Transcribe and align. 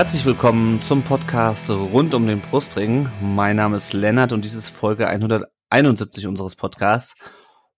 Herzlich 0.00 0.24
willkommen 0.24 0.80
zum 0.80 1.02
Podcast 1.02 1.68
rund 1.68 2.14
um 2.14 2.26
den 2.26 2.40
Brustring. 2.40 3.10
Mein 3.20 3.56
Name 3.56 3.76
ist 3.76 3.92
Lennart 3.92 4.32
und 4.32 4.46
dies 4.46 4.54
ist 4.54 4.70
Folge 4.70 5.06
171 5.06 6.26
unseres 6.26 6.56
Podcasts. 6.56 7.14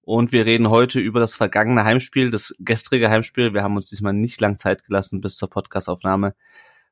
Und 0.03 0.31
wir 0.31 0.47
reden 0.47 0.71
heute 0.71 1.01
über 1.01 1.19
das 1.19 1.35
vergangene 1.35 1.83
Heimspiel, 1.83 2.31
das 2.31 2.55
gestrige 2.61 3.11
Heimspiel. 3.11 3.55
Wir 3.55 3.65
haben 3.65 3.75
uns 3.75 3.91
diesmal 3.91 4.13
nicht 4.13 4.41
lang 4.41 4.57
Zeit 4.57 4.85
gelassen 4.85 5.21
bis 5.21 5.37
zur 5.37 5.51
Podcastaufnahme. 5.51 6.37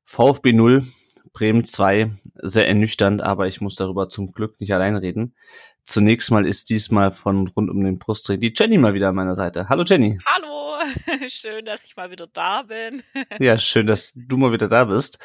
VfB 0.04 0.52
0, 0.52 0.84
Bremen 1.32 1.64
2, 1.64 2.10
sehr 2.42 2.66
ernüchternd, 2.66 3.22
aber 3.22 3.46
ich 3.46 3.60
muss 3.60 3.76
darüber 3.76 4.08
zum 4.08 4.32
Glück 4.32 4.60
nicht 4.60 4.74
allein 4.74 4.96
reden. 4.96 5.36
Zunächst 5.84 6.32
mal 6.32 6.44
ist 6.44 6.70
diesmal 6.70 7.12
von 7.12 7.46
rund 7.46 7.70
um 7.70 7.84
den 7.84 8.00
Brustring 8.00 8.40
die 8.40 8.52
Jenny 8.52 8.78
mal 8.78 8.94
wieder 8.94 9.10
an 9.10 9.14
meiner 9.14 9.36
Seite. 9.36 9.68
Hallo 9.68 9.84
Jenny. 9.84 10.18
Hallo. 10.26 10.49
schön, 11.28 11.64
dass 11.64 11.84
ich 11.84 11.96
mal 11.96 12.10
wieder 12.10 12.26
da 12.26 12.62
bin. 12.62 13.02
ja, 13.38 13.58
schön, 13.58 13.86
dass 13.86 14.12
du 14.14 14.36
mal 14.36 14.52
wieder 14.52 14.68
da 14.68 14.84
bist. 14.84 15.18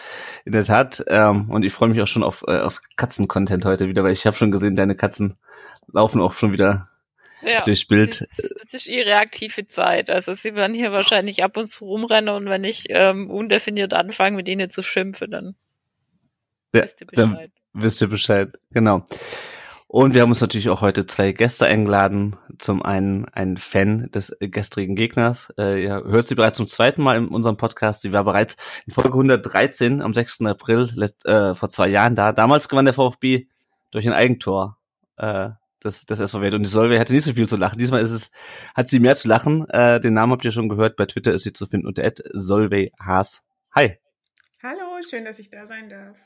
In 0.45 0.51
der 0.51 0.63
Tat. 0.63 1.03
Ähm, 1.07 1.49
und 1.49 1.63
ich 1.63 1.73
freue 1.73 1.89
mich 1.89 2.01
auch 2.01 2.07
schon 2.07 2.23
auf, 2.23 2.43
äh, 2.47 2.59
auf 2.59 2.81
Katzen-Content 2.95 3.65
heute 3.65 3.87
wieder, 3.87 4.03
weil 4.03 4.13
ich 4.13 4.25
habe 4.25 4.35
schon 4.35 4.51
gesehen, 4.51 4.75
deine 4.75 4.95
Katzen 4.95 5.37
laufen 5.91 6.21
auch 6.21 6.33
schon 6.33 6.51
wieder 6.51 6.87
ja, 7.41 7.63
durchs 7.63 7.85
Bild. 7.85 8.21
Das, 8.21 8.37
das 8.37 8.73
ist 8.73 8.87
ihre 8.87 9.15
aktive 9.15 9.67
Zeit. 9.67 10.09
Also 10.09 10.33
sie 10.33 10.55
werden 10.55 10.75
hier 10.75 10.91
wahrscheinlich 10.91 11.43
ab 11.43 11.57
und 11.57 11.67
zu 11.67 11.85
rumrennen 11.85 12.33
und 12.33 12.49
wenn 12.49 12.63
ich 12.63 12.85
ähm, 12.89 13.29
undefiniert 13.29 13.93
anfange, 13.93 14.37
mit 14.37 14.49
ihnen 14.49 14.69
zu 14.69 14.83
schimpfen, 14.83 15.31
dann 15.31 15.55
ja, 16.73 16.83
wisst 16.83 17.01
ihr 17.01 17.07
Bescheid. 17.07 17.27
Dann 17.73 17.83
wisst 17.83 18.01
ihr 18.01 18.07
Bescheid, 18.07 18.59
genau. 18.71 19.05
Und 19.87 20.13
wir 20.13 20.21
haben 20.21 20.29
uns 20.29 20.41
natürlich 20.41 20.69
auch 20.69 20.81
heute 20.81 21.05
zwei 21.05 21.31
Gäste 21.31 21.67
eingeladen. 21.67 22.37
Zum 22.57 22.81
einen 22.81 23.25
ein 23.29 23.57
Fan 23.57 24.09
des 24.11 24.35
gestrigen 24.39 24.95
Gegners. 24.95 25.53
Äh, 25.57 25.83
ihr 25.83 26.03
hört 26.05 26.27
sie 26.27 26.35
bereits 26.35 26.57
zum 26.57 26.67
zweiten 26.67 27.03
Mal 27.03 27.17
in 27.17 27.27
unserem 27.27 27.57
Podcast. 27.57 28.01
Sie 28.01 28.11
war 28.11 28.23
bereits 28.23 28.57
in 28.87 28.93
Folge 28.93 29.13
113 29.13 30.01
am 30.01 30.13
6. 30.13 30.41
April 30.41 30.89
äh, 31.25 31.53
vor 31.53 31.69
zwei 31.69 31.87
Jahren 31.87 32.15
da. 32.15 32.33
Damals 32.33 32.67
gewann 32.67 32.85
der 32.85 32.95
VfB 32.95 33.45
durch 33.91 34.07
ein 34.07 34.13
Eigentor 34.13 34.77
äh, 35.17 35.49
das, 35.79 36.05
das 36.05 36.19
SVW. 36.19 36.55
Und 36.55 36.63
die 36.63 36.69
Solveig 36.69 36.99
hatte 36.99 37.13
nicht 37.13 37.23
so 37.23 37.33
viel 37.33 37.47
zu 37.47 37.55
lachen. 37.55 37.77
Diesmal 37.77 38.01
ist 38.01 38.11
es, 38.11 38.31
hat 38.73 38.87
sie 38.87 38.99
mehr 38.99 39.15
zu 39.15 39.27
lachen. 39.27 39.69
Äh, 39.69 39.99
den 39.99 40.15
Namen 40.15 40.33
habt 40.33 40.43
ihr 40.43 40.51
schon 40.51 40.67
gehört. 40.67 40.95
Bei 40.95 41.05
Twitter 41.05 41.31
ist 41.31 41.43
sie 41.43 41.53
zu 41.53 41.67
finden 41.67 41.87
unter 41.87 42.11
Solveig 42.33 42.91
Haas. 42.99 43.43
Hi. 43.73 43.99
Hallo, 44.63 44.99
schön, 45.07 45.25
dass 45.25 45.37
ich 45.37 45.51
da 45.51 45.67
sein 45.67 45.89
darf. 45.89 46.17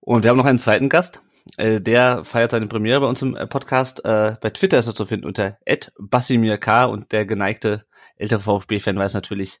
Und 0.00 0.24
wir 0.24 0.30
haben 0.30 0.38
noch 0.38 0.44
einen 0.44 0.58
zweiten 0.58 0.88
Gast. 0.88 1.22
Äh, 1.56 1.80
der 1.80 2.24
feiert 2.24 2.50
seine 2.50 2.66
Premiere 2.66 3.00
bei 3.00 3.06
uns 3.06 3.22
im 3.22 3.36
äh, 3.36 3.46
Podcast. 3.46 4.04
Äh, 4.04 4.36
bei 4.40 4.50
Twitter 4.50 4.78
ist 4.78 4.86
er 4.86 4.94
zu 4.94 5.06
finden 5.06 5.26
unter 5.26 5.58
@bassimirk 5.98 6.66
und 6.88 7.12
der 7.12 7.26
geneigte 7.26 7.86
ältere 8.16 8.40
VfB-Fan 8.40 8.98
weiß 8.98 9.14
natürlich, 9.14 9.60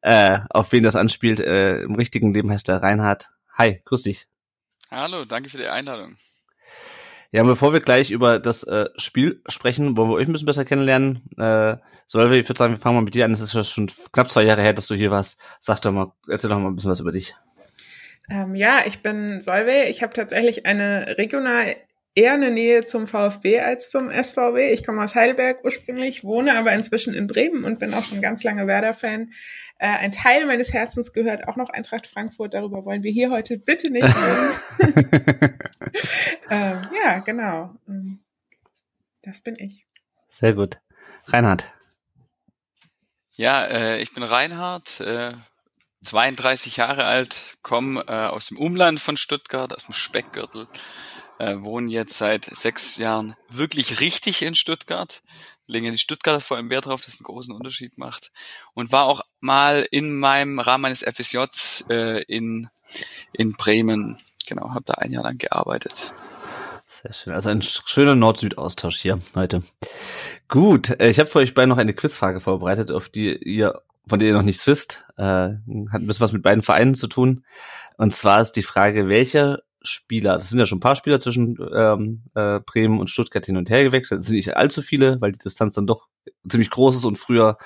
äh, 0.00 0.40
auf 0.50 0.72
wen 0.72 0.82
das 0.82 0.96
anspielt. 0.96 1.40
Äh, 1.40 1.82
Im 1.82 1.94
richtigen 1.94 2.32
Leben 2.34 2.50
heißt 2.50 2.68
er 2.68 2.82
Reinhard. 2.82 3.30
Hi, 3.56 3.80
grüß 3.84 4.02
dich. 4.02 4.28
Hallo, 4.90 5.24
danke 5.24 5.50
für 5.50 5.58
die 5.58 5.68
Einladung. 5.68 6.16
Ja, 7.30 7.42
bevor 7.42 7.74
wir 7.74 7.80
gleich 7.80 8.10
über 8.10 8.38
das 8.38 8.64
äh, 8.64 8.88
Spiel 8.96 9.42
sprechen, 9.48 9.98
wollen 9.98 10.08
wir 10.08 10.14
euch 10.14 10.26
ein 10.26 10.32
bisschen 10.32 10.46
besser 10.46 10.64
kennenlernen. 10.64 11.28
Äh, 11.36 11.76
Solve, 12.06 12.38
ich 12.38 12.48
würde 12.48 12.58
sagen, 12.58 12.72
wir 12.72 12.80
fangen 12.80 12.96
mal 12.96 13.02
mit 13.02 13.14
dir 13.14 13.26
an. 13.26 13.32
Es 13.32 13.40
ist 13.40 13.52
ja 13.52 13.62
schon 13.62 13.90
knapp 14.12 14.30
zwei 14.30 14.44
Jahre 14.44 14.62
her, 14.62 14.72
dass 14.72 14.86
du 14.86 14.94
hier 14.94 15.10
warst. 15.10 15.38
Sag 15.60 15.80
doch 15.80 15.92
mal, 15.92 16.12
erzähl 16.26 16.48
doch 16.48 16.58
mal 16.58 16.68
ein 16.68 16.74
bisschen 16.74 16.90
was 16.90 17.00
über 17.00 17.12
dich. 17.12 17.34
Ähm, 18.30 18.54
ja, 18.54 18.82
ich 18.86 19.02
bin 19.02 19.40
Solveig. 19.40 19.88
Ich 19.88 20.02
habe 20.02 20.12
tatsächlich 20.12 20.66
eine 20.66 21.16
regional 21.18 21.76
eher 22.14 22.32
eine 22.32 22.50
Nähe 22.50 22.84
zum 22.84 23.06
VfB 23.06 23.60
als 23.60 23.90
zum 23.90 24.10
SVW. 24.10 24.72
Ich 24.72 24.84
komme 24.84 25.02
aus 25.02 25.14
Heidelberg 25.14 25.64
ursprünglich, 25.64 26.24
wohne 26.24 26.58
aber 26.58 26.72
inzwischen 26.72 27.14
in 27.14 27.28
Bremen 27.28 27.64
und 27.64 27.78
bin 27.78 27.94
auch 27.94 28.02
schon 28.02 28.20
ganz 28.20 28.42
lange 28.42 28.66
Werder-Fan. 28.66 29.32
Äh, 29.78 29.86
ein 29.86 30.10
Teil 30.10 30.44
meines 30.46 30.72
Herzens 30.72 31.12
gehört 31.12 31.46
auch 31.46 31.54
noch 31.56 31.70
Eintracht 31.70 32.08
Frankfurt. 32.08 32.54
Darüber 32.54 32.84
wollen 32.84 33.04
wir 33.04 33.12
hier 33.12 33.30
heute 33.30 33.58
bitte 33.58 33.90
nicht 33.90 34.04
reden. 34.04 35.58
ähm, 36.50 36.88
ja, 37.04 37.18
genau. 37.20 37.76
Ähm, 37.88 38.20
das 39.22 39.40
bin 39.40 39.54
ich. 39.58 39.86
Sehr 40.28 40.54
gut. 40.54 40.80
Reinhard. 41.26 41.72
Ja, 43.36 43.64
äh, 43.66 44.00
ich 44.00 44.12
bin 44.12 44.24
Reinhard, 44.24 45.00
äh, 45.00 45.32
32 46.02 46.76
Jahre 46.76 47.04
alt, 47.04 47.56
komme 47.62 48.04
äh, 48.06 48.26
aus 48.26 48.46
dem 48.46 48.58
Umland 48.58 49.00
von 49.00 49.16
Stuttgart, 49.16 49.74
aus 49.74 49.86
dem 49.86 49.94
Speckgürtel, 49.94 50.68
äh, 51.38 51.56
wohne 51.58 51.90
jetzt 51.90 52.18
seit 52.18 52.44
sechs 52.44 52.96
Jahren 52.96 53.36
wirklich 53.48 54.00
richtig 54.00 54.42
in 54.42 54.54
Stuttgart. 54.54 55.22
Legen 55.66 55.92
die 55.92 55.98
Stuttgarter 55.98 56.40
vor 56.40 56.56
allem 56.56 56.70
Wert 56.70 56.86
drauf, 56.86 57.02
dass 57.02 57.14
es 57.14 57.20
einen 57.20 57.26
großen 57.26 57.54
Unterschied 57.54 57.98
macht. 57.98 58.30
Und 58.72 58.90
war 58.90 59.04
auch 59.04 59.20
mal 59.40 59.86
in 59.90 60.18
meinem 60.18 60.60
Rahmen 60.60 60.82
meines 60.82 61.02
FSJs 61.02 61.84
äh, 61.90 62.22
in, 62.22 62.70
in 63.32 63.52
Bremen. 63.52 64.18
Genau, 64.46 64.70
habe 64.70 64.84
da 64.86 64.94
ein 64.94 65.12
Jahr 65.12 65.24
lang 65.24 65.36
gearbeitet. 65.36 66.14
Sehr 67.02 67.12
schön. 67.12 67.32
Also 67.34 67.50
ein 67.50 67.62
schöner 67.62 68.14
Nord-Süd-Austausch 68.14 68.98
hier 68.98 69.20
heute. 69.34 69.62
Gut, 70.48 70.98
äh, 70.98 71.10
ich 71.10 71.20
habe 71.20 71.28
für 71.28 71.40
euch 71.40 71.54
beide 71.54 71.68
noch 71.68 71.76
eine 71.76 71.92
Quizfrage 71.92 72.40
vorbereitet, 72.40 72.90
auf 72.90 73.08
die 73.10 73.36
ihr 73.36 73.82
von 74.08 74.18
der 74.18 74.28
ihr 74.28 74.34
noch 74.34 74.42
nichts 74.42 74.66
wisst, 74.66 75.04
äh, 75.16 75.22
hat 75.22 75.60
ein 75.66 76.06
bisschen 76.06 76.20
was 76.20 76.32
mit 76.32 76.42
beiden 76.42 76.62
Vereinen 76.62 76.94
zu 76.94 77.06
tun. 77.06 77.44
Und 77.96 78.14
zwar 78.14 78.40
ist 78.40 78.52
die 78.52 78.62
Frage, 78.62 79.08
welcher 79.08 79.60
Spieler, 79.82 80.34
es 80.34 80.48
sind 80.48 80.58
ja 80.58 80.66
schon 80.66 80.78
ein 80.78 80.82
paar 80.82 80.96
Spieler 80.96 81.20
zwischen 81.20 81.56
ähm, 81.74 82.22
äh, 82.34 82.60
Bremen 82.60 83.00
und 83.00 83.10
Stuttgart 83.10 83.46
hin 83.46 83.56
und 83.56 83.70
her 83.70 83.84
gewechselt, 83.84 84.20
es 84.20 84.26
sind 84.26 84.36
nicht 84.36 84.56
allzu 84.56 84.82
viele, 84.82 85.20
weil 85.20 85.32
die 85.32 85.38
Distanz 85.38 85.74
dann 85.74 85.86
doch 85.86 86.08
ziemlich 86.48 86.70
groß 86.70 86.96
ist 86.96 87.04
und 87.04 87.16
früher 87.18 87.58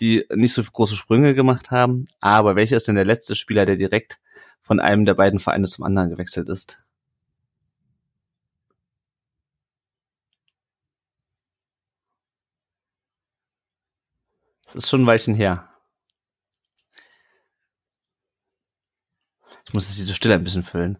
die 0.00 0.24
nicht 0.34 0.54
so 0.54 0.62
große 0.62 0.96
Sprünge 0.96 1.34
gemacht 1.34 1.70
haben. 1.70 2.06
Aber 2.20 2.56
welcher 2.56 2.76
ist 2.76 2.88
denn 2.88 2.94
der 2.94 3.04
letzte 3.04 3.34
Spieler, 3.34 3.66
der 3.66 3.76
direkt 3.76 4.18
von 4.62 4.80
einem 4.80 5.04
der 5.04 5.14
beiden 5.14 5.40
Vereine 5.40 5.68
zum 5.68 5.84
anderen 5.84 6.10
gewechselt 6.10 6.48
ist? 6.48 6.82
Das 14.66 14.74
ist 14.74 14.90
schon 14.90 15.02
ein 15.02 15.06
Weilchen 15.06 15.34
her. 15.34 15.66
Ich 19.68 19.74
muss 19.74 19.86
jetzt 19.86 19.98
diese 19.98 20.14
Stille 20.14 20.34
ein 20.34 20.44
bisschen 20.44 20.62
füllen. 20.62 20.98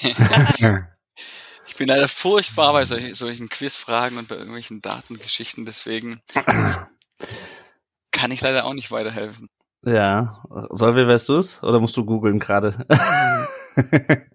ich 0.02 1.76
bin 1.76 1.88
leider 1.88 2.06
furchtbar 2.06 2.72
bei 2.72 2.84
solchen, 2.84 3.14
solchen 3.14 3.48
Quizfragen 3.48 4.16
und 4.16 4.28
bei 4.28 4.36
irgendwelchen 4.36 4.80
Datengeschichten, 4.80 5.66
deswegen 5.66 6.20
kann 8.12 8.30
ich 8.30 8.40
leider 8.40 8.64
auch 8.64 8.74
nicht 8.74 8.92
weiterhelfen. 8.92 9.50
Ja, 9.84 10.42
Solve, 10.70 11.08
weißt 11.08 11.28
du 11.28 11.38
es? 11.38 11.60
Oder 11.64 11.80
musst 11.80 11.96
du 11.96 12.04
googeln 12.04 12.38
gerade? 12.38 12.86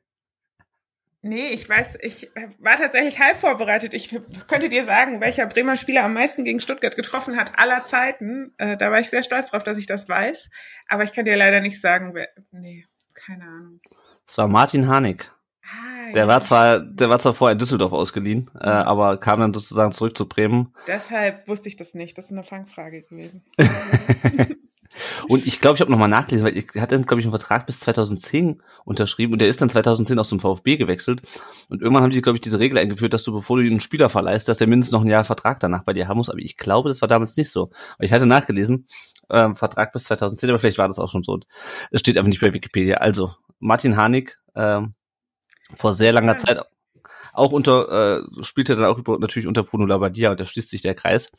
nee, 1.21 1.47
ich 1.49 1.67
weiß, 1.67 1.97
ich 2.01 2.29
war 2.59 2.75
tatsächlich 2.77 3.19
halb 3.19 3.37
vorbereitet. 3.37 3.93
Ich 3.93 4.09
könnte 4.47 4.67
dir 4.67 4.83
sagen, 4.83 5.21
welcher 5.21 5.47
Bremer 5.47 5.77
Spieler 5.77 6.03
am 6.03 6.13
meisten 6.13 6.43
gegen 6.43 6.59
Stuttgart 6.59 6.97
getroffen 6.97 7.37
hat 7.37 7.57
aller 7.57 7.85
Zeiten. 7.85 8.53
Äh, 8.57 8.75
da 8.75 8.91
war 8.91 8.99
ich 8.99 9.09
sehr 9.09 9.23
stolz 9.23 9.51
drauf, 9.51 9.63
dass 9.63 9.77
ich 9.77 9.87
das 9.87 10.09
weiß. 10.09 10.49
Aber 10.89 11.05
ich 11.05 11.13
kann 11.13 11.23
dir 11.23 11.37
leider 11.37 11.61
nicht 11.61 11.79
sagen, 11.79 12.13
wer, 12.13 12.27
nee. 12.51 12.85
Keine 13.25 13.45
Ahnung. 13.45 13.79
Es 14.27 14.37
war 14.37 14.47
Martin 14.47 14.87
Harnik. 14.87 15.31
Ah, 15.63 16.11
der 16.13 16.23
ja. 16.23 16.27
war 16.27 16.41
zwar, 16.41 16.79
der 16.79 17.09
war 17.09 17.19
zwar 17.19 17.33
vorher 17.33 17.53
in 17.53 17.59
Düsseldorf 17.59 17.93
ausgeliehen, 17.93 18.49
äh, 18.59 18.67
aber 18.67 19.17
kam 19.17 19.39
dann 19.39 19.53
sozusagen 19.53 19.91
zurück 19.91 20.17
zu 20.17 20.27
Bremen. 20.27 20.73
Deshalb 20.87 21.47
wusste 21.47 21.69
ich 21.69 21.75
das 21.75 21.93
nicht. 21.93 22.17
Das 22.17 22.25
ist 22.25 22.31
eine 22.31 22.43
Fangfrage 22.43 23.03
gewesen. 23.03 23.43
und 25.27 25.45
ich 25.45 25.59
glaube, 25.61 25.75
ich 25.75 25.81
habe 25.81 25.91
nochmal 25.91 26.09
nachgelesen, 26.09 26.45
weil 26.45 26.63
er 26.73 26.81
hat 26.81 26.91
dann, 26.91 27.05
glaube 27.05 27.19
ich, 27.19 27.25
einen 27.25 27.31
Vertrag 27.31 27.65
bis 27.65 27.79
2010 27.81 28.61
unterschrieben 28.85 29.33
und 29.33 29.39
der 29.39 29.47
ist 29.47 29.61
dann 29.61 29.69
2010 29.69 30.19
aus 30.19 30.29
dem 30.29 30.39
VfB 30.39 30.77
gewechselt. 30.77 31.21
Und 31.69 31.81
irgendwann 31.81 32.03
haben 32.03 32.11
die, 32.11 32.21
glaube 32.21 32.37
ich, 32.37 32.41
diese 32.41 32.59
Regel 32.59 32.77
eingeführt, 32.77 33.13
dass 33.13 33.23
du, 33.23 33.33
bevor 33.33 33.57
du 33.57 33.63
einen 33.63 33.81
Spieler 33.81 34.09
verleihst, 34.09 34.47
dass 34.47 34.57
der 34.57 34.67
mindestens 34.67 34.93
noch 34.93 35.01
ein 35.01 35.09
Jahr 35.09 35.23
Vertrag 35.23 35.59
danach 35.59 35.83
bei 35.83 35.93
dir 35.93 36.07
haben 36.07 36.17
muss. 36.17 36.29
Aber 36.29 36.39
ich 36.39 36.57
glaube, 36.57 36.89
das 36.89 37.01
war 37.01 37.07
damals 37.07 37.37
nicht 37.37 37.51
so. 37.51 37.71
Aber 37.95 38.03
ich 38.03 38.13
hatte 38.13 38.25
nachgelesen, 38.25 38.85
äh, 39.29 39.53
Vertrag 39.53 39.93
bis 39.93 40.05
2010, 40.05 40.49
aber 40.49 40.59
vielleicht 40.59 40.77
war 40.77 40.87
das 40.87 40.99
auch 40.99 41.09
schon 41.09 41.23
so. 41.23 41.39
Es 41.91 42.01
steht 42.01 42.17
einfach 42.17 42.29
nicht 42.29 42.41
bei 42.41 42.53
Wikipedia. 42.53 42.97
Also, 42.97 43.33
Martin 43.59 43.97
Harnik, 43.97 44.37
äh, 44.55 44.81
vor 45.73 45.93
sehr 45.93 46.11
langer 46.11 46.33
ja. 46.33 46.37
Zeit 46.37 46.59
auch 47.33 47.51
unter, 47.51 48.19
äh, 48.19 48.43
spielte 48.43 48.75
dann 48.75 48.85
auch 48.85 48.97
über, 48.97 49.17
natürlich 49.19 49.47
unter 49.47 49.63
Bruno 49.63 49.85
Labbadia 49.85 50.31
und 50.31 50.39
da 50.39 50.45
schließt 50.45 50.69
sich 50.69 50.81
der 50.81 50.95
Kreis. 50.95 51.31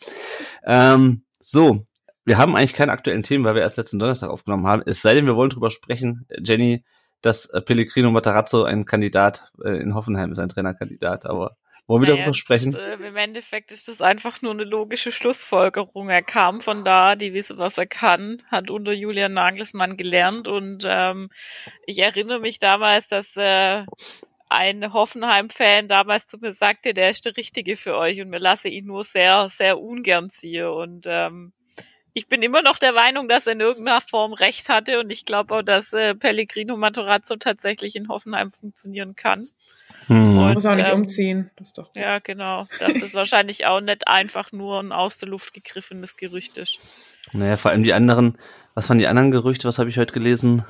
Ähm, 0.64 1.24
so, 1.40 1.86
wir 2.24 2.38
haben 2.38 2.56
eigentlich 2.56 2.74
keine 2.74 2.92
aktuellen 2.92 3.22
Themen, 3.22 3.44
weil 3.44 3.54
wir 3.54 3.62
erst 3.62 3.76
letzten 3.76 3.98
Donnerstag 3.98 4.30
aufgenommen 4.30 4.66
haben. 4.66 4.82
Es 4.86 5.02
sei 5.02 5.14
denn, 5.14 5.26
wir 5.26 5.36
wollen 5.36 5.50
drüber 5.50 5.70
sprechen, 5.70 6.26
Jenny, 6.42 6.84
dass 7.20 7.46
äh, 7.46 7.60
Pellegrino 7.60 8.10
Matarazzo 8.10 8.64
ein 8.64 8.84
Kandidat 8.84 9.50
äh, 9.64 9.76
in 9.76 9.94
Hoffenheim 9.94 10.32
ist, 10.32 10.38
ein 10.38 10.48
Trainerkandidat, 10.48 11.26
aber 11.26 11.56
wollen 11.86 12.02
wir 12.02 12.10
Naja, 12.10 12.22
darüber 12.22 12.34
sprechen? 12.34 12.72
Das, 12.72 12.80
äh, 12.80 12.94
Im 12.94 13.16
Endeffekt 13.16 13.72
ist 13.72 13.88
das 13.88 14.00
einfach 14.00 14.40
nur 14.40 14.52
eine 14.52 14.64
logische 14.64 15.10
Schlussfolgerung. 15.10 16.10
Er 16.10 16.22
kam 16.22 16.60
von 16.60 16.84
da, 16.84 17.16
die 17.16 17.34
wissen, 17.34 17.58
was 17.58 17.76
er 17.76 17.86
kann, 17.86 18.42
hat 18.50 18.70
unter 18.70 18.92
Julian 18.92 19.34
Nagelsmann 19.34 19.96
gelernt 19.96 20.46
und 20.46 20.84
ähm, 20.86 21.28
ich 21.86 21.98
erinnere 21.98 22.40
mich 22.40 22.58
damals, 22.58 23.08
dass 23.08 23.36
äh, 23.36 23.84
ein 24.48 24.92
Hoffenheim-Fan 24.92 25.88
damals 25.88 26.26
zu 26.26 26.38
mir 26.38 26.52
sagte, 26.52 26.94
der 26.94 27.10
ist 27.10 27.24
der 27.24 27.36
Richtige 27.36 27.76
für 27.76 27.96
euch 27.96 28.20
und 28.20 28.28
mir 28.28 28.38
lasse 28.38 28.68
ihn 28.68 28.86
nur 28.86 29.02
sehr, 29.02 29.48
sehr 29.48 29.80
ungern 29.80 30.30
ziehen 30.30 30.66
und 30.66 31.06
ähm, 31.08 31.52
ich 32.14 32.28
bin 32.28 32.42
immer 32.42 32.62
noch 32.62 32.78
der 32.78 32.92
Meinung, 32.92 33.28
dass 33.28 33.46
er 33.46 33.54
in 33.54 33.60
irgendeiner 33.60 34.00
Form 34.00 34.32
recht 34.32 34.68
hatte 34.68 35.00
und 35.00 35.10
ich 35.10 35.24
glaube 35.24 35.54
auch, 35.54 35.62
dass 35.62 35.92
äh, 35.92 36.14
Pellegrino 36.14 36.76
Matarazzo 36.76 37.36
tatsächlich 37.36 37.96
in 37.96 38.08
Hoffenheim 38.08 38.50
funktionieren 38.50 39.16
kann. 39.16 39.48
Hm. 40.06 40.38
Und, 40.38 40.54
Muss 40.54 40.66
auch 40.66 40.74
nicht 40.74 40.88
ähm, 40.88 41.02
umziehen. 41.02 41.50
Das 41.56 41.68
ist 41.68 41.78
doch 41.78 41.92
gut. 41.92 41.96
Ja, 41.96 42.18
genau. 42.18 42.66
Dass 42.80 42.94
das 42.94 43.14
wahrscheinlich 43.14 43.66
auch 43.66 43.80
nicht 43.80 44.08
einfach 44.08 44.52
nur 44.52 44.80
ein 44.80 44.92
aus 44.92 45.18
der 45.18 45.28
Luft 45.28 45.54
gegriffenes 45.54 46.16
Gerücht 46.16 46.58
ist. 46.58 46.78
Naja, 47.32 47.56
vor 47.56 47.70
allem 47.70 47.84
die 47.84 47.92
anderen, 47.92 48.36
was 48.74 48.88
waren 48.88 48.98
die 48.98 49.06
anderen 49.06 49.30
Gerüchte, 49.30 49.68
was 49.68 49.78
habe 49.78 49.88
ich 49.90 49.98
heute 49.98 50.12
gelesen? 50.12 50.64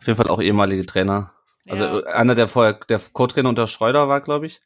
Auf 0.00 0.06
jeden 0.06 0.16
Fall 0.16 0.28
auch 0.28 0.40
ehemalige 0.40 0.86
Trainer. 0.86 1.32
Also 1.68 1.84
Ja. 1.84 1.98
äh, 2.00 2.06
einer, 2.06 2.34
der 2.34 2.48
vorher 2.48 2.74
der 2.88 3.00
Co-Trainer 3.12 3.48
unter 3.48 3.68
Schreuder 3.68 4.08
war, 4.08 4.20
glaube 4.22 4.46
ich. 4.46 4.60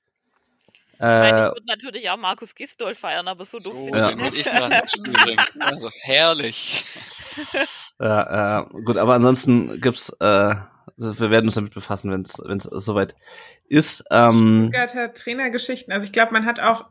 Ich 1.03 1.07
meine, 1.09 1.37
Äh, 1.37 1.41
ich 1.41 1.55
würde 1.55 1.67
natürlich 1.67 2.11
auch 2.11 2.17
Markus 2.17 2.55
Gistol 2.55 2.95
feiern, 2.95 3.27
aber 3.27 3.45
so 3.45 3.59
doof 3.59 3.77
So, 3.77 3.85
sind 3.87 3.97
Ja. 3.97 4.15
nicht. 4.15 4.39
ich. 4.39 4.47
Also, 5.61 5.91
herrlich. 6.03 6.85
ja, 7.99 8.61
äh, 8.61 8.65
gut, 8.85 8.97
aber 8.97 9.15
ansonsten 9.15 9.81
gibt's, 9.81 10.11
äh, 10.21 10.25
also 10.25 11.19
wir 11.19 11.31
werden 11.31 11.47
uns 11.47 11.57
damit 11.57 11.75
befassen, 11.75 12.13
wenn 12.13 12.23
es 12.23 12.41
wenn 12.45 12.59
es 12.59 12.65
soweit 12.65 13.17
ist. 13.67 14.05
Ähm, 14.13 14.69
Stuttgarter 14.71 15.13
Trainergeschichten. 15.13 15.93
Also 15.93 16.07
ich 16.07 16.13
glaube, 16.13 16.33
man 16.33 16.47
hat 16.47 16.61
auch 16.61 16.87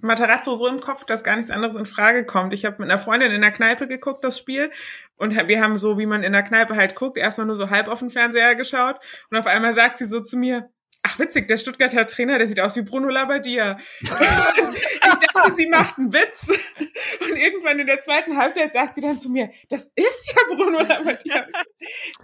Matarazzo 0.00 0.56
so 0.56 0.66
im 0.66 0.80
Kopf, 0.80 1.04
dass 1.04 1.22
gar 1.22 1.36
nichts 1.36 1.50
anderes 1.50 1.76
in 1.76 1.86
Frage 1.86 2.24
kommt. 2.26 2.52
Ich 2.52 2.64
habe 2.64 2.76
mit 2.80 2.90
einer 2.90 2.98
Freundin 2.98 3.30
in 3.30 3.40
der 3.40 3.52
Kneipe 3.52 3.86
geguckt, 3.86 4.24
das 4.24 4.36
Spiel. 4.36 4.72
Und 5.16 5.36
wir 5.46 5.62
haben 5.62 5.78
so, 5.78 5.96
wie 5.98 6.06
man 6.06 6.24
in 6.24 6.32
der 6.32 6.42
Kneipe 6.42 6.74
halt 6.74 6.96
guckt, 6.96 7.18
erstmal 7.18 7.46
nur 7.46 7.54
so 7.56 7.70
halb 7.70 7.86
auf 7.86 8.00
den 8.00 8.10
Fernseher 8.10 8.56
geschaut. 8.56 8.96
Und 9.30 9.36
auf 9.36 9.46
einmal 9.46 9.74
sagt 9.74 9.98
sie 9.98 10.06
so 10.06 10.20
zu 10.20 10.36
mir, 10.36 10.68
ach 11.02 11.18
witzig, 11.18 11.48
der 11.48 11.58
Stuttgarter 11.58 12.06
Trainer, 12.06 12.38
der 12.38 12.46
sieht 12.48 12.60
aus 12.60 12.76
wie 12.76 12.82
Bruno 12.82 13.08
Labbadia. 13.08 13.78
ich 14.00 14.08
dachte, 14.10 15.54
sie 15.54 15.66
macht 15.66 15.98
einen 15.98 16.12
Witz. 16.12 16.48
Und 17.20 17.36
irgendwann 17.36 17.78
in 17.78 17.86
der 17.86 18.00
zweiten 18.00 18.36
Halbzeit 18.36 18.72
sagt 18.72 18.94
sie 18.94 19.00
dann 19.00 19.18
zu 19.18 19.28
mir, 19.30 19.50
das 19.68 19.90
ist 19.94 20.32
ja 20.34 20.54
Bruno 20.54 20.80
Labbadia. 20.80 21.46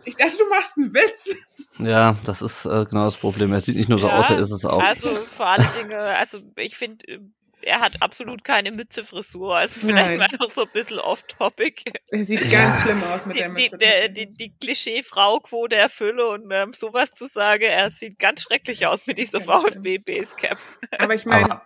Ich 0.04 0.16
dachte, 0.16 0.36
du 0.36 0.48
machst 0.48 0.76
einen 0.76 0.94
Witz. 0.94 1.34
ja, 1.78 2.14
das 2.24 2.42
ist 2.42 2.64
äh, 2.66 2.84
genau 2.88 3.04
das 3.04 3.16
Problem. 3.16 3.52
Er 3.52 3.60
sieht 3.60 3.76
nicht 3.76 3.88
nur 3.88 3.98
so 3.98 4.08
Ja, 4.08 4.18
aus, 4.18 4.30
er 4.30 4.38
ist 4.38 4.50
es 4.50 4.64
auch. 4.64 4.82
Also 4.82 5.08
vor 5.08 5.46
allen 5.46 5.66
Dingen, 5.80 5.94
also 5.94 6.38
ich 6.56 6.76
finde, 6.76 7.04
er 7.68 7.80
hat 7.80 8.02
absolut 8.02 8.42
keine 8.44 8.72
Mützefrisur. 8.72 9.56
Also 9.56 9.80
vielleicht 9.80 10.18
Nein. 10.18 10.18
mal 10.18 10.28
noch 10.40 10.50
so 10.50 10.62
ein 10.62 10.70
bisschen 10.72 10.98
off-topic. 10.98 11.92
Er 12.10 12.24
sieht 12.24 12.50
ganz 12.50 12.80
schlimm 12.82 13.02
aus 13.04 13.26
mit 13.26 13.38
der 13.38 13.48
Die, 13.50 13.54
die, 13.54 13.62
Mütze. 13.62 13.78
der, 13.78 14.08
die, 14.08 14.26
die 14.30 14.52
Klischee-Frau-Quote 14.58 15.76
erfülle 15.76 16.26
und 16.28 16.50
ähm, 16.50 16.72
sowas 16.74 17.12
zu 17.12 17.26
sagen, 17.26 17.64
er 17.64 17.90
sieht 17.90 18.18
ganz 18.18 18.42
schrecklich 18.42 18.86
aus 18.86 19.06
mit 19.06 19.18
dieser 19.18 19.40
VfB-Basecap. 19.40 20.58
Aber 20.98 21.14
ich 21.14 21.26
meine, 21.26 21.60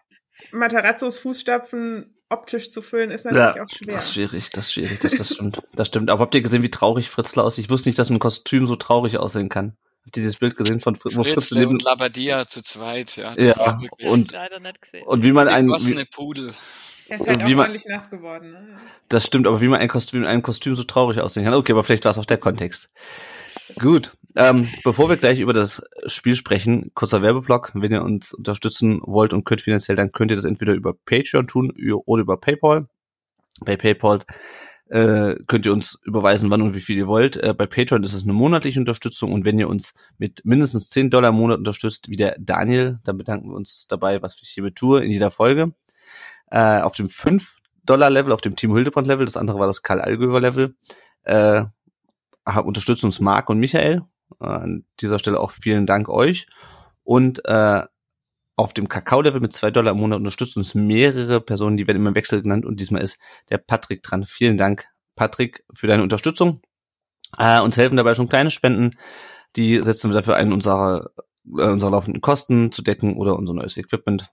Matarazzos 0.50 1.18
Fußstapfen 1.18 2.16
optisch 2.28 2.70
zu 2.70 2.82
füllen, 2.82 3.10
ist 3.10 3.24
natürlich 3.24 3.56
Ja, 3.56 3.62
auch 3.64 3.68
schwer. 3.70 3.94
das 3.94 4.06
ist 4.06 4.14
schwierig, 4.14 4.50
das 4.50 4.64
ist 4.66 4.72
schwierig, 4.72 5.00
das, 5.00 5.12
das 5.14 5.34
stimmt. 5.34 5.62
Das 5.74 5.86
stimmt. 5.88 6.10
Aber 6.10 6.22
habt 6.22 6.34
ihr 6.34 6.40
gesehen, 6.42 6.62
wie 6.62 6.70
traurig 6.70 7.10
Fritzler 7.10 7.44
aussieht? 7.44 7.66
Ich 7.66 7.70
wusste 7.70 7.88
nicht, 7.88 7.98
dass 7.98 8.10
ein 8.10 8.18
Kostüm 8.18 8.66
so 8.66 8.74
traurig 8.76 9.18
aussehen 9.18 9.48
kann. 9.50 9.76
Habt 10.04 10.16
ihr 10.16 10.22
dieses 10.22 10.36
Bild 10.36 10.56
gesehen 10.56 10.80
von 10.80 10.96
Fritz, 10.96 11.16
wo 11.16 11.22
Fritz 11.22 11.34
Fritzle 11.34 11.60
neben, 11.60 11.72
und 11.72 11.82
Labadia 11.84 12.46
zu 12.46 12.62
zweit, 12.62 13.16
ja. 13.16 13.34
Ja, 13.38 13.76
und- 14.00 14.32
Leider 14.32 14.58
nicht 14.60 14.82
gesehen. 14.82 15.06
und 15.06 15.22
wie 15.22 15.32
man 15.32 15.48
ein, 15.48 15.68
wie, 15.68 16.04
Pudel. 16.06 16.52
er 17.08 17.16
ist 17.20 17.26
halt 17.26 17.42
auch 17.42 17.48
wie 17.48 17.54
man- 17.54 17.66
ordentlich 17.66 17.86
nass 17.86 18.10
geworden. 18.10 18.52
Ne? 18.52 18.76
das 19.08 19.24
stimmt, 19.26 19.46
aber 19.46 19.60
wie 19.60 19.68
man 19.68 19.80
ein 19.80 19.88
Kostüm, 19.88 20.24
ein 20.24 20.42
Kostüm 20.42 20.74
so 20.74 20.82
traurig 20.84 21.20
aussehen 21.20 21.44
kann. 21.44 21.54
Okay, 21.54 21.72
aber 21.72 21.84
vielleicht 21.84 22.04
war 22.04 22.10
es 22.10 22.18
auch 22.18 22.24
der 22.24 22.38
Kontext. 22.38 22.90
Gut, 23.78 24.12
ähm, 24.34 24.68
bevor 24.82 25.08
wir 25.08 25.16
gleich 25.16 25.38
über 25.38 25.52
das 25.52 25.82
Spiel 26.06 26.34
sprechen, 26.34 26.90
kurzer 26.94 27.22
Werbeblock. 27.22 27.70
Wenn 27.74 27.92
ihr 27.92 28.02
uns 28.02 28.34
unterstützen 28.34 29.00
wollt 29.04 29.32
und 29.32 29.44
könnt 29.44 29.60
finanziell, 29.60 29.96
dann 29.96 30.10
könnt 30.12 30.30
ihr 30.30 30.36
das 30.36 30.44
entweder 30.46 30.72
über 30.74 30.94
Patreon 30.94 31.46
tun 31.46 31.72
oder 32.06 32.22
über 32.22 32.36
PayPal. 32.38 32.88
Bei 33.60 33.76
PayPal 33.76 34.18
äh, 34.92 35.36
könnt 35.46 35.64
ihr 35.64 35.72
uns 35.72 35.98
überweisen, 36.04 36.50
wann 36.50 36.60
und 36.60 36.74
wie 36.74 36.80
viel 36.80 36.98
ihr 36.98 37.06
wollt. 37.06 37.38
Äh, 37.38 37.54
bei 37.54 37.66
Patreon 37.66 38.04
ist 38.04 38.12
es 38.12 38.24
eine 38.24 38.34
monatliche 38.34 38.78
Unterstützung 38.78 39.32
und 39.32 39.46
wenn 39.46 39.58
ihr 39.58 39.70
uns 39.70 39.94
mit 40.18 40.44
mindestens 40.44 40.90
10 40.90 41.08
Dollar 41.08 41.30
im 41.30 41.36
Monat 41.36 41.56
unterstützt, 41.56 42.10
wie 42.10 42.16
der 42.16 42.36
Daniel, 42.38 42.98
dann 43.04 43.16
bedanken 43.16 43.48
wir 43.48 43.56
uns 43.56 43.86
dabei, 43.88 44.20
was 44.20 44.38
ich 44.42 44.50
hiermit 44.50 44.76
tue, 44.76 45.02
in 45.02 45.10
jeder 45.10 45.30
Folge. 45.30 45.72
Äh, 46.50 46.82
auf 46.82 46.94
dem 46.94 47.08
5 47.08 47.56
Dollar 47.84 48.10
Level, 48.10 48.32
auf 48.32 48.42
dem 48.42 48.54
Team 48.54 48.74
Hildebrand 48.74 49.06
Level, 49.06 49.24
das 49.24 49.38
andere 49.38 49.58
war 49.58 49.66
das 49.66 49.82
Karl 49.82 50.02
Allgöwer 50.02 50.40
Level, 50.42 50.76
äh, 51.22 51.64
unterstützen 52.62 53.06
uns 53.06 53.18
Marc 53.18 53.48
und 53.48 53.60
Michael. 53.60 54.02
Äh, 54.40 54.44
an 54.44 54.84
dieser 55.00 55.18
Stelle 55.18 55.40
auch 55.40 55.52
vielen 55.52 55.86
Dank 55.86 56.10
euch. 56.10 56.46
Und 57.02 57.42
äh, 57.46 57.84
auf 58.56 58.74
dem 58.74 58.88
Kakao-Level 58.88 59.40
mit 59.40 59.52
zwei 59.52 59.70
Dollar 59.70 59.92
im 59.92 59.98
Monat 59.98 60.18
unterstützen 60.18 60.60
uns 60.60 60.74
mehrere 60.74 61.40
Personen, 61.40 61.76
die 61.76 61.86
werden 61.86 61.98
immer 61.98 62.10
im 62.10 62.14
Wechsel 62.14 62.42
genannt 62.42 62.64
und 62.66 62.80
diesmal 62.80 63.02
ist 63.02 63.18
der 63.50 63.58
Patrick 63.58 64.02
dran. 64.02 64.24
Vielen 64.26 64.56
Dank, 64.56 64.86
Patrick, 65.16 65.64
für 65.72 65.86
deine 65.86 66.02
Unterstützung. 66.02 66.60
Äh, 67.38 67.60
uns 67.60 67.76
helfen 67.76 67.96
dabei 67.96 68.14
schon 68.14 68.28
kleine 68.28 68.50
Spenden, 68.50 68.96
die 69.56 69.82
setzen 69.82 70.10
wir 70.10 70.14
dafür 70.14 70.36
ein, 70.36 70.52
unsere, 70.52 71.12
äh, 71.56 71.68
unsere 71.68 71.90
laufenden 71.90 72.20
Kosten 72.20 72.72
zu 72.72 72.82
decken 72.82 73.16
oder 73.16 73.36
unser 73.36 73.54
neues 73.54 73.76
Equipment 73.76 74.30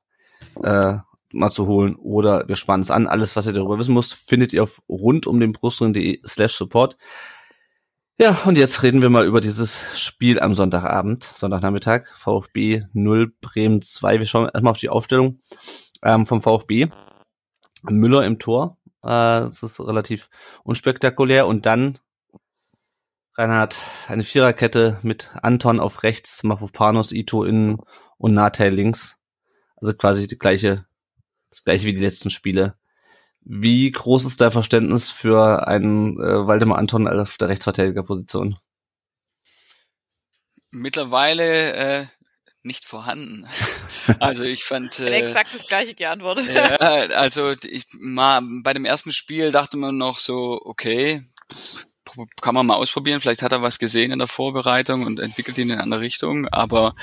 äh, 0.64 0.98
mal 1.32 1.50
zu 1.50 1.68
holen 1.68 1.96
oder 1.96 2.48
wir 2.48 2.56
sparen 2.56 2.82
es 2.82 2.92
an. 2.92 3.08
Alles, 3.08 3.36
was 3.36 3.48
ihr 3.48 3.54
darüber 3.54 3.78
wissen 3.80 3.94
müsst, 3.94 4.14
findet 4.14 4.52
ihr 4.52 4.64
auf 4.64 4.82
rundumdenbrustring.de 4.90 6.22
slash 6.26 6.56
support. 6.56 6.98
Ja, 8.22 8.38
und 8.46 8.58
jetzt 8.58 8.84
reden 8.84 9.02
wir 9.02 9.10
mal 9.10 9.26
über 9.26 9.40
dieses 9.40 9.98
Spiel 9.98 10.42
am 10.42 10.54
Sonntagabend, 10.54 11.24
Sonntagnachmittag, 11.24 12.10
VfB 12.18 12.84
0, 12.92 13.32
Bremen 13.40 13.82
2. 13.82 14.20
Wir 14.20 14.26
schauen 14.26 14.50
erstmal 14.54 14.72
auf 14.72 14.78
die 14.78 14.90
Aufstellung 14.90 15.40
ähm, 16.04 16.26
vom 16.26 16.42
VfB. 16.42 16.88
Müller 17.84 18.26
im 18.26 18.38
Tor, 18.38 18.78
äh, 19.04 19.08
das 19.08 19.64
ist 19.64 19.80
relativ 19.80 20.30
unspektakulär. 20.66 21.48
Und 21.48 21.66
dann, 21.66 21.98
Reinhard, 23.38 23.78
eine 24.10 24.24
Viererkette 24.24 25.00
mit 25.02 25.32
Anton 25.42 25.80
auf 25.80 26.04
rechts, 26.04 26.44
Mafropanos, 26.44 27.14
Ito 27.14 27.46
innen 27.46 27.78
und 28.18 28.34
Natel 28.34 28.74
links. 28.74 29.16
Also 29.78 29.94
quasi 29.94 30.28
die 30.28 30.38
gleiche, 30.38 30.86
das 31.52 31.64
gleiche 31.64 31.88
wie 31.88 31.94
die 31.94 32.02
letzten 32.02 32.32
Spiele. 32.32 32.76
Wie 33.42 33.90
groß 33.92 34.26
ist 34.26 34.42
dein 34.42 34.52
Verständnis 34.52 35.10
für 35.10 35.68
einen 35.68 36.20
äh, 36.20 36.48
Waldemar 36.48 36.78
Anton 36.78 37.08
auf 37.08 37.38
der 37.38 37.50
Rechtsverteidigerposition? 37.50 38.58
Mittlerweile 40.72 41.74
äh, 41.74 42.06
nicht 42.64 42.86
vorhanden. 42.86 43.48
Also 44.20 44.44
ich 44.44 44.64
fand. 44.64 45.00
Äh, 45.00 45.28
exakt 45.28 45.54
das 45.54 45.68
gleiche 45.68 45.94
geantwortet. 45.94 46.48
ja, 46.52 46.78
also 46.78 47.54
ich 47.64 47.84
mal 48.00 48.42
bei 48.64 48.74
dem 48.74 48.86
ersten 48.86 49.12
Spiel 49.12 49.52
dachte 49.52 49.78
man 49.78 49.98
noch 49.98 50.18
so, 50.18 50.60
okay, 50.64 51.22
kann 52.42 52.56
man 52.56 52.66
mal 52.66 52.76
ausprobieren. 52.76 53.22
Vielleicht 53.22 53.42
hat 53.42 53.52
er 53.52 53.62
was 53.62 53.78
gesehen 53.78 54.12
in 54.12 54.20
der 54.20 54.28
Vorbereitung 54.28 55.06
und 55.06 55.20
entwickelt 55.20 55.58
ihn 55.58 55.70
in 55.70 55.74
eine 55.74 55.84
andere 55.84 56.02
Richtung. 56.02 56.48
Aber 56.48 56.96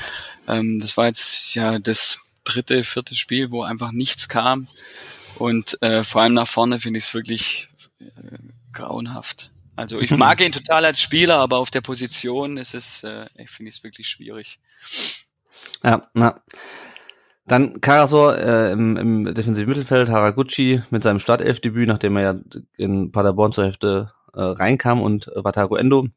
ähm, 0.49 0.81
das 0.81 0.97
war 0.97 1.07
jetzt 1.07 1.55
ja 1.55 1.78
das 1.78 2.35
dritte, 2.45 2.83
vierte 2.83 3.14
Spiel, 3.14 3.50
wo 3.50 3.62
einfach 3.62 3.93
nichts 3.93 4.28
kam. 4.28 4.69
Und 5.38 5.81
äh, 5.83 6.05
vor 6.05 6.23
allem 6.23 6.35
nach 6.35 6.49
vorne 6.49 6.78
finde 6.78 6.99
ich 6.99 7.05
es 7.05 7.14
wirklich 7.14 7.69
äh, 8.00 8.05
grauenhaft. 8.73 9.52
Also 9.76 10.00
ich 10.00 10.11
mag 10.16 10.40
ihn 10.40 10.52
total 10.52 10.85
als 10.85 11.00
Spieler, 11.00 11.37
aber 11.37 11.59
auf 11.59 11.71
der 11.71 11.83
Position 11.83 12.57
ist 12.57 12.75
es, 12.75 13.05
äh, 13.05 13.26
ich 13.37 13.50
finde 13.50 13.71
es 13.71 13.85
wirklich 13.85 14.09
schwierig. 14.09 14.59
Ja, 15.83 16.09
na. 16.14 16.40
Dann 17.49 17.81
Karasor 17.81 18.37
äh, 18.38 18.73
im, 18.73 18.97
im 18.97 19.35
defensiven 19.35 19.69
Mittelfeld, 19.69 20.09
Haraguchi 20.09 20.83
mit 20.90 21.05
seinem 21.05 21.21
Startelfdebüt, 21.21 21.87
nachdem 21.87 22.16
er 22.16 22.23
ja 22.23 22.40
in 22.76 23.12
Paderborn 23.12 23.52
zur 23.52 23.64
Hälfte 23.64 24.12
äh, 24.35 24.40
reinkam 24.40 25.00
und 25.00 25.28
äh, 25.28 25.45
Wataru 25.45 25.76
Endo. 25.76 26.09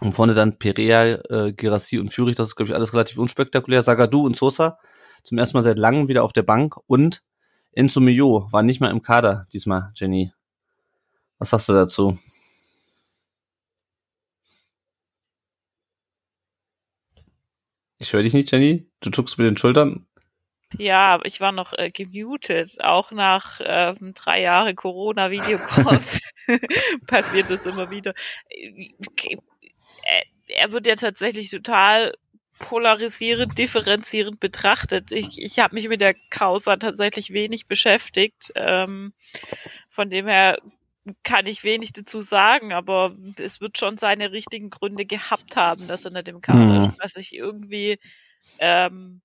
Und 0.00 0.12
vorne 0.12 0.34
dann 0.34 0.58
Perea, 0.58 1.18
äh, 1.28 1.52
Girassi 1.52 1.98
und 1.98 2.12
Fürich, 2.12 2.36
das 2.36 2.50
ist, 2.50 2.56
glaube 2.56 2.70
ich, 2.70 2.74
alles 2.74 2.92
relativ 2.92 3.18
unspektakulär. 3.18 3.82
Sagadu 3.82 4.24
und 4.24 4.36
Sosa 4.36 4.78
zum 5.24 5.38
ersten 5.38 5.56
Mal 5.56 5.62
seit 5.62 5.78
langem 5.78 6.08
wieder 6.08 6.22
auf 6.22 6.32
der 6.32 6.42
Bank 6.42 6.76
und 6.86 7.22
Enzo 7.76 8.00
Mio 8.00 8.48
war 8.52 8.62
nicht 8.62 8.80
mal 8.80 8.90
im 8.90 9.02
Kader 9.02 9.46
diesmal, 9.52 9.92
Jenny. 9.94 10.32
Was 11.38 11.50
sagst 11.50 11.68
du 11.68 11.72
dazu? 11.72 12.18
Ich 17.98 18.12
höre 18.12 18.22
dich 18.22 18.34
nicht, 18.34 18.52
Jenny. 18.52 18.86
Du 19.00 19.10
zuckst 19.10 19.38
mit 19.38 19.46
den 19.46 19.56
Schultern. 19.56 20.06
Ja, 20.78 21.20
ich 21.24 21.40
war 21.40 21.52
noch 21.52 21.72
äh, 21.72 21.90
gemutet. 21.90 22.76
Auch 22.82 23.12
nach 23.12 23.60
ähm, 23.64 24.12
drei 24.14 24.40
Jahre 24.42 24.74
Corona-Videocalls 24.74 26.20
passiert 27.06 27.50
das 27.50 27.66
immer 27.66 27.90
wieder. 27.90 28.14
Äh, 28.50 28.98
er 30.46 30.72
wird 30.72 30.86
ja 30.86 30.96
tatsächlich 30.96 31.50
total 31.50 32.14
polarisierend, 32.58 33.58
differenzierend 33.58 34.40
betrachtet. 34.40 35.12
Ich, 35.12 35.40
ich 35.40 35.58
habe 35.58 35.74
mich 35.74 35.88
mit 35.88 36.00
der 36.00 36.14
Causa 36.30 36.76
tatsächlich 36.76 37.32
wenig 37.32 37.66
beschäftigt. 37.66 38.52
Ähm, 38.56 39.12
von 39.88 40.10
dem 40.10 40.26
her 40.26 40.58
kann 41.22 41.46
ich 41.46 41.64
wenig 41.64 41.92
dazu 41.92 42.20
sagen, 42.22 42.72
aber 42.72 43.14
es 43.38 43.60
wird 43.60 43.78
schon 43.78 43.98
seine 43.98 44.32
richtigen 44.32 44.70
Gründe 44.70 45.04
gehabt 45.06 45.56
haben, 45.56 45.86
dass 45.86 46.04
er 46.04 46.12
nicht 46.12 46.28
im 46.28 46.40
Kader 46.40 46.76
Mhm. 46.76 46.80
ist. 46.80 46.90
Was 46.98 47.16
ich 47.16 47.34
irgendwie 47.34 47.98
ähm, 48.58 49.22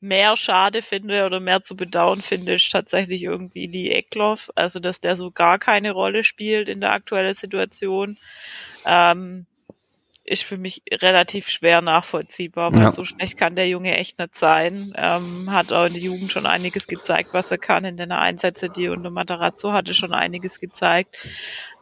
mehr 0.00 0.36
schade 0.36 0.82
finde 0.82 1.26
oder 1.26 1.40
mehr 1.40 1.62
zu 1.62 1.76
bedauern 1.76 2.22
finde, 2.22 2.54
ist 2.54 2.70
tatsächlich 2.72 3.22
irgendwie 3.24 3.64
Lee 3.66 3.90
Eckloff. 3.90 4.50
Also, 4.56 4.80
dass 4.80 5.00
der 5.00 5.16
so 5.16 5.30
gar 5.32 5.58
keine 5.58 5.92
Rolle 5.92 6.24
spielt 6.24 6.68
in 6.68 6.80
der 6.80 6.92
aktuellen 6.92 7.34
Situation. 7.34 8.18
Ähm, 8.84 9.46
ist 10.24 10.44
für 10.44 10.56
mich 10.56 10.82
relativ 10.90 11.48
schwer 11.48 11.80
nachvollziehbar, 11.82 12.72
weil 12.74 12.82
Ja. 12.82 12.90
so 12.90 13.04
schlecht 13.04 13.36
kann 13.36 13.56
der 13.56 13.68
Junge 13.68 13.96
echt 13.96 14.18
nicht 14.18 14.36
sein. 14.36 14.92
Ähm, 14.96 15.50
hat 15.50 15.72
auch 15.72 15.86
in 15.86 15.94
der 15.94 16.02
Jugend 16.02 16.32
schon 16.32 16.46
einiges 16.46 16.86
gezeigt, 16.86 17.32
was 17.32 17.50
er 17.50 17.58
kann. 17.58 17.84
In 17.84 17.96
den 17.96 18.12
Einsätzen, 18.12 18.72
die 18.72 18.84
er 18.86 18.92
unter 18.92 19.10
Matarazzo 19.10 19.72
hatte, 19.72 19.94
schon 19.94 20.12
einiges 20.12 20.60
gezeigt. 20.60 21.16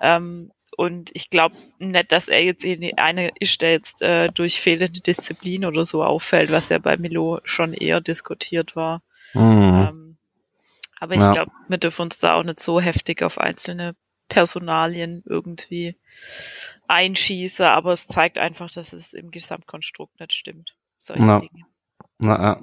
Ähm, 0.00 0.52
und 0.76 1.10
ich 1.14 1.28
glaube 1.30 1.56
nicht, 1.78 2.12
dass 2.12 2.28
er 2.28 2.42
jetzt 2.42 2.64
irgendwie 2.64 2.96
einer 2.96 3.30
ist, 3.40 3.60
der 3.60 3.72
jetzt 3.72 4.00
äh, 4.02 4.28
durch 4.30 4.60
fehlende 4.60 5.00
Disziplin 5.00 5.64
oder 5.66 5.84
so 5.84 6.02
auffällt, 6.04 6.50
was 6.52 6.68
ja 6.70 6.78
bei 6.78 6.96
Milo 6.96 7.40
schon 7.44 7.74
eher 7.74 8.00
diskutiert 8.00 8.76
war. 8.76 9.02
Mhm. 9.34 9.86
Ähm, 9.88 10.16
aber 10.98 11.14
ich 11.14 11.20
Ja. 11.20 11.30
glaube, 11.32 11.52
wir 11.68 11.78
dürfen 11.78 12.02
uns 12.02 12.18
da 12.20 12.34
auch 12.34 12.42
nicht 12.44 12.60
so 12.60 12.80
heftig 12.80 13.22
auf 13.22 13.38
einzelne 13.38 13.94
Personalien 14.30 15.22
irgendwie 15.26 15.96
einschießen, 16.88 17.66
aber 17.66 17.92
es 17.92 18.08
zeigt 18.08 18.38
einfach, 18.38 18.70
dass 18.70 18.94
es 18.94 19.12
im 19.12 19.30
Gesamtkonstrukt 19.30 20.18
nicht 20.18 20.32
stimmt. 20.32 20.74
Solche 20.98 21.22
Ja. 21.22 21.40
Dinge. 21.40 21.66
Na, 22.18 22.42
ja. 22.42 22.60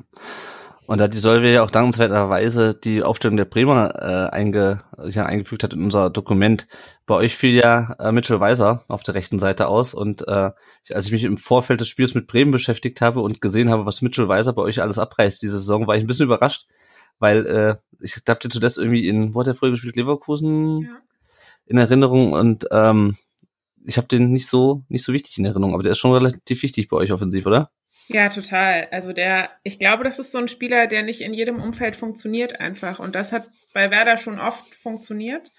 Und 0.88 1.02
da 1.02 1.10
die 1.10 1.18
Solve 1.18 1.52
ja 1.52 1.64
auch 1.64 1.72
dankenswerterweise 1.72 2.74
die 2.74 3.04
Aufstellung 3.04 3.36
der 3.36 3.44
Bremer 3.44 3.94
äh, 3.96 4.34
einge, 4.34 4.84
ja, 5.10 5.26
eingefügt 5.26 5.64
hat 5.64 5.74
in 5.74 5.84
unser 5.84 6.10
Dokument. 6.10 6.66
Bei 7.06 7.16
euch 7.16 7.36
fiel 7.36 7.56
ja 7.56 7.98
äh, 8.00 8.14
Mitchell 8.14 8.40
Weiser 8.40 8.86
auf 8.88 9.04
der 9.04 9.14
rechten 9.16 9.38
Seite 9.38 9.68
aus 9.68 9.94
und 9.94 10.26
äh, 10.30 10.52
ich, 10.86 10.96
als 10.96 11.08
ich 11.08 11.12
mich 11.12 11.26
im 11.26 11.38
Vorfeld 11.38 11.82
des 11.82 11.90
Spiels 11.90 12.14
mit 12.16 12.28
Bremen 12.28 12.52
beschäftigt 12.52 13.02
habe 13.02 13.20
und 13.20 13.42
gesehen 13.42 13.70
habe, 13.70 13.86
was 13.86 14.02
Mitchell 14.02 14.30
Weiser 14.30 14.54
bei 14.54 14.62
euch 14.62 14.82
alles 14.82 14.98
abreißt 14.98 15.42
diese 15.42 15.60
Saison, 15.60 15.88
war 15.88 15.98
ich 15.98 16.04
ein 16.06 16.08
bisschen 16.08 16.28
überrascht, 16.28 16.68
weil 17.20 17.46
äh, 17.46 17.76
ich 18.00 18.24
dachte 18.24 18.48
zuletzt 18.48 18.78
irgendwie 18.78 19.10
in, 19.10 19.34
wo 19.36 19.42
hat 19.42 19.48
er 19.48 19.56
früher 19.56 19.72
gespielt, 19.72 19.98
Leverkusen 19.98 20.84
Ja. 20.84 20.90
In 21.68 21.78
Erinnerung 21.78 22.34
und 22.34 22.68
ähm, 22.72 23.18
ich 23.86 23.98
habe 23.98 24.08
den 24.08 24.32
nicht 24.32 24.48
so 24.48 24.84
nicht 24.90 25.04
so 25.04 25.14
wichtig 25.14 25.38
in 25.38 25.46
Erinnerung, 25.46 25.74
aber 25.74 25.84
der 25.84 25.94
ist 25.94 26.00
schon 26.00 26.12
relativ 26.14 26.64
wichtig 26.64 26.88
bei 26.90 26.98
euch 26.98 27.12
offensiv, 27.12 27.46
oder? 27.46 27.72
Ja, 28.10 28.30
total. 28.30 28.88
Also 28.92 29.12
der, 29.12 29.50
ich 29.64 29.80
glaube, 29.80 30.06
das 30.06 30.18
ist 30.18 30.32
so 30.32 30.38
ein 30.38 30.48
Spieler, 30.48 30.88
der 30.88 31.04
nicht 31.04 31.22
in 31.22 31.34
jedem 31.34 31.62
Umfeld 31.62 31.98
funktioniert 31.98 32.60
einfach. 32.60 33.00
Und 33.00 33.16
das 33.16 33.34
hat 33.34 33.50
bei 33.74 33.92
Werder 33.92 34.18
schon 34.18 34.40
oft 34.40 34.74
funktioniert. 34.74 35.52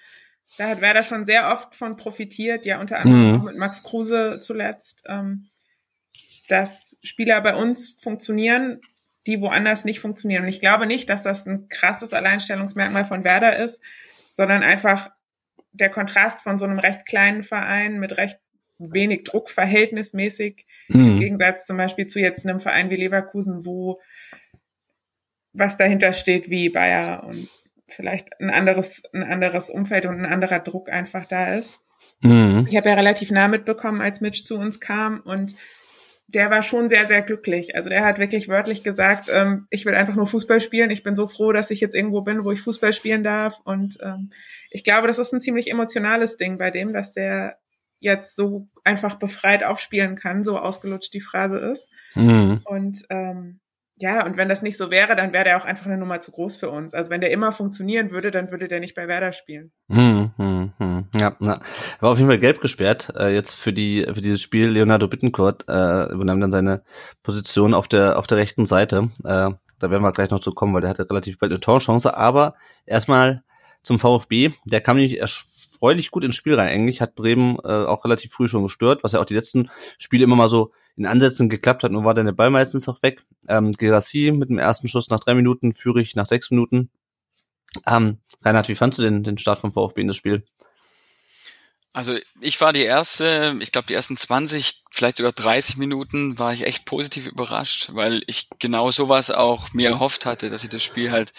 Da 0.57 0.69
hat 0.69 0.81
Werder 0.81 1.03
schon 1.03 1.27
sehr 1.27 1.53
oft 1.53 1.75
von 1.75 1.97
profitiert, 1.97 2.65
ja 2.65 2.81
unter 2.81 2.99
anderem 2.99 3.33
Mhm. 3.33 3.41
auch 3.41 3.45
mit 3.45 3.59
Max 3.59 3.83
Kruse 3.83 4.41
zuletzt, 4.41 5.03
ähm, 5.07 5.51
dass 6.49 6.97
Spieler 7.03 7.41
bei 7.43 7.55
uns 7.55 7.91
funktionieren, 7.91 8.81
die 9.27 9.43
woanders 9.43 9.85
nicht 9.85 10.01
funktionieren. 10.01 10.45
Und 10.45 10.49
ich 10.49 10.61
glaube 10.61 10.87
nicht, 10.87 11.11
dass 11.11 11.23
das 11.23 11.47
ein 11.47 11.69
krasses 11.69 12.15
Alleinstellungsmerkmal 12.15 13.05
von 13.05 13.25
Werder 13.25 13.59
ist, 13.59 13.79
sondern 14.33 14.63
einfach 14.63 15.11
der 15.73 15.91
Kontrast 15.91 16.43
von 16.43 16.59
so 16.59 16.65
einem 16.65 16.79
recht 16.79 17.07
kleinen 17.07 17.43
Verein 17.43 17.99
mit 17.99 18.17
recht 18.17 18.39
wenig 18.79 19.25
Druck 19.25 19.51
verhältnismäßig 19.51 20.67
im 20.89 21.15
Mhm. 21.15 21.21
Gegensatz 21.21 21.65
zum 21.67 21.77
Beispiel 21.77 22.07
zu 22.07 22.21
jetzt 22.21 22.47
einem 22.47 22.61
Verein 22.61 22.91
wie 22.91 22.97
Leverkusen, 22.97 23.65
wo 23.65 24.01
was 25.53 25.77
dahinter 25.77 26.13
steht 26.13 26.49
wie 26.51 26.69
Bayer 26.69 27.25
und 27.25 27.49
vielleicht 27.89 28.41
ein 28.41 28.51
anderes, 28.51 29.03
ein 29.13 29.25
anderes 29.25 29.71
Umfeld 29.71 30.07
und 30.07 30.19
ein 30.19 30.27
anderer 30.27 30.61
Druck 30.61 30.91
einfach 30.91 31.27
da 31.27 31.55
ist. 31.55 31.81
Mhm. 32.21 32.67
Ich 32.69 32.77
habe 32.77 32.89
ja 32.89 32.95
relativ 32.95 33.31
nah 33.31 33.49
mitbekommen, 33.49 34.01
als 34.01 34.21
Mitch 34.21 34.45
zu 34.45 34.57
uns 34.57 34.79
kam 34.79 35.21
und 35.21 35.55
der 36.29 36.51
war 36.51 36.63
schon 36.63 36.91
sehr, 36.91 37.07
sehr 37.07 37.23
glücklich. 37.23 37.75
Also 37.75 37.89
der 37.89 38.05
hat 38.05 38.19
wirklich 38.19 38.49
wörtlich 38.49 38.83
gesagt, 38.83 39.31
ähm, 39.33 39.67
ich 39.71 39.87
will 39.87 39.95
einfach 39.95 40.15
nur 40.15 40.27
Fußball 40.27 40.61
spielen. 40.61 40.91
Ich 40.91 41.03
bin 41.03 41.17
so 41.17 41.27
froh, 41.27 41.53
dass 41.53 41.71
ich 41.71 41.81
jetzt 41.81 41.95
irgendwo 41.95 42.21
bin, 42.21 42.45
wo 42.45 42.53
ich 42.53 42.61
Fußball 42.61 42.93
spielen 42.93 43.25
darf. 43.25 43.59
Und 43.65 43.97
ähm, 44.03 44.31
ich 44.71 44.85
glaube, 44.85 45.07
das 45.07 45.19
ist 45.19 45.33
ein 45.33 45.41
ziemlich 45.41 45.71
emotionales 45.71 46.37
Ding 46.37 46.59
bei 46.59 46.71
dem, 46.71 46.93
dass 46.93 47.13
der 47.13 47.59
jetzt 48.01 48.37
so 48.37 48.69
einfach 48.85 49.17
befreit 49.17 49.65
aufspielen 49.65 50.17
kann, 50.17 50.45
so 50.45 50.59
ausgelutscht 50.59 51.13
die 51.15 51.21
Phrase 51.21 51.59
ist. 51.59 51.89
Mhm. 52.15 52.61
Und 52.65 53.05
ähm, 53.11 53.61
ja, 54.01 54.25
und 54.25 54.37
wenn 54.37 54.49
das 54.49 54.63
nicht 54.63 54.77
so 54.77 54.91
wäre, 54.91 55.17
dann 55.17 55.33
wäre 55.33 55.43
der 55.43 55.57
auch 55.57 55.65
einfach 55.65 55.87
eine 55.87 55.99
Nummer 55.99 56.21
zu 56.21 56.31
groß 56.31 56.57
für 56.57 56.71
uns. 56.71 56.95
Also 56.95 57.11
wenn 57.11 57.21
der 57.21 57.33
immer 57.33 57.51
funktionieren 57.51 58.13
würde, 58.13 58.31
dann 58.31 58.53
würde 58.53 58.69
der 58.69 58.79
nicht 58.79 58.95
bei 58.95 59.09
Werder 59.09 59.33
spielen. 59.33 59.73
Hm, 59.91 60.31
hm, 60.37 60.73
hm. 60.79 61.09
Ja, 61.19 61.37
na. 61.41 61.55
Er 61.55 62.03
war 62.03 62.11
auf 62.13 62.19
jeden 62.19 62.31
Fall 62.31 62.39
gelb 62.39 62.61
gesperrt, 62.61 63.13
äh, 63.17 63.35
jetzt 63.35 63.55
für 63.55 63.73
die, 63.73 64.05
für 64.05 64.21
dieses 64.21 64.41
Spiel. 64.41 64.69
Leonardo 64.69 65.09
Bittencourt, 65.09 65.65
äh, 65.69 66.13
übernahm 66.13 66.41
dann 66.41 66.53
seine 66.53 66.83
Position 67.25 67.75
auf 67.75 67.89
der, 67.89 68.19
auf 68.19 68.29
der 68.29 68.39
rechten 68.39 68.67
Seite. 68.67 69.11
Äh, 69.25 69.51
da 69.81 69.91
werden 69.91 70.03
wir 70.03 70.13
gleich 70.13 70.31
noch 70.31 70.41
zu 70.41 70.53
kommen, 70.53 70.75
weil 70.75 70.81
der 70.81 70.91
hatte 70.91 71.09
relativ 71.11 71.39
bald 71.39 71.51
eine 71.51 71.61
Torchance. 71.61 72.17
Aber 72.17 72.55
erstmal 72.87 73.43
zum 73.89 73.99
VfB. 73.99 74.51
Der 74.65 74.81
kam 74.81 74.97
nämlich 74.97 75.19
erfreulich 75.19 76.13
gut 76.13 76.23
ins 76.23 76.37
Spiel 76.37 76.55
rein. 76.55 76.69
Eigentlich 76.69 77.01
hat 77.01 77.17
Bremen 77.17 77.57
äh, 77.65 77.85
auch 77.85 78.05
relativ 78.05 78.33
früh 78.33 78.47
schon 78.47 78.63
gestört, 78.63 79.03
was 79.03 79.13
ja 79.13 79.21
auch 79.21 79.25
die 79.25 79.35
letzten 79.35 79.71
Spiele 79.99 80.25
immer 80.25 80.37
mal 80.37 80.49
so 80.49 80.73
in 80.97 81.07
Ansätzen 81.07 81.49
geklappt 81.49 81.83
hat. 81.83 81.91
Nur 81.91 82.05
war 82.05 82.15
dann 82.15 82.27
der 82.27 82.33
Ball 82.33 82.51
meistens 82.51 82.89
auch 82.89 83.03
weg. 83.03 83.25
Ähm, 83.49 83.73
Gerassi 83.73 84.31
mit 84.33 84.51
dem 84.51 84.59
ersten 84.59 84.89
Schuss 84.89 85.09
nach 85.09 85.21
drei 85.21 85.35
Minuten, 85.35 85.73
Führig 85.73 86.15
nach 86.15 86.27
sechs 86.27 86.51
Minuten. 86.51 86.91
Ähm, 87.87 88.19
Reinhard, 88.43 88.69
wie 88.69 88.75
fandst 88.75 88.99
du 88.99 89.03
denn 89.03 89.25
den 89.25 89.39
Start 89.39 89.59
vom 89.59 89.73
VfB 89.73 90.03
in 90.03 90.09
das 90.09 90.17
Spiel? 90.17 90.45
Also 91.93 92.17
ich 92.41 92.61
war 92.61 92.73
die 92.73 92.83
erste, 92.83 93.57
ich 93.61 93.73
glaube 93.73 93.89
die 93.89 93.95
ersten 93.95 94.17
20, 94.17 94.85
vielleicht 94.91 95.17
sogar 95.17 95.33
30 95.33 95.79
Minuten 95.79 96.39
war 96.39 96.53
ich 96.53 96.65
echt 96.65 96.85
positiv 96.85 97.27
überrascht, 97.27 97.91
weil 97.93 98.23
ich 98.27 98.49
genau 98.59 98.91
sowas 98.91 99.31
auch 99.31 99.73
mir 99.73 99.89
erhofft 99.89 100.27
hatte, 100.27 100.51
dass 100.51 100.63
sie 100.63 100.69
das 100.69 100.83
Spiel 100.83 101.11
halt 101.11 101.33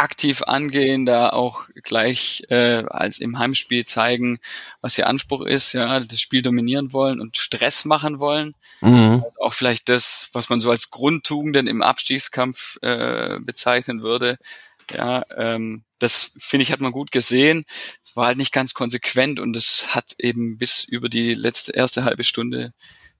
aktiv 0.00 0.42
angehen, 0.42 1.04
da 1.04 1.28
auch 1.28 1.68
gleich 1.82 2.44
äh, 2.48 2.84
als 2.86 3.18
im 3.18 3.38
Heimspiel 3.38 3.84
zeigen, 3.84 4.38
was 4.80 4.96
ihr 4.96 5.06
Anspruch 5.06 5.42
ist, 5.42 5.74
ja, 5.74 6.00
das 6.00 6.20
Spiel 6.20 6.42
dominieren 6.42 6.92
wollen 6.92 7.20
und 7.20 7.36
Stress 7.36 7.84
machen 7.84 8.18
wollen. 8.18 8.54
Mhm. 8.80 9.22
Also 9.24 9.36
auch 9.40 9.52
vielleicht 9.52 9.88
das, 9.88 10.30
was 10.32 10.48
man 10.48 10.60
so 10.60 10.70
als 10.70 10.90
Grundtugenden 10.90 11.66
im 11.66 11.82
Abstiegskampf 11.82 12.78
äh, 12.82 13.38
bezeichnen 13.40 14.02
würde. 14.02 14.38
Ja, 14.90 15.24
ähm, 15.36 15.84
das 15.98 16.32
finde 16.38 16.62
ich 16.62 16.72
hat 16.72 16.80
man 16.80 16.92
gut 16.92 17.12
gesehen. 17.12 17.64
Es 18.02 18.16
war 18.16 18.26
halt 18.26 18.38
nicht 18.38 18.52
ganz 18.52 18.74
konsequent 18.74 19.38
und 19.38 19.54
es 19.54 19.94
hat 19.94 20.14
eben 20.18 20.56
bis 20.58 20.84
über 20.84 21.08
die 21.08 21.34
letzte 21.34 21.72
erste 21.72 22.04
halbe 22.04 22.24
Stunde 22.24 22.72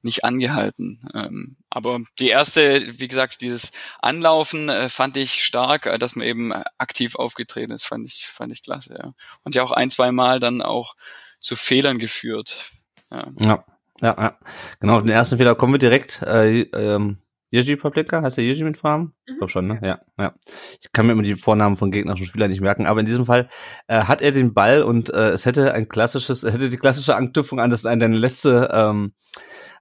nicht 0.02 0.24
angehalten. 0.24 1.08
Ähm, 1.14 1.56
aber 1.68 2.00
die 2.18 2.28
erste, 2.28 2.98
wie 2.98 3.08
gesagt, 3.08 3.40
dieses 3.40 3.72
Anlaufen 4.00 4.68
äh, 4.68 4.88
fand 4.88 5.16
ich 5.16 5.44
stark, 5.44 5.86
äh, 5.86 5.98
dass 5.98 6.16
man 6.16 6.26
eben 6.26 6.52
aktiv 6.78 7.16
aufgetreten 7.16 7.72
ist, 7.72 7.86
fand 7.86 8.06
ich, 8.06 8.26
fand 8.26 8.52
ich 8.52 8.62
klasse, 8.62 8.94
ja. 8.98 9.12
Und 9.44 9.54
ja 9.54 9.62
auch 9.62 9.72
ein, 9.72 9.90
zwei 9.90 10.12
Mal 10.12 10.40
dann 10.40 10.62
auch 10.62 10.94
zu 11.40 11.56
Fehlern 11.56 11.98
geführt. 11.98 12.72
Ja. 13.10 13.28
Ja, 13.40 13.64
ja, 14.00 14.16
ja. 14.18 14.38
Genau, 14.80 14.96
auf 14.96 15.02
den 15.02 15.10
ersten 15.10 15.38
Fehler 15.38 15.54
kommen 15.54 15.74
wir 15.74 15.78
direkt. 15.78 16.22
Äh, 16.22 16.62
ähm, 16.62 17.18
Jerzy 17.52 17.74
Paplika, 17.74 18.22
heißt 18.22 18.36
der 18.36 18.44
Jerzy 18.44 18.62
mit 18.62 18.76
Vornamen? 18.76 19.12
Ich 19.26 19.36
glaube 19.36 19.50
schon, 19.50 19.66
ne? 19.66 19.80
Ja, 19.82 20.00
ja. 20.18 20.34
Ich 20.80 20.92
kann 20.92 21.06
mir 21.06 21.12
immer 21.12 21.22
die 21.22 21.34
Vornamen 21.34 21.76
von 21.76 21.90
gegnerischen 21.90 22.26
Spielern 22.26 22.50
nicht 22.50 22.60
merken, 22.60 22.86
aber 22.86 23.00
in 23.00 23.06
diesem 23.06 23.26
Fall 23.26 23.48
äh, 23.88 24.04
hat 24.04 24.22
er 24.22 24.30
den 24.30 24.54
Ball 24.54 24.84
und 24.84 25.10
äh, 25.10 25.30
es 25.30 25.46
hätte 25.46 25.74
ein 25.74 25.88
klassisches, 25.88 26.44
hätte 26.44 26.68
die 26.70 26.76
klassische 26.76 27.16
Anknüpfung 27.16 27.58
an 27.58 27.70
das 27.70 27.86
an 27.86 27.98
deine 27.98 28.16
letzte, 28.16 28.70
ähm, 28.72 29.14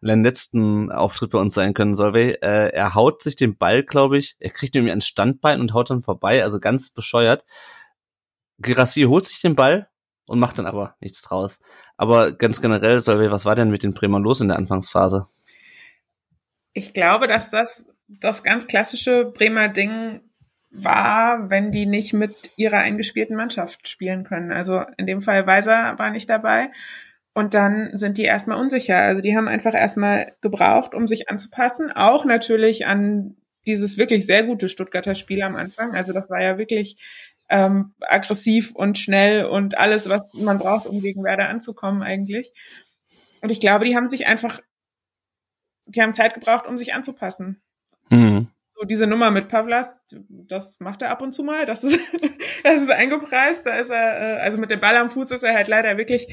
letzten 0.02 0.92
Auftritt 0.92 1.32
bei 1.32 1.40
uns 1.40 1.54
sein 1.54 1.74
können, 1.74 1.96
Solveig. 1.96 2.42
Äh, 2.42 2.70
er 2.70 2.96
haut 2.96 3.22
sich 3.22 3.36
den 3.36 3.58
Ball, 3.58 3.84
glaube 3.84 4.18
ich, 4.18 4.36
er 4.40 4.50
kriegt 4.50 4.76
irgendwie 4.76 4.92
ein 4.92 5.02
Standbein 5.02 5.60
und 5.60 5.74
haut 5.74 5.90
dann 5.90 6.02
vorbei, 6.02 6.44
also 6.44 6.60
ganz 6.60 6.90
bescheuert. 6.90 7.46
Girassi 8.60 9.04
holt 9.04 9.26
sich 9.26 9.42
den 9.42 9.56
Ball 9.56 9.90
und 10.26 10.40
macht 10.40 10.60
dann 10.60 10.66
aber 10.66 10.96
nichts 11.00 11.22
draus. 11.22 11.60
Aber 11.98 12.32
ganz 12.32 12.62
generell, 12.62 13.02
Solveig, 13.02 13.32
was 13.32 13.46
war 13.46 13.56
denn 13.56 13.72
mit 13.72 13.84
den 13.84 13.94
Bremer 13.94 14.20
los 14.20 14.42
in 14.42 14.48
der 14.48 14.58
Anfangsphase? 14.58 15.28
Ich 16.74 16.94
glaube, 16.94 17.28
dass 17.28 17.50
das 17.50 17.86
das 18.08 18.44
ganz 18.44 18.68
klassische 18.68 19.26
Bremer 19.26 19.68
Ding 19.68 20.22
war, 20.72 21.50
wenn 21.50 21.72
die 21.72 21.86
nicht 21.86 22.14
mit 22.14 22.52
ihrer 22.58 22.78
eingespielten 22.78 23.36
Mannschaft 23.36 23.88
spielen 23.88 24.24
können. 24.24 24.52
Also 24.52 24.84
in 24.98 25.08
dem 25.08 25.22
Fall 25.22 25.48
Weiser 25.48 25.98
war 25.98 26.12
nicht 26.12 26.30
dabei. 26.30 26.72
Und 27.34 27.54
dann 27.54 27.92
sind 27.94 28.18
die 28.18 28.24
erstmal 28.24 28.60
unsicher. 28.60 28.98
Also 28.98 29.22
die 29.22 29.36
haben 29.36 29.48
einfach 29.48 29.74
erstmal 29.74 30.34
gebraucht, 30.42 30.94
um 30.94 31.08
sich 31.08 31.30
anzupassen. 31.30 31.92
Auch 31.92 32.26
natürlich 32.26 32.86
an 32.86 33.38
dieses 33.66 33.98
wirklich 33.98 34.26
sehr 34.26 34.44
gute 34.44 34.68
Stuttgarter 34.68 35.16
Spiel 35.16 35.42
am 35.44 35.56
Anfang. 35.56 35.96
Also 35.96 36.12
das 36.12 36.30
war 36.30 36.42
ja 36.42 36.58
wirklich 36.58 36.98
ähm, 37.50 37.94
aggressiv 38.02 38.72
und 38.76 38.98
schnell 38.98 39.46
und 39.46 39.78
alles, 39.78 40.10
was 40.10 40.34
man 40.34 40.60
braucht, 40.60 40.88
um 40.88 41.02
gegen 41.02 41.24
Werder 41.24 41.50
anzukommen 41.50 42.04
eigentlich. 42.04 42.52
Und 43.42 43.50
ich 43.50 43.60
glaube, 43.60 43.86
die 43.86 43.96
haben 43.96 44.08
sich 44.08 44.28
einfach 44.28 44.62
die 45.90 46.02
haben 46.02 46.14
Zeit 46.14 46.34
gebraucht, 46.34 46.68
um 46.68 46.78
sich 46.78 46.94
anzupassen. 46.94 47.62
Mhm. 48.10 48.48
So 48.76 48.86
diese 48.86 49.08
Nummer 49.08 49.32
mit 49.32 49.50
Pavlas, 49.50 50.00
das 50.30 50.80
macht 50.80 51.02
er 51.02 51.10
ab 51.10 51.22
und 51.22 51.34
zu 51.34 51.44
mal, 51.44 51.66
das 51.66 51.84
ist, 51.84 52.00
das 52.64 52.84
ist 52.84 52.92
eingepreist, 52.92 53.66
da 53.66 53.76
ist 53.76 53.90
er, 53.90 54.38
äh, 54.38 54.40
also 54.40 54.58
mit 54.58 54.72
dem 54.72 54.80
Ball 54.80 54.96
am 54.96 55.10
Fuß 55.10 55.32
ist 55.32 55.44
er 55.44 55.54
halt 55.54 55.68
leider 55.68 55.98
wirklich, 55.98 56.28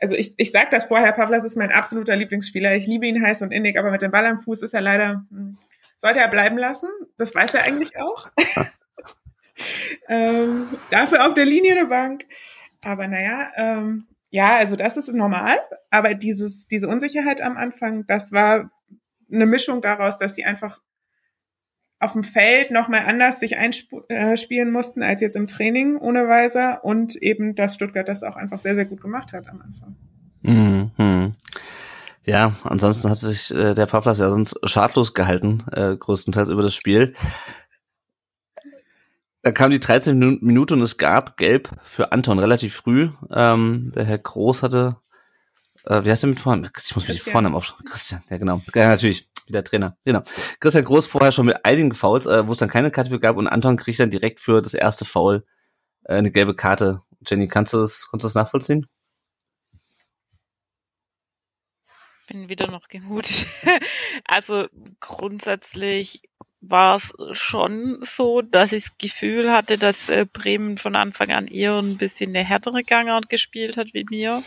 also 0.00 0.14
ich, 0.14 0.34
ich 0.36 0.50
sag 0.50 0.70
das 0.70 0.86
vorher, 0.86 1.12
Pavlas 1.12 1.44
ist 1.44 1.56
mein 1.56 1.72
absoluter 1.72 2.16
Lieblingsspieler, 2.16 2.74
ich 2.76 2.86
liebe 2.86 3.06
ihn 3.06 3.22
heiß 3.22 3.42
und 3.42 3.52
innig, 3.52 3.78
aber 3.78 3.90
mit 3.90 4.02
dem 4.02 4.10
Ball 4.10 4.26
am 4.26 4.40
Fuß 4.40 4.62
ist 4.62 4.74
er 4.74 4.80
leider, 4.80 5.24
hm, 5.30 5.58
sollte 5.98 6.20
er 6.20 6.28
bleiben 6.28 6.56
lassen, 6.56 6.88
das 7.18 7.34
weiß 7.34 7.54
er 7.54 7.64
eigentlich 7.64 7.98
auch. 7.98 8.30
ähm, 10.08 10.68
dafür 10.90 11.26
auf 11.26 11.34
der 11.34 11.44
Linie 11.44 11.74
der 11.74 11.86
Bank. 11.86 12.24
Aber 12.82 13.06
naja, 13.06 13.50
ähm, 13.56 14.06
ja, 14.30 14.56
also 14.56 14.76
das 14.76 14.96
ist 14.96 15.12
normal, 15.12 15.58
aber 15.90 16.14
dieses, 16.14 16.66
diese 16.66 16.88
Unsicherheit 16.88 17.42
am 17.42 17.56
Anfang, 17.56 18.06
das 18.06 18.32
war 18.32 18.70
eine 19.30 19.46
Mischung 19.46 19.82
daraus, 19.82 20.16
dass 20.16 20.34
sie 20.34 20.44
einfach 20.44 20.80
auf 22.00 22.12
dem 22.12 22.24
Feld 22.24 22.70
nochmal 22.70 23.04
anders 23.06 23.40
sich 23.40 23.58
einspielen 23.58 24.68
äh, 24.68 24.70
mussten 24.70 25.02
als 25.02 25.20
jetzt 25.20 25.36
im 25.36 25.46
Training 25.46 25.96
ohne 25.98 26.26
Weiser 26.28 26.82
und 26.82 27.14
eben, 27.16 27.54
dass 27.54 27.74
Stuttgart 27.74 28.08
das 28.08 28.22
auch 28.22 28.36
einfach 28.36 28.58
sehr, 28.58 28.74
sehr 28.74 28.86
gut 28.86 29.02
gemacht 29.02 29.32
hat 29.32 29.46
am 29.48 29.60
Anfang. 29.60 29.96
Mhm. 30.42 31.34
Ja, 32.24 32.54
ansonsten 32.64 33.10
hat 33.10 33.18
sich 33.18 33.54
äh, 33.54 33.74
der 33.74 33.86
Pavlas 33.86 34.18
ja 34.18 34.30
sonst 34.30 34.58
schadlos 34.64 35.14
gehalten, 35.14 35.64
äh, 35.72 35.96
größtenteils 35.96 36.48
über 36.48 36.62
das 36.62 36.74
Spiel. 36.74 37.14
Da 39.42 39.52
kam 39.52 39.70
die 39.70 39.80
13 39.80 40.18
Minute 40.40 40.74
und 40.74 40.82
es 40.82 40.98
gab 40.98 41.36
Gelb 41.36 41.70
für 41.82 42.12
Anton 42.12 42.38
relativ 42.38 42.74
früh. 42.74 43.10
Ähm, 43.30 43.90
der 43.94 44.04
Herr 44.04 44.18
Groß 44.18 44.62
hatte, 44.62 44.96
äh, 45.84 46.04
wie 46.04 46.10
heißt 46.10 46.22
der 46.22 46.28
mit 46.28 46.38
Vornamen? 46.38 46.70
Ich 46.86 46.94
muss 46.94 47.08
mich 47.08 47.22
Vornamen 47.22 47.56
aufschreiben. 47.56 47.86
Christian, 47.86 48.22
ja 48.28 48.36
genau. 48.36 48.60
Ja, 48.74 48.88
natürlich 48.88 49.30
wieder 49.50 49.64
Trainer. 49.64 49.96
Genau. 50.04 50.22
Christian 50.60 50.84
Groß 50.84 51.06
vorher 51.06 51.32
schon 51.32 51.46
mit 51.46 51.64
einigen 51.64 51.94
Fouls, 51.94 52.26
äh, 52.26 52.46
wo 52.46 52.52
es 52.52 52.58
dann 52.58 52.70
keine 52.70 52.90
Karte 52.90 53.10
für 53.10 53.20
gab 53.20 53.36
und 53.36 53.48
Anton 53.48 53.76
kriegt 53.76 54.00
dann 54.00 54.10
direkt 54.10 54.40
für 54.40 54.62
das 54.62 54.74
erste 54.74 55.04
Foul 55.04 55.44
äh, 56.04 56.14
eine 56.14 56.30
gelbe 56.30 56.54
Karte. 56.54 57.00
Jenny, 57.26 57.48
kannst 57.48 57.72
du 57.72 57.78
das, 57.78 58.08
kannst 58.10 58.24
du 58.24 58.26
das 58.28 58.34
nachvollziehen? 58.34 58.86
Bin 62.28 62.48
wieder 62.48 62.68
noch 62.68 62.88
gemutet. 62.88 63.46
also 64.24 64.68
grundsätzlich 65.00 66.22
war 66.62 66.96
es 66.96 67.14
schon 67.32 67.98
so, 68.02 68.42
dass 68.42 68.72
ich 68.72 68.84
das 68.84 68.98
Gefühl 68.98 69.50
hatte, 69.50 69.78
dass 69.78 70.10
äh, 70.10 70.26
Bremen 70.30 70.76
von 70.76 70.94
Anfang 70.94 71.30
an 71.30 71.46
eher 71.46 71.78
ein 71.78 71.96
bisschen 71.96 72.30
eine 72.30 72.44
härtere 72.44 72.82
Gangart 72.82 73.30
gespielt 73.30 73.76
hat 73.78 73.94
wie 73.94 74.04
mir. 74.10 74.42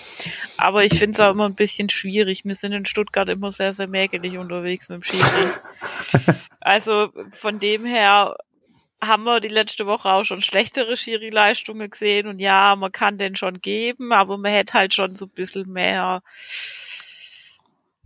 Aber 0.57 0.83
ich 0.83 0.99
finde 0.99 1.15
es 1.15 1.19
auch 1.19 1.31
immer 1.31 1.49
ein 1.49 1.55
bisschen 1.55 1.89
schwierig. 1.89 2.45
Wir 2.45 2.55
sind 2.55 2.73
in 2.73 2.85
Stuttgart 2.85 3.29
immer 3.29 3.51
sehr, 3.51 3.73
sehr 3.73 3.87
mäkelig 3.87 4.37
unterwegs 4.37 4.89
mit 4.89 4.97
dem 4.97 5.03
Schiri. 5.03 6.35
also 6.59 7.09
von 7.31 7.59
dem 7.59 7.83
her 7.85 8.35
haben 9.01 9.23
wir 9.23 9.39
die 9.39 9.47
letzte 9.47 9.85
Woche 9.85 10.09
auch 10.09 10.23
schon 10.23 10.41
schlechtere 10.41 10.95
Schiri-Leistungen 10.95 11.89
gesehen 11.89 12.27
und 12.27 12.39
ja, 12.39 12.75
man 12.75 12.91
kann 12.91 13.17
den 13.17 13.35
schon 13.35 13.59
geben, 13.59 14.13
aber 14.13 14.37
man 14.37 14.51
hätte 14.51 14.73
halt 14.73 14.93
schon 14.93 15.15
so 15.15 15.25
ein 15.25 15.31
bisschen 15.31 15.69
mehr 15.71 16.21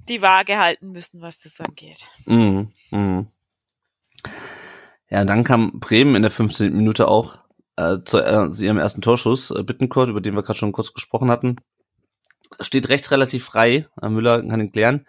die 0.07 0.21
Waage 0.21 0.57
halten 0.57 0.91
müssen, 0.91 1.21
was 1.21 1.41
das 1.43 1.59
angeht. 1.59 1.99
Mhm. 2.25 2.71
Mhm. 2.89 3.27
Ja, 5.09 5.23
dann 5.23 5.43
kam 5.43 5.79
Bremen 5.79 6.15
in 6.15 6.21
der 6.21 6.31
15. 6.31 6.75
Minute 6.75 7.07
auch 7.07 7.37
äh, 7.77 7.99
zu, 8.03 8.19
äh, 8.19 8.49
zu 8.51 8.63
ihrem 8.63 8.77
ersten 8.77 9.01
Torschuss. 9.01 9.51
Äh, 9.51 9.63
Bittencourt, 9.63 10.09
über 10.09 10.21
den 10.21 10.35
wir 10.35 10.43
gerade 10.43 10.59
schon 10.59 10.73
kurz 10.73 10.93
gesprochen 10.93 11.31
hatten, 11.31 11.57
steht 12.59 12.89
rechts 12.89 13.11
relativ 13.11 13.45
frei. 13.45 13.87
Äh, 14.01 14.09
Müller 14.09 14.41
kann 14.45 14.59
ihn 14.59 14.71
klären. 14.71 15.05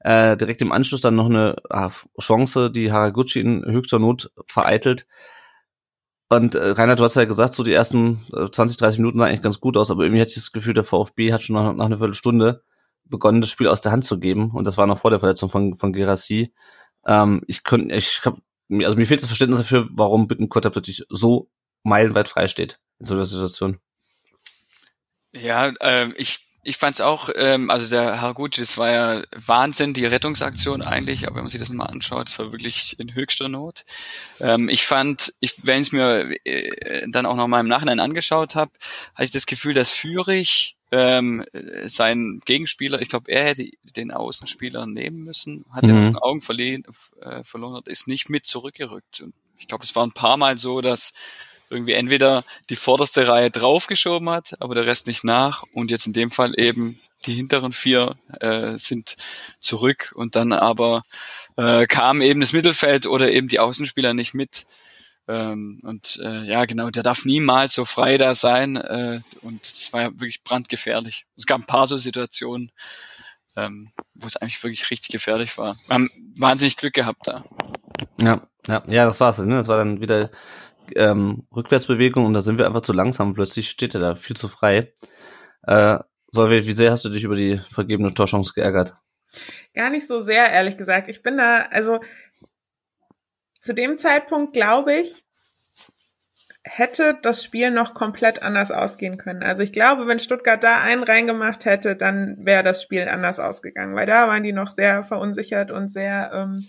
Äh, 0.00 0.36
direkt 0.36 0.62
im 0.62 0.72
Anschluss 0.72 1.00
dann 1.00 1.16
noch 1.16 1.26
eine 1.26 1.56
äh, 1.70 1.88
Chance, 2.20 2.70
die 2.70 2.92
Haraguchi 2.92 3.40
in 3.40 3.64
höchster 3.64 3.98
Not 3.98 4.30
vereitelt. 4.46 5.06
Und 6.28 6.54
äh, 6.56 6.70
Reinhard, 6.70 6.98
du 6.98 7.04
hast 7.04 7.14
ja 7.14 7.24
gesagt, 7.24 7.54
so 7.54 7.62
die 7.62 7.72
ersten 7.72 8.26
äh, 8.32 8.50
20, 8.50 8.76
30 8.78 8.98
Minuten 8.98 9.18
sahen 9.18 9.28
eigentlich 9.28 9.42
ganz 9.42 9.60
gut 9.60 9.76
aus, 9.76 9.90
aber 9.90 10.02
irgendwie 10.02 10.20
hatte 10.20 10.30
ich 10.30 10.36
das 10.36 10.52
Gefühl, 10.52 10.74
der 10.74 10.84
VfB 10.84 11.32
hat 11.32 11.42
schon 11.42 11.54
nach, 11.54 11.72
nach 11.72 11.86
einer 11.86 11.98
Viertelstunde 11.98 12.62
begonnen, 13.04 13.40
das 13.40 13.50
Spiel 13.50 13.68
aus 13.68 13.80
der 13.80 13.92
Hand 13.92 14.04
zu 14.04 14.18
geben. 14.18 14.50
Und 14.50 14.66
das 14.66 14.76
war 14.76 14.86
noch 14.86 14.98
vor 14.98 15.10
der 15.10 15.20
Verletzung 15.20 15.48
von, 15.48 15.76
von 15.76 15.92
Gerassi. 15.92 16.52
Ähm, 17.06 17.42
ich 17.46 17.62
könnte, 17.62 17.94
ich 17.94 18.22
habe 18.24 18.40
also 18.70 18.96
mir 18.96 19.06
fehlt 19.06 19.20
das 19.20 19.28
Verständnis 19.28 19.60
dafür, 19.60 19.86
warum 19.90 20.28
Bittencourt 20.28 20.64
da 20.64 20.70
plötzlich 20.70 21.04
so 21.08 21.50
meilenweit 21.82 22.28
frei 22.28 22.48
steht 22.48 22.78
in 22.98 23.06
so 23.06 23.14
einer 23.14 23.26
Situation. 23.26 23.78
Ja, 25.32 25.72
ähm, 25.80 26.14
ich 26.16 26.38
ich 26.66 26.78
fand's 26.78 27.00
auch, 27.00 27.30
ähm, 27.36 27.70
also 27.70 27.88
der 27.88 28.20
Haraguchi, 28.20 28.60
das 28.60 28.76
war 28.76 28.90
ja 28.90 29.22
Wahnsinn, 29.34 29.94
die 29.94 30.04
Rettungsaktion 30.04 30.82
eigentlich, 30.82 31.26
aber 31.26 31.36
wenn 31.36 31.44
man 31.44 31.50
sich 31.50 31.60
das 31.60 31.68
mal 31.68 31.86
anschaut, 31.86 32.28
es 32.28 32.38
war 32.40 32.50
wirklich 32.50 32.98
in 32.98 33.14
höchster 33.14 33.48
Not. 33.48 33.84
Ähm, 34.40 34.68
ich 34.68 34.84
fand, 34.84 35.32
ich, 35.38 35.60
wenn 35.62 35.80
ich 35.80 35.88
es 35.88 35.92
mir 35.92 36.36
äh, 36.44 37.06
dann 37.08 37.24
auch 37.24 37.36
noch 37.36 37.46
mal 37.46 37.60
im 37.60 37.68
Nachhinein 37.68 38.00
angeschaut 38.00 38.56
habe, 38.56 38.72
hatte 39.14 39.24
ich 39.24 39.30
das 39.30 39.46
Gefühl, 39.46 39.74
dass 39.74 39.92
Fürich 39.92 40.75
ähm, 40.92 41.44
sein 41.86 42.40
Gegenspieler, 42.44 43.00
ich 43.00 43.08
glaube, 43.08 43.30
er 43.30 43.44
hätte 43.44 43.68
den 43.82 44.12
Außenspieler 44.12 44.86
nehmen 44.86 45.24
müssen, 45.24 45.64
hat 45.72 45.84
mhm. 45.84 46.04
den 46.04 46.16
Augen 46.16 46.40
verliehen, 46.40 46.84
äh, 47.20 47.42
verloren, 47.44 47.82
ist 47.86 48.08
nicht 48.08 48.30
mit 48.30 48.46
zurückgerückt. 48.46 49.20
Und 49.20 49.34
ich 49.58 49.66
glaube, 49.66 49.84
es 49.84 49.96
war 49.96 50.06
ein 50.06 50.12
paar 50.12 50.36
Mal 50.36 50.58
so, 50.58 50.80
dass 50.80 51.12
irgendwie 51.68 51.92
entweder 51.92 52.44
die 52.70 52.76
vorderste 52.76 53.26
Reihe 53.26 53.50
draufgeschoben 53.50 54.30
hat, 54.30 54.54
aber 54.60 54.74
der 54.74 54.86
Rest 54.86 55.06
nicht 55.06 55.24
nach. 55.24 55.64
Und 55.72 55.90
jetzt 55.90 56.06
in 56.06 56.12
dem 56.12 56.30
Fall 56.30 56.58
eben 56.58 57.00
die 57.24 57.34
hinteren 57.34 57.72
vier 57.72 58.16
äh, 58.40 58.76
sind 58.76 59.16
zurück 59.58 60.12
und 60.14 60.36
dann 60.36 60.52
aber 60.52 61.02
äh, 61.56 61.86
kam 61.86 62.20
eben 62.20 62.40
das 62.40 62.52
Mittelfeld 62.52 63.06
oder 63.06 63.30
eben 63.30 63.48
die 63.48 63.58
Außenspieler 63.58 64.14
nicht 64.14 64.34
mit. 64.34 64.66
Ähm, 65.28 65.80
und 65.82 66.20
äh, 66.22 66.44
ja, 66.44 66.64
genau, 66.64 66.90
der 66.90 67.02
darf 67.02 67.24
niemals 67.24 67.74
so 67.74 67.84
frei 67.84 68.18
da 68.18 68.34
sein. 68.34 68.76
Äh, 68.76 69.20
und 69.42 69.64
es 69.64 69.92
war 69.92 70.02
ja 70.02 70.10
wirklich 70.12 70.44
brandgefährlich. 70.44 71.26
Es 71.36 71.46
gab 71.46 71.60
ein 71.60 71.66
paar 71.66 71.86
so 71.86 71.96
Situationen, 71.96 72.70
ähm, 73.56 73.90
wo 74.14 74.26
es 74.26 74.36
eigentlich 74.36 74.62
wirklich 74.62 74.90
richtig 74.90 75.10
gefährlich 75.10 75.58
war. 75.58 75.76
Wir 75.86 75.94
haben 75.94 76.10
wahnsinnig 76.38 76.76
Glück 76.76 76.94
gehabt 76.94 77.26
da. 77.26 77.44
Ja, 78.20 78.46
ja, 78.68 78.82
ja, 78.86 79.04
das 79.04 79.20
war's. 79.20 79.38
Ne? 79.38 79.56
Das 79.56 79.68
war 79.68 79.78
dann 79.78 80.00
wieder 80.00 80.30
ähm, 80.94 81.46
Rückwärtsbewegung 81.54 82.24
und 82.24 82.34
da 82.34 82.42
sind 82.42 82.58
wir 82.58 82.66
einfach 82.66 82.82
zu 82.82 82.92
langsam. 82.92 83.34
Plötzlich 83.34 83.70
steht 83.70 83.94
er 83.94 84.00
da 84.00 84.14
viel 84.14 84.36
zu 84.36 84.48
frei. 84.48 84.92
Äh, 85.62 85.98
Solveig, 86.32 86.66
wie 86.66 86.72
sehr 86.72 86.92
hast 86.92 87.04
du 87.04 87.08
dich 87.08 87.24
über 87.24 87.36
die 87.36 87.58
vergebene 87.70 88.12
Torchance 88.12 88.52
geärgert? 88.54 88.96
Gar 89.74 89.90
nicht 89.90 90.06
so 90.06 90.20
sehr, 90.20 90.50
ehrlich 90.50 90.76
gesagt. 90.76 91.08
Ich 91.08 91.22
bin 91.22 91.36
da, 91.36 91.66
also 91.70 92.00
zu 93.66 93.74
dem 93.74 93.98
Zeitpunkt 93.98 94.52
glaube 94.52 94.94
ich, 94.94 95.24
hätte 96.62 97.18
das 97.22 97.44
Spiel 97.44 97.70
noch 97.70 97.94
komplett 97.94 98.42
anders 98.42 98.70
ausgehen 98.70 99.18
können. 99.18 99.42
Also 99.42 99.62
ich 99.62 99.72
glaube, 99.72 100.06
wenn 100.06 100.18
Stuttgart 100.18 100.62
da 100.62 100.80
einen 100.80 101.04
reingemacht 101.04 101.64
hätte, 101.64 101.94
dann 101.94 102.44
wäre 102.44 102.64
das 102.64 102.82
Spiel 102.82 103.08
anders 103.08 103.38
ausgegangen, 103.38 103.94
weil 103.94 104.06
da 104.06 104.26
waren 104.26 104.42
die 104.42 104.52
noch 104.52 104.70
sehr 104.70 105.04
verunsichert 105.04 105.70
und 105.70 105.88
sehr 105.88 106.30
ähm, 106.32 106.66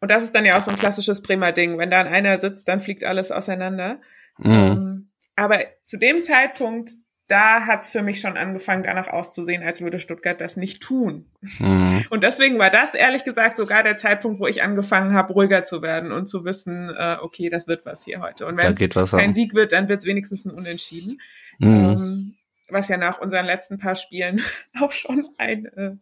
und 0.00 0.10
das 0.10 0.24
ist 0.24 0.34
dann 0.34 0.44
ja 0.44 0.58
auch 0.58 0.62
so 0.62 0.70
ein 0.70 0.78
klassisches 0.78 1.22
Bremer 1.22 1.52
Ding. 1.52 1.78
Wenn 1.78 1.90
da 1.90 2.02
einer 2.02 2.38
sitzt, 2.38 2.68
dann 2.68 2.80
fliegt 2.80 3.02
alles 3.02 3.32
auseinander. 3.32 4.00
Mhm. 4.38 4.52
Ähm, 4.52 5.10
aber 5.36 5.60
zu 5.84 5.96
dem 5.96 6.22
Zeitpunkt 6.22 6.90
da 7.28 7.66
hat's 7.66 7.90
für 7.90 8.02
mich 8.02 8.20
schon 8.20 8.36
angefangen, 8.36 8.84
danach 8.84 9.08
auszusehen, 9.08 9.62
als 9.62 9.80
würde 9.80 9.98
Stuttgart 9.98 10.40
das 10.40 10.56
nicht 10.56 10.82
tun. 10.82 11.26
Mhm. 11.58 12.04
Und 12.10 12.22
deswegen 12.22 12.58
war 12.58 12.70
das 12.70 12.94
ehrlich 12.94 13.24
gesagt 13.24 13.58
sogar 13.58 13.82
der 13.82 13.96
Zeitpunkt, 13.96 14.38
wo 14.38 14.46
ich 14.46 14.62
angefangen 14.62 15.12
habe, 15.12 15.32
ruhiger 15.32 15.64
zu 15.64 15.82
werden 15.82 16.12
und 16.12 16.28
zu 16.28 16.44
wissen, 16.44 16.88
äh, 16.96 17.16
okay, 17.20 17.50
das 17.50 17.66
wird 17.66 17.84
was 17.84 18.04
hier 18.04 18.20
heute. 18.20 18.46
Und 18.46 18.56
wenn 18.56 18.72
es 18.72 19.10
kein 19.10 19.34
Sieg 19.34 19.54
wird, 19.54 19.72
dann 19.72 19.88
wird 19.88 20.00
es 20.00 20.06
wenigstens 20.06 20.44
ein 20.44 20.52
Unentschieden. 20.52 21.20
Mhm. 21.58 21.68
Ähm, 21.68 22.34
was 22.68 22.88
ja 22.88 22.96
nach 22.96 23.20
unseren 23.20 23.46
letzten 23.46 23.78
paar 23.78 23.96
Spielen 23.96 24.42
auch 24.80 24.92
schon 24.92 25.28
ein 25.38 25.66
äh, 25.66 25.92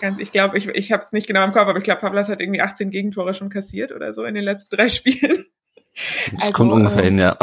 ganz, 0.00 0.18
ich 0.18 0.32
glaube, 0.32 0.58
ich, 0.58 0.68
ich 0.68 0.92
habe 0.92 1.02
es 1.02 1.12
nicht 1.12 1.26
genau 1.26 1.44
im 1.44 1.52
Kopf, 1.52 1.68
aber 1.68 1.78
ich 1.78 1.84
glaube, 1.84 2.00
Pavlas 2.00 2.28
hat 2.28 2.40
irgendwie 2.40 2.60
18 2.60 2.90
Gegentore 2.90 3.34
schon 3.34 3.50
kassiert 3.50 3.92
oder 3.92 4.12
so 4.12 4.24
in 4.24 4.34
den 4.34 4.44
letzten 4.44 4.74
drei 4.74 4.88
Spielen. 4.90 5.46
Das 6.32 6.42
also, 6.42 6.52
kommt 6.52 6.72
ungefähr 6.72 7.02
äh, 7.02 7.06
hin, 7.06 7.18
ja. 7.18 7.36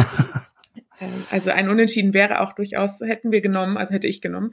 Ähm, 1.00 1.26
also 1.30 1.52
ein 1.52 1.70
Unentschieden 1.70 2.14
wäre 2.14 2.42
auch 2.42 2.54
durchaus, 2.54 3.00
hätten 3.00 3.32
wir 3.32 3.42
genommen, 3.42 3.78
also 3.78 3.94
hätte 3.94 4.08
ich 4.08 4.22
genommen. 4.22 4.52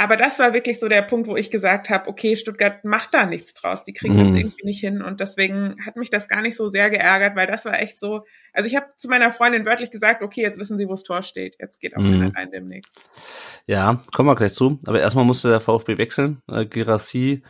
Aber 0.00 0.16
das 0.16 0.38
war 0.38 0.54
wirklich 0.54 0.80
so 0.80 0.88
der 0.88 1.02
Punkt, 1.02 1.28
wo 1.28 1.36
ich 1.36 1.50
gesagt 1.50 1.90
habe, 1.90 2.08
okay, 2.08 2.34
Stuttgart 2.34 2.84
macht 2.86 3.12
da 3.12 3.26
nichts 3.26 3.52
draus, 3.52 3.84
die 3.84 3.92
kriegen 3.92 4.14
mhm. 4.14 4.18
das 4.18 4.28
irgendwie 4.28 4.64
nicht 4.64 4.80
hin 4.80 5.02
und 5.02 5.20
deswegen 5.20 5.76
hat 5.84 5.96
mich 5.96 6.08
das 6.08 6.26
gar 6.26 6.40
nicht 6.40 6.56
so 6.56 6.68
sehr 6.68 6.88
geärgert, 6.88 7.36
weil 7.36 7.46
das 7.46 7.66
war 7.66 7.78
echt 7.78 8.00
so, 8.00 8.24
also 8.54 8.66
ich 8.66 8.76
habe 8.76 8.86
zu 8.96 9.08
meiner 9.08 9.30
Freundin 9.30 9.66
wörtlich 9.66 9.90
gesagt, 9.90 10.22
okay, 10.22 10.40
jetzt 10.40 10.58
wissen 10.58 10.78
sie, 10.78 10.86
wo 10.86 10.92
das 10.92 11.02
Tor 11.02 11.22
steht, 11.22 11.56
jetzt 11.60 11.80
geht 11.80 11.98
auch 11.98 12.00
mhm. 12.00 12.14
einer 12.14 12.34
rein 12.34 12.50
demnächst. 12.50 12.98
Ja, 13.66 14.00
kommen 14.14 14.30
wir 14.30 14.36
gleich 14.36 14.54
zu, 14.54 14.78
aber 14.86 15.00
erstmal 15.00 15.26
musste 15.26 15.50
der 15.50 15.60
VfB 15.60 15.98
wechseln, 15.98 16.40
äh, 16.50 16.64
Girassi 16.64 17.42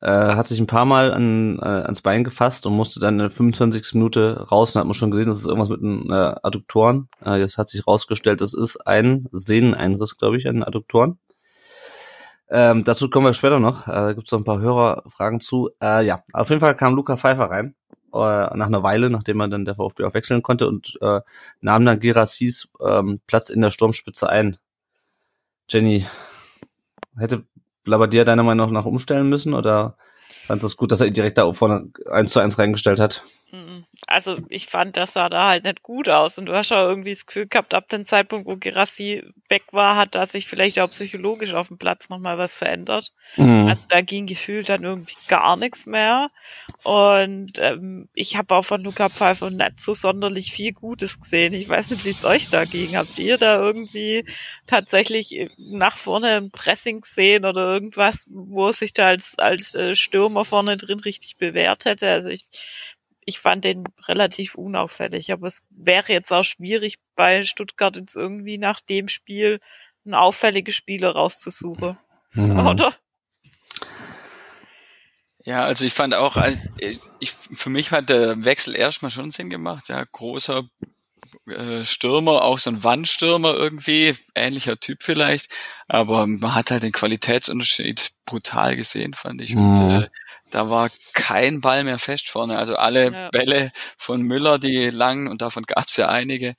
äh, 0.00 0.10
hat 0.10 0.46
sich 0.46 0.60
ein 0.60 0.66
paar 0.66 0.84
Mal 0.84 1.12
an, 1.12 1.58
äh, 1.58 1.64
ans 1.64 2.02
Bein 2.02 2.24
gefasst 2.24 2.66
und 2.66 2.74
musste 2.74 3.00
dann 3.00 3.14
in 3.14 3.20
der 3.20 3.30
25. 3.30 3.94
Minute 3.94 4.46
raus 4.50 4.74
und 4.74 4.80
hat 4.80 4.86
man 4.86 4.94
schon 4.94 5.10
gesehen, 5.10 5.28
das 5.28 5.40
ist 5.40 5.46
irgendwas 5.46 5.68
mit 5.68 5.80
den 5.80 6.10
äh, 6.10 6.34
Adduktoren. 6.42 7.08
Äh, 7.24 7.40
jetzt 7.40 7.58
hat 7.58 7.68
sich 7.68 7.86
rausgestellt, 7.86 8.40
das 8.40 8.54
ist 8.54 8.86
ein 8.86 9.26
Sehneneinriss, 9.32 10.16
glaube 10.16 10.36
ich, 10.36 10.48
an 10.48 10.56
den 10.56 10.64
Adduktoren. 10.64 11.18
Ähm, 12.50 12.84
dazu 12.84 13.10
kommen 13.10 13.26
wir 13.26 13.34
später 13.34 13.58
noch. 13.58 13.88
Äh, 13.88 13.92
da 13.92 14.12
gibt's 14.12 14.32
noch 14.32 14.40
ein 14.40 14.44
paar 14.44 14.60
Hörerfragen 14.60 15.40
zu. 15.40 15.70
Äh, 15.82 16.06
ja, 16.06 16.22
auf 16.32 16.48
jeden 16.48 16.60
Fall 16.60 16.76
kam 16.76 16.94
Luca 16.94 17.16
Pfeiffer 17.16 17.50
rein. 17.50 17.74
Äh, 18.14 18.16
nach 18.16 18.66
einer 18.66 18.82
Weile, 18.82 19.10
nachdem 19.10 19.40
er 19.40 19.48
dann 19.48 19.66
der 19.66 19.74
VfB 19.74 20.04
auch 20.04 20.14
wechseln 20.14 20.42
konnte 20.42 20.66
und 20.66 20.96
äh, 21.02 21.20
nahm 21.60 21.84
dann 21.84 22.00
Gerassis 22.00 22.70
ähm, 22.80 23.20
Platz 23.26 23.50
in 23.50 23.60
der 23.60 23.70
Sturmspitze 23.70 24.30
ein. 24.30 24.56
Jenny, 25.68 26.06
hätte 27.18 27.44
Labadia 27.88 28.24
deiner 28.24 28.42
Meinung 28.42 28.72
nach 28.72 28.84
umstellen 28.84 29.28
müssen 29.28 29.54
oder 29.54 29.96
fandest 30.46 30.64
du 30.64 30.66
es 30.68 30.76
gut, 30.76 30.92
dass 30.92 31.00
er 31.00 31.06
ihn 31.06 31.14
direkt 31.14 31.38
da 31.38 31.52
vorne 31.52 31.90
eins 32.10 32.32
zu 32.32 32.40
eins 32.40 32.58
reingestellt 32.58 33.00
hat? 33.00 33.24
Also 34.06 34.38
ich 34.48 34.66
fand, 34.66 34.96
das 34.96 35.14
sah 35.14 35.28
da 35.28 35.48
halt 35.48 35.64
nicht 35.64 35.82
gut 35.82 36.08
aus. 36.08 36.38
Und 36.38 36.46
du 36.46 36.54
hast 36.54 36.70
ja 36.70 36.82
irgendwie 36.82 37.12
das 37.12 37.26
Gefühl 37.26 37.46
gehabt, 37.46 37.74
ab 37.74 37.88
dem 37.88 38.04
Zeitpunkt, 38.04 38.46
wo 38.46 38.56
Gerassi 38.56 39.24
weg 39.48 39.62
war, 39.72 39.96
hat 39.96 40.14
da 40.14 40.26
sich 40.26 40.46
vielleicht 40.46 40.78
auch 40.80 40.90
psychologisch 40.90 41.54
auf 41.54 41.68
dem 41.68 41.78
Platz 41.78 42.08
nochmal 42.08 42.36
was 42.38 42.58
verändert. 42.58 43.12
Mhm. 43.36 43.66
Also 43.68 43.84
da 43.88 44.00
ging 44.00 44.26
gefühlt 44.26 44.68
dann 44.68 44.84
irgendwie 44.84 45.14
gar 45.28 45.56
nichts 45.56 45.86
mehr. 45.86 46.30
Und 46.84 47.52
ähm, 47.58 48.08
ich 48.14 48.36
habe 48.36 48.54
auch 48.54 48.64
von 48.64 48.82
Luca 48.82 49.08
Pfeiffer 49.08 49.50
nicht 49.50 49.80
so 49.80 49.94
sonderlich 49.94 50.52
viel 50.52 50.72
Gutes 50.72 51.20
gesehen. 51.20 51.54
Ich 51.54 51.68
weiß 51.68 51.90
nicht, 51.90 52.04
wie 52.04 52.10
es 52.10 52.24
euch 52.24 52.50
da 52.50 52.64
ging. 52.64 52.96
Habt 52.96 53.18
ihr 53.18 53.38
da 53.38 53.60
irgendwie 53.60 54.26
tatsächlich 54.66 55.50
nach 55.56 55.96
vorne 55.96 56.36
ein 56.36 56.50
Pressing 56.50 57.00
gesehen 57.00 57.44
oder 57.44 57.72
irgendwas, 57.72 58.28
wo 58.30 58.66
er 58.66 58.72
sich 58.72 58.92
da 58.92 59.06
als, 59.06 59.38
als 59.38 59.74
äh, 59.74 59.94
Stürmer 59.94 60.44
vorne 60.44 60.76
drin 60.76 61.00
richtig 61.00 61.36
bewährt 61.36 61.84
hätte? 61.84 62.10
Also 62.10 62.28
ich 62.28 62.46
ich 63.28 63.40
fand 63.40 63.62
den 63.62 63.84
relativ 64.06 64.54
unauffällig, 64.54 65.30
aber 65.32 65.48
es 65.48 65.62
wäre 65.68 66.14
jetzt 66.14 66.32
auch 66.32 66.44
schwierig 66.44 66.96
bei 67.14 67.42
Stuttgart 67.42 67.94
jetzt 67.98 68.16
irgendwie 68.16 68.56
nach 68.56 68.80
dem 68.80 69.08
Spiel 69.08 69.60
ein 70.06 70.14
auffällige 70.14 70.72
Spieler 70.72 71.10
rauszusuchen. 71.10 71.98
Mhm. 72.32 72.58
Oder? 72.66 72.96
Ja, 75.44 75.66
also 75.66 75.84
ich 75.84 75.92
fand 75.92 76.14
auch, 76.14 76.38
äh, 76.38 76.56
ich, 77.20 77.32
für 77.32 77.68
mich 77.68 77.90
hat 77.90 78.08
der 78.08 78.46
Wechsel 78.46 78.74
erstmal 78.74 79.10
schon 79.10 79.30
Sinn 79.30 79.50
gemacht. 79.50 79.90
Ja, 79.90 80.02
großer 80.10 80.66
äh, 81.48 81.84
Stürmer, 81.84 82.42
auch 82.44 82.58
so 82.58 82.70
ein 82.70 82.82
Wandstürmer 82.82 83.52
irgendwie, 83.52 84.16
ähnlicher 84.34 84.80
Typ 84.80 85.02
vielleicht, 85.02 85.54
aber 85.86 86.26
man 86.26 86.54
hat 86.54 86.70
halt 86.70 86.82
den 86.82 86.92
Qualitätsunterschied 86.92 88.12
brutal 88.24 88.74
gesehen, 88.76 89.12
fand 89.12 89.42
ich. 89.42 89.54
Und 89.54 89.74
mhm. 89.74 90.02
äh, 90.02 90.08
da 90.50 90.70
war 90.70 90.90
kein 91.12 91.60
Ball 91.60 91.84
mehr 91.84 91.98
fest 91.98 92.28
vorne. 92.28 92.58
Also 92.58 92.76
alle 92.76 93.12
ja. 93.12 93.28
Bälle 93.30 93.70
von 93.96 94.22
Müller, 94.22 94.58
die 94.58 94.90
lang, 94.90 95.28
und 95.28 95.42
davon 95.42 95.64
gab 95.64 95.86
es 95.86 95.96
ja 95.96 96.08
einige, 96.08 96.54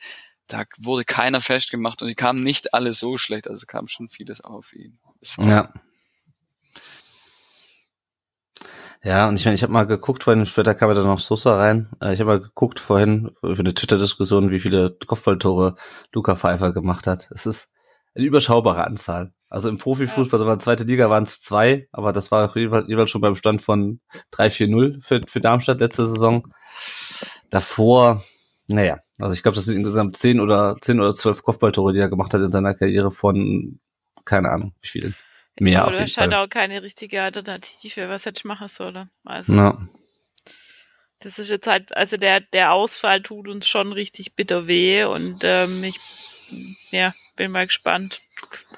da 0.48 0.64
wurde 0.78 1.06
keiner 1.06 1.42
festgemacht 1.42 2.02
und 2.02 2.08
die 2.08 2.16
kamen 2.16 2.44
nicht 2.44 2.74
alle 2.74 2.92
so 2.92 3.18
schlecht, 3.18 3.48
also 3.48 3.66
kam 3.68 3.88
schon 3.88 4.10
vieles 4.10 4.42
auf 4.42 4.74
ihn. 4.74 5.00
Ja. 5.38 5.72
Ja, 9.02 9.30
und 9.30 9.38
ich 9.38 9.46
meine, 9.46 9.56
ich 9.56 9.64
habe 9.64 9.72
mal 9.72 9.88
geguckt, 9.88 10.26
vorhin 10.26 10.46
später 10.46 10.76
kam 10.76 10.90
ja 10.90 10.96
dann 10.96 11.06
noch 11.06 11.20
Sosa 11.20 11.56
rein. 11.56 11.90
Äh, 12.02 12.14
ich 12.14 12.20
habe 12.20 12.32
mal 12.32 12.40
geguckt 12.42 12.82
vorhin 12.82 13.32
für 13.42 13.60
eine 13.60 13.74
Twitter-Diskussion, 13.74 14.52
wie 14.52 14.60
viele 14.60 14.98
Kopfballtore 15.06 15.76
Luca 16.12 16.36
Pfeiffer 16.36 16.74
gemacht 16.74 17.08
hat. 17.08 17.30
Es 17.32 17.46
ist 17.46 17.72
eine 18.16 18.26
überschaubare 18.26 18.86
Anzahl. 18.86 19.34
Also 19.50 19.70
im 19.70 19.78
Profifußball, 19.78 20.40
also 20.40 20.46
in 20.46 20.50
der 20.50 20.60
zweiten 20.60 20.88
Liga 20.88 21.10
waren 21.10 21.24
es 21.24 21.42
zwei, 21.42 21.88
aber 21.92 22.14
das 22.14 22.32
war 22.32 22.56
jeweils 22.56 23.10
schon 23.10 23.22
beim 23.22 23.36
Stand 23.36 23.62
von 23.62 24.00
3-4-0 24.34 25.02
für, 25.02 25.24
für 25.28 25.42
Darmstadt 25.42 25.80
letzte 25.80 26.06
Saison. 26.06 26.54
Davor, 27.50 28.24
naja, 28.68 29.00
also 29.18 29.34
ich 29.34 29.42
glaube, 29.42 29.56
das 29.56 29.66
sind 29.66 29.78
insgesamt 29.78 30.18
zehn 30.18 30.40
oder 30.40 30.78
zehn 30.82 31.00
oder 31.00 31.16
zwölf 31.16 31.42
Kopfballtore, 31.42 31.94
die 31.94 32.00
er 32.00 32.10
gemacht 32.10 32.34
hat 32.34 32.42
in 32.42 32.52
seiner 32.52 32.76
Karriere 32.76 33.12
von, 33.12 33.80
keine 34.24 34.50
Ahnung, 34.50 34.76
wie 34.82 34.88
viele. 34.88 35.14
Mehr 35.60 35.82
Aber 35.82 35.90
auf 35.90 36.00
jeden 36.00 36.10
Fall. 36.10 36.34
auch 36.36 36.48
keine 36.48 36.84
richtige 36.84 37.22
Alternative, 37.22 38.08
was 38.08 38.26
ich 38.26 38.46
machen 38.46 38.68
sollen. 38.68 39.10
Also. 39.26 39.54
Ja. 39.54 39.78
Das 41.20 41.38
ist 41.38 41.50
jetzt 41.50 41.68
halt, 41.68 41.96
also 41.98 42.16
der, 42.16 42.40
der 42.40 42.72
Ausfall 42.72 43.22
tut 43.22 43.50
uns 43.50 43.68
schon 43.68 43.92
richtig 43.92 44.36
bitter 44.36 44.68
weh 44.68 45.04
und 45.04 45.42
ähm, 45.44 45.84
ich 45.84 46.00
ja, 46.92 47.14
bin 47.36 47.52
mal 47.52 47.68
gespannt. 47.68 48.22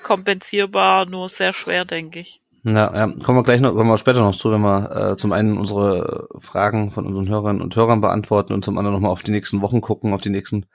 Kompensierbar, 0.04 1.06
nur 1.06 1.30
sehr 1.30 1.54
schwer, 1.54 1.86
denke 1.86 2.20
ich. 2.20 2.42
Ja, 2.64 2.94
ja, 2.96 3.08
kommen 3.08 3.40
wir 3.40 3.44
gleich 3.44 3.60
noch, 3.60 3.74
kommen 3.74 3.90
wir 3.90 3.98
später 3.98 4.22
noch 4.22 4.36
zu, 4.36 4.52
wenn 4.52 4.62
wir 4.62 5.12
äh, 5.14 5.18
zum 5.18 5.32
einen 5.32 5.58
unsere 5.58 6.28
Fragen 6.38 6.92
von 6.92 7.08
unseren 7.08 7.28
Hörern 7.28 7.60
und 7.60 7.76
Hörern 7.76 8.02
beantworten 8.02 8.54
und 8.54 8.64
zum 8.64 8.78
anderen 8.78 8.94
nochmal 8.94 9.12
auf 9.12 9.24
die 9.24 9.32
nächsten 9.32 9.62
Wochen 9.62 9.82
gucken, 9.82 10.14
auf 10.14 10.22
die 10.22 10.30
nächsten 10.30 10.68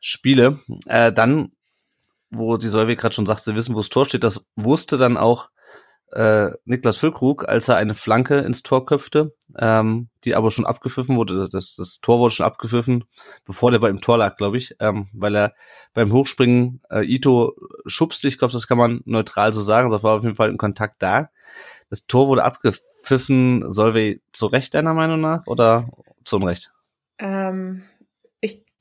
Spiele. 0.00 0.58
Äh, 0.86 1.12
dann, 1.12 1.50
wo 2.30 2.56
die 2.56 2.68
Solveig 2.68 2.98
gerade 2.98 3.14
schon 3.14 3.26
sagt, 3.26 3.40
sie 3.40 3.54
wissen, 3.54 3.74
wo 3.74 3.80
das 3.80 3.90
Tor 3.90 4.06
steht, 4.06 4.24
das 4.24 4.46
wusste 4.56 4.96
dann 4.96 5.18
auch 5.18 5.50
äh, 6.12 6.50
Niklas 6.64 6.96
Füllkrug, 6.96 7.48
als 7.48 7.68
er 7.68 7.76
eine 7.76 7.94
Flanke 7.94 8.38
ins 8.38 8.62
Tor 8.62 8.86
köpfte, 8.86 9.34
ähm, 9.58 10.08
die 10.24 10.34
aber 10.34 10.50
schon 10.50 10.66
abgepfiffen 10.66 11.16
wurde. 11.16 11.48
Das, 11.50 11.74
das 11.76 11.98
Tor 12.00 12.18
wurde 12.18 12.34
schon 12.34 12.46
abgepfiffen, 12.46 13.04
bevor 13.44 13.70
der 13.70 13.78
bei 13.80 13.88
im 13.88 14.00
Tor 14.00 14.18
lag, 14.18 14.36
glaube 14.36 14.56
ich, 14.56 14.76
ähm, 14.80 15.08
weil 15.12 15.34
er 15.34 15.54
beim 15.92 16.12
Hochspringen 16.12 16.80
äh, 16.90 17.02
Ito 17.02 17.54
schubste. 17.86 18.28
Ich 18.28 18.38
glaube, 18.38 18.52
das 18.52 18.68
kann 18.68 18.78
man 18.78 19.00
neutral 19.04 19.52
so 19.52 19.62
sagen. 19.62 19.90
So 19.90 20.02
war 20.02 20.16
auf 20.16 20.22
jeden 20.22 20.36
Fall 20.36 20.50
ein 20.50 20.58
Kontakt 20.58 21.02
da. 21.02 21.30
Das 21.90 22.06
Tor 22.06 22.28
wurde 22.28 22.44
abgepfiffen. 22.44 23.70
Solvay 23.72 24.20
zu 24.32 24.46
Recht 24.46 24.74
deiner 24.74 24.94
Meinung 24.94 25.20
nach 25.20 25.46
oder 25.46 25.88
zu 26.24 26.36
Unrecht? 26.36 26.72
Ähm, 27.18 27.84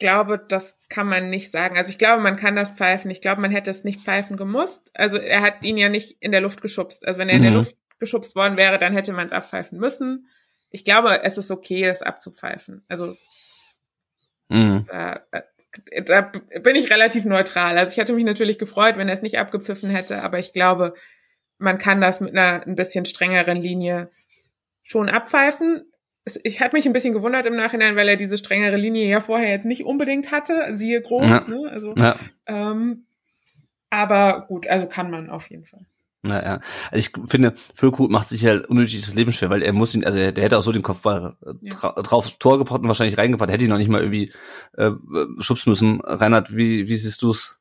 glaube, 0.04 0.38
das 0.38 0.78
kann 0.90 1.08
man 1.08 1.30
nicht 1.30 1.50
sagen. 1.50 1.78
Also 1.78 1.90
ich 1.90 1.98
glaube, 1.98 2.22
man 2.22 2.36
kann 2.36 2.58
das 2.58 2.72
pfeifen. 2.72 3.10
Ich 3.10 3.22
glaube, 3.22 3.40
man 3.40 3.52
hätte 3.52 3.72
es 3.72 3.86
nicht 3.86 4.02
pfeifen 4.02 4.36
gemusst. 4.36 4.92
Also 4.94 5.16
er 5.16 5.40
hat 5.40 5.64
ihn 5.64 5.78
ja 5.78 5.88
nicht 5.88 6.18
in 6.20 6.34
der 6.34 6.42
Luft 6.42 6.62
geschubst. 6.62 7.08
Also 7.08 7.22
wenn 7.22 7.30
er 7.30 7.36
mhm. 7.36 7.38
in 7.38 7.44
der 7.44 7.52
mhm. 7.52 7.58
Luft 7.60 7.78
geschubst 8.00 8.36
worden 8.36 8.58
wäre, 8.58 8.78
dann 8.80 8.92
hätte 8.92 9.14
man 9.14 9.26
es 9.26 9.32
abpfeifen 9.32 9.80
müssen. 9.80 10.28
Ich 10.72 10.84
glaube, 10.84 11.24
es 11.24 11.38
ist 11.38 11.52
okay, 11.52 11.86
es 11.86 12.02
abzupfeifen. 12.02 12.84
Also 12.90 13.16
mhm. 14.50 14.86
da, 14.90 15.22
da 16.04 16.22
bin 16.62 16.76
ich 16.76 16.92
relativ 16.92 17.24
neutral. 17.24 17.78
Also 17.78 17.94
ich 17.94 17.98
hätte 17.98 18.12
mich 18.12 18.26
natürlich 18.26 18.60
gefreut, 18.60 18.98
wenn 18.98 19.08
er 19.08 19.14
es 19.14 19.22
nicht 19.22 19.40
abgepfiffen 19.40 19.90
hätte, 19.90 20.22
aber 20.22 20.38
ich 20.38 20.52
glaube, 20.52 20.96
man 21.60 21.78
kann 21.78 22.02
das 22.02 22.20
mit 22.20 22.36
einer 22.36 22.68
ein 22.68 22.76
bisschen 22.76 23.06
strengeren 23.06 23.62
Linie 23.62 24.12
schon 24.84 25.08
abpfeifen 25.08 25.93
ich 26.44 26.62
hatte 26.62 26.76
mich 26.76 26.86
ein 26.86 26.94
bisschen 26.94 27.14
gewundert 27.14 27.46
im 27.46 27.56
Nachhinein, 27.56 27.96
weil 27.96 28.08
er 28.08 28.16
diese 28.16 28.38
strengere 28.38 28.78
Linie 28.78 29.10
ja 29.10 29.20
vorher 29.20 29.50
jetzt 29.50 29.66
nicht 29.66 29.86
unbedingt 29.86 30.32
hatte, 30.32 30.76
siehe 30.76 31.02
groß, 31.02 31.30
ja. 31.30 31.44
ne? 31.48 31.70
Also, 31.70 31.94
ja. 31.96 32.16
ähm, 32.48 33.06
aber 33.90 34.46
gut, 34.48 34.68
also 34.68 34.88
kann 34.88 35.12
man 35.12 35.30
auf 35.30 35.50
jeden 35.50 35.66
Fall. 35.66 35.86
Naja, 36.26 36.62
also 36.90 36.98
ich 36.98 37.12
finde, 37.30 37.54
Füllkrug 37.76 38.10
macht 38.10 38.30
sich 38.30 38.46
halt 38.46 38.68
unnötig 38.68 39.02
das 39.02 39.14
Leben 39.14 39.34
schwer, 39.34 39.50
weil 39.50 39.62
er 39.62 39.74
muss 39.74 39.94
ihn, 39.94 40.06
also 40.06 40.18
der 40.18 40.44
hätte 40.44 40.58
auch 40.58 40.64
so 40.64 40.72
den 40.72 40.82
Kopfball 40.82 41.36
ja. 41.62 41.92
drauf 42.02 42.38
Tor 42.40 42.58
gebracht 42.58 42.80
und 42.80 42.88
wahrscheinlich 42.88 43.18
reingebracht, 43.18 43.52
hätte 43.52 43.66
ihn 43.66 43.70
noch 43.70 43.78
nicht 43.78 43.90
mal 43.90 44.02
irgendwie 44.02 44.32
äh, 44.78 44.92
schubsen 45.40 45.72
müssen. 45.72 46.00
Reinhard, 46.00 46.56
wie, 46.56 46.88
wie 46.88 46.96
siehst 46.96 47.22
du's? 47.22 47.60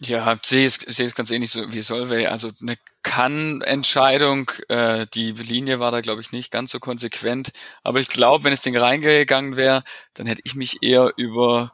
Ja, 0.00 0.36
sehe 0.44 0.66
es, 0.66 0.74
sehe 0.74 1.06
es 1.06 1.14
ganz 1.14 1.30
ähnlich 1.30 1.50
so 1.52 1.72
wie 1.72 1.80
Solvay. 1.80 2.26
Also 2.26 2.52
eine 2.60 2.76
Kann-Entscheidung, 3.02 4.50
äh, 4.68 5.06
die 5.14 5.32
Linie 5.32 5.80
war 5.80 5.90
da, 5.90 6.02
glaube 6.02 6.20
ich, 6.20 6.32
nicht 6.32 6.50
ganz 6.50 6.70
so 6.70 6.80
konsequent. 6.80 7.52
Aber 7.82 7.98
ich 7.98 8.08
glaube, 8.08 8.44
wenn 8.44 8.52
es 8.52 8.60
Ding 8.60 8.76
reingegangen 8.76 9.56
wäre, 9.56 9.84
dann 10.12 10.26
hätte 10.26 10.42
ich 10.44 10.54
mich 10.54 10.82
eher 10.82 11.14
über 11.16 11.72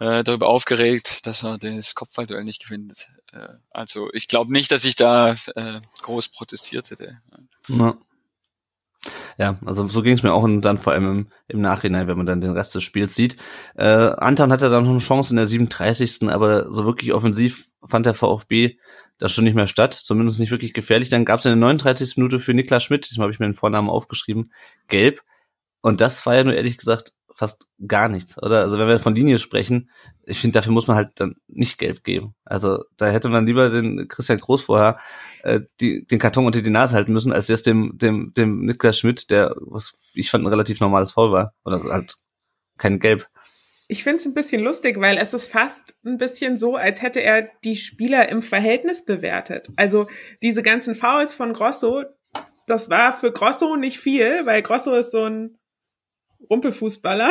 äh, 0.00 0.22
darüber 0.22 0.48
aufgeregt, 0.48 1.26
dass 1.26 1.42
man 1.42 1.60
das 1.60 1.94
Kopfballduell 1.94 2.44
nicht 2.44 2.64
gewinnt. 2.64 3.08
Äh, 3.32 3.48
also 3.70 4.10
ich 4.12 4.28
glaube 4.28 4.52
nicht, 4.52 4.70
dass 4.70 4.84
ich 4.84 4.96
da 4.96 5.36
äh, 5.54 5.80
groß 6.02 6.28
protestiert 6.28 6.90
hätte. 6.90 7.20
Ja. 7.68 7.96
Ja, 9.36 9.58
also 9.64 9.88
so 9.88 10.02
ging 10.02 10.14
es 10.14 10.22
mir 10.22 10.32
auch 10.32 10.42
und 10.44 10.60
dann 10.60 10.78
vor 10.78 10.92
allem 10.92 11.10
im, 11.10 11.26
im, 11.48 11.60
Nachhinein, 11.60 12.06
wenn 12.06 12.16
man 12.16 12.26
dann 12.26 12.40
den 12.40 12.52
Rest 12.52 12.74
des 12.74 12.84
Spiels 12.84 13.14
sieht. 13.14 13.36
Äh, 13.74 13.84
Anton 13.84 14.52
hatte 14.52 14.70
dann 14.70 14.84
noch 14.84 14.90
eine 14.90 15.00
Chance 15.00 15.32
in 15.32 15.36
der 15.36 15.46
37. 15.46 16.28
Aber 16.28 16.72
so 16.72 16.84
wirklich 16.84 17.12
offensiv 17.12 17.70
fand 17.84 18.06
der 18.06 18.14
VfB 18.14 18.76
das 19.18 19.32
schon 19.32 19.44
nicht 19.44 19.54
mehr 19.54 19.68
statt, 19.68 19.94
zumindest 19.94 20.40
nicht 20.40 20.50
wirklich 20.50 20.72
gefährlich. 20.72 21.08
Dann 21.08 21.24
gab 21.24 21.40
es 21.40 21.46
eine 21.46 21.56
39. 21.56 22.16
Minute 22.16 22.40
für 22.40 22.54
Niklas 22.54 22.84
Schmidt, 22.84 23.08
diesmal 23.08 23.26
habe 23.26 23.32
ich 23.32 23.38
mir 23.38 23.46
den 23.46 23.54
Vornamen 23.54 23.90
aufgeschrieben, 23.90 24.52
gelb. 24.88 25.20
Und 25.80 26.00
das 26.00 26.24
war 26.26 26.34
ja 26.34 26.44
nur 26.44 26.54
ehrlich 26.54 26.78
gesagt 26.78 27.12
fast 27.34 27.66
gar 27.86 28.08
nichts, 28.08 28.40
oder? 28.40 28.60
Also 28.60 28.78
wenn 28.78 28.88
wir 28.88 28.98
von 28.98 29.14
Linie 29.14 29.38
sprechen, 29.38 29.90
ich 30.24 30.38
finde, 30.38 30.54
dafür 30.54 30.72
muss 30.72 30.86
man 30.86 30.96
halt 30.96 31.10
dann 31.16 31.36
nicht 31.48 31.78
gelb 31.78 32.04
geben. 32.04 32.34
Also 32.44 32.84
da 32.96 33.08
hätte 33.08 33.28
man 33.28 33.46
lieber 33.46 33.70
den 33.70 34.06
Christian 34.08 34.38
Groß 34.38 34.62
vorher 34.62 34.98
äh, 35.42 35.60
die, 35.80 36.04
den 36.04 36.18
Karton 36.18 36.46
unter 36.46 36.62
die 36.62 36.70
Nase 36.70 36.94
halten 36.94 37.12
müssen, 37.12 37.32
als 37.32 37.48
jetzt 37.48 37.66
dem, 37.66 37.98
dem, 37.98 38.32
dem 38.36 38.64
Niklas 38.64 38.98
Schmidt, 38.98 39.30
der, 39.30 39.54
was 39.60 39.94
ich 40.14 40.30
fand, 40.30 40.44
ein 40.44 40.48
relativ 40.48 40.80
normales 40.80 41.12
Foul 41.12 41.32
war. 41.32 41.54
Oder 41.64 41.82
halt 41.84 42.14
kein 42.78 42.98
Gelb. 43.00 43.28
Ich 43.88 44.04
finde 44.04 44.18
es 44.18 44.26
ein 44.26 44.34
bisschen 44.34 44.62
lustig, 44.62 44.98
weil 45.00 45.18
es 45.18 45.34
ist 45.34 45.52
fast 45.52 45.94
ein 46.04 46.16
bisschen 46.16 46.56
so, 46.56 46.76
als 46.76 47.02
hätte 47.02 47.20
er 47.20 47.48
die 47.64 47.76
Spieler 47.76 48.28
im 48.28 48.42
Verhältnis 48.42 49.04
bewertet. 49.04 49.68
Also 49.76 50.08
diese 50.42 50.62
ganzen 50.62 50.94
Fouls 50.94 51.34
von 51.34 51.52
Grosso, 51.52 52.04
das 52.66 52.88
war 52.88 53.12
für 53.12 53.32
Grosso 53.32 53.76
nicht 53.76 53.98
viel, 53.98 54.46
weil 54.46 54.62
Grosso 54.62 54.94
ist 54.94 55.10
so 55.10 55.24
ein 55.24 55.58
Rumpelfußballer. 56.52 57.30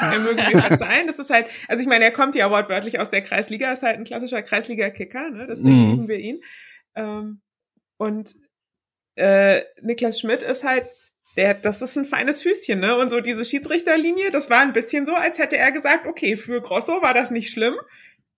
er 0.00 0.18
möge 0.20 0.42
mir 0.42 0.60
verzeihen. 0.60 1.06
Das 1.06 1.18
ist 1.18 1.30
halt, 1.30 1.46
also 1.68 1.82
ich 1.82 1.86
meine, 1.86 2.04
er 2.04 2.12
kommt 2.12 2.34
ja 2.34 2.50
wortwörtlich 2.50 2.98
aus 2.98 3.10
der 3.10 3.22
Kreisliga, 3.22 3.72
ist 3.72 3.82
halt 3.82 3.98
ein 3.98 4.04
klassischer 4.04 4.42
Kreisliga-Kicker, 4.42 5.30
ne? 5.30 5.46
deswegen 5.46 5.82
mhm. 5.82 5.90
lieben 5.90 6.08
wir 6.08 6.18
ihn. 6.18 6.40
Ähm, 6.96 7.42
und 7.98 8.34
äh, 9.16 9.60
Niklas 9.82 10.18
Schmidt 10.18 10.42
ist 10.42 10.64
halt, 10.64 10.86
der, 11.36 11.54
das 11.54 11.82
ist 11.82 11.96
ein 11.96 12.04
feines 12.04 12.42
Füßchen, 12.42 12.78
ne? 12.78 12.96
Und 12.96 13.10
so 13.10 13.20
diese 13.20 13.44
Schiedsrichterlinie, 13.44 14.30
das 14.30 14.50
war 14.50 14.60
ein 14.60 14.72
bisschen 14.72 15.04
so, 15.04 15.14
als 15.14 15.38
hätte 15.38 15.56
er 15.56 15.72
gesagt, 15.72 16.06
okay, 16.06 16.36
für 16.36 16.60
Grosso 16.60 17.02
war 17.02 17.12
das 17.12 17.30
nicht 17.32 17.50
schlimm, 17.50 17.74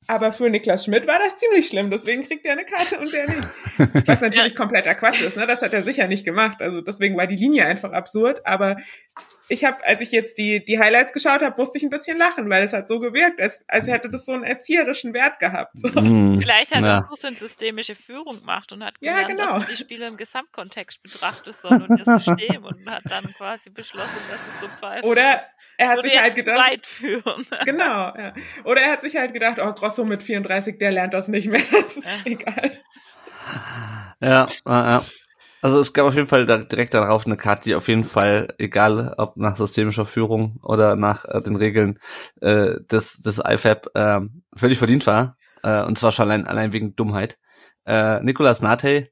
aber 0.09 0.33
für 0.33 0.49
Niklas 0.49 0.85
Schmidt 0.85 1.07
war 1.07 1.19
das 1.19 1.37
ziemlich 1.37 1.69
schlimm, 1.69 1.91
deswegen 1.91 2.27
kriegt 2.27 2.45
er 2.47 2.53
eine 2.53 2.65
Karte 2.65 2.99
und 2.99 3.12
der 3.12 3.27
nicht. 3.27 3.49
Was 4.07 4.21
natürlich 4.21 4.55
kompletter 4.55 4.95
Quatsch 4.95 5.21
ist, 5.21 5.37
ne? 5.37 5.47
Das 5.47 5.62
hat 5.62 5.75
er 5.75 5.83
sicher 5.83 6.07
nicht 6.07 6.25
gemacht. 6.25 6.61
Also 6.61 6.81
deswegen 6.81 7.17
war 7.17 7.27
die 7.27 7.37
Linie 7.37 7.67
einfach 7.67 7.93
absurd. 7.93 8.47
Aber 8.47 8.77
ich 9.48 9.64
habe, 9.64 9.85
als 9.87 10.00
ich 10.00 10.11
jetzt 10.11 10.38
die, 10.38 10.64
die 10.64 10.78
Highlights 10.78 11.12
geschaut 11.12 11.40
habe, 11.40 11.54
musste 11.56 11.78
ich 11.78 11.85
ein 11.85 11.90
bisschen 11.90 12.18
lachen, 12.18 12.50
weil 12.50 12.64
es 12.64 12.72
hat 12.72 12.88
so 12.88 12.98
gewirkt, 12.98 13.40
als, 13.40 13.59
als 13.68 13.87
hätte 13.87 14.11
das 14.11 14.24
so 14.26 14.32
einen 14.32 14.42
erzieherischen 14.44 15.14
Wert 15.14 15.38
gehabt. 15.38 15.78
So. 15.78 15.88
Mm, 15.88 16.40
Vielleicht 16.40 16.74
hat 16.74 16.82
ja. 16.82 16.98
er 16.98 17.11
auch 17.12 17.16
so 17.16 17.28
eine 17.28 17.37
systemische 17.37 17.94
Führung 17.94 18.40
gemacht 18.40 18.72
und 18.72 18.85
hat 18.85 18.94
Ja, 19.00 19.12
gelernt, 19.22 19.28
genau. 19.30 19.44
dass 19.44 19.52
man 19.61 19.66
die 19.70 19.76
Spiele 19.76 20.06
im 20.09 20.16
Gesamtkontext 20.16 21.02
betrachtet 21.02 21.54
soll 21.54 21.82
und 21.88 22.00
das 22.06 22.24
System 22.24 22.64
und 22.64 22.85
hat 22.90 23.02
dann 23.09 23.32
quasi 23.35 23.70
beschlossen, 23.70 24.18
dass 24.30 24.40
es 24.40 24.61
so 24.61 24.68
pfeift. 24.80 25.04
Oder 25.04 25.44
er 25.78 25.88
hat 25.90 26.02
sich 26.02 26.18
halt 26.20 26.35
gedacht, 26.35 26.59
weit 26.59 26.87
führen. 26.87 27.46
genau, 27.64 28.14
ja. 28.16 28.32
Oder 28.64 28.80
er 28.82 28.92
hat 28.92 29.02
sich 29.02 29.14
halt 29.16 29.32
gedacht, 29.32 29.59
oh, 29.61 29.72
Grosso 29.74 30.04
mit 30.04 30.22
34, 30.22 30.78
der 30.78 30.90
lernt 30.90 31.14
das 31.14 31.28
nicht 31.28 31.48
mehr. 31.48 31.62
Das 31.70 31.96
ist 31.96 32.26
Ja. 32.26 32.32
egal. 32.32 32.80
Ja, 34.20 34.48
ja, 34.66 34.90
ja. 34.90 35.04
Also 35.62 35.81
es 35.81 35.92
gab 35.92 36.07
auf 36.07 36.14
jeden 36.14 36.29
Fall 36.29 36.47
da 36.47 36.59
direkt 36.59 36.95
darauf 36.95 37.27
eine 37.27 37.37
Karte, 37.37 37.64
die 37.64 37.75
auf 37.75 37.88
jeden 37.88 38.05
Fall, 38.05 38.55
egal 38.59 39.14
ob 39.16 39.37
nach 39.37 39.57
systemischer 39.57 40.07
Führung 40.07 40.59
oder 40.62 40.97
nach 40.97 41.25
äh, 41.25 41.40
den 41.40 41.57
Regeln 41.57 41.99
äh, 42.40 42.81
des, 42.90 43.23
des 43.23 43.38
IFAB, 43.38 43.90
äh, 43.95 44.21
völlig 44.55 44.79
verdient 44.79 45.07
war. 45.07 45.37
Äh, 45.62 45.83
und 45.83 45.99
zwar 45.99 46.12
schon 46.12 46.27
allein, 46.27 46.47
allein 46.47 46.73
wegen 46.73 46.95
Dummheit. 46.95 47.38
Äh, 47.87 48.21
Nicolas 48.21 48.62
Nate 48.62 49.11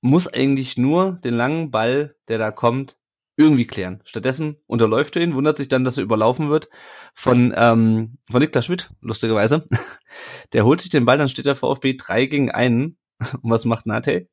muss 0.00 0.32
eigentlich 0.32 0.76
nur 0.76 1.12
den 1.24 1.34
langen 1.34 1.70
Ball, 1.70 2.16
der 2.28 2.38
da 2.38 2.50
kommt, 2.50 2.96
irgendwie 3.36 3.66
klären. 3.66 4.00
Stattdessen 4.04 4.56
unterläuft 4.66 5.16
er 5.16 5.22
ihn, 5.22 5.34
wundert 5.34 5.56
sich 5.56 5.68
dann, 5.68 5.82
dass 5.84 5.96
er 5.96 6.04
überlaufen 6.04 6.50
wird 6.50 6.68
von, 7.14 7.52
ähm, 7.56 8.18
von 8.30 8.40
Niklas 8.40 8.66
Schmidt, 8.66 8.90
lustigerweise. 9.00 9.66
Der 10.52 10.64
holt 10.64 10.80
sich 10.80 10.90
den 10.90 11.04
Ball, 11.04 11.18
dann 11.18 11.28
steht 11.28 11.46
der 11.46 11.56
VfB 11.56 11.94
3 11.94 12.26
gegen 12.26 12.50
einen. 12.50 12.96
Und 13.42 13.50
was 13.50 13.64
macht 13.64 13.86
Nate? 13.86 14.28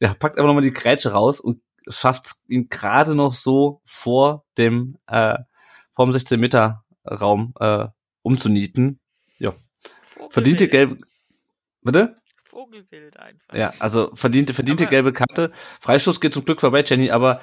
Der 0.00 0.14
packt 0.14 0.36
einfach 0.36 0.46
nochmal 0.48 0.62
die 0.62 0.72
Grätsche 0.72 1.12
raus 1.12 1.40
und 1.40 1.60
schafft 1.88 2.32
ihn 2.48 2.68
gerade 2.68 3.14
noch 3.14 3.32
so 3.32 3.80
vor 3.84 4.44
dem, 4.56 4.98
äh, 5.06 5.38
vorm 5.94 6.12
16 6.12 6.38
Meter 6.38 6.84
Raum 7.04 7.54
äh, 7.58 7.86
umzunieten. 8.22 9.00
Ja. 9.38 9.54
Verdiente 10.30 10.68
gelbe, 10.68 10.96
bitte? 11.82 12.16
Vogelwild 12.44 13.16
einfach. 13.16 13.54
Ja, 13.54 13.72
also 13.78 14.10
verdiente, 14.14 14.54
verdiente 14.54 14.84
Aber- 14.84 14.90
gelbe 14.90 15.12
Karte. 15.12 15.52
Freistoß 15.80 16.20
geht 16.20 16.34
zum 16.34 16.44
Glück 16.44 16.60
vorbei, 16.60 16.84
Jenny, 16.86 17.10
aber 17.10 17.40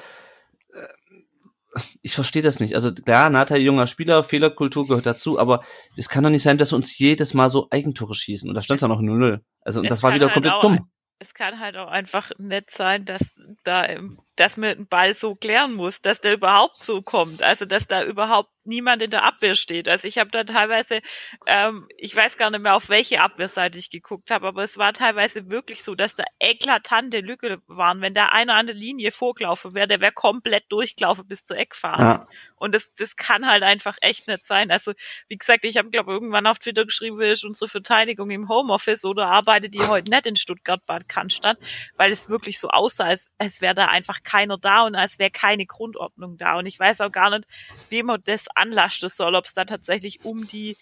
äh, 0.74 1.80
ich 2.02 2.16
verstehe 2.16 2.42
das 2.42 2.60
nicht. 2.60 2.76
Also 2.76 2.94
klar, 2.94 3.30
Nata, 3.30 3.56
junger 3.56 3.88
Spieler, 3.88 4.24
Fehlerkultur 4.24 4.88
gehört 4.88 5.06
dazu, 5.06 5.40
aber 5.40 5.64
es 5.98 6.10
kann 6.10 6.24
doch 6.24 6.30
nicht 6.30 6.44
sein, 6.44 6.58
dass 6.58 6.72
wir 6.72 6.76
uns 6.78 6.98
jedes 6.98 7.34
Mal 7.34 7.50
so 7.50 7.68
Eigentore 7.72 8.14
schießen. 8.16 8.48
Und 8.48 8.56
da 8.56 8.62
stand 8.62 8.78
es 8.78 8.82
ja 8.82 8.88
noch 8.88 9.02
0-0. 9.02 9.40
Also 9.62 9.82
und 9.82 9.90
das 9.90 10.04
war 10.04 10.14
wieder 10.14 10.28
halt 10.28 10.34
komplett 10.34 10.64
dumm. 10.64 10.90
Es 11.20 11.34
kann 11.34 11.60
halt 11.60 11.78
auch 11.78 11.88
einfach 11.90 12.32
nett 12.38 12.72
sein, 12.72 13.06
dass 13.06 13.36
da, 13.64 13.84
im- 13.84 14.20
dass 14.36 14.58
man 14.58 14.76
den 14.76 14.88
Ball 14.88 15.14
so 15.14 15.36
klären 15.36 15.74
muss, 15.74 16.02
dass 16.02 16.22
der 16.22 16.34
überhaupt 16.34 16.78
so 16.78 17.02
kommt. 17.02 17.42
Also, 17.42 17.66
dass 17.66 17.88
da 17.88 18.04
überhaupt 18.04 18.50
niemand 18.66 19.02
in 19.02 19.12
der 19.12 19.24
Abwehr 19.24 19.56
steht. 19.56 19.88
Also, 19.88 20.08
ich 20.08 20.18
habe 20.18 20.32
da 20.32 20.44
teilweise, 20.44 21.02
ähm, 21.48 21.88
ich 21.98 22.16
weiß 22.16 22.38
gar 22.38 22.50
nicht 22.50 22.62
mehr, 22.62 22.76
auf 22.76 22.90
welche 22.90 23.22
Abwehrseite 23.22 23.78
ich 23.78 23.90
geguckt 23.90 24.32
habe, 24.32 24.48
aber 24.48 24.64
es 24.64 24.78
war 24.78 24.94
teilweise 24.94 25.50
wirklich 25.50 25.84
so, 25.84 25.96
dass 25.96 26.16
da 26.16 26.24
eklatante 26.40 27.20
Lücke 27.22 27.62
waren. 27.68 28.02
Wenn 28.02 28.14
da 28.14 28.28
einer 28.28 28.56
an 28.56 28.68
der 28.68 28.76
Linie 28.76 29.12
vorgelaufen 29.12 29.76
wäre, 29.76 29.88
der 29.88 30.02
wäre 30.02 30.12
komplett 30.12 30.66
durchgelaufen 30.70 31.28
bis 31.28 31.46
zur 31.46 31.58
Eckfahne. 31.58 32.04
Ja. 32.04 32.28
Und 32.58 32.74
das, 32.74 32.94
das 32.96 33.16
kann 33.16 33.48
halt 33.48 33.64
einfach 33.64 33.98
echt 34.02 34.28
nicht 34.28 34.46
sein. 34.46 34.72
Also, 34.72 34.94
wie 35.28 35.38
gesagt, 35.38 35.66
ich 35.66 35.78
habe, 35.78 35.90
glaube 35.90 36.12
irgendwann 36.12 36.48
auf 36.48 36.60
Twitter 36.60 36.86
geschrieben, 36.86 37.22
ist 37.22 37.46
unsere 37.46 37.70
Verteidigung 37.70 38.32
im 38.32 38.50
Homeoffice 38.50 39.06
oder 39.06 39.28
arbeitet 39.28 39.74
die 39.74 39.82
heute 39.82 40.12
nicht 40.12 40.26
in 40.26 40.36
Stuttgart-Bad 40.36 41.08
Cannstatt, 41.08 41.58
weil 41.96 42.12
es 42.12 42.30
wirklich 42.30 42.60
so 42.60 42.70
aussah, 42.70 43.06
als, 43.06 43.30
als 43.38 43.62
wäre 43.62 43.76
da 43.76 43.86
einfach 43.86 44.24
keiner 44.26 44.58
da 44.58 44.84
und 44.84 44.96
als 44.96 45.20
wäre 45.20 45.32
keine 45.32 45.66
Grundordnung 45.66 46.38
da. 46.38 46.58
Und 46.58 46.66
ich 46.66 46.80
weiß 46.80 47.02
auch 47.02 47.12
gar 47.12 47.30
nicht, 47.30 47.48
wie 47.90 48.04
man 48.04 48.22
das 48.26 48.48
anlasten 48.56 49.10
soll, 49.10 49.36
ob 49.36 49.46
es 49.46 49.54
da 49.54 49.66
tatsächlich 49.66 50.26
um 50.26 50.48
die 50.48 50.76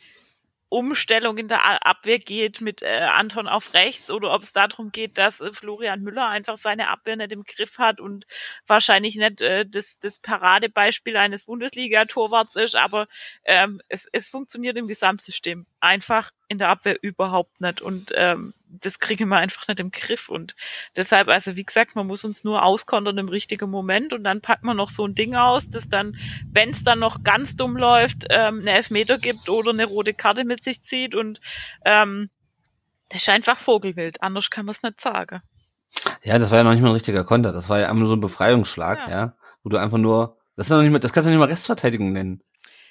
Umstellung 0.73 1.37
in 1.37 1.47
der 1.47 1.85
Abwehr 1.85 2.17
geht 2.17 2.59
mit 2.59 2.81
äh, 2.81 2.87
Anton 2.87 3.47
auf 3.47 3.75
rechts 3.75 4.09
oder 4.09 4.33
ob 4.33 4.41
es 4.41 4.53
darum 4.53 4.91
geht, 4.91 5.19
dass 5.19 5.39
äh, 5.39 5.53
Florian 5.53 6.01
Müller 6.01 6.27
einfach 6.27 6.57
seine 6.57 6.87
Abwehr 6.87 7.15
nicht 7.15 7.31
im 7.31 7.43
Griff 7.43 7.77
hat 7.77 7.99
und 7.99 8.25
wahrscheinlich 8.65 9.15
nicht 9.15 9.39
äh, 9.41 9.67
das, 9.67 9.99
das 9.99 10.17
Paradebeispiel 10.17 11.15
eines 11.15 11.45
Bundesliga-Torwarts 11.45 12.55
ist, 12.55 12.75
aber 12.75 13.05
ähm, 13.45 13.81
es, 13.87 14.09
es 14.11 14.29
funktioniert 14.29 14.75
im 14.75 14.87
Gesamtsystem 14.87 15.67
einfach 15.79 16.31
in 16.53 16.59
der 16.59 16.69
Abwehr 16.69 16.97
überhaupt 17.01 17.59
nicht 17.59 17.81
und 17.81 18.11
ähm, 18.15 18.53
das 18.67 18.99
kriegen 18.99 19.27
wir 19.29 19.37
einfach 19.37 19.67
nicht 19.67 19.79
im 19.79 19.91
Griff 19.91 20.29
und 20.29 20.55
deshalb, 20.95 21.27
also 21.27 21.55
wie 21.55 21.65
gesagt, 21.65 21.95
man 21.95 22.07
muss 22.07 22.23
uns 22.23 22.43
nur 22.43 22.63
auskontern 22.63 23.17
im 23.17 23.27
richtigen 23.27 23.69
Moment 23.69 24.13
und 24.13 24.23
dann 24.23 24.41
packt 24.41 24.63
man 24.63 24.77
noch 24.77 24.89
so 24.89 25.05
ein 25.05 25.15
Ding 25.15 25.35
aus, 25.35 25.69
das 25.69 25.89
dann, 25.89 26.15
wenn 26.49 26.69
es 26.69 26.83
dann 26.83 26.99
noch 26.99 27.23
ganz 27.23 27.55
dumm 27.55 27.75
läuft, 27.75 28.25
ähm, 28.29 28.59
eine 28.61 28.71
Elfmeter 28.71 29.17
gibt 29.17 29.49
oder 29.49 29.71
eine 29.71 29.85
rote 29.85 30.13
Karte 30.13 30.45
mit 30.45 30.63
sich 30.63 30.81
zieht 30.83 31.13
und 31.13 31.41
ähm, 31.85 32.29
das 33.09 33.23
ist 33.23 33.29
einfach 33.29 33.59
Vogelwild, 33.59 34.23
anders 34.23 34.49
kann 34.49 34.65
man 34.65 34.73
es 34.73 34.81
nicht 34.81 35.01
sagen. 35.01 35.41
Ja, 36.23 36.39
das 36.39 36.51
war 36.51 36.59
ja 36.59 36.63
noch 36.63 36.71
nicht 36.71 36.81
mal 36.81 36.89
ein 36.89 36.93
richtiger 36.93 37.23
Konter. 37.23 37.51
Das 37.51 37.69
war 37.69 37.79
ja 37.79 37.85
einfach 37.85 37.99
nur 37.99 38.07
so 38.07 38.15
ein 38.15 38.21
Befreiungsschlag, 38.21 38.99
ja. 39.07 39.09
Ja. 39.09 39.37
wo 39.63 39.69
du 39.69 39.77
einfach 39.77 39.97
nur, 39.97 40.37
das 40.55 40.67
ist 40.67 40.71
noch 40.71 40.81
nicht 40.81 40.91
mal, 40.91 40.99
das 40.99 41.13
kannst 41.13 41.27
du 41.27 41.29
nicht 41.29 41.39
mal 41.39 41.47
Restverteidigung 41.47 42.11
nennen. 42.13 42.41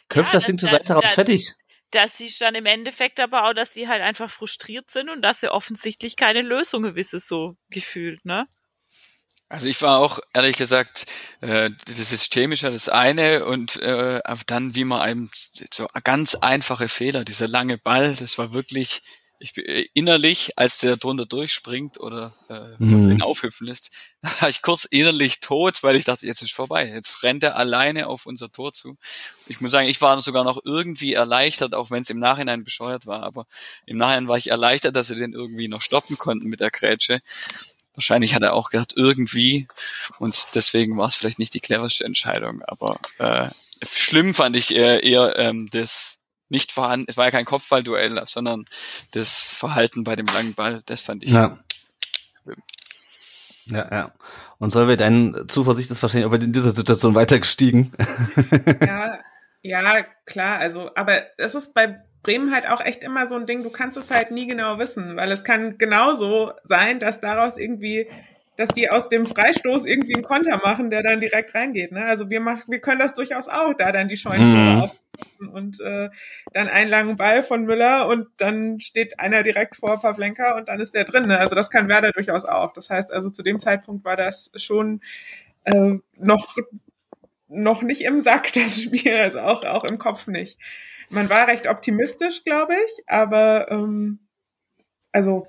Köpf 0.09 0.29
Ja, 0.29 0.35
das 0.35 0.44
Ding 0.44 0.59
zur 0.59 0.68
Seite 0.68 0.94
raus, 0.94 1.11
fertig. 1.11 1.55
Das 1.92 2.18
siehst 2.18 2.40
dann 2.40 2.55
im 2.55 2.66
Endeffekt 2.66 3.20
aber 3.20 3.48
auch, 3.48 3.52
dass 3.52 3.72
sie 3.72 3.87
halt 3.87 4.02
einfach 4.02 4.31
frustriert 4.31 4.90
sind 4.90 5.09
und 5.09 5.22
dass 5.22 5.40
sie 5.40 5.52
offensichtlich 5.52 6.16
keine 6.16 6.42
Lösung 6.42 6.94
wissen, 6.94 7.20
so 7.20 7.57
gefühlt, 7.70 8.24
ne? 8.24 8.48
Also 9.52 9.68
ich 9.68 9.83
war 9.83 9.98
auch, 9.98 10.18
ehrlich 10.33 10.57
gesagt, 10.57 11.05
äh, 11.42 11.68
das 11.85 12.11
ist 12.11 12.31
ja 12.62 12.70
das 12.70 12.88
eine 12.88 13.44
und 13.44 13.76
äh, 13.76 14.18
dann, 14.44 14.74
wie 14.74 14.85
man 14.85 15.02
einem 15.02 15.31
so 15.70 15.87
ganz 16.05 16.35
einfache 16.37 16.88
Fehler, 16.88 17.22
dieser 17.26 17.48
lange 17.48 17.76
Ball, 17.76 18.16
das 18.16 18.38
war 18.38 18.55
wirklich, 18.55 19.02
ich 19.42 19.52
bin 19.55 19.64
äh, 19.66 19.87
innerlich, 19.94 20.52
als 20.57 20.78
der 20.78 20.96
drunter 20.96 21.26
durchspringt 21.26 21.98
oder 21.98 22.33
äh, 22.48 22.76
Mhm. 22.78 23.11
ihn 23.11 23.22
aufhüpfen 23.22 23.66
lässt, 23.66 23.90
war 24.40 24.48
ich 24.48 24.62
kurz 24.62 24.85
innerlich 24.85 25.40
tot, 25.40 25.83
weil 25.83 25.96
ich 25.96 26.05
dachte, 26.05 26.26
jetzt 26.26 26.42
ist 26.42 26.52
vorbei, 26.52 26.87
jetzt 26.88 27.22
rennt 27.22 27.42
er 27.42 27.57
alleine 27.57 28.07
auf 28.07 28.26
unser 28.26 28.50
Tor 28.50 28.72
zu. 28.72 28.96
Ich 29.46 29.61
muss 29.61 29.72
sagen, 29.72 29.88
ich 29.88 30.00
war 30.00 30.20
sogar 30.22 30.44
noch 30.44 30.61
irgendwie 30.64 31.14
erleichtert, 31.14 31.74
auch 31.74 31.90
wenn 31.90 32.02
es 32.02 32.11
im 32.11 32.18
Nachhinein 32.20 32.64
bescheuert 32.64 33.07
war, 33.07 33.22
aber 33.22 33.46
im 33.85 33.98
Nachhinein 33.98 34.28
war 34.28 34.38
ich 34.38 34.48
erleichtert, 34.48 34.96
dass 34.96 35.09
sie 35.09 35.16
den 35.16 35.33
irgendwie 35.33 35.68
noch 35.68 35.83
stoppen 35.83 36.16
konnten 36.18 36.48
mit 36.48 36.61
der 36.61 36.70
Grätsche. 36.70 37.20
Wahrscheinlich 37.94 38.35
hat 38.35 38.42
er 38.42 38.55
auch 38.55 38.70
gedacht, 38.70 38.94
irgendwie. 38.96 39.68
Und 40.18 40.55
deswegen 40.55 40.96
war 40.96 41.09
es 41.09 41.14
vielleicht 41.14 41.38
nicht 41.38 41.52
die 41.52 41.61
cleverste 41.61 42.05
Entscheidung. 42.05 42.62
Aber 42.62 42.98
äh, 43.18 43.50
schlimm 43.85 44.33
fand 44.33 44.57
ich 44.57 44.74
eher, 44.74 45.02
eher 45.02 45.37
ähm, 45.37 45.68
das 45.70 46.18
nicht 46.53 46.71
vorhanden, 46.71 47.07
es 47.09 47.17
war 47.17 47.25
ja 47.25 47.31
kein 47.33 47.47
Kopfballduell, 47.47 48.23
sondern 48.27 48.67
das 49.12 49.51
Verhalten 49.51 50.05
bei 50.05 50.15
dem 50.15 50.27
langen 50.27 50.55
Ball, 50.55 50.83
das 50.87 51.01
fand 51.01 51.25
ich. 51.25 51.31
Ja. 51.31 51.59
Ja, 53.67 53.88
ja. 53.91 54.12
Und 54.59 54.71
Solveig, 54.73 54.99
deine 54.99 55.47
Zuversicht 55.47 55.91
ist 55.91 56.03
wahrscheinlich 56.03 56.29
auch 56.29 56.35
in 56.35 56.53
dieser 56.53 56.73
Situation 56.73 57.15
weiter 57.15 57.38
gestiegen. 57.38 57.93
Ja, 58.85 59.19
ja, 59.62 60.03
klar, 60.27 60.59
also, 60.59 60.91
aber 60.97 61.23
es 61.38 61.55
ist 61.55 61.73
bei 61.73 62.03
Bremen 62.25 62.53
halt 62.53 62.67
auch 62.69 62.81
echt 62.81 63.03
immer 63.03 63.29
so 63.29 63.37
ein 63.37 63.47
Ding, 63.47 63.62
du 63.62 63.71
kannst 63.71 63.97
es 63.97 64.11
halt 64.11 64.33
nie 64.33 64.49
genau 64.49 64.79
wissen, 64.79 65.17
weil 65.17 65.31
es 65.31 65.45
kann 65.45 65.79
genauso 65.79 66.53
sein, 66.65 66.99
dass 66.99 67.21
daraus 67.21 67.57
irgendwie, 67.57 68.09
dass 68.57 68.69
die 68.71 68.91
aus 68.91 69.09
dem 69.09 69.27
Freistoß 69.27 69.85
irgendwie 69.85 70.17
einen 70.17 70.25
Konter 70.25 70.57
machen, 70.59 70.91
der 70.91 71.05
dann 71.05 71.21
direkt 71.21 71.55
reingeht. 71.55 71.93
Ne? 71.93 72.05
Also 72.05 72.29
wir 72.29 72.41
machen, 72.41 72.65
wir 72.67 72.81
können 72.81 72.99
das 72.99 73.15
durchaus 73.15 73.47
auch, 73.49 73.73
da 73.79 73.93
dann 73.93 74.09
die 74.09 74.17
Scheunentore 74.17 74.88
Mhm. 74.88 74.91
Und 75.53 75.81
äh, 75.81 76.11
dann 76.53 76.68
einen 76.68 76.90
langen 76.90 77.16
Ball 77.16 77.42
von 77.42 77.64
Müller 77.64 78.09
und 78.09 78.29
dann 78.38 78.81
steht 78.81 79.20
einer 79.20 79.42
direkt 79.42 79.77
vor 79.77 80.01
Pavlenka 80.01 80.57
und 80.57 80.68
dann 80.68 80.81
ist 80.81 80.94
der 80.94 81.05
drin. 81.05 81.27
Ne? 81.27 81.38
Also 81.38 81.55
das 81.55 81.70
kann 81.70 81.88
Werder 81.88 82.12
durchaus 82.12 82.44
auch. 82.44 82.72
Das 82.72 82.90
heißt 82.90 83.12
also 83.12 83.31
zu 83.31 83.42
dem 83.42 83.61
Zeitpunkt 83.61 84.05
war 84.05 84.16
das 84.16 84.51
schon 84.57 85.01
äh, 85.64 85.98
noch 86.16 86.57
noch 87.48 87.83
nicht 87.83 88.03
im 88.03 88.20
Sack, 88.20 88.53
das 88.55 88.81
Spiel, 88.81 89.16
also 89.16 89.40
auch, 89.40 89.64
auch 89.64 89.85
im 89.85 89.98
Kopf 89.98 90.27
nicht. 90.27 90.59
Man 91.11 91.29
war 91.31 91.48
recht 91.48 91.68
optimistisch, 91.68 92.44
glaube 92.44 92.75
ich, 92.75 93.05
aber 93.07 93.70
ähm, 93.70 94.20
also 95.12 95.46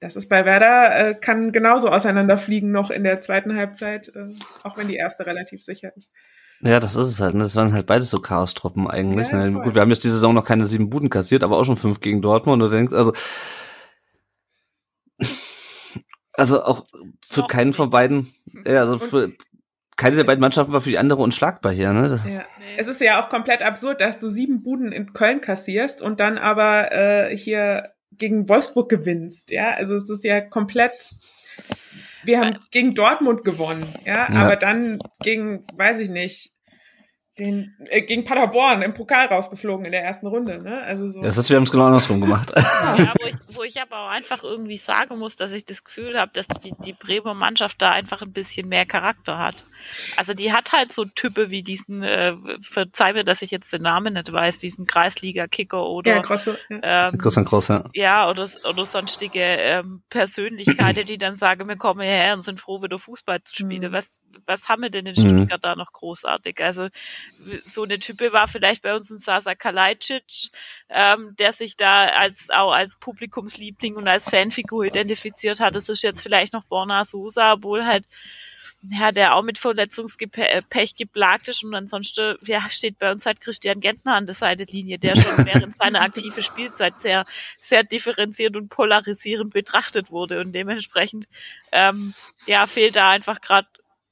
das 0.00 0.16
ist 0.16 0.28
bei 0.28 0.46
Werder, 0.46 1.10
äh, 1.10 1.14
kann 1.14 1.52
genauso 1.52 1.90
auseinanderfliegen 1.90 2.72
noch 2.72 2.90
in 2.90 3.04
der 3.04 3.20
zweiten 3.20 3.54
Halbzeit, 3.56 4.08
äh, 4.14 4.28
auch 4.62 4.78
wenn 4.78 4.88
die 4.88 4.96
erste 4.96 5.26
relativ 5.26 5.62
sicher 5.62 5.94
ist. 5.96 6.10
Ja, 6.62 6.78
das 6.78 6.96
ist 6.96 7.06
es 7.06 7.20
halt. 7.20 7.34
Ne? 7.34 7.42
Das 7.42 7.56
waren 7.56 7.72
halt 7.72 7.86
beides 7.86 8.10
so 8.10 8.20
Chaos-Truppen 8.20 8.86
eigentlich. 8.86 9.28
Ja, 9.28 9.46
ne? 9.46 9.62
Gut, 9.62 9.74
wir 9.74 9.80
haben 9.80 9.90
jetzt 9.90 10.04
die 10.04 10.10
Saison 10.10 10.34
noch 10.34 10.44
keine 10.44 10.66
sieben 10.66 10.90
Buden 10.90 11.08
kassiert, 11.08 11.42
aber 11.42 11.56
auch 11.56 11.64
schon 11.64 11.76
fünf 11.76 12.00
gegen 12.00 12.20
Dortmund. 12.20 12.62
Und 12.62 12.70
du 12.70 12.76
denkst, 12.76 12.92
also 12.92 13.12
Also 16.32 16.62
auch 16.62 16.86
für 17.28 17.46
keinen 17.46 17.74
von 17.74 17.90
beiden, 17.90 18.32
ja, 18.64 18.80
also 18.80 18.98
für 18.98 19.32
keine 19.96 20.16
der 20.16 20.24
beiden 20.24 20.40
Mannschaften 20.40 20.72
war 20.72 20.80
für 20.80 20.88
die 20.88 20.96
andere 20.96 21.20
unschlagbar 21.20 21.72
hier, 21.72 21.92
ne? 21.92 22.08
Das, 22.08 22.24
Ja. 22.24 22.44
Es 22.78 22.86
ist 22.86 23.00
ja 23.02 23.22
auch 23.22 23.28
komplett 23.28 23.62
absurd, 23.62 24.00
dass 24.00 24.16
du 24.16 24.30
sieben 24.30 24.62
Buden 24.62 24.90
in 24.90 25.12
Köln 25.12 25.42
kassierst 25.42 26.00
und 26.00 26.18
dann 26.18 26.38
aber 26.38 26.92
äh, 26.92 27.36
hier 27.36 27.90
gegen 28.12 28.48
Wolfsburg 28.48 28.88
gewinnst. 28.88 29.50
Ja, 29.50 29.72
also 29.72 29.94
es 29.96 30.08
ist 30.08 30.24
ja 30.24 30.40
komplett. 30.40 30.92
Wir 32.24 32.40
haben 32.40 32.58
gegen 32.70 32.94
Dortmund 32.94 33.44
gewonnen, 33.44 33.86
ja, 34.04 34.32
Ja. 34.32 34.40
aber 34.42 34.56
dann 34.56 34.98
gegen, 35.22 35.64
weiß 35.74 35.98
ich 36.00 36.08
nicht, 36.10 36.52
den 37.40 37.74
äh, 37.88 38.02
gegen 38.02 38.24
Paderborn 38.24 38.82
im 38.82 38.94
Pokal 38.94 39.26
rausgeflogen 39.26 39.86
in 39.86 39.92
der 39.92 40.04
ersten 40.04 40.26
Runde, 40.26 40.62
ne? 40.62 40.82
Also 40.82 41.10
so. 41.10 41.22
das 41.22 41.38
ist, 41.38 41.48
wir 41.48 41.56
haben 41.56 41.64
es 41.64 41.70
genau 41.70 41.86
andersrum 41.86 42.20
gemacht. 42.20 42.52
Ja, 42.56 43.12
wo 43.20 43.26
ich, 43.26 43.56
wo 43.56 43.62
ich 43.62 43.80
aber 43.80 44.04
auch 44.04 44.10
einfach 44.10 44.42
irgendwie 44.42 44.76
sagen 44.76 45.18
muss, 45.18 45.36
dass 45.36 45.52
ich 45.52 45.64
das 45.64 45.84
Gefühl 45.84 46.18
habe, 46.18 46.32
dass 46.34 46.46
die, 46.48 46.74
die 46.84 46.92
Bremer 46.92 47.34
Mannschaft 47.34 47.80
da 47.80 47.92
einfach 47.92 48.22
ein 48.22 48.32
bisschen 48.32 48.68
mehr 48.68 48.86
Charakter 48.86 49.38
hat. 49.38 49.54
Also 50.16 50.34
die 50.34 50.52
hat 50.52 50.72
halt 50.72 50.92
so 50.92 51.04
Typen 51.04 51.50
wie 51.50 51.62
diesen, 51.62 52.02
äh, 52.02 52.34
verzeih 52.62 53.12
mir, 53.12 53.24
dass 53.24 53.42
ich 53.42 53.50
jetzt 53.50 53.72
den 53.72 53.82
Namen 53.82 54.14
nicht 54.14 54.30
weiß, 54.30 54.58
diesen 54.58 54.86
Kreisliga-Kicker 54.86 55.86
oder 55.86 56.16
ja, 56.16 56.20
große, 56.20 56.58
ja. 56.68 57.08
ähm, 57.08 57.18
Christian 57.18 57.46
Groß, 57.46 57.68
ja. 57.68 57.84
ja, 57.94 58.28
oder, 58.28 58.48
oder 58.68 58.84
sonstige 58.84 59.40
ähm, 59.40 60.02
Persönlichkeiten, 60.10 61.06
die 61.06 61.18
dann 61.18 61.36
sagen, 61.36 61.68
wir 61.68 61.76
kommen 61.76 62.02
hierher 62.02 62.34
und 62.34 62.42
sind 62.42 62.60
froh, 62.60 62.82
wieder 62.82 62.98
Fußball 62.98 63.42
zu 63.44 63.54
spielen. 63.54 63.90
Mhm. 63.90 63.92
Was, 63.92 64.20
was 64.46 64.68
haben 64.68 64.82
wir 64.82 64.90
denn 64.90 65.06
in 65.06 65.14
Mhm. 65.20 65.38
Stuttgart 65.38 65.64
da 65.64 65.76
noch 65.76 65.92
großartig? 65.92 66.60
Also 66.62 66.88
so 67.62 67.84
eine 67.84 67.98
Type 67.98 68.32
war 68.32 68.48
vielleicht 68.48 68.82
bei 68.82 68.94
uns 68.94 69.10
ein 69.10 69.18
Sasa 69.18 69.54
Kalajdzic, 69.54 70.50
ähm, 70.88 71.34
der 71.38 71.52
sich 71.52 71.76
da 71.76 72.06
als 72.06 72.50
auch 72.50 72.72
als 72.72 72.96
Publikumsliebling 72.98 73.96
und 73.96 74.08
als 74.08 74.28
Fanfigur 74.28 74.84
identifiziert 74.84 75.60
hat. 75.60 75.74
Das 75.74 75.88
ist 75.88 76.02
jetzt 76.02 76.20
vielleicht 76.20 76.52
noch 76.52 76.64
Borna 76.64 77.04
Sosa, 77.04 77.54
obwohl 77.54 77.84
halt 77.84 78.06
ja, 78.88 79.12
der 79.12 79.34
auch 79.34 79.42
mit 79.42 79.58
Verletzungspech 79.58 80.94
geplagt 80.96 81.48
ist 81.48 81.62
und 81.62 81.74
ansonsten 81.74 82.36
ja, 82.42 82.68
steht 82.70 82.98
bei 82.98 83.12
uns 83.12 83.26
halt 83.26 83.40
Christian 83.40 83.80
Gentner 83.80 84.14
an 84.14 84.24
der 84.24 84.34
Seitenlinie, 84.34 84.98
der 84.98 85.16
schon 85.16 85.44
während 85.46 85.76
seiner 85.76 86.00
aktiven 86.00 86.42
Spielzeit 86.42 86.98
sehr, 86.98 87.26
sehr 87.58 87.84
differenziert 87.84 88.56
und 88.56 88.70
polarisierend 88.70 89.52
betrachtet 89.52 90.10
wurde 90.10 90.40
und 90.40 90.52
dementsprechend 90.52 91.28
ähm, 91.72 92.14
ja, 92.46 92.66
fehlt 92.66 92.96
da 92.96 93.10
einfach 93.10 93.42
gerade 93.42 93.68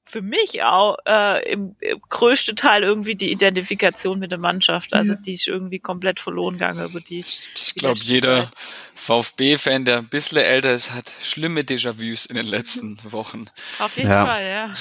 für 0.09 0.23
mich 0.23 0.63
auch 0.63 0.97
äh, 1.07 1.53
im, 1.53 1.77
im 1.81 2.01
größten 2.09 2.57
Teil 2.57 2.83
irgendwie 2.83 3.15
die 3.15 3.31
Identifikation 3.31 4.19
mit 4.19 4.31
der 4.33 4.39
Mannschaft. 4.39 4.95
Also 4.95 5.13
Ja. 5.13 5.19
die 5.21 5.35
ist 5.35 5.47
irgendwie 5.47 5.79
komplett 5.79 6.19
verloren 6.19 6.55
gegangen 6.55 6.85
über 6.89 7.01
die. 7.01 7.21
Ich 7.21 7.75
glaube, 7.75 8.01
jeder. 8.01 8.51
VfB-Fan, 8.99 9.85
der 9.85 9.99
ein 9.99 10.09
bisschen 10.09 10.39
älter 10.39 10.75
ist, 10.75 10.93
hat 10.93 11.11
schlimme 11.21 11.61
Déjà-vus 11.63 12.27
in 12.27 12.35
den 12.37 12.47
letzten 12.47 12.99
Wochen. 13.05 13.45
Auf 13.79 13.97
jeden 13.97 14.11
Ja. 14.11 14.27
Fall, 14.27 14.45
ja. 14.47 14.73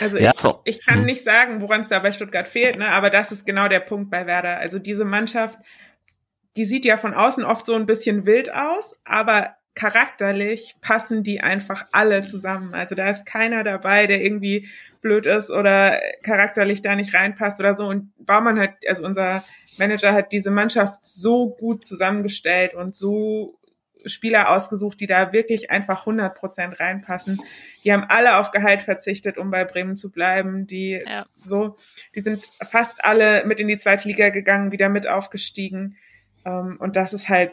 Also 0.00 0.18
Ja, 0.18 0.32
ich, 0.64 0.76
ich 0.76 0.84
kann 0.86 1.00
Hm. 1.00 1.06
nicht 1.06 1.24
sagen, 1.24 1.62
woran 1.62 1.80
es 1.80 1.88
da 1.88 1.98
bei 1.98 2.12
Stuttgart 2.12 2.46
fehlt, 2.46 2.76
ne? 2.78 2.90
aber 2.90 3.08
das 3.08 3.32
ist 3.32 3.46
genau 3.46 3.68
der 3.68 3.80
Punkt 3.80 4.10
bei 4.10 4.26
Werder. 4.26 4.58
Also 4.58 4.78
diese 4.78 5.06
Mannschaft, 5.06 5.58
die 6.56 6.66
sieht 6.66 6.84
ja 6.84 6.98
von 6.98 7.14
außen 7.14 7.44
oft 7.44 7.64
so 7.64 7.74
ein 7.74 7.86
bisschen 7.86 8.26
wild 8.26 8.52
aus, 8.52 9.00
aber 9.04 9.56
charakterlich 9.74 10.76
passen 10.80 11.22
die 11.22 11.40
einfach 11.40 11.86
alle 11.92 12.24
zusammen. 12.24 12.74
Also 12.74 12.94
da 12.94 13.08
ist 13.08 13.24
keiner 13.24 13.64
dabei, 13.64 14.06
der 14.06 14.22
irgendwie 14.22 14.68
blöd 15.00 15.26
ist 15.26 15.50
oder 15.50 16.00
charakterlich 16.22 16.82
da 16.82 16.94
nicht 16.94 17.14
reinpasst 17.14 17.58
oder 17.58 17.74
so. 17.74 17.86
Und 17.86 18.12
Baumann 18.18 18.58
hat, 18.58 18.74
also 18.86 19.02
unser 19.02 19.44
Manager 19.78 20.12
hat 20.12 20.32
diese 20.32 20.50
Mannschaft 20.50 21.04
so 21.04 21.48
gut 21.48 21.84
zusammengestellt 21.84 22.74
und 22.74 22.94
so 22.94 23.58
Spieler 24.06 24.50
ausgesucht, 24.50 25.00
die 25.00 25.06
da 25.06 25.32
wirklich 25.32 25.70
einfach 25.70 26.00
100 26.00 26.34
Prozent 26.34 26.80
reinpassen. 26.80 27.40
Die 27.84 27.92
haben 27.92 28.04
alle 28.08 28.38
auf 28.38 28.50
Gehalt 28.50 28.82
verzichtet, 28.82 29.38
um 29.38 29.50
bei 29.50 29.64
Bremen 29.64 29.96
zu 29.96 30.10
bleiben. 30.10 30.66
Die 30.66 31.02
Ja. 31.06 31.26
so, 31.32 31.76
die 32.14 32.20
sind 32.20 32.50
fast 32.62 33.04
alle 33.04 33.44
mit 33.46 33.60
in 33.60 33.68
die 33.68 33.78
zweite 33.78 34.08
Liga 34.08 34.30
gegangen, 34.30 34.72
wieder 34.72 34.88
mit 34.88 35.06
aufgestiegen. 35.06 35.96
Ähm, 36.44 36.76
und 36.78 36.96
das 36.96 37.12
ist 37.12 37.28
halt, 37.28 37.52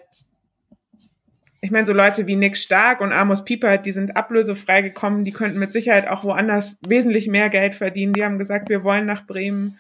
ich 1.62 1.72
meine, 1.72 1.86
so 1.86 1.94
Leute 1.94 2.28
wie 2.28 2.36
Nick 2.36 2.58
Stark 2.58 3.02
und 3.02 3.12
Amos 3.12 3.44
Pieper, 3.44 3.78
die 3.78 3.92
sind 3.92 4.16
ablösefrei 4.16 4.82
gekommen, 4.82 5.26
die 5.26 5.34
könnten 5.34 5.60
mit 5.60 5.74
Sicherheit 5.74 6.08
auch 6.08 6.24
woanders 6.24 6.78
wesentlich 6.88 7.28
mehr 7.28 7.50
Geld 7.50 7.76
verdienen. 7.76 8.14
Die 8.14 8.24
haben 8.24 8.38
gesagt, 8.38 8.70
wir 8.70 8.84
wollen 8.84 9.06
nach 9.06 9.28
Bremen. 9.28 9.78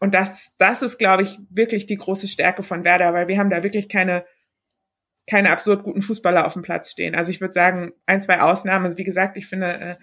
Und 0.00 0.14
das, 0.14 0.50
das 0.58 0.82
ist, 0.82 0.98
glaube 0.98 1.22
ich, 1.22 1.38
wirklich 1.50 1.86
die 1.86 1.96
große 1.96 2.28
Stärke 2.28 2.62
von 2.62 2.84
Werder, 2.84 3.14
weil 3.14 3.28
wir 3.28 3.38
haben 3.38 3.50
da 3.50 3.62
wirklich 3.62 3.88
keine 3.88 4.24
keine 5.26 5.50
absurd 5.50 5.84
guten 5.84 6.02
Fußballer 6.02 6.46
auf 6.46 6.52
dem 6.52 6.62
Platz 6.62 6.90
stehen. 6.90 7.14
Also 7.14 7.30
ich 7.30 7.40
würde 7.40 7.54
sagen, 7.54 7.92
ein, 8.06 8.22
zwei 8.22 8.40
Ausnahmen. 8.40 8.84
Also 8.84 8.98
wie 8.98 9.04
gesagt, 9.04 9.36
ich 9.36 9.46
finde 9.46 9.66
äh, 9.66 9.96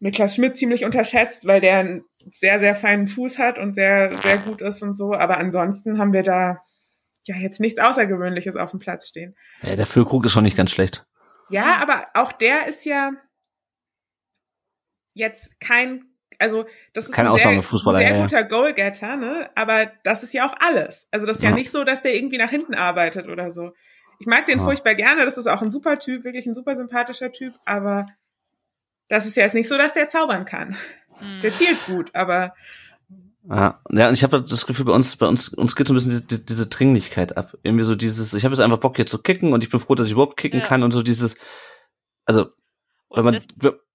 Niklas 0.00 0.34
Schmidt 0.34 0.56
ziemlich 0.56 0.84
unterschätzt, 0.84 1.46
weil 1.46 1.60
der 1.60 1.78
einen 1.78 2.04
sehr, 2.30 2.58
sehr 2.58 2.74
feinen 2.74 3.06
Fuß 3.06 3.38
hat 3.38 3.58
und 3.58 3.74
sehr, 3.74 4.16
sehr 4.18 4.38
gut 4.38 4.60
ist 4.60 4.82
und 4.82 4.94
so. 4.94 5.14
Aber 5.14 5.38
ansonsten 5.38 5.98
haben 5.98 6.12
wir 6.12 6.22
da 6.22 6.62
ja 7.28 7.36
jetzt 7.36 7.60
nichts 7.60 7.80
Außergewöhnliches 7.80 8.56
auf 8.56 8.70
dem 8.70 8.80
Platz 8.80 9.08
stehen. 9.08 9.36
ja, 9.62 9.76
der 9.76 9.86
Füllkrug 9.86 10.24
ist 10.24 10.32
schon 10.32 10.44
nicht 10.44 10.56
ganz 10.56 10.70
schlecht. 10.70 11.06
Ja, 11.50 11.76
aber 11.80 12.06
auch 12.14 12.32
der 12.32 12.66
ist 12.66 12.84
ja 12.84 13.12
jetzt 15.14 15.58
kein, 15.60 16.04
also 16.38 16.64
das 16.92 17.06
ist 17.06 17.12
Kein 17.12 17.26
ein 17.26 17.36
sehr, 17.36 17.48
Ausnahmefußballer, 17.48 17.98
sehr 17.98 18.08
ja, 18.10 18.16
ja. 18.16 18.22
guter 18.22 18.44
Goalgetter, 18.44 19.16
ne? 19.16 19.50
Aber 19.54 19.86
das 20.02 20.22
ist 20.22 20.32
ja 20.34 20.46
auch 20.46 20.54
alles. 20.58 21.06
Also 21.10 21.26
das 21.26 21.36
ist 21.36 21.42
ja, 21.42 21.50
Ja. 21.50 21.54
nicht 21.54 21.70
so, 21.70 21.84
dass 21.84 22.02
der 22.02 22.14
irgendwie 22.14 22.38
nach 22.38 22.50
hinten 22.50 22.74
arbeitet 22.74 23.28
oder 23.28 23.52
so. 23.52 23.72
Ich 24.18 24.26
mag 24.26 24.46
den 24.46 24.58
Ja. 24.58 24.64
furchtbar 24.64 24.94
gerne, 24.94 25.24
das 25.24 25.38
ist 25.38 25.46
auch 25.46 25.62
ein 25.62 25.70
super 25.70 25.98
Typ, 25.98 26.24
wirklich 26.24 26.46
ein 26.46 26.54
super 26.54 26.74
sympathischer 26.76 27.30
Typ, 27.32 27.54
aber 27.64 28.06
das 29.08 29.26
ist 29.26 29.36
ja 29.36 29.44
jetzt 29.44 29.54
nicht 29.54 29.68
so, 29.68 29.76
dass 29.76 29.92
der 29.92 30.08
zaubern 30.08 30.44
kann. 30.44 30.76
Hm. 31.18 31.40
Der 31.42 31.54
zielt 31.54 31.84
gut, 31.86 32.10
aber 32.14 32.54
Ja, 33.48 33.80
ja 33.90 34.08
und 34.08 34.14
ich 34.14 34.22
habe 34.22 34.42
das 34.42 34.66
Gefühl, 34.66 34.86
bei 34.86 34.92
uns, 34.92 35.16
bei 35.16 35.26
uns, 35.26 35.48
uns 35.48 35.76
geht 35.76 35.88
so 35.88 35.94
ein 35.94 35.96
bisschen 35.96 36.26
diese, 36.28 36.44
diese, 36.44 36.66
Dringlichkeit 36.66 37.36
ab. 37.36 37.56
Irgendwie 37.62 37.84
so 37.84 37.94
dieses, 37.94 38.32
ich 38.34 38.44
habe 38.44 38.54
jetzt 38.54 38.62
einfach 38.62 38.78
Bock 38.78 38.96
hier 38.96 39.06
zu 39.06 39.18
kicken 39.18 39.52
und 39.52 39.62
ich 39.62 39.70
bin 39.70 39.80
froh, 39.80 39.94
dass 39.94 40.06
ich 40.06 40.12
überhaupt 40.12 40.36
kicken 40.36 40.60
Ja. 40.60 40.66
kann 40.66 40.82
und 40.82 40.92
so 40.92 41.02
dieses, 41.02 41.36
also 42.24 42.48
wenn 43.10 43.24
man, 43.24 43.38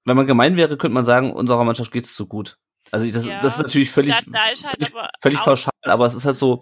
wenn 0.06 0.18
man 0.18 0.28
gemein 0.28 0.56
wäre, 0.56 0.78
könnte 0.78 0.94
man 0.94 1.06
sagen, 1.06 1.34
unserer 1.34 1.64
Mannschaft 1.64 1.92
geht's 1.92 2.16
zu 2.16 2.28
gut. 2.28 2.58
Also 2.92 3.12
das, 3.12 3.26
Ja, 3.26 3.40
das 3.42 3.58
ist 3.58 3.64
natürlich 3.64 3.92
völlig, 3.92 4.12
ist 4.12 4.34
halt 4.34 4.58
völlig, 4.58 4.94
völlig 5.20 5.40
pauschal, 5.40 5.74
aber 5.84 6.06
es 6.06 6.16
ist 6.16 6.26
halt 6.26 6.38
so, 6.38 6.62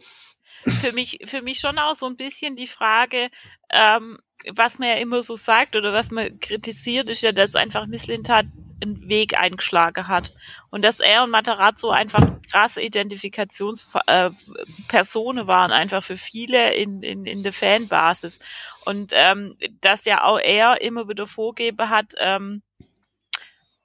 für 0.67 0.91
mich, 0.93 1.19
für 1.25 1.41
mich 1.41 1.59
schon 1.59 1.77
auch 1.77 1.95
so 1.95 2.05
ein 2.05 2.17
bisschen 2.17 2.55
die 2.55 2.67
Frage, 2.67 3.29
ähm, 3.69 4.17
was 4.53 4.79
man 4.79 4.89
ja 4.89 4.95
immer 4.95 5.23
so 5.23 5.35
sagt 5.35 5.75
oder 5.75 5.93
was 5.93 6.11
man 6.11 6.39
kritisiert, 6.39 7.07
ist 7.07 7.21
ja, 7.21 7.31
dass 7.31 7.55
einfach 7.55 7.87
Misslintat 7.87 8.45
Weg 8.81 9.39
eingeschlagen 9.39 10.07
hat. 10.07 10.33
Und 10.69 10.83
dass 10.83 10.99
er 10.99 11.23
und 11.23 11.31
Matarazzo 11.31 11.89
einfach 11.89 12.21
krasse 12.51 12.81
Identifikationspersonen 12.81 15.43
äh, 15.43 15.47
waren, 15.47 15.71
einfach 15.71 16.03
für 16.03 16.17
viele 16.17 16.75
in, 16.75 17.01
in, 17.03 17.25
in 17.25 17.43
der 17.43 17.53
Fanbasis. 17.53 18.39
Und 18.85 19.11
ähm, 19.13 19.57
dass 19.81 20.05
ja 20.05 20.23
auch 20.23 20.39
er 20.39 20.81
immer 20.81 21.09
wieder 21.09 21.27
vorgeben 21.27 21.89
hat, 21.89 22.13
ähm, 22.19 22.61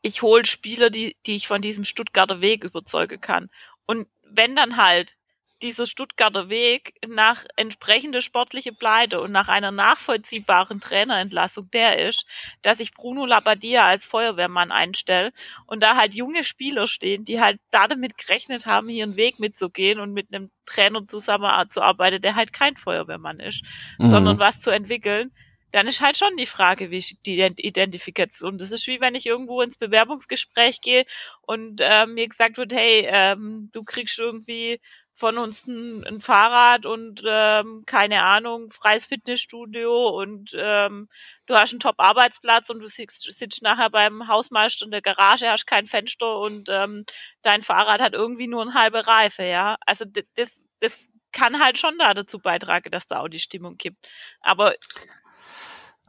ich 0.02 0.22
hole 0.22 0.44
Spieler, 0.44 0.90
die, 0.90 1.16
die 1.26 1.36
ich 1.36 1.46
von 1.46 1.62
diesem 1.62 1.84
Stuttgarter 1.84 2.40
Weg 2.40 2.64
überzeugen 2.64 3.20
kann. 3.20 3.50
Und 3.86 4.08
wenn 4.24 4.56
dann 4.56 4.76
halt 4.76 5.16
dieser 5.62 5.86
Stuttgarter 5.86 6.48
Weg 6.48 6.94
nach 7.06 7.44
entsprechender 7.56 8.20
sportliche 8.20 8.72
Pleite 8.72 9.20
und 9.20 9.32
nach 9.32 9.48
einer 9.48 9.70
nachvollziehbaren 9.70 10.80
Trainerentlassung 10.80 11.70
der 11.70 12.06
ist, 12.08 12.26
dass 12.62 12.80
ich 12.80 12.92
Bruno 12.92 13.24
Labbadia 13.24 13.86
als 13.86 14.06
Feuerwehrmann 14.06 14.72
einstelle 14.72 15.32
und 15.66 15.82
da 15.82 15.96
halt 15.96 16.14
junge 16.14 16.44
Spieler 16.44 16.88
stehen, 16.88 17.24
die 17.24 17.40
halt 17.40 17.60
da 17.70 17.86
damit 17.88 18.18
gerechnet 18.18 18.66
haben, 18.66 18.88
hier 18.88 19.04
einen 19.04 19.16
Weg 19.16 19.38
mitzugehen 19.38 20.00
und 20.00 20.12
mit 20.12 20.34
einem 20.34 20.50
Trainer 20.66 21.06
zusammenzuarbeiten, 21.06 22.20
der 22.20 22.34
halt 22.34 22.52
kein 22.52 22.76
Feuerwehrmann 22.76 23.40
ist, 23.40 23.62
mhm. 23.98 24.10
sondern 24.10 24.38
was 24.38 24.60
zu 24.60 24.70
entwickeln, 24.70 25.32
dann 25.72 25.86
ist 25.86 26.02
halt 26.02 26.18
schon 26.18 26.36
die 26.36 26.46
Frage, 26.46 26.90
wie 26.90 27.02
die 27.24 27.40
Ident- 27.40 27.58
Identifikation. 27.58 28.58
Das 28.58 28.70
ist 28.72 28.86
wie 28.86 29.00
wenn 29.00 29.14
ich 29.14 29.26
irgendwo 29.26 29.62
ins 29.62 29.78
Bewerbungsgespräch 29.78 30.82
gehe 30.82 31.04
und 31.40 31.80
ähm, 31.82 32.14
mir 32.14 32.28
gesagt 32.28 32.58
wird, 32.58 32.72
hey, 32.72 33.06
ähm, 33.08 33.70
du 33.72 33.82
kriegst 33.82 34.18
irgendwie 34.18 34.80
von 35.14 35.38
uns 35.38 35.66
ein, 35.66 36.04
ein 36.06 36.20
Fahrrad 36.20 36.86
und 36.86 37.22
ähm, 37.26 37.84
keine 37.86 38.22
Ahnung, 38.24 38.70
freies 38.70 39.06
Fitnessstudio 39.06 40.08
und 40.08 40.52
ähm, 40.56 41.08
du 41.46 41.54
hast 41.54 41.72
einen 41.72 41.80
Top-Arbeitsplatz 41.80 42.70
und 42.70 42.80
du 42.80 42.88
sitzt, 42.88 43.22
sitzt 43.38 43.62
nachher 43.62 43.90
beim 43.90 44.26
Hausmeister 44.28 44.84
in 44.84 44.90
der 44.90 45.02
Garage, 45.02 45.50
hast 45.50 45.66
kein 45.66 45.86
Fenster 45.86 46.38
und 46.38 46.68
ähm, 46.70 47.04
dein 47.42 47.62
Fahrrad 47.62 48.00
hat 48.00 48.14
irgendwie 48.14 48.48
nur 48.48 48.62
eine 48.62 48.74
halbe 48.74 49.06
Reife, 49.06 49.44
ja. 49.44 49.76
Also 49.86 50.04
das, 50.34 50.62
das 50.80 51.10
kann 51.32 51.60
halt 51.62 51.78
schon 51.78 51.98
da 51.98 52.14
dazu 52.14 52.38
beitragen, 52.38 52.90
dass 52.90 53.06
da 53.06 53.20
auch 53.20 53.28
die 53.28 53.38
Stimmung 53.40 53.76
kippt. 53.78 54.06
Aber 54.40 54.74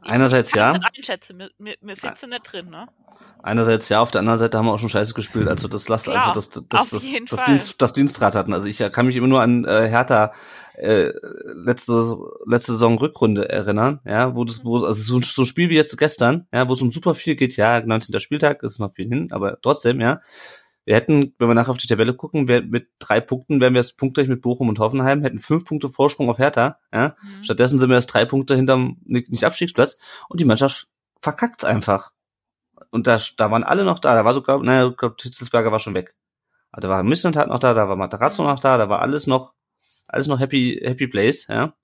Einerseits 0.04 0.52
ja. 0.54 0.72
einschätzen. 0.96 1.38
Wir, 1.58 1.74
wir, 1.80 1.96
sitzen 1.96 2.30
nicht 2.30 2.52
drin, 2.52 2.70
ne? 2.70 2.86
Einerseits 3.42 3.88
ja, 3.88 4.00
auf 4.00 4.10
der 4.10 4.20
anderen 4.20 4.38
Seite 4.38 4.58
haben 4.58 4.66
wir 4.66 4.72
auch 4.72 4.78
schon 4.78 4.88
Scheiße 4.88 5.14
gespielt, 5.14 5.48
als 5.48 5.62
wir 5.62 5.70
das 5.70 5.88
Last, 5.88 6.04
Klar, 6.04 6.16
also 6.16 6.32
das, 6.32 6.50
das, 6.50 6.90
das, 6.90 6.90
das. 7.28 7.44
Dienst, 7.44 7.80
das 7.80 7.92
Dienstrad 7.92 8.34
hatten. 8.34 8.52
Also 8.52 8.66
ich 8.66 8.78
kann 8.78 9.06
mich 9.06 9.16
immer 9.16 9.28
nur 9.28 9.40
an 9.40 9.64
äh, 9.64 9.88
Hertha 9.88 10.32
äh, 10.76 11.12
letzte 11.54 12.16
letzte 12.46 12.72
Saison 12.72 12.98
Rückrunde 12.98 13.48
erinnern, 13.48 14.00
ja, 14.04 14.34
wo 14.34 14.44
das, 14.44 14.64
wo 14.64 14.84
also 14.84 15.00
so, 15.02 15.18
ein- 15.18 15.22
so 15.22 15.42
ein 15.42 15.46
Spiel 15.46 15.70
wie 15.70 15.76
jetzt 15.76 15.96
gestern, 15.96 16.46
ja, 16.52 16.68
wo 16.68 16.72
es 16.72 16.82
um 16.82 16.90
super 16.90 17.14
viel 17.14 17.36
geht, 17.36 17.56
ja, 17.56 17.80
19. 17.80 18.18
Spieltag 18.20 18.62
ist 18.62 18.80
noch 18.80 18.92
viel 18.92 19.08
hin, 19.08 19.28
aber 19.30 19.58
trotzdem, 19.60 20.00
ja. 20.00 20.20
Wir 20.84 20.94
hätten, 20.94 21.34
wenn 21.38 21.48
wir 21.48 21.54
nachher 21.54 21.70
auf 21.70 21.78
die 21.78 21.86
Tabelle 21.86 22.14
gucken, 22.14 22.46
wir, 22.46 22.62
mit 22.62 22.88
drei 22.98 23.20
Punkten 23.20 23.60
wären 23.60 23.74
wir 23.74 23.80
jetzt 23.80 23.96
punktgleich 23.96 24.28
mit 24.28 24.42
Bochum 24.42 24.68
und 24.68 24.78
Hoffenheim, 24.78 25.22
hätten 25.22 25.38
fünf 25.38 25.64
Punkte 25.64 25.88
Vorsprung 25.88 26.28
auf 26.28 26.38
Hertha, 26.38 26.78
ja. 26.92 27.16
Mhm. 27.22 27.44
Stattdessen 27.44 27.78
sind 27.78 27.88
wir 27.88 27.96
jetzt 27.96 28.06
drei 28.08 28.24
Punkte 28.24 28.54
hinterm 28.54 28.98
nicht 29.04 29.30
nicht 29.30 29.44
Abstiegsplatz 29.44 29.96
und 30.28 30.40
die 30.40 30.44
Mannschaft 30.44 30.88
verkackt's 31.20 31.64
einfach. 31.64 32.12
Und 32.90 33.06
da, 33.06 33.18
da 33.36 33.50
waren 33.50 33.64
alle 33.64 33.84
noch 33.84 33.98
da. 33.98 34.14
Da 34.14 34.24
war 34.24 34.34
sogar, 34.34 34.62
naja, 34.62 34.88
ich 34.88 34.96
glaube, 34.96 35.16
Hitzelsberger 35.20 35.72
war 35.72 35.80
schon 35.80 35.94
weg. 35.94 36.14
Aber 36.70 36.82
da 36.82 36.88
war 36.88 37.02
Missentat 37.02 37.48
noch 37.48 37.58
da, 37.58 37.74
da 37.74 37.88
war 37.88 37.96
Materazzo 37.96 38.44
noch 38.44 38.60
da, 38.60 38.78
da 38.78 38.88
war 38.88 39.00
alles 39.00 39.26
noch, 39.26 39.54
alles 40.06 40.26
noch 40.26 40.38
happy, 40.38 40.80
happy 40.84 41.06
place, 41.06 41.46
ja. 41.48 41.74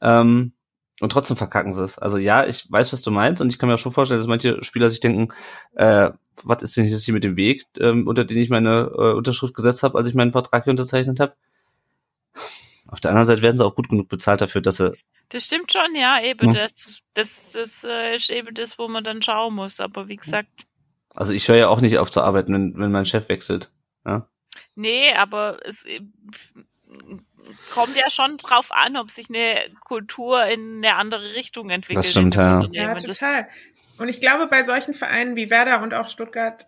Ähm, 0.00 0.52
und 1.00 1.10
trotzdem 1.10 1.36
verkacken 1.36 1.74
sie 1.74 1.82
es. 1.82 1.98
Also 1.98 2.18
ja, 2.18 2.46
ich 2.46 2.70
weiß, 2.70 2.92
was 2.92 3.02
du 3.02 3.10
meinst, 3.10 3.40
und 3.40 3.48
ich 3.48 3.58
kann 3.58 3.68
mir 3.68 3.74
auch 3.74 3.78
schon 3.78 3.92
vorstellen, 3.92 4.20
dass 4.20 4.28
manche 4.28 4.62
Spieler 4.62 4.88
sich 4.90 5.00
denken, 5.00 5.32
äh, 5.74 6.10
was 6.42 6.62
ist 6.62 6.76
denn 6.76 6.86
jetzt 6.86 7.04
hier 7.04 7.14
mit 7.14 7.24
dem 7.24 7.36
Weg, 7.36 7.64
ähm, 7.78 8.06
unter 8.06 8.24
den 8.24 8.38
ich 8.38 8.50
meine 8.50 8.90
äh, 8.94 9.12
Unterschrift 9.14 9.54
gesetzt 9.54 9.82
habe, 9.82 9.98
als 9.98 10.06
ich 10.06 10.14
meinen 10.14 10.32
Vertrag 10.32 10.64
hier 10.64 10.70
unterzeichnet 10.70 11.20
habe. 11.20 11.34
Auf 12.88 13.00
der 13.00 13.10
anderen 13.10 13.26
Seite 13.26 13.42
werden 13.42 13.56
sie 13.56 13.64
auch 13.64 13.74
gut 13.74 13.88
genug 13.88 14.08
bezahlt 14.08 14.40
dafür, 14.40 14.60
dass 14.60 14.76
sie 14.76 14.92
Das 15.28 15.44
stimmt 15.44 15.72
schon, 15.72 15.94
ja, 15.94 16.22
eben. 16.22 16.52
Ja. 16.52 16.64
Das, 16.64 17.00
das, 17.14 17.52
das 17.52 17.84
äh, 17.84 18.16
ist 18.16 18.30
eben 18.30 18.54
das, 18.54 18.78
wo 18.78 18.88
man 18.88 19.04
dann 19.04 19.22
schauen 19.22 19.54
muss. 19.54 19.80
Aber 19.80 20.08
wie 20.08 20.16
gesagt, 20.16 20.48
Also 21.14 21.32
ich 21.32 21.48
höre 21.48 21.56
ja 21.56 21.68
auch 21.68 21.80
nicht 21.80 21.98
auf 21.98 22.10
zu 22.10 22.22
arbeiten, 22.22 22.52
wenn, 22.52 22.78
wenn 22.78 22.90
mein 22.90 23.06
Chef 23.06 23.28
wechselt. 23.28 23.70
nee, 24.74 25.12
aber 25.14 25.60
es 25.64 25.84
äh, 25.84 26.00
kommt 27.72 27.96
ja 27.96 28.10
schon 28.10 28.36
drauf 28.38 28.70
an, 28.70 28.96
ob 28.96 29.10
sich 29.10 29.28
eine 29.28 29.56
Kultur 29.84 30.44
in 30.46 30.76
eine 30.78 30.96
andere 30.96 31.34
Richtung 31.34 31.70
entwickelt. 31.70 32.04
Das 32.04 32.10
stimmt, 32.10 32.34
ja. 32.34 32.66
Ja, 32.72 32.94
total. 32.94 33.48
Und 33.98 34.08
ich 34.08 34.20
glaube, 34.20 34.46
bei 34.46 34.62
solchen 34.62 34.94
Vereinen 34.94 35.36
wie 35.36 35.50
Werder 35.50 35.82
und 35.82 35.92
auch 35.94 36.08
Stuttgart 36.08 36.66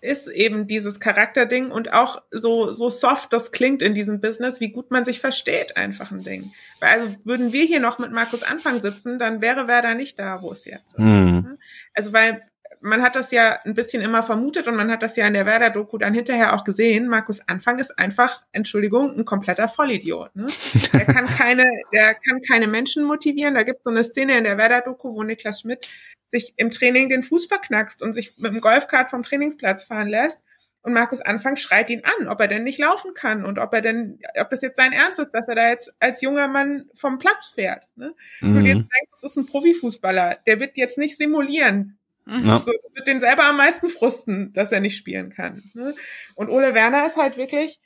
ist 0.00 0.28
eben 0.28 0.66
dieses 0.66 0.98
Charakterding 0.98 1.70
und 1.70 1.92
auch 1.92 2.22
so, 2.30 2.72
so 2.72 2.88
soft 2.88 3.32
das 3.32 3.52
klingt 3.52 3.82
in 3.82 3.94
diesem 3.94 4.20
Business, 4.20 4.60
wie 4.60 4.70
gut 4.70 4.90
man 4.90 5.04
sich 5.04 5.20
versteht, 5.20 5.76
einfach 5.76 6.10
ein 6.10 6.24
Ding. 6.24 6.54
Weil 6.80 7.00
also 7.00 7.16
würden 7.24 7.52
wir 7.52 7.64
hier 7.64 7.80
noch 7.80 7.98
mit 7.98 8.10
Markus 8.10 8.42
Anfang 8.42 8.80
sitzen, 8.80 9.18
dann 9.18 9.42
wäre 9.42 9.68
Werder 9.68 9.94
nicht 9.94 10.18
da, 10.18 10.40
wo 10.40 10.52
es 10.52 10.64
jetzt 10.64 10.94
ist. 10.94 10.98
Hm. 10.98 11.58
Also 11.92 12.14
weil 12.14 12.42
man 12.80 13.02
hat 13.02 13.14
das 13.16 13.30
ja 13.30 13.60
ein 13.64 13.74
bisschen 13.74 14.02
immer 14.02 14.22
vermutet 14.22 14.66
und 14.66 14.76
man 14.76 14.90
hat 14.90 15.02
das 15.02 15.16
ja 15.16 15.26
in 15.26 15.34
der 15.34 15.46
Werder-Doku 15.46 15.98
dann 15.98 16.14
hinterher 16.14 16.54
auch 16.54 16.64
gesehen. 16.64 17.08
Markus 17.08 17.40
Anfang 17.46 17.78
ist 17.78 17.98
einfach, 17.98 18.42
Entschuldigung, 18.52 19.16
ein 19.18 19.24
kompletter 19.24 19.68
Vollidiot. 19.68 20.34
Ne? 20.34 20.46
Der 20.94 21.04
kann 21.04 21.26
keine, 21.38 21.64
der 21.92 22.14
kann 22.14 22.40
keine 22.48 22.66
Menschen 22.66 23.04
motivieren. 23.04 23.54
Da 23.54 23.62
gibt 23.62 23.78
es 23.78 23.84
so 23.84 23.90
eine 23.90 24.04
Szene 24.04 24.38
in 24.38 24.44
der 24.44 24.56
Werder-Doku, 24.58 25.14
wo 25.14 25.22
Niklas 25.22 25.60
Schmidt 25.60 25.88
sich 26.28 26.54
im 26.56 26.70
Training 26.70 27.08
den 27.08 27.22
Fuß 27.22 27.46
verknackst 27.46 28.02
und 28.02 28.12
sich 28.14 28.36
mit 28.38 28.52
dem 28.52 28.60
Golfkart 28.60 29.10
vom 29.10 29.22
Trainingsplatz 29.22 29.84
fahren 29.84 30.08
lässt. 30.08 30.40
Und 30.82 30.94
Markus 30.94 31.20
Anfang 31.20 31.56
schreit 31.56 31.90
ihn 31.90 32.02
an, 32.04 32.28
ob 32.28 32.40
er 32.40 32.48
denn 32.48 32.64
nicht 32.64 32.78
laufen 32.78 33.12
kann 33.12 33.44
und 33.44 33.58
ob 33.58 33.74
er 33.74 33.82
denn, 33.82 34.18
ob 34.38 34.48
das 34.48 34.62
jetzt 34.62 34.78
sein 34.78 34.92
Ernst 34.92 35.18
ist, 35.20 35.32
dass 35.32 35.46
er 35.48 35.54
da 35.54 35.68
jetzt 35.68 35.92
als 36.00 36.22
junger 36.22 36.48
Mann 36.48 36.88
vom 36.94 37.18
Platz 37.18 37.48
fährt. 37.54 37.88
Ne? 37.96 38.14
Und 38.40 38.54
Mhm. 38.54 38.64
jetzt 38.66 38.76
denkst, 38.76 39.10
das 39.12 39.24
ist 39.24 39.36
ein 39.36 39.44
Profifußballer, 39.44 40.38
der 40.46 40.58
wird 40.58 40.78
jetzt 40.78 40.96
nicht 40.96 41.18
simulieren. 41.18 41.98
Mhm. 42.30 42.46
Ja. 42.46 42.60
So, 42.60 42.72
es 42.72 42.94
wird 42.94 43.06
den 43.08 43.20
selber 43.20 43.44
am 43.44 43.56
meisten 43.56 43.88
frusten, 43.88 44.52
dass 44.52 44.72
er 44.72 44.80
nicht 44.80 44.96
spielen 44.96 45.30
kann. 45.30 45.64
Ne? 45.74 45.94
Und 46.36 46.48
Ole 46.50 46.74
Werner 46.74 47.06
ist 47.06 47.16
halt 47.16 47.36
wirklich, 47.36 47.80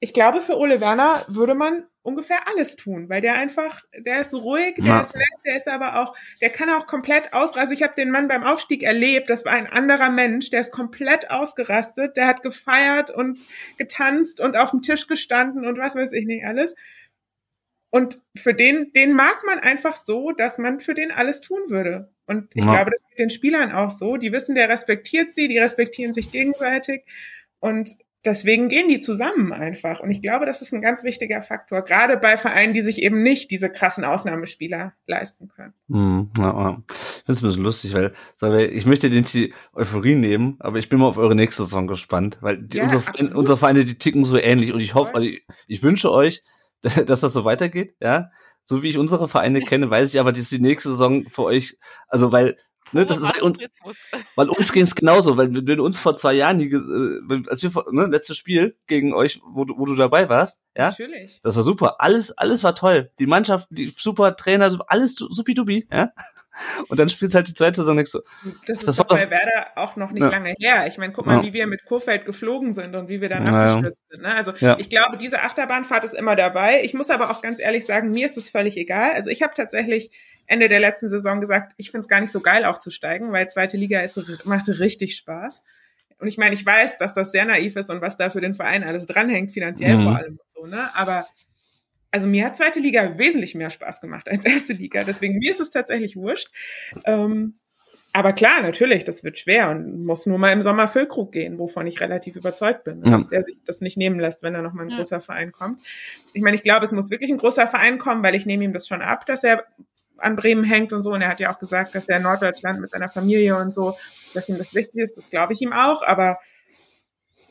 ich 0.00 0.12
glaube, 0.12 0.40
für 0.40 0.56
Ole 0.58 0.80
Werner 0.80 1.24
würde 1.28 1.54
man 1.54 1.84
ungefähr 2.02 2.48
alles 2.48 2.74
tun, 2.74 3.08
weil 3.08 3.20
der 3.20 3.34
einfach, 3.34 3.82
der 3.96 4.20
ist 4.20 4.34
ruhig, 4.34 4.74
der 4.76 4.84
Ja. 4.86 5.00
ist 5.02 5.14
nett, 5.14 5.28
der 5.44 5.56
ist 5.56 5.68
aber 5.68 6.00
auch, 6.02 6.16
der 6.40 6.50
kann 6.50 6.68
auch 6.70 6.88
komplett 6.88 7.32
aus, 7.32 7.56
also 7.56 7.72
ich 7.72 7.84
habe 7.84 7.94
den 7.94 8.10
Mann 8.10 8.26
beim 8.26 8.42
Aufstieg 8.42 8.82
erlebt, 8.82 9.30
das 9.30 9.44
war 9.44 9.52
ein 9.52 9.68
anderer 9.68 10.10
Mensch, 10.10 10.50
der 10.50 10.62
ist 10.62 10.72
komplett 10.72 11.30
ausgerastet, 11.30 12.16
der 12.16 12.26
hat 12.26 12.42
gefeiert 12.42 13.10
und 13.12 13.38
getanzt 13.78 14.40
und 14.40 14.56
auf 14.56 14.70
dem 14.72 14.82
Tisch 14.82 15.06
gestanden 15.06 15.64
und 15.64 15.78
was 15.78 15.94
weiß 15.94 16.10
ich 16.10 16.26
nicht 16.26 16.44
alles. 16.44 16.74
Und 17.90 18.20
für 18.36 18.54
den, 18.54 18.92
den 18.94 19.12
mag 19.12 19.44
man 19.46 19.60
einfach 19.60 19.94
so, 19.96 20.32
dass 20.32 20.58
man 20.58 20.80
für 20.80 20.94
den 20.94 21.12
alles 21.12 21.40
tun 21.40 21.60
würde. 21.68 22.11
Und 22.26 22.48
ich 22.54 22.64
Ja. 22.64 22.72
glaube, 22.74 22.90
das 22.90 23.02
geht 23.08 23.18
den 23.18 23.30
Spielern 23.30 23.72
auch 23.72 23.90
so. 23.90 24.16
Die 24.16 24.32
wissen, 24.32 24.54
der 24.54 24.68
respektiert 24.68 25.32
sie, 25.32 25.48
die 25.48 25.58
respektieren 25.58 26.12
sich 26.12 26.30
gegenseitig. 26.30 27.02
Und 27.58 27.90
deswegen 28.24 28.68
gehen 28.68 28.88
die 28.88 29.00
zusammen 29.00 29.52
einfach. 29.52 29.98
Und 30.00 30.10
ich 30.12 30.22
glaube, 30.22 30.46
das 30.46 30.62
ist 30.62 30.72
ein 30.72 30.80
ganz 30.80 31.02
wichtiger 31.02 31.42
Faktor, 31.42 31.82
gerade 31.82 32.16
bei 32.16 32.36
Vereinen, 32.36 32.72
die 32.72 32.80
sich 32.80 33.02
eben 33.02 33.22
nicht 33.24 33.50
diese 33.50 33.68
krassen 33.70 34.04
Ausnahmespieler 34.04 34.92
leisten 35.06 35.48
können. 35.48 35.74
Hm, 35.90 36.30
ja, 36.38 36.44
ja. 36.44 36.82
Ich 36.88 36.94
finde 37.24 37.32
es 37.32 37.42
ein 37.42 37.46
bisschen 37.46 37.62
lustig, 37.64 37.94
weil, 37.94 38.60
ich 38.72 38.86
möchte 38.86 39.10
den 39.10 39.24
die 39.24 39.52
Euphorie 39.74 40.14
nehmen, 40.14 40.56
aber 40.60 40.78
ich 40.78 40.88
bin 40.88 41.00
mal 41.00 41.06
auf 41.08 41.18
eure 41.18 41.34
nächste 41.34 41.64
Saison 41.64 41.88
gespannt, 41.88 42.38
weil 42.40 42.58
die, 42.58 42.78
Ja, 42.78 42.84
unsere, 42.84 43.06
absolut. 43.06 43.34
unsere 43.34 43.58
Vereine, 43.58 43.84
die 43.84 43.98
ticken 43.98 44.24
so 44.24 44.38
ähnlich 44.38 44.72
und 44.72 44.78
ich 44.80 44.94
hoffe, 44.94 45.14
also 45.16 45.26
ich, 45.26 45.44
ich 45.66 45.82
wünsche 45.82 46.12
euch, 46.12 46.44
dass 46.82 47.20
das 47.20 47.32
so 47.32 47.44
weitergeht, 47.44 47.96
ja. 48.00 48.30
So 48.68 48.82
wie 48.82 48.90
ich 48.90 48.98
unsere 48.98 49.28
Vereine 49.28 49.60
kenne, 49.62 49.90
weiß 49.90 50.14
ich 50.14 50.20
aber, 50.20 50.32
dass 50.32 50.48
die 50.48 50.60
nächste 50.60 50.90
Saison 50.90 51.24
für 51.28 51.42
euch, 51.44 51.76
also 52.08 52.32
weil, 52.32 52.56
ne, 52.92 53.04
das 53.06 53.18
ist, 53.18 53.24
weil, 53.34 53.42
und, 53.42 53.58
weil 54.36 54.48
uns 54.48 54.72
ging 54.72 54.82
es 54.82 54.94
genauso, 54.94 55.36
weil 55.36 55.50
wenn 55.66 55.80
uns 55.80 55.98
vor 55.98 56.14
zwei 56.14 56.32
Jahren, 56.34 56.58
ge- 56.58 56.78
äh, 56.78 57.42
als 57.48 57.62
wir, 57.62 57.70
vor- 57.70 57.86
ne, 57.92 58.06
letztes 58.06 58.36
Spiel 58.36 58.76
gegen 58.86 59.12
euch, 59.14 59.40
wo, 59.44 59.64
du- 59.64 59.76
wo 59.78 59.84
du 59.86 59.94
dabei 59.96 60.28
warst, 60.28 60.60
ja, 60.76 60.88
Natürlich. 60.88 61.38
das 61.42 61.54
war 61.56 61.62
super. 61.64 61.96
Alles, 62.00 62.32
alles 62.38 62.64
war 62.64 62.74
toll. 62.74 63.10
Die 63.18 63.26
Mannschaft, 63.26 63.68
die 63.70 63.88
super 63.88 64.36
Trainer, 64.36 64.74
alles 64.86 65.14
su- 65.16 65.28
supidupi, 65.30 65.86
ja. 65.92 66.10
Und 66.88 67.00
dann 67.00 67.08
spielst 67.08 67.34
halt 67.34 67.48
die 67.48 67.54
zweite 67.54 67.76
Saison 67.76 67.96
denkst 67.96 68.12
du, 68.12 68.20
Das 68.66 68.78
ist 68.78 68.88
Das 68.88 68.96
doch 68.96 69.08
war 69.08 69.16
bei 69.16 69.24
doch- 69.24 69.30
Werder 69.30 69.68
auch 69.76 69.96
noch 69.96 70.10
nicht 70.10 70.22
Ja. 70.22 70.28
lange 70.30 70.54
her. 70.58 70.86
Ich 70.86 70.98
meine, 70.98 71.12
guck 71.14 71.24
mal, 71.26 71.36
Ja. 71.38 71.42
wie 71.42 71.52
wir 71.54 71.66
mit 71.66 71.84
Kurfeld 71.86 72.26
geflogen 72.26 72.72
sind 72.74 72.94
und 72.94 73.08
wie 73.08 73.20
wir 73.22 73.28
dann 73.30 73.46
Ja, 73.46 73.74
abgestürzt 73.76 74.02
sind. 74.10 74.22
Ne? 74.22 74.34
Also 74.34 74.52
ich 74.78 74.90
glaube, 74.90 75.16
diese 75.16 75.40
Achterbahnfahrt 75.42 76.04
ist 76.04 76.14
immer 76.14 76.36
dabei. 76.36 76.82
Ich 76.84 76.92
muss 76.94 77.08
aber 77.10 77.30
auch 77.30 77.40
ganz 77.42 77.58
ehrlich 77.58 77.86
sagen, 77.86 78.10
mir 78.10 78.26
ist 78.26 78.36
es 78.36 78.50
völlig 78.50 78.76
egal. 78.76 79.12
Also 79.12 79.30
ich 79.30 79.42
habe 79.42 79.54
tatsächlich 79.56 80.10
Ende 80.46 80.68
der 80.68 80.80
letzten 80.80 81.08
Saison 81.08 81.40
gesagt, 81.40 81.72
ich 81.76 81.90
finde 81.90 82.02
es 82.02 82.08
gar 82.08 82.20
nicht 82.20 82.32
so 82.32 82.40
geil 82.40 82.64
aufzusteigen, 82.64 83.32
weil 83.32 83.48
zweite 83.48 83.76
Liga 83.76 84.00
ist, 84.00 84.20
macht 84.44 84.68
richtig 84.68 85.16
Spaß. 85.16 85.62
Und 86.18 86.28
ich 86.28 86.38
meine, 86.38 86.54
ich 86.54 86.64
weiß, 86.64 86.98
dass 86.98 87.14
das 87.14 87.32
sehr 87.32 87.44
naiv 87.44 87.74
ist 87.76 87.90
und 87.90 88.00
was 88.00 88.16
da 88.16 88.30
für 88.30 88.40
den 88.40 88.54
Verein 88.54 88.84
alles 88.84 89.06
dranhängt, 89.06 89.52
finanziell 89.52 89.96
Mhm. 89.96 90.02
vor 90.04 90.16
allem 90.16 90.32
und 90.32 90.52
so, 90.52 90.66
ne? 90.66 90.94
Aber 90.94 91.26
also 92.10 92.26
mir 92.26 92.44
hat 92.44 92.56
zweite 92.56 92.78
Liga 92.78 93.16
wesentlich 93.18 93.54
mehr 93.54 93.70
Spaß 93.70 94.00
gemacht 94.00 94.28
als 94.28 94.44
erste 94.70 94.72
Liga. 94.74 95.02
Deswegen 95.04 95.38
mir 95.38 95.50
ist 95.50 95.60
es 95.60 95.70
tatsächlich 95.70 96.14
wurscht. 96.16 96.48
Ähm, 97.06 97.54
aber 98.12 98.34
klar, 98.34 98.60
natürlich, 98.60 99.04
das 99.04 99.24
wird 99.24 99.38
schwer 99.38 99.70
und 99.70 100.04
muss 100.04 100.26
nur 100.26 100.36
mal 100.38 100.52
im 100.52 100.60
Sommer 100.60 100.86
Füllkrug 100.86 101.32
gehen, 101.32 101.58
wovon 101.58 101.86
ich 101.86 101.98
relativ 102.02 102.36
überzeugt 102.36 102.84
bin, 102.84 103.02
Ja. 103.04 103.16
dass 103.16 103.28
der 103.28 103.42
sich 103.42 103.56
das 103.64 103.80
nicht 103.80 103.96
nehmen 103.96 104.20
lässt, 104.20 104.42
wenn 104.42 104.52
da 104.52 104.60
noch 104.60 104.74
mal 104.74 104.82
ein 104.84 104.90
Ja. 104.90 104.96
großer 104.98 105.20
Verein 105.22 105.50
kommt. 105.50 105.80
Ich 106.34 106.42
meine, 106.42 106.54
ich 106.56 106.62
glaube, 106.62 106.84
es 106.84 106.92
muss 106.92 107.08
wirklich 107.10 107.30
ein 107.30 107.38
großer 107.38 107.66
Verein 107.66 107.98
kommen, 107.98 108.22
weil 108.22 108.34
ich 108.34 108.44
nehme 108.44 108.64
ihm 108.64 108.74
das 108.74 108.86
schon 108.86 109.00
ab, 109.00 109.24
dass 109.24 109.42
er 109.42 109.64
an 110.18 110.36
Bremen 110.36 110.64
hängt 110.64 110.92
und 110.92 111.02
so. 111.02 111.12
Und 111.12 111.22
er 111.22 111.28
hat 111.28 111.40
ja 111.40 111.52
auch 111.54 111.58
gesagt, 111.58 111.94
dass 111.94 112.08
er 112.08 112.18
in 112.18 112.22
Norddeutschland 112.24 112.80
mit 112.80 112.90
seiner 112.90 113.08
Familie 113.08 113.56
und 113.56 113.74
so, 113.74 113.96
dass 114.34 114.48
ihm 114.48 114.58
das 114.58 114.74
wichtig 114.74 115.02
ist. 115.02 115.16
Das 115.16 115.30
glaube 115.30 115.52
ich 115.54 115.60
ihm 115.60 115.72
auch. 115.72 116.02
Aber 116.02 116.38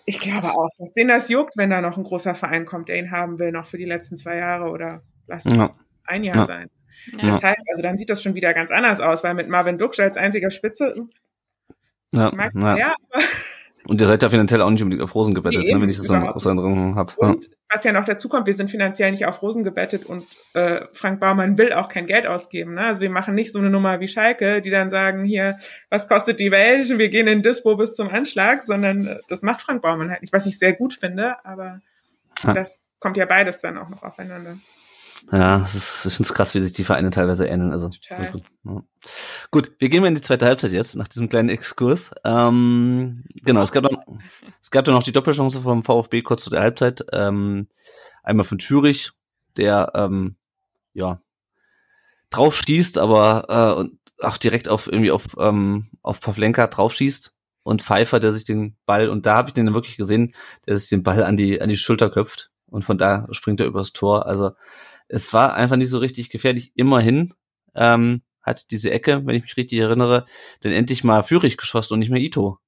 ich 0.05 0.19
glaube 0.19 0.49
auch, 0.51 0.69
dass 0.77 0.93
den 0.93 1.07
das 1.09 1.29
juckt, 1.29 1.55
wenn 1.57 1.69
da 1.69 1.81
noch 1.81 1.97
ein 1.97 2.03
großer 2.03 2.35
Verein 2.35 2.65
kommt, 2.65 2.89
der 2.89 2.97
ihn 2.97 3.11
haben 3.11 3.39
will, 3.39 3.51
noch 3.51 3.67
für 3.67 3.77
die 3.77 3.85
letzten 3.85 4.17
zwei 4.17 4.37
Jahre 4.37 4.69
oder 4.69 5.03
lass 5.27 5.45
es 5.45 5.55
ja, 5.55 5.75
ein 6.05 6.23
Jahr 6.23 6.35
Ja. 6.37 6.45
sein. 6.45 6.69
Ja. 7.13 7.31
Deshalb, 7.31 7.57
also 7.69 7.81
dann 7.81 7.97
sieht 7.97 8.09
das 8.09 8.21
schon 8.21 8.35
wieder 8.35 8.53
ganz 8.53 8.71
anders 8.71 8.99
aus, 8.99 9.23
weil 9.23 9.33
mit 9.33 9.47
Marvin 9.49 9.77
Duksch 9.77 9.99
als 9.99 10.17
einziger 10.17 10.51
Spitze, 10.51 10.95
ja, 12.11 12.27
ich 12.27 12.33
mag 12.33 12.51
ja. 12.53 12.77
ja, 12.77 12.95
aber 13.09 13.23
Und 13.87 13.99
ihr 13.99 14.07
seid 14.07 14.21
ja 14.21 14.29
finanziell 14.29 14.61
auch 14.61 14.69
nicht 14.69 14.83
unbedingt 14.83 15.03
auf 15.03 15.15
Rosen 15.15 15.33
gebettet, 15.33 15.63
Nee, 15.63 15.73
ne, 15.73 15.81
wenn 15.81 15.89
ich 15.89 15.97
das 15.97 16.05
so 16.05 16.15
aus 16.15 16.45
Erinnerung 16.45 16.95
habe. 16.95 17.13
Und 17.17 17.49
was 17.69 17.83
ja 17.83 17.91
noch 17.91 18.05
dazu 18.05 18.29
kommt, 18.29 18.45
wir 18.47 18.53
sind 18.53 18.69
finanziell 18.69 19.11
nicht 19.11 19.25
auf 19.25 19.41
Rosen 19.41 19.63
gebettet 19.63 20.05
und 20.05 20.25
äh, 20.53 20.81
Frank 20.93 21.19
Baumann 21.19 21.57
will 21.57 21.73
auch 21.73 21.89
kein 21.89 22.05
Geld 22.05 22.27
ausgeben. 22.27 22.75
Ne? 22.75 22.81
Also 22.81 23.01
wir 23.01 23.09
machen 23.09 23.33
nicht 23.33 23.51
so 23.51 23.59
eine 23.59 23.69
Nummer 23.69 23.99
wie 23.99 24.07
Schalke, 24.07 24.61
die 24.61 24.69
dann 24.69 24.89
sagen, 24.89 25.23
hier, 25.23 25.57
was 25.89 26.07
kostet 26.07 26.39
die 26.39 26.51
Welt? 26.51 26.89
Wir 26.97 27.09
gehen 27.09 27.27
in 27.27 27.41
Dispo 27.43 27.75
bis 27.75 27.95
zum 27.95 28.09
Anschlag, 28.09 28.63
sondern 28.63 29.07
äh, 29.07 29.17
das 29.29 29.41
macht 29.41 29.61
Frank 29.61 29.81
Baumann 29.81 30.11
halt 30.11 30.21
nicht, 30.21 30.33
was 30.33 30.45
ich 30.45 30.59
sehr 30.59 30.73
gut 30.73 30.93
finde, 30.93 31.43
aber 31.45 31.79
Ja. 32.43 32.53
das 32.53 32.81
kommt 32.99 33.17
ja 33.17 33.25
beides 33.25 33.59
dann 33.59 33.77
auch 33.77 33.89
noch 33.89 34.03
aufeinander. 34.03 34.57
Ja, 35.31 35.61
es 35.63 35.75
ist, 35.75 36.05
ich 36.05 36.13
finde 36.13 36.27
es 36.27 36.33
krass, 36.33 36.55
wie 36.55 36.61
sich 36.61 36.73
die 36.73 36.83
Vereine 36.83 37.09
teilweise 37.09 37.45
ähneln. 37.45 37.71
Also 37.71 37.89
Total. 37.89 38.31
gut, 38.31 38.43
ja. 38.63 38.83
gut, 39.51 39.71
wir 39.79 39.89
gehen 39.89 40.01
mal 40.01 40.07
in 40.07 40.15
die 40.15 40.21
zweite 40.21 40.45
Halbzeit 40.45 40.71
jetzt, 40.71 40.95
nach 40.95 41.07
diesem 41.07 41.29
kleinen 41.29 41.49
Exkurs. 41.49 42.11
Ähm, 42.23 43.23
genau, 43.43 43.61
es 43.61 43.71
gab 43.71 43.83
noch, 43.83 44.03
es 44.61 44.71
gab 44.71 44.85
dann 44.85 44.95
noch 44.95 45.03
die 45.03 45.11
Doppelchance 45.11 45.61
vom 45.61 45.83
VfB 45.83 46.21
kurz 46.21 46.43
zu 46.43 46.49
der 46.49 46.61
Halbzeit. 46.61 47.05
Ähm, 47.13 47.67
einmal 48.23 48.45
von 48.45 48.57
Thürich, 48.57 49.11
der 49.57 49.91
ähm, 49.95 50.35
ja 50.93 51.19
drauf 52.29 52.55
schießt, 52.55 52.97
aber 52.97 53.45
äh, 53.49 53.79
und 53.79 53.99
auch 54.19 54.37
direkt 54.37 54.69
auf 54.69 54.87
irgendwie 54.87 55.11
auf 55.11 55.35
ähm, 55.39 55.89
auf 56.01 56.21
Pavlenka 56.21 56.67
drauf 56.67 56.93
schießt 56.93 57.33
und 57.63 57.81
Pfeiffer, 57.81 58.19
der 58.19 58.33
sich 58.33 58.45
den 58.45 58.75
Ball 58.85 59.09
und 59.09 59.25
da 59.25 59.35
habe 59.35 59.49
ich 59.49 59.53
den 59.53 59.73
wirklich 59.73 59.97
gesehen, 59.97 60.33
der 60.67 60.77
sich 60.77 60.89
den 60.89 61.03
Ball 61.03 61.23
an 61.23 61.37
die 61.37 61.61
an 61.61 61.69
die 61.69 61.77
Schulter 61.77 62.09
köpft 62.09 62.51
und 62.67 62.83
von 62.83 62.97
da 62.97 63.27
springt 63.31 63.59
er 63.59 63.67
übers 63.67 63.93
Tor. 63.93 64.25
Also 64.25 64.51
es 65.11 65.33
war 65.33 65.53
einfach 65.55 65.75
nicht 65.75 65.89
so 65.89 65.97
richtig 65.97 66.29
gefährlich. 66.29 66.71
Immerhin 66.75 67.33
ähm, 67.75 68.21
hat 68.41 68.71
diese 68.71 68.91
Ecke, 68.91 69.25
wenn 69.25 69.35
ich 69.35 69.43
mich 69.43 69.57
richtig 69.57 69.79
erinnere, 69.79 70.25
dann 70.61 70.71
endlich 70.71 71.03
mal 71.03 71.23
Führig 71.23 71.57
geschossen 71.57 71.93
und 71.93 71.99
nicht 71.99 72.11
mehr 72.11 72.21
Ito. 72.21 72.59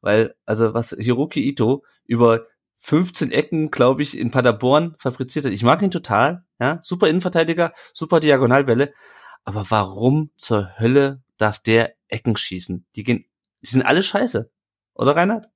Weil, 0.00 0.34
also 0.46 0.72
was 0.72 0.96
Hiroki 0.98 1.46
Ito 1.46 1.84
über 2.06 2.46
15 2.76 3.32
Ecken, 3.32 3.70
glaube 3.70 4.02
ich, 4.02 4.18
in 4.18 4.30
Paderborn 4.30 4.96
fabriziert 4.98 5.44
hat. 5.44 5.52
Ich 5.52 5.62
mag 5.62 5.82
ihn 5.82 5.90
total, 5.90 6.44
ja, 6.58 6.80
super 6.82 7.08
Innenverteidiger, 7.08 7.72
super 7.92 8.20
Diagonalbälle. 8.20 8.92
Aber 9.44 9.70
warum 9.70 10.30
zur 10.36 10.78
Hölle 10.78 11.22
darf 11.36 11.58
der 11.58 11.94
Ecken 12.08 12.36
schießen? 12.36 12.86
Die 12.96 13.04
gehen, 13.04 13.26
die 13.62 13.66
sind 13.66 13.82
alle 13.82 14.02
scheiße. 14.02 14.50
Oder 14.94 15.16
Reinhard? 15.16 15.48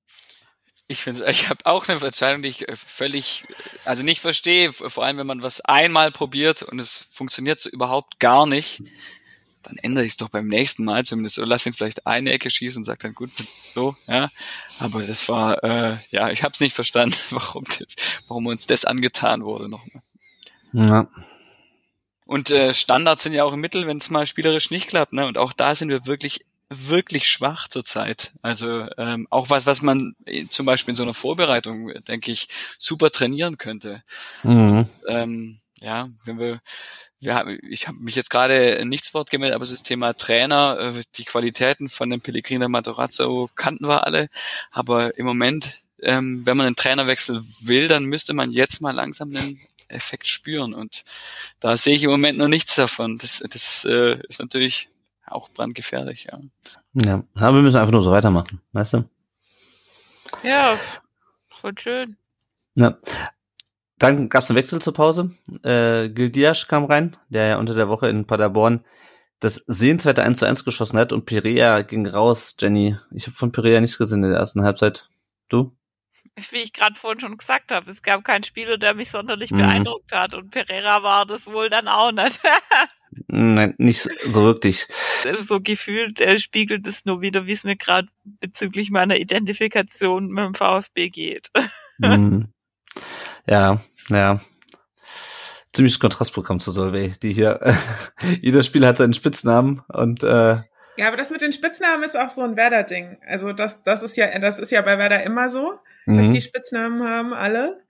Ich 0.89 1.03
finde, 1.03 1.25
ich 1.29 1.49
habe 1.49 1.65
auch 1.65 1.87
eine 1.87 2.01
Entscheidung, 2.03 2.41
die 2.41 2.49
ich 2.49 2.67
äh, 2.67 2.75
völlig, 2.75 3.45
also 3.85 4.03
nicht 4.03 4.19
verstehe, 4.19 4.73
vor 4.73 5.05
allem 5.05 5.17
wenn 5.17 5.27
man 5.27 5.43
was 5.43 5.61
einmal 5.61 6.11
probiert 6.11 6.63
und 6.63 6.79
es 6.79 7.07
funktioniert 7.11 7.61
so 7.61 7.69
überhaupt 7.69 8.19
gar 8.19 8.45
nicht, 8.45 8.81
dann 9.63 9.77
ändere 9.77 10.05
ich 10.05 10.13
es 10.13 10.17
doch 10.17 10.29
beim 10.29 10.47
nächsten 10.47 10.83
Mal 10.83 11.05
zumindest 11.05 11.37
oder 11.37 11.47
lass 11.47 11.65
ihn 11.65 11.73
vielleicht 11.73 12.07
eine 12.07 12.31
Ecke 12.31 12.49
schießen 12.49 12.81
und 12.81 12.85
sag 12.85 12.99
dann 12.99 13.13
gut 13.13 13.31
so, 13.73 13.95
ja. 14.07 14.29
Aber 14.79 15.03
das 15.03 15.29
war, 15.29 15.63
äh, 15.63 15.97
ja, 16.09 16.29
ich 16.29 16.43
habe 16.43 16.53
es 16.53 16.59
nicht 16.59 16.75
verstanden, 16.75 17.15
warum, 17.29 17.63
das, 17.65 17.95
warum 18.27 18.47
uns 18.47 18.65
das 18.65 18.85
angetan 18.85 19.43
wurde 19.43 19.69
nochmal. 19.69 20.01
Ja. 20.73 21.07
Und 22.25 22.51
äh, 22.51 22.73
Standards 22.73 23.23
sind 23.23 23.33
ja 23.33 23.43
auch 23.43 23.53
im 23.53 23.59
Mittel, 23.59 23.87
wenn 23.87 23.97
es 23.97 24.09
mal 24.09 24.25
spielerisch 24.25 24.69
nicht 24.71 24.87
klappt, 24.87 25.13
ne? 25.13 25.25
Und 25.25 25.37
auch 25.37 25.51
da 25.51 25.73
sind 25.73 25.89
wir 25.89 26.05
wirklich 26.05 26.45
wirklich 26.69 27.27
schwach 27.27 27.67
zurzeit. 27.67 28.33
Also 28.41 28.87
ähm, 28.97 29.27
auch 29.29 29.49
was, 29.49 29.65
was 29.65 29.81
man 29.81 30.15
zum 30.51 30.65
Beispiel 30.65 30.91
in 30.91 30.95
so 30.95 31.03
einer 31.03 31.13
Vorbereitung, 31.13 31.91
denke 32.07 32.31
ich, 32.31 32.47
super 32.77 33.09
trainieren 33.09 33.57
könnte. 33.57 34.03
Mhm. 34.43 34.87
Ähm, 35.07 35.59
ja, 35.81 36.09
wenn 36.25 36.39
wir, 36.39 36.61
wir 37.19 37.35
haben, 37.35 37.57
ich 37.69 37.87
habe 37.87 37.97
mich 37.99 38.15
jetzt 38.15 38.29
gerade 38.29 38.85
nichts 38.85 39.13
Wort 39.13 39.31
gemeldet, 39.31 39.55
aber 39.55 39.65
das 39.65 39.81
Thema 39.83 40.13
Trainer, 40.13 40.77
äh, 40.79 41.03
die 41.15 41.25
Qualitäten 41.25 41.89
von 41.89 42.09
dem 42.09 42.21
Pellegrino 42.21 42.69
Matarazzo 42.69 43.49
kannten 43.55 43.87
wir 43.87 44.05
alle, 44.05 44.29
aber 44.71 45.17
im 45.17 45.25
Moment, 45.25 45.81
ähm, 46.01 46.45
wenn 46.45 46.55
man 46.55 46.67
einen 46.67 46.75
Trainerwechsel 46.75 47.41
will, 47.61 47.87
dann 47.87 48.05
müsste 48.05 48.33
man 48.33 48.51
jetzt 48.51 48.81
mal 48.81 48.93
langsam 48.93 49.35
einen 49.35 49.59
Effekt 49.87 50.27
spüren 50.27 50.73
und 50.75 51.03
da 51.59 51.75
sehe 51.75 51.95
ich 51.95 52.03
im 52.03 52.11
Moment 52.11 52.37
noch 52.37 52.47
nichts 52.47 52.75
davon. 52.75 53.17
Das, 53.17 53.43
das 53.49 53.85
äh, 53.85 54.19
ist 54.27 54.39
natürlich 54.39 54.87
auch 55.31 55.49
brandgefährlich, 55.49 56.27
ja. 56.31 56.39
Ja, 56.93 57.23
aber 57.35 57.57
wir 57.57 57.61
müssen 57.61 57.77
einfach 57.77 57.91
nur 57.91 58.01
so 58.01 58.11
weitermachen, 58.11 58.61
weißt 58.73 58.93
du? 58.93 59.09
Ja, 60.43 60.77
voll 61.61 61.73
schön. 61.77 62.17
Ja. 62.75 62.97
Dann 63.97 64.29
gab 64.29 64.43
es 64.43 64.49
einen 64.49 64.57
Wechsel 64.57 64.81
zur 64.81 64.93
Pause. 64.93 65.31
Äh, 65.63 66.09
Gildiasch 66.09 66.67
kam 66.67 66.85
rein, 66.85 67.17
der 67.27 67.47
ja 67.47 67.57
unter 67.57 67.73
der 67.73 67.89
Woche 67.89 68.07
in 68.07 68.25
Paderborn 68.25 68.83
das 69.39 69.63
sehenswerte 69.67 70.23
1 70.23 70.39
zu 70.39 70.45
1 70.45 70.65
geschossen 70.65 70.99
hat 70.99 71.13
und 71.13 71.25
Perea 71.25 71.81
ging 71.81 72.05
raus, 72.05 72.55
Jenny. 72.59 72.97
Ich 73.11 73.27
habe 73.27 73.35
von 73.35 73.51
Perea 73.51 73.79
nichts 73.79 73.97
gesehen 73.97 74.23
in 74.23 74.31
der 74.31 74.39
ersten 74.39 74.63
Halbzeit. 74.63 75.09
Du? 75.47 75.71
Wie 76.51 76.57
ich 76.57 76.73
gerade 76.73 76.95
vorhin 76.95 77.19
schon 77.19 77.37
gesagt 77.37 77.71
habe, 77.71 77.89
es 77.89 78.01
gab 78.03 78.23
keinen 78.23 78.43
Spieler, 78.43 78.77
der 78.77 78.93
mich 78.93 79.09
sonderlich 79.11 79.51
Mhm. 79.51 79.57
beeindruckt 79.57 80.11
hat 80.11 80.33
und 80.35 80.51
Pereira 80.51 81.03
war 81.03 81.25
das 81.25 81.47
wohl 81.47 81.69
dann 81.69 81.87
auch 81.87 82.11
nicht. 82.11 82.39
Nein, 83.27 83.73
nicht 83.77 84.01
so 84.01 84.43
wirklich. 84.43 84.85
so 85.35 85.59
gefühlt 85.59 86.21
er 86.21 86.37
spiegelt 86.37 86.85
es 86.87 87.05
nur 87.05 87.21
wieder, 87.21 87.45
wie 87.47 87.51
es 87.53 87.63
mir 87.63 87.75
gerade 87.75 88.07
bezüglich 88.23 88.91
meiner 88.91 89.17
Identifikation 89.17 90.27
mit 90.27 90.43
dem 90.45 90.55
VfB 90.55 91.09
geht. 91.09 91.49
Mhm. 92.01 92.53
Ja, 93.45 93.81
ja. 94.07 94.39
Ziemliches 95.73 95.99
Kontrastprogramm 95.99 96.61
zu 96.61 96.71
Solvay, 96.71 97.13
die 97.21 97.33
hier, 97.33 97.59
jeder 98.41 98.63
Spieler 98.63 98.87
hat 98.87 98.97
seinen 98.97 99.13
Spitznamen 99.13 99.81
und 99.89 100.23
äh, 100.23 100.61
Ja, 100.99 101.07
aber 101.07 101.15
das 101.15 101.31
mit 101.31 101.41
den 101.41 101.53
Spitznamen 101.53 102.03
ist 102.03 102.17
auch 102.17 102.29
so 102.29 102.41
ein 102.41 102.57
Werder-Ding. 102.57 103.19
Also 103.25 103.53
das, 103.53 103.83
das 103.83 104.03
ist 104.03 104.17
ja, 104.17 104.37
das 104.39 104.59
ist 104.59 104.69
ja 104.69 104.81
bei 104.81 104.97
Werder 104.97 105.23
immer 105.23 105.49
so, 105.49 105.79
dass 106.05 106.27
mhm. 106.27 106.33
die 106.33 106.41
Spitznamen 106.41 107.01
haben 107.07 107.33
alle. 107.33 107.81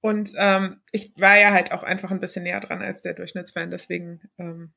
Und 0.00 0.32
ähm, 0.38 0.80
ich 0.90 1.12
war 1.18 1.36
ja 1.36 1.50
halt 1.50 1.72
auch 1.72 1.82
einfach 1.82 2.10
ein 2.10 2.20
bisschen 2.20 2.44
näher 2.44 2.60
dran 2.60 2.80
als 2.80 3.02
der 3.02 3.12
Durchschnittsfan, 3.12 3.70
deswegen 3.70 4.30
ähm, 4.38 4.72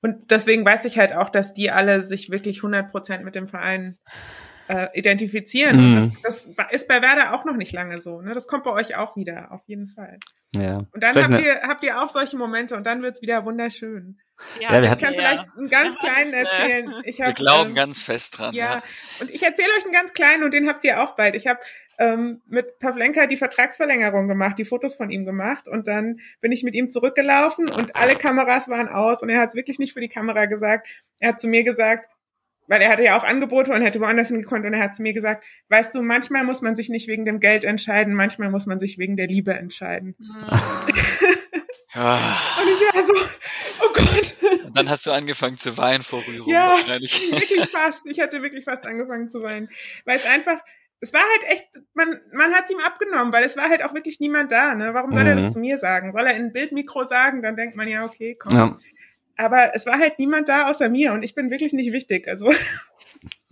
und 0.00 0.30
deswegen 0.30 0.64
weiß 0.64 0.86
ich 0.86 0.98
halt 0.98 1.12
auch, 1.12 1.28
dass 1.28 1.52
die 1.52 1.70
alle 1.70 2.04
sich 2.04 2.30
wirklich 2.30 2.60
100% 2.60 3.20
mit 3.20 3.34
dem 3.34 3.48
Verein 3.48 3.98
äh, 4.72 4.88
identifizieren. 4.98 5.76
Mhm. 5.76 5.98
Und 6.02 6.16
das, 6.24 6.48
das 6.56 6.66
ist 6.70 6.88
bei 6.88 7.02
Werder 7.02 7.34
auch 7.34 7.44
noch 7.44 7.56
nicht 7.56 7.72
lange 7.72 8.00
so. 8.00 8.22
Ne? 8.22 8.32
Das 8.34 8.46
kommt 8.46 8.64
bei 8.64 8.70
euch 8.70 8.96
auch 8.96 9.16
wieder, 9.16 9.52
auf 9.52 9.62
jeden 9.66 9.88
Fall. 9.88 10.18
ja. 10.56 10.78
Und 10.92 11.02
dann 11.02 11.14
habt 11.14 11.26
eine- 11.34 11.40
ihr, 11.44 11.60
habt 11.62 11.84
ihr 11.84 12.00
auch 12.00 12.08
solche 12.08 12.36
Momente 12.36 12.76
und 12.76 12.84
dann 12.86 13.02
wird's 13.02 13.22
wieder 13.22 13.44
wunderschön. 13.44 14.18
Ja, 14.60 14.72
wir 14.72 14.82
ich 14.82 14.90
hatten- 14.90 15.04
kann 15.04 15.14
vielleicht 15.14 15.44
einen 15.56 15.68
ganz 15.68 15.96
Ja. 16.02 16.08
kleinen 16.10 16.32
erzählen. 16.32 16.94
Ich 17.04 17.18
Wir 17.18 17.26
hab, 17.26 17.34
glauben 17.36 17.70
ähm, 17.70 17.74
ganz 17.76 18.02
fest 18.02 18.38
dran. 18.38 18.54
ja, 18.54 18.74
Ja. 18.76 18.80
und 19.20 19.30
ich 19.30 19.42
erzähle 19.42 19.68
euch 19.78 19.84
einen 19.84 19.92
ganz 19.92 20.12
kleinen 20.14 20.42
und 20.44 20.52
den 20.52 20.68
habt 20.68 20.82
ihr 20.84 21.02
auch 21.02 21.14
bald. 21.16 21.34
Ich 21.36 21.46
habe 21.46 21.60
ähm, 21.98 22.40
mit 22.48 22.78
Pavlenka 22.80 23.26
die 23.26 23.36
Vertragsverlängerung 23.36 24.26
gemacht, 24.26 24.58
die 24.58 24.64
Fotos 24.64 24.94
von 24.94 25.10
ihm 25.10 25.24
gemacht 25.26 25.68
und 25.68 25.86
dann 25.86 26.18
bin 26.40 26.50
ich 26.50 26.62
mit 26.64 26.74
ihm 26.74 26.88
zurückgelaufen 26.88 27.68
und 27.70 27.94
alle 27.96 28.16
Kameras 28.16 28.68
waren 28.68 28.88
aus 28.88 29.22
und 29.22 29.28
er 29.28 29.38
hat 29.40 29.50
es 29.50 29.54
wirklich 29.54 29.78
nicht 29.78 29.92
für 29.92 30.00
die 30.00 30.08
Kamera 30.08 30.46
gesagt. 30.46 30.88
Er 31.20 31.28
hat 31.30 31.40
zu 31.40 31.46
mir 31.48 31.62
gesagt, 31.64 32.08
weil 32.72 32.80
er 32.80 32.88
hatte 32.88 33.02
ja 33.04 33.18
auch 33.18 33.22
Angebote 33.24 33.70
und 33.72 33.82
hätte 33.82 34.00
woanders 34.00 34.28
hingekonnt 34.28 34.64
und 34.64 34.72
er 34.72 34.80
hat 34.82 34.96
zu 34.96 35.02
mir 35.02 35.12
gesagt, 35.12 35.44
weißt 35.68 35.94
du, 35.94 36.00
manchmal 36.00 36.42
muss 36.42 36.62
man 36.62 36.74
sich 36.74 36.88
nicht 36.88 37.06
wegen 37.06 37.26
dem 37.26 37.38
Geld 37.38 37.64
entscheiden, 37.64 38.14
manchmal 38.14 38.50
muss 38.50 38.64
man 38.64 38.80
sich 38.80 38.96
wegen 38.96 39.14
der 39.16 39.26
Liebe 39.26 39.52
entscheiden. 39.52 40.16
ja. 41.94 42.14
Und 42.62 42.68
ich 42.68 42.94
war 42.94 43.02
so, 43.02 43.12
oh 43.82 43.92
Gott. 43.92 44.34
Und 44.64 44.74
dann 44.76 44.88
hast 44.88 45.04
du 45.04 45.10
angefangen 45.10 45.58
zu 45.58 45.76
weinen 45.76 46.02
vor 46.02 46.22
Rührung 46.26 46.48
Ja, 46.50 46.68
wahrscheinlich. 46.70 47.12
wirklich 47.32 47.68
fast. 47.68 48.06
Ich 48.06 48.18
hatte 48.20 48.40
wirklich 48.42 48.64
fast 48.64 48.86
angefangen 48.86 49.28
zu 49.28 49.42
weinen. 49.42 49.68
Weil 50.06 50.16
es 50.16 50.24
einfach, 50.24 50.58
es 51.00 51.12
war 51.12 51.20
halt 51.20 51.52
echt, 51.52 51.66
man, 51.92 52.18
man 52.32 52.54
hat 52.54 52.64
es 52.64 52.70
ihm 52.70 52.78
abgenommen, 52.78 53.32
weil 53.34 53.44
es 53.44 53.58
war 53.58 53.68
halt 53.68 53.84
auch 53.84 53.92
wirklich 53.92 54.20
niemand 54.20 54.50
da. 54.50 54.74
Ne? 54.74 54.94
Warum 54.94 55.12
soll 55.12 55.26
er 55.26 55.34
Mhm. 55.34 55.40
das 55.40 55.52
zu 55.52 55.58
mir 55.58 55.76
sagen? 55.76 56.12
Soll 56.12 56.26
er 56.26 56.34
in 56.34 56.46
ein 56.46 56.52
Bildmikro 56.54 57.04
sagen? 57.04 57.42
Dann 57.42 57.56
denkt 57.56 57.76
man 57.76 57.88
ja, 57.88 58.04
okay, 58.06 58.36
komm. 58.40 58.56
Ja. 58.56 58.78
Aber 59.36 59.74
es 59.74 59.86
war 59.86 59.98
halt 59.98 60.18
niemand 60.18 60.48
da 60.48 60.68
außer 60.70 60.88
mir 60.88 61.12
und 61.12 61.22
ich 61.22 61.34
bin 61.34 61.50
wirklich 61.50 61.72
nicht 61.72 61.92
wichtig. 61.92 62.28
Also 62.28 62.46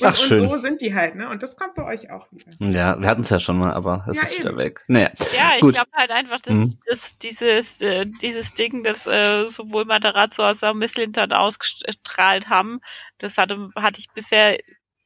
und, 0.00 0.06
Ach, 0.06 0.16
schön. 0.16 0.42
und 0.42 0.50
so 0.50 0.58
sind 0.58 0.80
die 0.80 0.94
halt, 0.94 1.16
ne? 1.16 1.28
Und 1.28 1.42
das 1.42 1.56
kommt 1.56 1.74
bei 1.74 1.84
euch 1.84 2.10
auch 2.10 2.28
wieder. 2.30 2.52
Ja, 2.60 3.00
wir 3.00 3.08
hatten 3.08 3.22
es 3.22 3.30
ja 3.30 3.40
schon 3.40 3.58
mal, 3.58 3.72
aber 3.72 4.04
es 4.08 4.16
Ja, 4.16 4.22
ist 4.22 4.38
wieder 4.38 4.50
eben. 4.50 4.58
weg. 4.58 4.84
Naja, 4.86 5.10
Ja, 5.36 5.52
ich 5.56 5.60
glaube 5.60 5.90
halt 5.92 6.10
einfach, 6.10 6.40
dass, 6.40 6.54
Mhm. 6.54 6.78
dass 6.86 7.18
dieses, 7.18 7.80
äh, 7.82 8.06
dieses 8.22 8.54
Ding, 8.54 8.84
das 8.84 9.06
äh, 9.08 9.48
sowohl 9.48 9.84
Matarazzo 9.86 10.42
als 10.44 10.62
auch 10.62 10.74
Misslintat 10.74 11.32
ausgestrahlt 11.32 12.48
haben, 12.48 12.80
das 13.18 13.38
hatte, 13.38 13.70
hatte 13.74 13.98
ich 13.98 14.08
bisher 14.14 14.58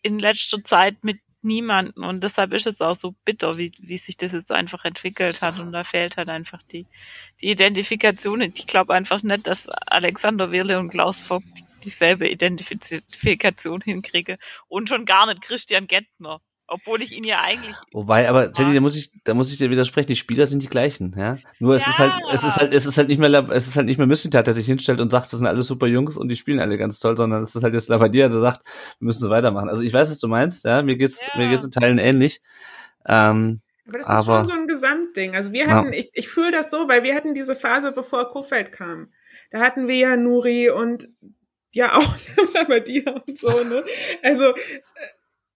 in 0.03 0.19
letzter 0.19 0.63
Zeit 0.63 1.03
mit 1.03 1.19
niemanden. 1.43 2.05
Und 2.05 2.22
deshalb 2.22 2.53
ist 2.53 2.66
es 2.66 2.80
auch 2.80 2.97
so 2.97 3.14
bitter, 3.24 3.59
wie, 3.59 3.72
wie 3.78 3.99
sich 3.99 4.16
das 4.16 4.32
jetzt 4.32 4.51
einfach 4.51 4.84
entwickelt 4.84 5.43
hat. 5.43 5.59
Und 5.61 5.72
da 5.72 5.84
fehlt 5.84 6.16
halt 6.16 6.28
einfach 6.28 6.62
die, 6.62 6.86
die 7.40 7.51
Identifikation. 7.51 8.40
Ich 8.40 8.66
glaube 8.66 8.95
einfach 8.95 9.22
nicht, 9.22 9.47
dass 9.47 9.68
Alexander 9.68 10.51
Wirle 10.53 10.78
und 10.78 10.90
Klaus 10.90 11.20
Vogt 11.20 11.47
dieselbe 11.84 12.28
Identifikation 12.28 13.80
hinkriege 13.80 14.38
und 14.68 14.88
schon 14.88 15.05
gar 15.05 15.26
nicht 15.26 15.43
Christian 15.43 15.86
Gentner, 15.86 16.40
obwohl 16.67 17.03
ich 17.03 17.13
ihn 17.13 17.25
ja 17.25 17.41
eigentlich 17.43 17.77
wobei, 17.93 18.29
aber 18.29 18.51
Jenny, 18.57 18.73
da 18.75 18.81
muss 18.81 18.97
ich, 18.97 19.11
da 19.25 19.35
muss 19.35 19.53
ich 19.53 19.59
dir 19.59 19.71
widersprechen. 19.71 20.07
Die 20.09 20.17
Spieler 20.17 20.47
sind 20.47 20.63
die 20.63 20.69
gleichen, 20.69 21.15
ja. 21.19 21.37
Nur 21.59 21.75
es 21.75 21.85
Ja. 21.85 21.91
ist 21.91 21.99
halt, 21.99 22.13
es 22.33 22.45
ist 22.45 22.57
halt, 22.57 22.73
es 22.75 22.87
ist 22.87 22.97
halt 22.99 23.09
nicht 23.09 23.19
mehr, 23.19 23.31
es 23.51 23.67
ist 23.67 23.77
halt 23.77 23.87
nicht 23.87 23.99
mehr 23.99 24.07
Mislintat, 24.07 24.47
der 24.47 24.55
sich 24.55 24.67
hinstellt 24.67 25.01
und 25.01 25.11
sagt, 25.11 25.25
das 25.25 25.39
sind 25.39 25.47
alle 25.47 25.63
super 25.63 25.87
Jungs 25.87 26.17
und 26.17 26.29
die 26.29 26.37
spielen 26.37 26.61
alle 26.61 26.79
ganz 26.79 26.99
toll, 27.01 27.17
sondern 27.17 27.43
es 27.43 27.55
ist 27.55 27.63
halt 27.63 27.75
jetzt 27.75 27.89
Lavadia, 27.89 28.29
der 28.29 28.41
sagt, 28.41 28.63
wir 28.99 29.07
müssen 29.07 29.21
so 29.21 29.29
weitermachen. 29.31 29.69
Also 29.69 29.83
ich 29.83 29.93
weiß, 29.93 30.11
was 30.11 30.19
du 30.19 30.29
meinst, 30.29 30.65
ja. 30.65 30.83
Mir 30.83 30.97
geht's, 30.97 31.21
Ja. 31.21 31.39
mir 31.39 31.49
geht's 31.49 31.65
in 31.65 31.71
Teilen 31.73 31.99
ähnlich. 31.99 32.41
Ähm, 33.07 33.61
Aber 33.89 33.99
das 33.99 34.07
Aber- 34.07 34.21
ist 34.21 34.27
schon 34.27 34.47
so 34.47 34.53
ein 34.53 34.69
Gesamtding. 34.69 35.35
Also 35.35 35.53
wir 35.53 35.65
Ja. 35.67 35.71
hatten, 35.71 35.93
ich, 35.93 36.11
ich 36.15 36.29
fühle 36.29 36.53
das 36.53 36.71
so, 36.71 36.89
weil 36.89 37.03
wir 37.03 37.15
hatten 37.15 37.35
diese 37.35 37.57
Phase, 37.57 37.93
bevor 37.93 38.31
Kofeld 38.31 38.71
kam. 38.73 39.09
Da 39.51 39.59
hatten 39.61 39.89
wir 39.89 39.97
ja 39.97 40.17
Nuri 40.17 40.71
und 40.71 41.09
ja 41.73 41.97
auch 41.97 42.17
dir 42.87 43.23
und 43.27 43.39
so, 43.39 43.49
ne? 43.49 43.83
Also 44.23 44.51
äh, 44.51 44.55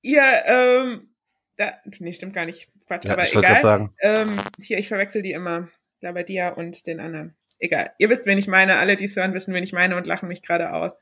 ihr, 0.07 0.23
ähm, 0.47 1.09
da, 1.57 1.75
nee, 1.99 2.13
stimmt 2.13 2.35
gar 2.35 2.47
nicht. 2.47 2.69
Quatsch, 2.87 3.05
ja, 3.05 3.13
aber 3.13 3.25
ich 3.25 3.35
egal. 3.35 3.61
sagen. 3.61 3.95
Ähm, 4.01 4.37
hier, 4.61 4.79
ich 4.79 4.89
verwechsel 4.89 5.23
die 5.23 5.33
immer. 5.33 5.69
Labadia 6.01 6.51
und 6.51 6.87
den 6.87 7.01
anderen. 7.01 7.37
Egal. 7.59 7.93
Ihr 7.99 8.11
wisst, 8.11 8.27
wen 8.27 8.39
ich 8.39 8.47
meine. 8.47 8.77
Alle, 8.77 8.97
die 8.97 9.07
es 9.07 9.17
hören, 9.17 9.35
wissen, 9.35 9.55
wen 9.55 9.65
ich 9.65 9.73
meine 9.73 9.97
und 9.97 10.07
lachen 10.07 10.29
mich 10.29 10.43
gerade 10.43 10.73
aus. 10.73 10.93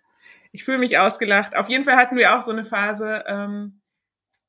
Ich 0.53 0.65
fühle 0.65 0.79
mich 0.79 0.99
ausgelacht. 0.99 1.57
Auf 1.57 1.69
jeden 1.69 1.85
Fall 1.85 1.97
hatten 1.97 2.17
wir 2.17 2.37
auch 2.37 2.43
so 2.43 2.53
eine 2.53 2.65
Phase, 2.65 3.25
ähm, 3.27 3.81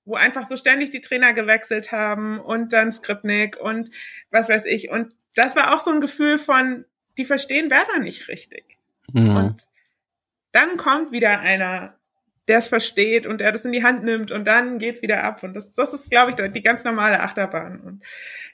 wo 0.06 0.16
einfach 0.16 0.46
so 0.46 0.56
ständig 0.56 0.92
die 0.92 1.02
Trainer 1.02 1.34
gewechselt 1.34 1.92
haben 1.92 2.40
und 2.40 2.74
dann 2.74 2.92
Skripnik 2.92 3.58
und 3.58 3.90
was 4.30 4.50
weiß 4.50 4.66
ich. 4.66 4.90
Und 4.92 5.14
das 5.34 5.56
war 5.56 5.74
auch 5.76 5.80
so 5.80 5.92
ein 5.92 6.02
Gefühl 6.02 6.38
von, 6.38 6.86
die 7.18 7.26
verstehen 7.26 7.72
Werder 7.72 8.00
nicht 8.00 8.28
richtig. 8.28 8.78
Mhm. 9.12 9.36
Und 9.36 9.64
dann 10.52 10.78
kommt 10.78 11.12
wieder 11.12 11.40
einer, 11.40 11.95
der 12.48 12.60
es 12.60 12.68
versteht 12.68 13.26
und 13.26 13.40
der 13.40 13.52
das 13.52 13.66
in 13.66 13.72
die 13.72 13.84
Hand 13.84 14.04
nimmt 14.04 14.32
und 14.32 14.46
dann 14.46 14.78
geht's 14.78 15.02
wieder 15.02 15.24
ab. 15.24 15.44
Und 15.44 15.54
das, 15.54 15.74
das 15.74 15.94
ist, 15.94 16.10
glaube 16.10 16.32
ich, 16.32 16.52
die 16.52 16.62
ganz 16.62 16.84
normale 16.84 17.20
Achterbahn. 17.20 17.80
Und 17.80 18.04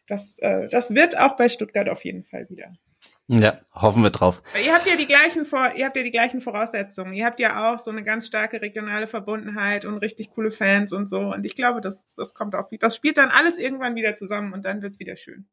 das, 0.07 0.39
äh, 0.39 0.67
das 0.69 0.93
wird 0.93 1.17
auch 1.17 1.35
bei 1.35 1.49
Stuttgart 1.49 1.89
auf 1.89 2.03
jeden 2.05 2.23
Fall 2.23 2.49
wieder. 2.49 2.73
Ja, 3.27 3.61
hoffen 3.73 4.03
wir 4.03 4.09
drauf. 4.09 4.41
Ihr 4.61 4.73
habt 4.73 4.85
ja 4.85 4.97
die 4.97 5.07
gleichen 5.07 5.45
Vor 5.45 5.73
ihr 5.75 5.85
habt 5.85 5.95
ja 5.95 6.03
die 6.03 6.11
gleichen 6.11 6.41
Voraussetzungen. 6.41 7.13
Ihr 7.13 7.25
habt 7.25 7.39
ja 7.39 7.71
auch 7.71 7.79
so 7.79 7.89
eine 7.89 8.03
ganz 8.03 8.27
starke 8.27 8.61
regionale 8.61 9.07
Verbundenheit 9.07 9.85
und 9.85 9.99
richtig 9.99 10.31
coole 10.31 10.51
Fans 10.51 10.91
und 10.91 11.07
so. 11.07 11.19
Und 11.19 11.45
ich 11.45 11.55
glaube, 11.55 11.79
das, 11.79 12.05
das 12.17 12.33
kommt 12.33 12.55
auch, 12.55 12.67
das 12.77 12.95
spielt 12.95 13.17
dann 13.17 13.29
alles 13.29 13.57
irgendwann 13.57 13.95
wieder 13.95 14.15
zusammen 14.15 14.51
und 14.51 14.65
dann 14.65 14.81
wird's 14.81 14.99
wieder 14.99 15.15
schön. 15.15 15.47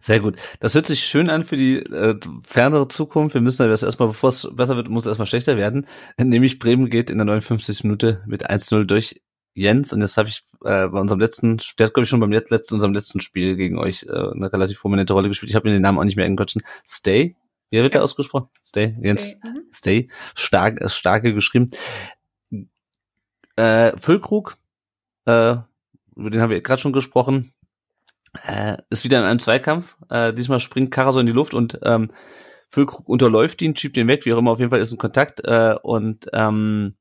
Sehr 0.00 0.20
gut. 0.20 0.36
Das 0.60 0.74
hört 0.74 0.86
sich 0.86 1.04
schön 1.04 1.30
an 1.30 1.44
für 1.44 1.56
die 1.56 1.78
äh, 1.78 2.18
fernere 2.44 2.88
Zukunft. 2.88 3.34
Wir 3.34 3.40
müssen 3.40 3.68
das 3.68 3.82
erstmal, 3.82 4.08
bevor 4.08 4.30
es 4.30 4.48
besser 4.52 4.76
wird, 4.76 4.88
muss 4.88 5.04
es 5.04 5.10
erstmal 5.10 5.26
schlechter 5.26 5.56
werden. 5.56 5.86
Nämlich 6.18 6.58
Bremen 6.58 6.90
geht 6.90 7.10
in 7.10 7.18
der 7.18 7.24
59. 7.24 7.84
Minute 7.84 8.22
mit 8.26 8.50
1-0 8.50 8.84
durch 8.84 9.22
Jens. 9.54 9.92
Und 9.92 10.00
das 10.00 10.16
habe 10.16 10.28
ich 10.28 10.44
äh, 10.64 10.88
bei 10.88 11.00
unserem 11.00 11.20
letzten, 11.20 11.58
der 11.78 11.86
hat 11.86 11.94
glaube 11.94 12.04
ich 12.04 12.08
schon 12.08 12.20
beim 12.20 12.32
letzten, 12.32 12.74
unserem 12.74 12.92
letzten 12.92 13.20
Spiel 13.20 13.56
gegen 13.56 13.78
euch 13.78 14.04
äh, 14.04 14.10
eine 14.10 14.52
relativ 14.52 14.80
prominente 14.80 15.12
Rolle 15.12 15.28
gespielt. 15.28 15.50
Ich 15.50 15.56
habe 15.56 15.68
mir 15.68 15.74
den 15.74 15.82
Namen 15.82 15.98
auch 15.98 16.04
nicht 16.04 16.16
mehr 16.16 16.26
entquatschen. 16.26 16.62
Stay. 16.86 17.36
Wie 17.70 17.78
wird 17.80 17.94
der 17.94 18.04
ausgesprochen? 18.04 18.48
Stay. 18.64 18.96
Jens. 19.00 19.28
Stay, 19.28 19.38
mhm. 19.42 19.62
Stay. 19.72 20.08
Stark, 20.34 20.80
äh, 20.80 20.88
starke 20.88 21.32
geschrieben. 21.34 21.70
Äh, 23.56 23.96
Füllkrug, 23.96 24.56
äh, 25.26 25.56
über 26.16 26.30
den 26.30 26.40
haben 26.40 26.50
wir 26.50 26.60
gerade 26.60 26.82
schon 26.82 26.92
gesprochen 26.92 27.53
äh, 28.46 28.78
ist 28.90 29.04
wieder 29.04 29.18
in 29.18 29.24
einem 29.24 29.38
Zweikampf. 29.38 29.96
Äh, 30.10 30.32
diesmal 30.32 30.60
springt 30.60 30.90
Karaso 30.90 31.20
in 31.20 31.26
die 31.26 31.32
Luft 31.32 31.54
und 31.54 31.78
ähm, 31.82 32.10
Füllkrug 32.68 33.08
unterläuft 33.08 33.62
ihn, 33.62 33.76
schiebt 33.76 33.96
ihn 33.96 34.08
weg, 34.08 34.24
wie 34.24 34.32
auch 34.32 34.38
immer, 34.38 34.52
auf 34.52 34.58
jeden 34.58 34.70
Fall 34.70 34.80
ist 34.80 34.92
ein 34.92 34.98
Kontakt 34.98 35.40
äh, 35.44 35.76
und 35.82 36.26
ähm, 36.32 36.96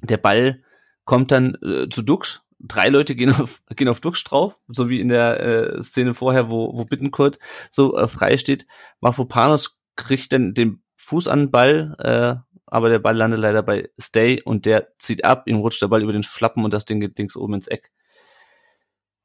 der 0.00 0.18
Ball 0.18 0.62
kommt 1.04 1.32
dann 1.32 1.56
äh, 1.62 1.88
zu 1.88 2.02
Dux. 2.02 2.42
Drei 2.58 2.88
Leute 2.88 3.14
gehen 3.14 3.30
auf, 3.30 3.62
gehen 3.76 3.88
auf 3.88 4.00
Dux 4.00 4.22
drauf, 4.24 4.58
so 4.68 4.88
wie 4.88 5.00
in 5.00 5.08
der 5.08 5.40
äh, 5.40 5.82
Szene 5.82 6.14
vorher, 6.14 6.48
wo, 6.50 6.76
wo 6.76 6.84
Bittenkurt 6.84 7.38
so 7.70 7.96
äh, 7.96 8.08
frei 8.08 8.36
steht. 8.36 8.66
Mafropanos 9.00 9.78
kriegt 9.96 10.32
dann 10.32 10.54
den 10.54 10.82
Fuß 10.96 11.28
an 11.28 11.40
den 11.40 11.50
Ball, 11.50 11.96
äh, 11.98 12.46
aber 12.66 12.88
der 12.88 12.98
Ball 12.98 13.16
landet 13.16 13.40
leider 13.40 13.62
bei 13.62 13.88
Stay 14.00 14.42
und 14.42 14.66
der 14.66 14.88
zieht 14.98 15.24
ab, 15.24 15.44
ihm 15.46 15.56
rutscht 15.56 15.82
der 15.82 15.88
Ball 15.88 16.02
über 16.02 16.12
den 16.12 16.22
Schlappen 16.22 16.64
und 16.64 16.74
das 16.74 16.84
Ding 16.84 17.00
geht 17.00 17.18
links 17.18 17.36
oben 17.36 17.54
ins 17.54 17.68
Eck. 17.68 17.90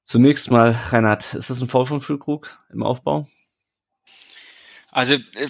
Zunächst 0.05 0.51
mal, 0.51 0.77
Reinhard, 0.89 1.33
ist 1.33 1.49
das 1.49 1.61
ein 1.61 1.67
Foul 1.67 1.85
von 1.85 2.01
Füllkrug 2.01 2.57
im 2.71 2.83
Aufbau? 2.83 3.27
Also 4.91 5.13
äh, 5.13 5.49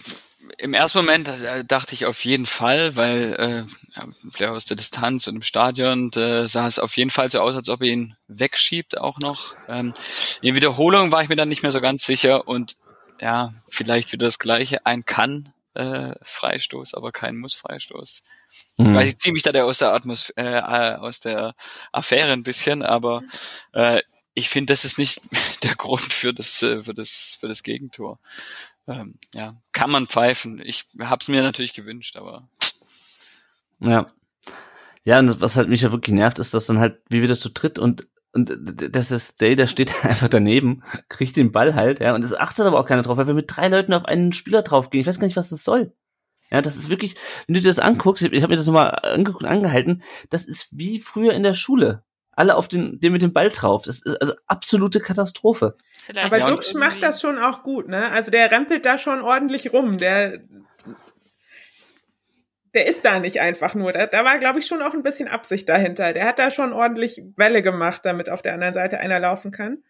im 0.58 0.74
ersten 0.74 1.00
Moment 1.00 1.28
äh, 1.28 1.66
dachte 1.66 1.96
ich 1.96 2.06
auf 2.06 2.24
jeden 2.26 2.46
Fall, 2.46 2.96
weil 2.96 3.34
äh, 3.38 3.98
ja, 3.98 4.08
vielleicht 4.30 4.52
aus 4.52 4.66
der 4.66 4.78
Distanz 4.78 5.28
und 5.28 5.38
im 5.38 5.42
Stadion 5.42 6.12
äh, 6.14 6.48
sah 6.48 6.68
es 6.68 6.80
auf 6.80 6.96
jeden 6.98 7.10
Fall 7.10 7.32
so 7.32 7.40
aus, 7.40 7.56
als 7.56 7.70
ob 7.70 7.82
er 7.82 7.88
ihn 7.88 8.16
wegschiebt 8.28 9.00
auch 9.00 9.20
noch. 9.20 9.56
Ähm, 9.68 9.94
in 10.42 10.56
Wiederholung 10.56 11.12
war 11.12 11.24
ich 11.24 11.30
mir 11.30 11.36
dann 11.36 11.50
nicht 11.50 11.64
mehr 11.64 11.72
so 11.72 11.82
ganz 11.82 12.06
sicher 12.06 12.48
und 12.48 12.78
ja, 13.20 13.52
vielleicht 13.68 14.12
wieder 14.12 14.26
das 14.26 14.40
gleiche, 14.40 14.86
ein 14.86 15.06
kann 15.06 15.54
äh, 15.74 16.14
Freistoß, 16.22 16.96
aber 16.96 17.12
kein 17.12 17.38
muss 17.38 17.54
Freistoß. 17.54 18.24
Mhm. 18.78 18.90
Ich 18.90 18.96
weiß, 18.96 19.08
ich 19.10 19.18
ziehe 19.20 19.34
mich 19.34 19.44
da 19.44 19.52
der 19.52 19.66
aus 19.66 19.78
der 19.78 19.94
Atmos 19.94 20.32
äh, 20.32 20.44
äh, 20.44 20.96
aus 20.96 21.20
der 21.20 21.56
Affäre 21.92 22.34
ein 22.34 22.44
bisschen, 22.44 22.84
aber 22.84 23.24
äh, 23.74 24.02
ich 24.34 24.50
finde, 24.50 24.74
das 24.74 24.86
ist 24.86 24.98
nicht 24.98 25.22
der 25.64 25.76
Grund 25.76 26.02
für 26.02 26.34
das 26.34 26.62
äh, 26.64 26.82
für 26.82 26.94
das 26.94 27.38
für 27.40 27.48
das 27.48 27.64
Gegentor. 27.64 28.20
Ähm, 28.88 29.16
ja, 29.34 29.56
kann 29.74 29.92
man 29.92 30.08
pfeifen. 30.08 30.62
Ich 30.64 30.86
hab's 31.00 31.28
mir 31.28 31.44
natürlich 31.44 31.74
gewünscht, 31.74 32.16
aber 32.18 32.50
Ja. 33.80 34.12
Ja, 35.04 35.18
und 35.18 35.42
was 35.42 35.58
halt 35.58 35.68
mich 35.68 35.82
ja 35.82 35.92
wirklich 35.92 36.14
nervt, 36.14 36.38
ist, 36.38 36.54
dass 36.54 36.68
dann 36.68 36.78
halt, 36.78 37.02
wie 37.10 37.24
wieder 37.24 37.36
zu 37.36 37.50
tritt 37.50 37.80
und 37.80 38.08
und 38.34 38.54
das 38.96 39.12
ist 39.12 39.42
Day, 39.42 39.58
der 39.58 39.68
steht 39.68 40.06
einfach 40.06 40.30
daneben, 40.30 40.84
kriegt 41.10 41.36
den 41.36 41.52
Ball 41.52 41.76
halt, 41.76 42.00
ja, 42.00 42.16
und 42.16 42.24
es 42.24 42.34
achtet 42.34 42.66
aber 42.66 42.80
auch 42.80 42.86
keiner 42.86 43.02
drauf, 43.02 43.18
weil 43.18 43.28
wir 43.28 43.34
mit 43.34 43.54
drei 43.54 43.68
Leuten 43.68 43.94
auf 43.94 44.06
einen 44.06 44.32
Spieler 44.32 44.62
draufgehen. 44.62 45.02
Ich 45.02 45.08
weiß 45.08 45.20
gar 45.20 45.28
nicht, 45.28 45.36
was 45.36 45.50
das 45.50 45.64
soll. 45.64 45.94
Ja, 46.50 46.62
das 46.62 46.76
ist 46.76 46.90
wirklich, 46.90 47.16
wenn 47.48 47.56
du 47.56 47.62
dir 47.62 47.68
das 47.68 47.80
anguckst, 47.80 48.24
ich 48.24 48.44
habe 48.44 48.52
mir 48.52 48.58
das 48.58 48.66
nochmal 48.66 48.92
angeguckt, 49.04 49.46
angehalten, 49.46 50.04
das 50.30 50.46
ist 50.46 50.78
wie 50.78 51.00
früher 51.00 51.34
in 51.34 51.44
der 51.44 51.54
Schule. 51.54 52.04
Alle 52.34 52.56
auf 52.56 52.68
den, 52.68 53.00
den 53.00 53.12
mit 53.12 53.22
dem 53.22 53.34
Ball 53.34 53.50
drauf. 53.50 53.84
Das 53.84 54.02
ist 54.02 54.16
also 54.22 54.34
absolute 54.48 55.00
Katastrophe. 55.00 55.76
Vielleicht 56.06 56.34
Aber 56.34 56.52
Dux 56.52 56.74
macht 56.74 57.04
das 57.04 57.22
schon 57.22 57.38
auch 57.38 57.64
gut, 57.64 57.88
ne? 57.88 58.10
Also 58.12 58.32
der 58.32 58.52
rempelt 58.52 58.86
da 58.86 58.98
schon 58.98 59.22
ordentlich 59.22 59.74
rum. 59.74 59.98
Der, 59.98 60.40
der 62.74 62.88
ist 62.88 63.04
da 63.04 63.20
nicht 63.20 63.42
einfach 63.42 63.76
nur. 63.76 63.92
Da, 63.92 64.06
da 64.06 64.24
war, 64.24 64.40
glaube 64.40 64.60
ich, 64.60 64.66
schon 64.66 64.82
auch 64.82 64.94
ein 64.94 65.04
bisschen 65.04 65.28
Absicht 65.28 65.68
dahinter. 65.68 66.14
Der 66.14 66.26
hat 66.26 66.40
da 66.40 66.52
schon 66.52 66.72
ordentlich 66.72 67.22
Welle 67.36 67.62
gemacht, 67.62 68.02
damit 68.06 68.30
auf 68.30 68.42
der 68.42 68.54
anderen 68.54 68.74
Seite 68.74 69.00
einer 69.00 69.20
laufen 69.20 69.52
kann. 69.52 69.84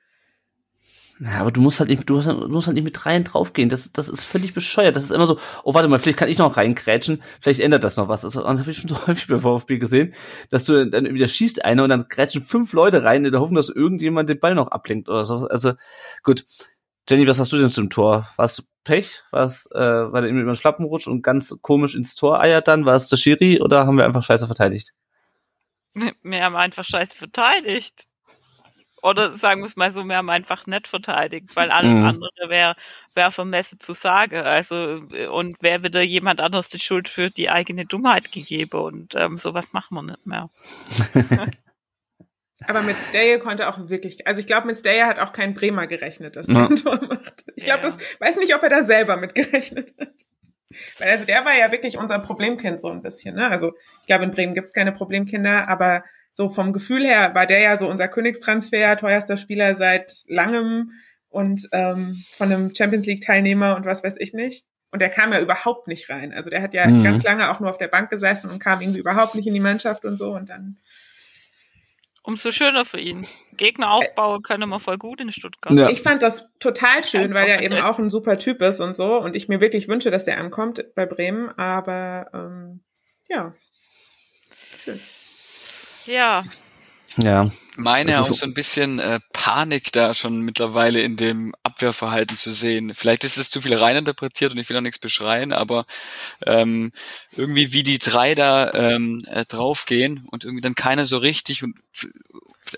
Ja, 1.24 1.41
aber 1.41 1.51
du 1.51 1.61
musst 1.61 1.80
halt 1.80 1.91
nicht, 1.91 2.09
du, 2.09 2.15
musst 2.15 2.65
halt 2.65 2.74
nicht 2.74 2.84
mit 2.84 2.97
dreien 3.03 3.24
draufgehen. 3.24 3.69
Das, 3.69 3.91
das 3.91 4.09
ist 4.09 4.24
völlig 4.24 4.55
bescheuert. 4.55 4.95
Das 4.95 5.03
ist 5.03 5.11
immer 5.11 5.28
so, 5.28 5.38
oh, 5.63 5.76
warte 5.76 5.88
mal, 5.88 5.99
vielleicht 5.99 6.17
kann 6.17 6.30
ich 6.30 6.39
noch 6.39 6.57
reingrätschen, 6.57 7.22
vielleicht 7.39 7.59
ändert 7.59 7.84
das 7.84 7.95
noch 7.97 8.07
was. 8.07 8.22
Das 8.22 8.36
habe 8.36 8.72
ich 8.72 8.78
schon 8.78 8.88
so 8.88 8.97
häufig 9.07 9.28
beim 9.28 9.41
VfB 9.41 9.78
gesehen, 9.78 10.15
dass 10.49 10.65
du 10.65 10.89
dann 10.89 11.13
wieder 11.13 11.28
schießt 11.28 11.63
einer 11.63 11.84
und 11.84 11.89
dann 11.89 12.07
grätschen 12.09 12.41
fünf 12.41 12.74
Leute 12.74 13.03
rein 13.03 13.24
in 13.24 13.32
der 13.32 13.39
Hoffnung, 13.39 13.57
dass 13.57 13.69
irgendjemand 13.69 14.30
den 14.30 14.39
Ball 14.39 14.55
noch 14.55 14.69
ablenkt 14.69 15.09
oder 15.09 15.28
so. 15.28 15.47
Also, 15.47 15.74
gut. 16.24 16.43
Jenny, 17.07 17.28
was 17.28 17.39
hast 17.39 17.53
du 17.53 17.57
denn 17.59 17.72
zum 17.72 17.91
Tor? 17.91 18.28
Warst 18.38 18.67
Pech? 18.84 19.22
Was, 19.30 19.69
äh, 19.72 19.80
war 19.80 20.22
der 20.22 20.30
eben 20.30 20.39
über 20.39 20.53
den 20.53 20.55
Schlappen 20.55 20.86
rutscht 20.86 21.07
und 21.07 21.22
ganz 21.22 21.55
komisch 21.61 21.93
ins 21.93 22.15
Tor 22.15 22.39
eiert 22.39 22.67
dann? 22.67 22.86
War 22.86 22.95
es 22.95 23.09
der 23.09 23.17
Schiri 23.17 23.61
oder 23.61 23.86
haben 23.86 23.97
wir 23.97 24.05
einfach 24.05 24.24
scheiße 24.24 24.47
verteidigt? 24.47 24.93
Wir 25.93 26.43
haben 26.43 26.55
einfach 26.55 26.84
scheiße 26.84 27.15
verteidigt. 27.15 28.05
Oder 29.02 29.32
sagen 29.32 29.62
wir 29.62 29.66
es 29.66 29.76
mal 29.76 29.91
so, 29.91 30.04
wir 30.06 30.16
haben 30.18 30.30
einfach 30.30 30.68
nicht 30.68 30.88
verteidigt, 30.88 31.56
weil 31.56 31.72
alles 31.72 31.91
Mhm. 31.97 32.06
andere 32.06 32.49
wäre 32.49 32.76
wär 33.16 33.32
vermessen 33.32 33.80
zu 33.80 33.93
sagen. 33.93 34.36
Also, 34.38 35.02
und 35.32 35.58
wer 35.62 35.84
wieder 35.84 36.02
jemand 36.02 36.39
anders 36.39 36.68
die 36.70 36.80
Schuld 36.80 37.10
für 37.10 37.30
die 37.32 37.49
eigene 37.49 37.86
Dummheit 37.86 38.32
gegeben 38.32 38.80
und 38.80 39.16
ähm, 39.16 39.38
sowas 39.38 39.74
machen 39.74 39.95
wir 39.95 40.04
nicht 40.04 40.26
mehr. 40.26 40.49
Aber 42.68 42.84
mit 42.84 42.95
Stayer 42.97 43.39
konnte 43.39 43.68
auch 43.68 43.89
wirklich, 43.89 44.28
also 44.28 44.39
ich 44.39 44.45
glaube, 44.45 44.68
mit 44.68 44.78
Stayer 44.78 45.08
hat 45.08 45.18
auch 45.18 45.34
kein 45.34 45.56
Bremer 45.56 45.88
gerechnet, 45.88 46.36
dass 46.36 46.47
er 46.47 46.54
Ja. 46.56 46.68
ein 46.68 46.76
Tor 46.84 47.02
macht. 47.08 47.43
Ich 47.56 47.66
glaube, 47.66 47.82
Ja. 47.84 47.89
das 47.89 47.97
weiß 48.20 48.36
nicht, 48.38 48.54
ob 48.56 48.62
er 48.62 48.70
da 48.70 48.84
selber 48.84 49.18
mit 49.18 49.34
gerechnet 49.34 49.93
hat. 49.99 50.10
Weil 50.99 51.10
also 51.10 51.26
der 51.26 51.43
war 51.43 51.58
ja 51.58 51.72
wirklich 51.72 51.97
unser 51.97 52.20
Problemkind 52.20 52.80
so 52.80 52.89
ein 52.89 53.02
bisschen. 53.02 53.36
Ne? 53.36 53.47
Also 53.49 53.74
ich 54.02 54.08
glaube, 54.08 54.24
in 54.26 54.32
Bremen 54.32 54.54
gibt's 54.54 54.74
keine 54.74 54.91
Problemkinder, 54.91 55.68
aber 55.68 56.04
so 56.34 56.49
vom 56.49 56.73
Gefühl 56.73 57.05
her 57.05 57.34
war 57.36 57.45
der 57.45 57.59
ja 57.59 57.77
so 57.77 57.88
unser 57.88 58.07
Königstransfer, 58.07 58.97
teuerster 58.97 59.38
Spieler 59.38 59.75
seit 59.75 60.23
langem 60.27 60.91
und 61.29 61.67
ähm, 61.71 62.23
von 62.38 62.51
einem 62.51 62.73
Champions 62.75 63.05
League 63.05 63.21
Teilnehmer 63.21 63.75
und 63.75 63.86
was 63.86 64.03
weiß 64.03 64.15
ich 64.19 64.34
nicht. 64.34 64.65
Und 64.91 64.99
der 65.01 65.09
kam 65.09 65.32
ja 65.32 65.39
überhaupt 65.39 65.88
nicht 65.88 66.09
rein. 66.09 66.34
Also 66.34 66.49
der 66.49 66.61
hat 66.61 66.73
ja 66.73 66.86
Mhm. 66.88 67.03
ganz 67.03 67.23
lange 67.23 67.49
auch 67.49 67.59
nur 67.61 67.69
auf 67.69 67.77
der 67.77 67.88
Bank 67.88 68.09
gesessen 68.09 68.49
und 68.49 68.59
kam 68.59 68.82
irgendwie 68.82 68.99
überhaupt 68.99 69.36
nicht 69.36 69.47
in 69.47 69.53
die 69.53 69.59
Mannschaft 69.61 70.03
und 70.03 70.17
so 70.17 70.34
und 70.34 70.49
dann 70.49 70.77
Umso 72.23 72.51
schöner 72.51 72.86
für 72.86 72.99
ihn. 72.99 73.25
Gegner 73.57 73.91
aufbauen 73.91 74.43
können 74.43 74.69
wir 74.69 74.79
voll 74.79 74.97
gut 74.99 75.19
in 75.21 75.32
Stuttgart. 75.32 75.73
Ja. 75.73 75.89
Ich 75.89 76.01
fand 76.03 76.21
das 76.21 76.45
total 76.59 77.03
schön, 77.03 77.34
weil 77.34 77.47
er 77.47 77.63
eben 77.63 77.77
auch 77.79 77.97
ein 77.97 78.11
super 78.11 78.38
Typ 78.38 78.61
ist 78.61 78.79
und 78.79 78.95
so. 78.95 79.19
Und 79.19 79.36
ich 79.36 79.47
mir 79.47 79.59
wirklich 79.59 79.88
wünsche, 79.88 80.11
dass 80.11 80.25
der 80.25 80.38
ankommt 80.38 80.86
bei 80.93 81.07
Bremen. 81.07 81.49
Aber 81.57 82.29
ähm, 82.32 82.82
ja, 83.27 83.55
Ja, 86.12 86.43
Ja. 87.18 87.49
meine 87.78 88.20
auch 88.20 88.28
so- 88.28 88.45
ein 88.45 88.53
bisschen 88.53 88.99
äh, 88.99 89.20
Panik 89.34 89.91
da 89.91 90.14
schon 90.14 90.41
mittlerweile 90.41 91.01
in 91.01 91.18
dem 91.18 91.53
Abwehrverhalten 91.64 92.38
zu 92.38 92.51
sehen. 92.51 92.93
Vielleicht 92.93 93.24
ist 93.24 93.38
es 93.38 93.49
zu 93.49 93.62
viel 93.62 93.76
reininterpretiert 93.76 94.51
und 94.53 94.57
ich 94.59 94.70
will 94.70 94.78
auch 94.78 94.82
nichts 94.82 94.99
beschreien, 94.99 95.51
aber 95.53 95.86
ähm, 96.45 96.91
irgendwie 97.36 97.74
wie 97.74 97.84
die 97.84 97.99
drei 97.99 98.36
da 98.36 98.72
ähm, 98.74 99.24
äh, 99.28 99.45
draufgehen 99.45 100.26
und 100.32 100.43
irgendwie 100.43 100.62
dann 100.62 100.76
keiner 100.76 101.05
so 101.05 101.18
richtig 101.18 101.64
und 101.64 101.76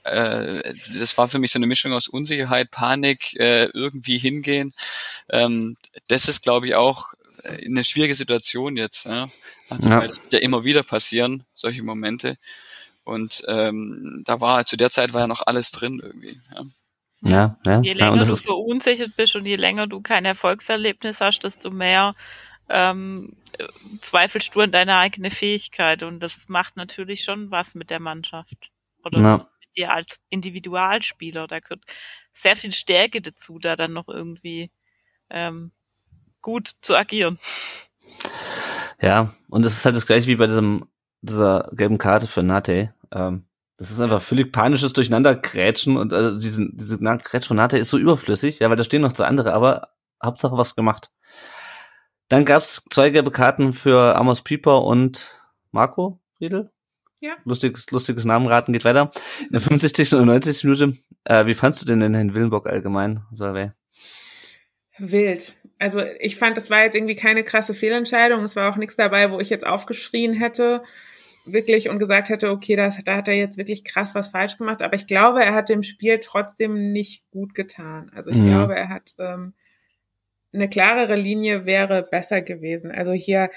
äh, 0.05 0.73
das 0.97 1.17
war 1.17 1.27
für 1.29 1.39
mich 1.39 1.51
so 1.51 1.59
eine 1.59 1.67
Mischung 1.67 1.93
aus 1.93 2.07
Unsicherheit, 2.07 2.71
Panik, 2.71 3.35
äh, 3.39 3.65
irgendwie 3.65 4.17
hingehen. 4.17 4.73
Ähm, 5.29 5.75
das 6.07 6.27
ist, 6.27 6.41
glaube 6.43 6.67
ich, 6.67 6.75
auch 6.75 7.13
äh, 7.43 7.65
eine 7.65 7.83
schwierige 7.83 8.15
Situation 8.15 8.77
jetzt. 8.77 9.05
Ja? 9.05 9.29
Also, 9.69 9.89
Ja. 9.89 9.99
weil 9.99 10.07
das 10.07 10.21
wird 10.21 10.33
ja 10.33 10.39
immer 10.39 10.63
wieder 10.65 10.83
passieren, 10.83 11.45
solche 11.53 11.83
Momente. 11.83 12.37
Und 13.03 13.43
ähm, 13.47 14.23
da 14.25 14.39
war 14.39 14.65
zu 14.65 14.77
der 14.77 14.89
Zeit 14.89 15.13
war 15.13 15.21
ja 15.21 15.27
noch 15.27 15.45
alles 15.45 15.71
drin 15.71 15.99
irgendwie. 16.01 16.39
Ja. 16.53 16.63
Ja, 17.25 17.57
ja. 17.65 17.81
je 17.81 17.91
ja 17.91 17.95
länger 17.95 18.11
und 18.11 18.19
das 18.19 18.27
du 18.27 18.35
verunsichert 18.35 19.15
bist 19.15 19.35
und 19.37 19.45
je 19.45 19.55
länger 19.55 19.87
du 19.87 20.01
kein 20.01 20.25
Erfolgserlebnis 20.25 21.21
hast, 21.21 21.39
desto 21.39 21.71
mehr 21.71 22.15
ähm, 22.69 23.37
äh, 23.57 23.67
zweifelst 24.01 24.53
du 24.53 24.61
an 24.61 24.71
deine 24.71 24.97
eigene 24.97 25.31
Fähigkeit. 25.31 26.03
Und 26.03 26.19
das 26.19 26.49
macht 26.49 26.75
natürlich 26.75 27.23
schon 27.23 27.49
was 27.51 27.75
mit 27.75 27.89
der 27.89 27.99
Mannschaft. 27.99 28.71
Oder 29.05 29.19
Ja. 29.19 29.37
mit 29.37 29.77
dir 29.77 29.91
als 29.93 30.19
Individualspieler. 30.29 31.47
Da 31.47 31.59
gehört 31.59 31.83
sehr 32.33 32.55
viel 32.55 32.73
Stärke 32.73 33.21
dazu, 33.21 33.59
da 33.59 33.75
dann 33.75 33.93
noch 33.93 34.09
irgendwie 34.09 34.71
ähm, 35.29 35.71
gut 36.41 36.73
zu 36.81 36.95
agieren. 36.95 37.39
Ja, 39.01 39.33
und 39.49 39.65
es 39.65 39.73
ist 39.73 39.85
halt 39.85 39.95
das 39.95 40.05
gleiche 40.05 40.27
wie 40.27 40.35
bei 40.35 40.47
diesem, 40.47 40.87
dieser 41.23 41.69
gelben 41.71 41.97
Karte 41.97 42.27
für 42.27 42.43
Nate. 42.43 42.93
Ähm, 43.11 43.45
das 43.77 43.89
ist 43.89 43.99
einfach 43.99 44.21
völlig 44.21 44.51
panisches 44.51 44.93
Durcheinanderkrätschen 44.93 45.97
und 45.97 46.13
also 46.13 46.39
diese, 46.39 46.67
diese 46.71 46.99
Krätsch 46.99 47.47
von 47.47 47.57
Nate 47.57 47.77
ist 47.77 47.89
so 47.89 47.97
überflüssig, 47.97 48.59
ja, 48.59 48.69
weil 48.69 48.77
da 48.77 48.83
stehen 48.83 49.01
noch 49.01 49.13
zwei 49.13 49.25
andere, 49.25 49.53
aber 49.53 49.89
Hauptsache 50.23 50.57
was 50.57 50.75
gemacht. 50.75 51.11
Dann 52.29 52.45
gab's 52.45 52.85
zwei 52.89 53.09
gelbe 53.09 53.31
Karten 53.31 53.73
für 53.73 54.15
Amos 54.15 54.41
Pieper 54.41 54.83
und 54.83 55.39
Marco 55.71 56.19
Riedel. 56.39 56.71
Ja. 57.19 57.35
Lustiges, 57.45 57.89
lustiges 57.91 58.25
Namenraten 58.25 58.73
geht 58.73 58.85
weiter. 58.85 59.11
In 59.39 59.51
der 59.51 59.61
50. 59.61 60.13
und 60.15 60.25
90. 60.25 60.63
Minute. 60.65 60.97
Äh, 61.23 61.45
wie 61.45 61.53
fandst 61.53 61.81
du 61.81 61.85
denn 61.85 62.01
den 62.01 62.13
Herrn 62.13 62.35
Willenbock 62.35 62.67
allgemein, 62.67 63.21
Salve? 63.31 63.73
Wild. 64.97 65.55
Also 65.79 66.01
ich 66.19 66.35
fand, 66.35 66.57
es 66.57 66.69
war 66.69 66.83
jetzt 66.83 66.95
irgendwie 66.95 67.15
keine 67.15 67.43
krasse 67.43 67.73
Fehlentscheidung. 67.73 68.43
Es 68.43 68.55
war 68.55 68.71
auch 68.71 68.77
nichts 68.77 68.95
dabei, 68.95 69.31
wo 69.31 69.39
ich 69.39 69.49
jetzt 69.49 69.65
aufgeschrien 69.65 70.33
hätte, 70.33 70.83
wirklich 71.45 71.89
und 71.89 71.99
gesagt 71.99 72.29
hätte, 72.29 72.49
okay, 72.51 72.75
das, 72.75 72.97
da 73.05 73.17
hat 73.17 73.27
er 73.27 73.33
jetzt 73.35 73.57
wirklich 73.57 73.83
krass 73.83 74.15
was 74.15 74.29
falsch 74.29 74.57
gemacht. 74.57 74.81
Aber 74.81 74.95
ich 74.95 75.07
glaube, 75.07 75.43
er 75.43 75.53
hat 75.53 75.69
dem 75.69 75.83
Spiel 75.83 76.19
trotzdem 76.19 76.91
nicht 76.91 77.29
gut 77.31 77.53
getan. 77.53 78.11
Also 78.15 78.29
ich 78.29 78.37
Mhm. 78.37 78.47
glaube, 78.47 78.75
er 78.75 78.89
hat 78.89 79.13
ähm, 79.19 79.53
eine 80.53 80.69
klarere 80.69 81.15
Linie 81.15 81.65
wäre 81.65 82.03
besser 82.09 82.41
gewesen. 82.41 82.91
Also 82.91 83.11
hier 83.11 83.49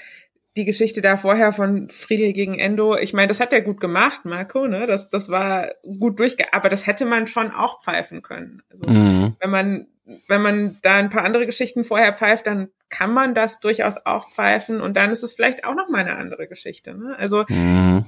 die 0.55 0.65
Geschichte 0.65 1.01
da 1.01 1.17
vorher 1.17 1.53
von 1.53 1.89
Friedel 1.89 2.33
gegen 2.33 2.57
Endo, 2.57 2.97
ich 2.97 3.13
meine, 3.13 3.27
das 3.27 3.39
hat 3.39 3.53
er 3.53 3.61
gut 3.61 3.79
gemacht, 3.79 4.21
Marco, 4.25 4.65
ne? 4.67 4.87
Das, 4.87 5.07
das 5.09 5.29
war 5.29 5.69
gut 5.83 6.17
durchge, 6.19 6.51
aber 6.51 6.69
das 6.69 6.87
hätte 6.87 7.05
man 7.05 7.27
schon 7.27 7.51
auch 7.51 7.83
pfeifen 7.83 8.23
können. 8.23 8.63
Also, 8.71 8.87
Mhm. 8.87 9.35
wenn 9.39 9.49
man, 9.51 9.87
wenn 10.27 10.41
man 10.41 10.77
da 10.81 10.95
ein 10.95 11.09
paar 11.09 11.23
andere 11.23 11.45
Geschichten 11.45 11.83
vorher 11.83 12.13
pfeift, 12.13 12.47
dann 12.47 12.69
kann 12.89 13.13
man 13.13 13.35
das 13.35 13.59
durchaus 13.59 13.97
auch 14.05 14.31
pfeifen 14.31 14.79
und 14.81 14.95
dann 14.95 15.11
ist 15.11 15.23
es 15.23 15.33
vielleicht 15.33 15.65
auch 15.65 15.75
noch 15.75 15.89
mal 15.89 15.99
eine 15.99 16.15
andere 16.15 16.47
Geschichte. 16.47 16.95
Ne? 16.95 17.15
Also 17.17 17.45
Mhm. 17.49 18.05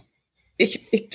ich, 0.58 0.92
ich 0.94 1.10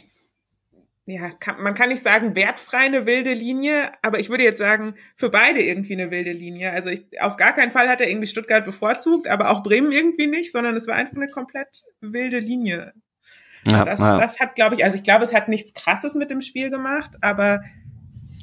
ja, 1.07 1.30
kann, 1.30 1.62
man 1.62 1.74
kann 1.74 1.91
nicht 1.91 2.03
sagen 2.03 2.35
wertfrei 2.35 2.78
eine 2.78 3.05
wilde 3.05 3.35
Linie, 3.35 3.93
aber 4.01 4.20
ich 4.20 4.30
würde 4.30 4.45
jetzt 4.45 4.59
sagen, 4.59 4.95
für 5.16 5.28
beide 5.28 5.61
irgendwie 5.62 5.93
eine 5.93 6.11
wilde 6.11 6.32
Linie. 6.32 6.72
Also 6.72 6.89
ich, 6.89 7.05
auf 7.20 7.37
gar 7.37 7.53
keinen 7.53 7.70
Fall 7.70 7.91
hat 7.91 8.01
er 8.01 8.09
irgendwie 8.09 8.26
Stuttgart 8.26 8.64
bevorzugt, 8.64 9.28
aber 9.28 9.51
auch 9.51 9.62
Bremen 9.62 9.93
irgendwie 9.93 10.26
nicht, 10.26 10.51
sondern 10.51 10.76
es 10.76 10.87
war 10.87 10.95
einfach 10.95 11.16
eine 11.16 11.28
komplett 11.28 11.82
wilde 12.01 12.39
Linie. 12.39 12.95
Ja, 13.66 13.85
Das, 13.85 14.01
ja. 14.01 14.18
das 14.18 14.41
hat, 14.41 14.55
glaube 14.55 14.76
ich, 14.76 14.85
also 14.85 14.97
ich 14.97 15.05
glaube, 15.05 15.24
es 15.24 15.35
hat 15.35 15.49
nichts 15.49 15.74
Krasses 15.74 16.14
mit 16.14 16.30
dem 16.30 16.41
Spiel 16.41 16.70
gemacht, 16.70 17.16
aber 17.20 17.62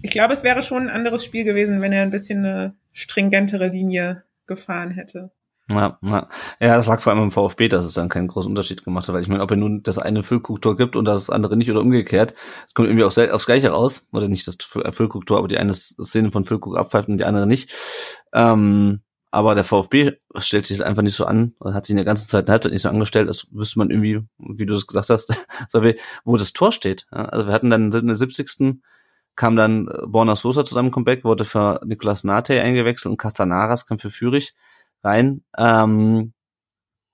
ich 0.02 0.12
glaube, 0.12 0.34
es 0.34 0.44
wäre 0.44 0.62
schon 0.62 0.84
ein 0.84 0.96
anderes 0.96 1.24
Spiel 1.24 1.44
gewesen, 1.44 1.82
wenn 1.82 1.94
er 1.94 2.04
ein 2.04 2.12
bisschen 2.12 2.46
eine 2.46 2.76
stringentere 2.92 3.68
Linie 3.68 4.24
gefahren 4.48 4.92
hätte. 4.92 5.32
Ja, 5.70 5.98
ja. 6.02 6.28
ja, 6.60 6.76
das 6.76 6.88
lag 6.88 7.02
vor 7.02 7.14
allem 7.14 7.24
im 7.24 7.32
VfB, 7.32 7.70
dass 7.70 7.86
es 7.86 7.94
dann 7.94 8.10
keinen 8.10 8.28
großen 8.28 8.50
Unterschied 8.50 8.84
gemacht 8.84 9.08
hat, 9.08 9.16
weil 9.16 9.22
ich 9.22 9.30
meine, 9.30 9.44
ob 9.44 9.52
er 9.52 9.58
nun 9.58 9.84
das 9.84 9.98
eine 9.98 10.24
Füllkuchtor 10.24 10.76
gibt 10.76 10.96
und 10.96 11.06
das 11.06 11.30
andere 11.30 11.56
nicht 11.56 11.72
oder 11.72 11.82
umgekehrt, 11.82 12.34
es 12.68 12.74
kommt 12.74 12.90
irgendwie 12.90 13.06
aufs, 13.06 13.18
aufs 13.18 13.46
Gleiche 13.46 13.70
raus, 13.70 14.06
oder 14.12 14.28
nicht 14.28 14.48
das 14.48 14.58
Füllkuchtor, 14.60 15.38
aber 15.38 15.48
die 15.48 15.58
eine 15.58 15.74
Szene 15.74 16.32
von 16.32 16.44
Füllkuch 16.44 16.76
abpfeift 16.76 17.08
und 17.08 17.20
die 17.20 17.26
andere 17.26 17.48
nicht. 17.48 17.72
Ähm, 18.34 19.02
aber 19.30 19.56
der 19.56 19.64
VfB 19.64 20.14
stellt 20.40 20.66
sich 20.66 20.78
halt 20.78 20.88
einfach 20.88 21.04
nicht 21.04 21.16
so 21.16 21.26
an, 21.26 21.56
hat 21.64 21.86
sich 21.86 21.92
in 21.92 21.98
der 21.98 22.06
ganzen 22.06 22.28
zweiten 22.28 22.52
Halbzeit 22.52 22.74
nicht 22.74 22.82
so 22.82 22.90
angestellt, 22.90 23.30
als 23.30 23.48
wüsste 23.52 23.80
man 23.80 23.90
irgendwie, 23.90 24.20
wie 24.38 24.66
du 24.66 24.76
es 24.76 24.88
gesagt 24.88 25.10
hast, 25.10 25.34
wo 26.26 26.36
das 26.36 26.52
Tor 26.52 26.74
steht. 26.74 27.08
Also 27.12 27.48
wir 27.48 27.54
hatten 27.54 27.70
dann 27.70 27.92
in 27.94 28.08
der 28.08 28.16
70. 28.16 28.82
kam 29.36 29.56
dann 29.56 29.88
äh, 29.88 30.06
Borna 30.08 30.36
Sosa 30.36 30.66
zu 30.66 30.74
seinem 30.74 30.92
Comeback, 30.92 31.24
wurde 31.24 31.46
für 31.46 31.82
Nicolas 31.86 32.24
Nate 32.24 32.62
eingewechselt 32.62 33.12
und 33.12 33.18
Castanaras 33.18 33.86
kam 33.86 34.00
für 34.00 34.10
Fürich 34.10 34.54
rein. 35.04 35.44
Ähm, 35.58 36.34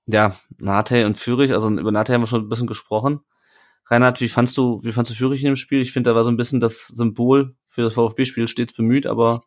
ja, 0.06 0.34
Nate 0.58 1.06
und 1.06 1.18
Fürich, 1.18 1.52
also 1.52 1.68
über 1.70 1.92
Nate 1.92 2.14
haben 2.14 2.22
wir 2.22 2.26
schon 2.26 2.42
ein 2.42 2.48
bisschen 2.48 2.66
gesprochen. 2.66 3.20
Reinhard, 3.90 4.20
wie 4.20 4.28
fandst 4.28 4.56
du, 4.56 4.82
wie 4.84 4.92
fandst 4.92 5.12
du 5.12 5.16
Fürich 5.16 5.42
in 5.42 5.46
dem 5.48 5.56
Spiel? 5.56 5.80
Ich 5.80 5.92
finde, 5.92 6.10
da 6.10 6.16
war 6.16 6.24
so 6.24 6.30
ein 6.30 6.36
bisschen 6.36 6.60
das 6.60 6.86
Symbol 6.88 7.56
für 7.68 7.82
das 7.82 7.94
VfB-Spiel 7.94 8.48
stets 8.48 8.74
bemüht, 8.74 9.06
aber 9.06 9.42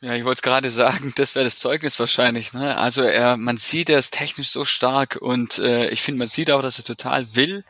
Ja, 0.00 0.14
ich 0.14 0.24
wollte 0.24 0.38
es 0.38 0.42
gerade 0.42 0.68
sagen, 0.70 1.12
das 1.16 1.34
wäre 1.34 1.44
das 1.44 1.58
Zeugnis 1.58 1.98
wahrscheinlich. 1.98 2.52
Ne? 2.52 2.76
Also 2.76 3.02
er, 3.02 3.36
man 3.36 3.56
sieht, 3.56 3.88
er 3.88 3.98
ist 3.98 4.12
technisch 4.12 4.50
so 4.50 4.64
stark 4.64 5.16
und 5.20 5.58
äh, 5.58 5.88
ich 5.90 6.02
finde, 6.02 6.18
man 6.18 6.28
sieht 6.28 6.50
auch, 6.50 6.62
dass 6.62 6.78
er 6.78 6.84
total 6.84 7.34
will. 7.34 7.64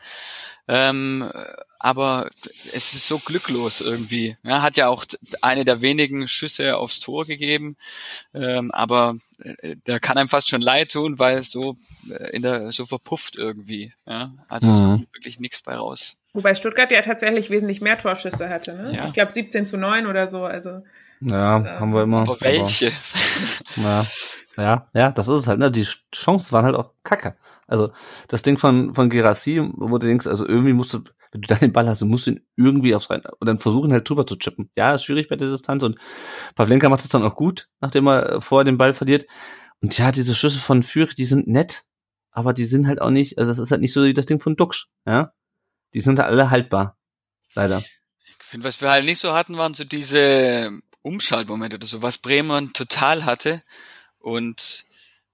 Ähm, 0.67 1.29
aber 1.83 2.29
es 2.73 2.93
ist 2.93 3.07
so 3.09 3.19
glücklos 3.19 3.81
irgendwie. 3.81 4.37
Ja, 4.43 4.61
hat 4.61 4.77
ja 4.77 4.87
auch 4.87 5.03
eine 5.41 5.65
der 5.65 5.81
wenigen 5.81 6.29
Schüsse 6.29 6.77
aufs 6.77 7.01
Tor 7.01 7.25
gegeben, 7.25 7.75
ähm, 8.33 8.71
aber 8.71 9.15
äh, 9.39 9.75
der 9.85 9.99
kann 9.99 10.17
einem 10.17 10.29
fast 10.29 10.47
schon 10.49 10.61
leid 10.61 10.93
tun, 10.93 11.19
weil 11.19 11.37
es 11.37 11.51
so 11.51 11.75
äh, 12.09 12.29
in 12.35 12.41
der 12.41 12.71
so 12.71 12.85
verpufft 12.85 13.35
irgendwie. 13.35 13.93
Ja, 14.07 14.31
also 14.47 14.71
es 14.71 14.77
Mhm. 14.79 14.85
kommt 14.85 15.13
wirklich 15.13 15.39
nichts 15.41 15.61
bei 15.61 15.75
raus. 15.75 16.17
Wobei 16.33 16.55
Stuttgart 16.55 16.89
ja 16.89 17.01
tatsächlich 17.01 17.49
wesentlich 17.49 17.81
mehr 17.81 17.99
Torschüsse 17.99 18.49
hatte. 18.49 18.73
Ne? 18.73 18.95
Ja. 18.95 19.05
Ich 19.07 19.13
glaube 19.13 19.31
17 19.33 19.67
zu 19.67 19.75
9 19.77 20.07
oder 20.07 20.29
so. 20.29 20.45
Also 20.45 20.81
ja, 21.19 21.59
Das, 21.59 21.79
haben 21.79 21.93
wir 21.93 22.03
immer. 22.03 22.21
Aber 22.21 22.39
welche? 22.41 22.91
Ja, 23.75 24.05
ja, 24.57 24.87
ja, 24.93 25.11
das 25.11 25.27
ist 25.27 25.41
es 25.41 25.47
halt, 25.47 25.59
ne? 25.59 25.69
Die 25.71 25.85
Chancen 26.13 26.51
waren 26.53 26.65
halt 26.65 26.75
auch 26.75 26.91
kacke. 27.03 27.35
Also 27.67 27.91
das 28.29 28.41
Ding 28.41 28.57
von, 28.57 28.93
von 28.95 29.09
Gerassi, 29.09 29.61
wo 29.75 29.97
du 29.97 30.07
denkst, 30.07 30.27
also 30.27 30.47
irgendwie 30.47 30.73
musst 30.73 30.93
du, 30.93 31.01
wenn 31.33 31.41
du 31.41 31.47
da 31.47 31.55
den 31.55 31.73
Ball 31.73 31.87
hast, 31.87 32.01
du 32.01 32.05
musst 32.05 32.27
ihn 32.27 32.45
irgendwie 32.55 32.93
aufs 32.93 33.09
rein 33.09 33.23
und 33.39 33.47
dann 33.47 33.59
versuchen 33.59 33.91
halt 33.91 34.07
drüber 34.07 34.25
zu 34.27 34.35
chippen. 34.35 34.69
Ja, 34.75 34.93
ist 34.93 35.03
schwierig 35.03 35.27
bei 35.29 35.35
der 35.35 35.49
Distanz 35.49 35.81
und 35.83 35.97
Pavlenka 36.55 36.89
macht 36.89 37.03
es 37.03 37.09
dann 37.09 37.23
auch 37.23 37.35
gut, 37.35 37.69
nachdem 37.81 38.07
er 38.07 38.33
äh, 38.33 38.41
vorher 38.41 38.65
den 38.65 38.77
Ball 38.77 38.93
verliert. 38.93 39.25
Und 39.81 39.97
ja, 39.97 40.11
diese 40.11 40.35
Schüsse 40.35 40.59
von 40.59 40.83
Fürich, 40.83 41.15
die 41.15 41.25
sind 41.25 41.47
nett, 41.47 41.85
aber 42.31 42.53
die 42.53 42.65
sind 42.65 42.87
halt 42.87 43.01
auch 43.01 43.09
nicht, 43.09 43.39
also 43.39 43.49
das 43.49 43.57
ist 43.57 43.71
halt 43.71 43.81
nicht 43.81 43.93
so 43.93 44.03
wie 44.03 44.13
das 44.13 44.27
Ding 44.27 44.39
von 44.39 44.55
Duxch, 44.55 44.89
ja? 45.05 45.33
Die 45.93 46.01
sind 46.01 46.19
halt 46.19 46.29
alle 46.29 46.51
haltbar. 46.51 46.97
Leider. 47.55 47.79
Ich 48.25 48.35
finde, 48.35 48.67
was 48.67 48.81
wir 48.81 48.91
halt 48.91 49.05
nicht 49.05 49.19
so 49.19 49.33
hatten, 49.33 49.57
waren 49.57 49.73
so 49.73 49.83
diese 49.83 50.71
Umschaltmomente 51.01 51.77
oder 51.77 51.87
so, 51.87 52.01
was 52.01 52.19
Bremen 52.19 52.73
total 52.73 53.25
hatte. 53.25 53.61
Und 54.19 54.85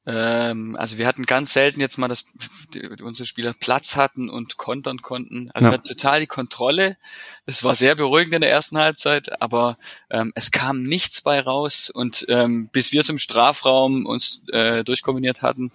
ähm, 0.05 0.75
also 0.77 0.97
wir 0.97 1.05
hatten 1.07 1.25
ganz 1.25 1.53
selten 1.53 1.81
jetzt 1.81 1.97
mal, 1.97 2.07
dass 2.07 2.25
unsere 3.01 3.25
Spieler 3.25 3.53
Platz 3.53 3.95
hatten 3.95 4.29
und 4.29 4.57
kontern 4.57 4.99
konnten. 4.99 5.51
Also 5.53 5.65
Ja. 5.65 5.71
wir 5.71 5.77
hatten 5.77 5.87
total 5.87 6.19
die 6.21 6.27
Kontrolle. 6.27 6.97
Es 7.45 7.63
war 7.63 7.75
sehr 7.75 7.95
beruhigend 7.95 8.33
in 8.33 8.41
der 8.41 8.51
ersten 8.51 8.77
Halbzeit, 8.77 9.41
aber 9.41 9.77
ähm, 10.09 10.31
es 10.35 10.51
kam 10.51 10.83
nichts 10.83 11.21
bei 11.21 11.39
raus. 11.39 11.89
Und 11.89 12.25
ähm, 12.29 12.69
bis 12.71 12.91
wir 12.91 13.03
zum 13.03 13.17
Strafraum 13.17 14.05
uns 14.05 14.41
äh, 14.51 14.83
durchkombiniert 14.83 15.41
hatten, 15.41 15.71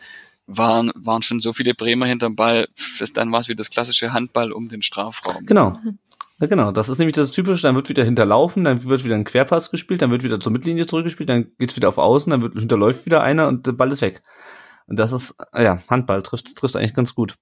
waren, 0.46 0.90
waren 0.94 1.22
schon 1.22 1.40
so 1.40 1.52
viele 1.52 1.74
Bremer 1.74 2.06
hinterm 2.06 2.36
Ball. 2.36 2.68
Dann 3.14 3.32
war 3.32 3.40
es 3.40 3.48
wie 3.48 3.54
das 3.54 3.70
klassische 3.70 4.12
Handball 4.12 4.52
um 4.52 4.68
den 4.68 4.82
Strafraum. 4.82 5.46
Genau. 5.46 5.78
Ja, 6.45 6.49
genau. 6.49 6.72
Das 6.72 6.90
ist 6.90 6.99
nämlich 6.99 7.14
das 7.14 7.30
Typische. 7.30 7.62
Dann 7.62 7.74
wird 7.74 7.88
wieder 7.88 8.05
hinterlaufen, 8.05 8.64
dann 8.64 8.84
wird 8.84 9.03
wieder 9.03 9.14
ein 9.14 9.24
Querpass 9.24 9.70
gespielt, 9.70 10.03
dann 10.03 10.11
wird 10.11 10.24
wieder 10.24 10.40
zur 10.40 10.53
Mittellinie 10.53 10.86
zurückgespielt, 10.86 11.30
dann 11.30 11.47
geht's 11.59 11.74
wieder 11.74 11.88
auf 11.88 11.97
Außen, 11.97 12.30
dann 12.30 12.42
wird, 12.42 12.53
hinterläuft 12.53 13.07
wieder 13.07 13.22
einer 13.22 13.49
und 13.49 13.66
der 13.66 13.72
Ball 13.72 13.90
ist 13.90 14.03
weg. 14.03 14.22
Und 14.86 14.99
das 14.99 15.12
ist, 15.12 15.36
äh, 15.55 15.64
ja, 15.64 15.78
Handball 15.88 16.22
trifft, 16.22 16.55
trifft 16.55 16.76
eigentlich 16.76 16.92
ganz 16.92 17.14
gut. 17.14 17.36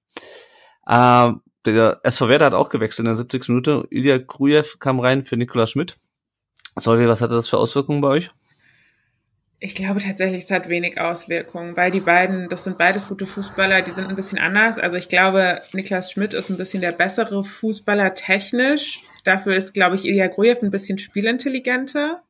Ähm, 0.87 1.41
der 1.65 1.99
SV 2.03 2.29
Werder 2.29 2.45
hat 2.45 2.53
auch 2.53 2.69
gewechselt 2.69 2.99
in 2.99 3.05
der 3.07 3.15
70. 3.15 3.49
Minute. 3.49 3.85
Ilya 3.89 4.19
Krujew 4.19 4.77
kam 4.79 5.01
rein 5.01 5.25
für 5.25 5.35
Nikolaus 5.35 5.71
Schmidt. 5.71 5.97
Solvi, 6.77 7.05
was 7.09 7.19
hatte 7.19 7.35
das 7.35 7.49
für 7.49 7.57
Auswirkungen 7.57 7.99
bei 7.99 8.07
euch? 8.07 8.31
Ich 9.63 9.75
glaube 9.75 10.01
tatsächlich, 10.01 10.43
es 10.43 10.51
hat 10.51 10.67
wenig 10.67 10.99
Auswirkungen, 10.99 11.77
weil 11.77 11.89
die 11.89 12.01
beiden, 12.01 12.49
das 12.49 12.65
sind 12.65 12.77
beides 12.77 13.07
gute 13.07 13.25
Fußballer, 13.25 13.81
die 13.81 13.91
sind 13.91 14.09
ein 14.09 14.15
bisschen 14.17 14.37
anders. 14.37 14.77
Also 14.77 14.97
ich 14.97 15.07
glaube, 15.07 15.61
Niklas 15.71 16.11
Schmidt 16.11 16.33
ist 16.33 16.49
ein 16.49 16.57
bisschen 16.57 16.81
der 16.81 16.91
bessere 16.91 17.45
Fußballer 17.45 18.13
technisch. 18.13 18.99
Dafür 19.23 19.55
ist, 19.55 19.73
glaube 19.73 19.95
ich, 19.95 20.03
Ilya 20.03 20.27
Grujew 20.27 20.57
ein 20.61 20.69
bisschen 20.69 20.97
spielintelligenter. 20.97 22.23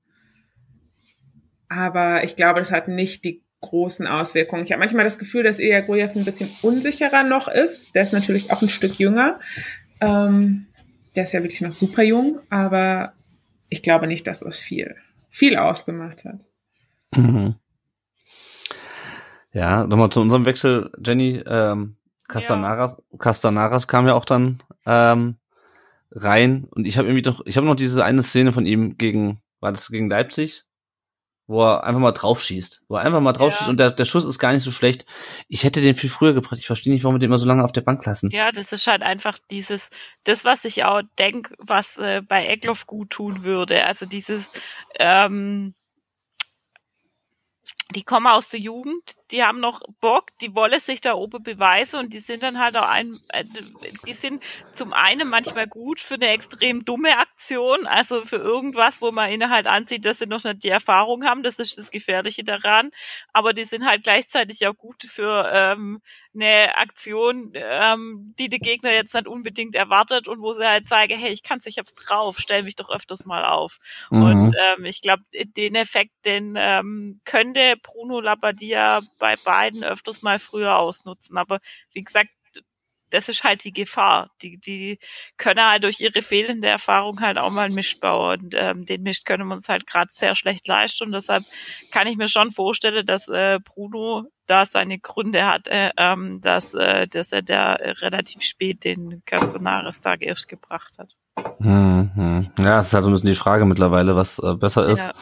Aber 1.70 2.24
ich 2.24 2.36
glaube, 2.36 2.60
das 2.60 2.70
hat 2.70 2.88
nicht 2.88 3.24
die 3.24 3.42
großen 3.62 4.06
Auswirkungen. 4.06 4.64
Ich 4.64 4.72
habe 4.72 4.82
manchmal 4.82 5.04
das 5.04 5.18
Gefühl, 5.18 5.42
dass 5.42 5.58
Ilya 5.58 5.80
Grujew 5.80 6.12
ein 6.16 6.26
bisschen 6.26 6.52
unsicherer 6.62 7.24
noch 7.24 7.48
ist. 7.48 7.96
Der 7.96 8.04
ist 8.04 8.14
natürlich 8.14 8.52
auch 8.52 8.62
ein 8.62 8.70
Stück 8.70 9.00
jünger. 9.00 9.40
Ähm, 10.02 10.68
der 11.16 11.24
ist 11.24 11.34
ja 11.34 11.42
wirklich 11.42 11.62
noch 11.62 11.74
super 11.74 12.04
jung, 12.04 12.42
aber 12.52 13.14
ich 13.70 13.82
glaube 13.82 14.06
nicht, 14.06 14.28
dass 14.28 14.42
das 14.42 14.56
viel, 14.56 14.98
viel 15.32 15.58
ausgemacht 15.58 16.26
hat. 16.26 16.42
Mhm. 17.16 17.56
Ja, 19.52 19.86
nochmal 19.86 20.10
zu 20.10 20.22
unserem 20.22 20.46
Wechsel, 20.46 20.92
Jenny. 21.04 21.42
Ähm, 21.46 21.98
Castanaras, 22.28 22.98
Castanaras 23.20 23.88
kam 23.88 24.08
ja 24.08 24.16
auch 24.16 24.26
dann 24.26 24.64
ähm, 24.86 25.38
rein 26.12 26.66
und 26.72 26.86
ich 26.86 26.98
habe 26.98 27.08
irgendwie 27.08 27.22
doch, 27.22 27.42
ich 27.46 27.58
habe 27.58 27.68
noch 27.68 27.76
diese 27.76 28.04
eine 28.04 28.24
Szene 28.24 28.52
von 28.52 28.66
ihm 28.66 28.98
gegen, 28.98 29.42
war 29.60 29.72
das 29.72 29.90
gegen 29.90 30.10
Leipzig, 30.10 30.64
wo 31.46 31.62
er 31.64 31.84
einfach 31.84 32.00
mal 32.00 32.14
drauf 32.14 32.42
schießt, 32.42 32.86
wo 32.88 32.96
er 32.96 33.02
einfach 33.02 33.20
mal 33.20 33.34
drauf 33.34 33.54
Ja. 33.54 33.58
schießt 33.58 33.70
und 33.70 33.80
der, 33.80 33.92
der 33.92 34.06
Schuss 34.06 34.26
ist 34.26 34.40
gar 34.40 34.54
nicht 34.54 34.64
so 34.64 34.72
schlecht. 34.72 35.06
Ich 35.50 35.64
hätte 35.64 35.82
den 35.82 35.96
viel 35.96 36.10
früher 36.10 36.34
gebracht. 36.34 36.58
Ich 36.58 36.66
verstehe 36.66 36.92
nicht, 36.94 37.04
warum 37.04 37.16
wir 37.16 37.20
den 37.20 37.30
immer 37.30 37.38
so 37.38 37.46
lange 37.46 37.64
auf 37.64 37.74
der 37.74 37.82
Bank 37.82 38.04
lassen. 38.06 38.30
Ja, 38.32 38.52
das 38.52 38.72
ist 38.72 38.88
halt 38.88 39.04
einfach 39.04 39.38
dieses, 39.52 39.90
das, 40.24 40.46
was 40.46 40.66
ich 40.66 40.86
auch 40.86 41.02
denk, 41.20 41.54
was 41.60 41.98
äh, 42.00 42.22
bei 42.28 42.48
Egloff 42.48 42.88
gut 42.88 43.12
tun 43.12 43.44
würde. 43.44 43.86
Also 43.86 44.06
dieses, 44.06 44.50
ähm, 44.98 45.76
die 47.92 48.04
kommen 48.04 48.28
aus 48.28 48.50
der 48.50 48.60
Jugend, 48.60 49.16
die 49.32 49.44
haben 49.44 49.60
noch 49.60 49.82
Bock, 50.00 50.28
die 50.42 50.56
wollen 50.56 50.80
sich 50.80 51.02
da 51.02 51.14
oben 51.14 51.44
beweisen 51.44 52.00
und 52.00 52.14
die 52.14 52.20
sind 52.20 52.44
dann 52.44 52.60
halt 52.60 52.78
auch 52.78 52.88
ein, 52.88 53.20
äh, 53.30 53.44
die 54.08 54.14
sind 54.14 54.44
zum 54.74 54.94
einen 54.94 55.30
manchmal 55.30 55.68
gut 55.68 56.00
für 56.00 56.16
eine 56.16 56.30
extrem 56.30 56.86
dumme 56.86 57.18
Aktion, 57.18 57.86
also 57.86 58.24
für 58.24 58.38
irgendwas, 58.38 59.02
wo 59.02 59.12
man 59.12 59.32
ihnen 59.32 59.50
halt 59.50 59.68
ansieht, 59.68 60.06
dass 60.06 60.20
sie 60.20 60.28
noch 60.28 60.44
nicht 60.44 60.64
die 60.64 60.70
Erfahrung 60.70 61.26
haben, 61.26 61.44
das 61.44 61.60
ist 61.60 61.78
das 61.78 61.92
Gefährliche 61.92 62.44
daran, 62.44 62.92
aber 63.34 63.54
die 63.54 63.66
sind 63.66 63.86
halt 63.86 64.04
gleichzeitig 64.04 64.66
auch 64.68 64.76
gut 64.76 65.04
für 65.04 65.50
ähm, 65.54 66.02
eine 66.34 66.76
Aktion, 66.78 67.52
ähm, 67.56 68.34
die 68.40 68.50
der 68.50 68.60
Gegner 68.60 68.92
jetzt 68.92 69.14
nicht 69.14 69.28
unbedingt 69.28 69.76
erwartet 69.76 70.28
und 70.28 70.42
wo 70.42 70.54
sie 70.54 70.68
halt 70.68 70.88
zeigen, 70.88 71.18
hey, 71.18 71.32
ich 71.32 71.44
kann's, 71.44 71.66
ich 71.66 71.78
hab's 71.78 71.94
drauf, 71.94 72.38
stell 72.40 72.64
mich 72.64 72.76
doch 72.76 72.90
öfters 72.90 73.26
mal 73.26 73.46
auf. 73.46 73.80
Mhm. 74.10 74.24
Und 74.24 74.56
ähm, 74.78 74.86
ich 74.86 75.02
glaube, 75.02 75.24
den 75.34 75.76
Effekt, 75.76 76.12
den 76.26 76.56
ähm, 76.58 77.22
könnte 77.26 77.76
Bruno 77.82 78.20
Labbadia 78.20 79.02
bei 79.20 79.36
beiden 79.36 79.84
öfters 79.84 80.22
mal 80.22 80.40
früher 80.40 80.78
ausnutzen. 80.78 81.38
Aber 81.38 81.60
wie 81.94 82.02
gesagt, 82.02 82.30
das 83.14 83.30
ist 83.30 83.44
halt 83.44 83.64
die 83.64 83.72
Gefahr. 83.72 84.32
Die, 84.42 84.58
die 84.58 84.98
können 85.38 85.64
halt 85.64 85.84
durch 85.84 86.00
ihre 86.00 86.22
fehlende 86.22 86.68
Erfahrung 86.68 87.22
halt 87.22 87.38
auch 87.38 87.52
mal 87.52 87.66
einen 87.66 87.76
Mist 87.76 88.00
bauen. 88.00 88.42
Und 88.42 88.56
ähm, 88.58 88.86
den 88.86 89.04
Mist 89.04 89.26
können 89.26 89.48
wir 89.48 89.54
uns 89.54 89.70
halt 89.70 89.86
gerade 89.86 90.10
sehr 90.12 90.36
schlecht 90.36 90.68
leisten. 90.68 91.06
Und 91.06 91.12
deshalb 91.12 91.44
kann 91.92 92.08
ich 92.08 92.18
mir 92.18 92.28
schon 92.28 92.52
vorstellen, 92.52 93.06
dass 93.06 93.28
äh, 93.28 93.60
Bruno 93.64 94.24
da 94.48 94.66
seine 94.66 95.00
Gründe 95.00 95.46
hat, 95.46 95.68
äh, 95.68 95.92
ähm, 95.98 96.42
dass, 96.42 96.74
äh, 96.74 97.08
dass 97.08 97.32
er 97.32 97.44
da 97.44 97.74
relativ 97.74 98.42
spät 98.42 98.84
den 98.84 99.22
Castonaris 99.26 100.02
da 100.02 100.16
erst 100.16 100.48
gebracht 100.48 100.98
hat. 100.98 101.16
Hm, 101.60 102.12
hm. 102.16 102.52
Ja, 102.60 102.80
es 102.80 102.88
ist 102.88 102.94
halt 102.94 103.04
so 103.04 103.10
ein 103.10 103.14
bisschen 103.14 103.30
die 103.30 103.36
Frage 103.36 103.66
mittlerweile, 103.66 104.16
was 104.16 104.40
äh, 104.40 104.56
besser 104.56 104.90
ist. 104.90 105.06
Ja. 105.06 105.14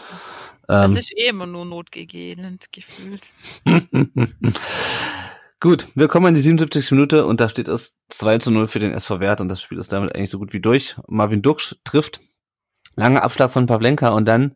Ähm, 0.86 0.96
ist 0.96 1.12
eh 1.18 1.28
immer 1.28 1.46
nur 1.46 1.66
notgegebenend 1.66 2.72
gefühlt. 2.72 3.24
Gut, 5.62 5.90
wir 5.94 6.08
kommen 6.08 6.26
in 6.26 6.34
die 6.34 6.42
77. 6.42 6.90
Minute 6.90 7.24
und 7.28 7.40
da 7.40 7.48
steht 7.48 7.68
es 7.68 8.00
2 8.10 8.40
zu 8.40 8.50
0 8.50 8.68
für 8.68 8.80
den 8.80 8.94
SV 8.94 9.20
Wert 9.20 9.42
und 9.42 9.48
das 9.48 9.62
Spiel 9.62 9.78
ist 9.78 9.92
damit 9.92 10.16
eigentlich 10.16 10.32
so 10.32 10.40
gut 10.40 10.54
wie 10.54 10.60
durch. 10.60 10.96
Marvin 11.08 11.44
Duksch 11.44 11.76
trifft, 11.84 12.20
langer 12.96 13.22
Abschlag 13.22 13.52
von 13.52 13.68
Pavlenka 13.68 14.10
und 14.10 14.26
dann, 14.26 14.56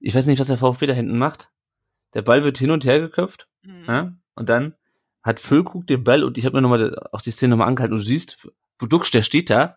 ich 0.00 0.14
weiß 0.14 0.24
nicht, 0.24 0.40
was 0.40 0.46
der 0.46 0.56
VfB 0.56 0.86
da 0.86 0.94
hinten 0.94 1.18
macht. 1.18 1.50
Der 2.14 2.22
Ball 2.22 2.42
wird 2.42 2.56
hin 2.56 2.70
und 2.70 2.86
her 2.86 3.00
geköpft 3.00 3.48
mhm. 3.64 3.84
ja, 3.86 4.12
und 4.34 4.48
dann 4.48 4.74
hat 5.22 5.40
Füllkrug 5.40 5.86
den 5.86 6.04
Ball 6.04 6.24
und 6.24 6.38
ich 6.38 6.46
habe 6.46 6.56
mir 6.56 6.62
nochmal 6.62 7.06
auch 7.12 7.20
die 7.20 7.32
Szene 7.32 7.50
nochmal 7.50 7.68
angehalten 7.68 7.92
und 7.92 8.00
du 8.00 8.06
siehst, 8.06 8.48
wo 8.78 8.86
Duksch, 8.86 9.10
der 9.10 9.22
steht 9.22 9.50
da, 9.50 9.76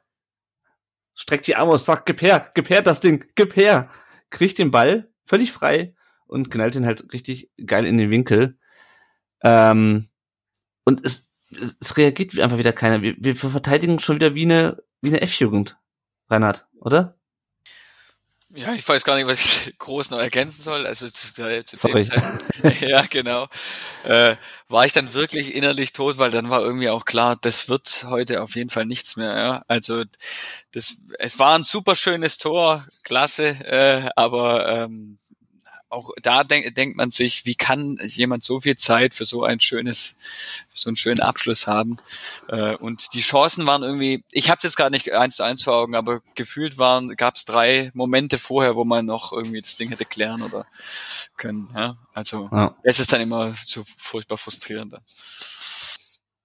streckt 1.13 1.47
die 1.47 1.57
Arme 1.57 1.73
aus, 1.73 1.83
sagt, 1.83 2.05
gib 2.05 2.21
her, 2.21 2.51
gib 2.55 2.69
her 2.69 2.81
das 2.81 3.01
Ding, 3.01 3.25
gib 3.35 3.57
her, 3.57 3.89
kriegt 4.29 4.57
den 4.57 4.71
Ball 4.71 5.11
völlig 5.25 5.51
frei 5.51 5.93
und 6.25 6.49
knallt 6.49 6.77
ihn 6.77 6.85
halt 6.85 7.11
richtig 7.11 7.51
geil 7.65 7.85
in 7.85 7.97
den 7.97 8.11
Winkel. 8.11 8.57
Ähm, 9.43 10.07
und 10.89 11.05
es, 11.05 11.29
es 11.79 11.97
reagiert 11.97 12.37
einfach 12.39 12.57
wieder 12.57 12.73
keiner. 12.73 13.03
Wir, 13.03 13.15
wir 13.17 13.35
verteidigen 13.35 13.99
schon 13.99 14.15
wieder 14.15 14.33
wie 14.33 14.41
eine, 14.41 14.81
wie 15.01 15.09
eine 15.09 15.21
F-Jugend, 15.21 15.77
Reinhard, 16.29 16.67
oder? 16.79 17.15
Ja, 18.51 18.73
ich 18.73 18.87
weiß 18.89 19.03
gar 19.03 19.15
nicht, 19.15 19.27
was 19.27 19.39
ich 19.39 19.77
groß 19.77 20.09
noch 20.09 20.17
ergänzen 20.17 20.63
soll. 20.63 20.87
Also 20.87 21.07
zu, 21.07 21.31
zu 21.35 21.77
Sorry. 21.77 22.03
Zeit, 22.03 22.23
ja, 22.81 23.03
genau. 23.07 23.47
Äh, 24.03 24.35
war 24.67 24.87
ich 24.87 24.93
dann 24.93 25.13
wirklich 25.13 25.53
innerlich 25.53 25.93
tot, 25.93 26.17
weil 26.17 26.31
dann 26.31 26.49
war 26.49 26.61
irgendwie 26.61 26.89
auch 26.89 27.05
klar, 27.05 27.37
das 27.39 27.69
wird 27.69 28.05
heute 28.07 28.41
auf 28.41 28.55
jeden 28.55 28.71
Fall 28.71 28.87
nichts 28.87 29.15
mehr. 29.15 29.37
Ja? 29.37 29.63
Also 29.67 30.03
das, 30.71 30.97
es 31.19 31.37
war 31.37 31.55
ein 31.55 31.63
super 31.63 31.95
schönes 31.95 32.39
Tor, 32.39 32.87
klasse, 33.03 33.49
äh, 33.49 34.09
aber 34.15 34.67
ähm, 34.67 35.19
auch 35.89 36.11
da 36.21 36.43
denk, 36.43 36.73
denkt 36.75 36.97
man 36.97 37.11
sich, 37.11 37.45
wie 37.45 37.55
kann 37.55 37.97
jemand 38.03 38.43
so 38.43 38.59
viel 38.59 38.75
Zeit 38.75 39.13
für 39.13 39.25
so 39.25 39.43
ein 39.43 39.59
schönes, 39.59 40.17
so 40.73 40.89
einen 40.89 40.95
schönen 40.95 41.19
Abschluss 41.19 41.67
haben? 41.67 41.97
Äh, 42.47 42.75
und 42.75 43.13
die 43.13 43.21
Chancen 43.21 43.65
waren 43.65 43.83
irgendwie, 43.83 44.23
ich 44.31 44.49
habe 44.49 44.61
jetzt 44.63 44.77
gar 44.77 44.89
nicht 44.89 45.11
eins 45.11 45.37
zu 45.37 45.43
eins 45.43 45.63
vor 45.63 45.75
Augen, 45.75 45.95
aber 45.95 46.21
gefühlt 46.35 46.77
waren, 46.77 47.15
gab 47.15 47.35
es 47.35 47.45
drei 47.45 47.91
Momente 47.93 48.37
vorher, 48.37 48.75
wo 48.75 48.85
man 48.85 49.05
noch 49.05 49.31
irgendwie 49.33 49.61
das 49.61 49.75
Ding 49.75 49.89
hätte 49.89 50.05
klären 50.05 50.43
oder 50.43 50.65
können. 51.37 51.69
Ja? 51.75 51.97
Also 52.13 52.49
ja. 52.51 52.75
es 52.83 52.99
ist 52.99 53.11
dann 53.11 53.21
immer 53.21 53.53
so 53.65 53.83
furchtbar 53.97 54.37
frustrierend. 54.37 54.93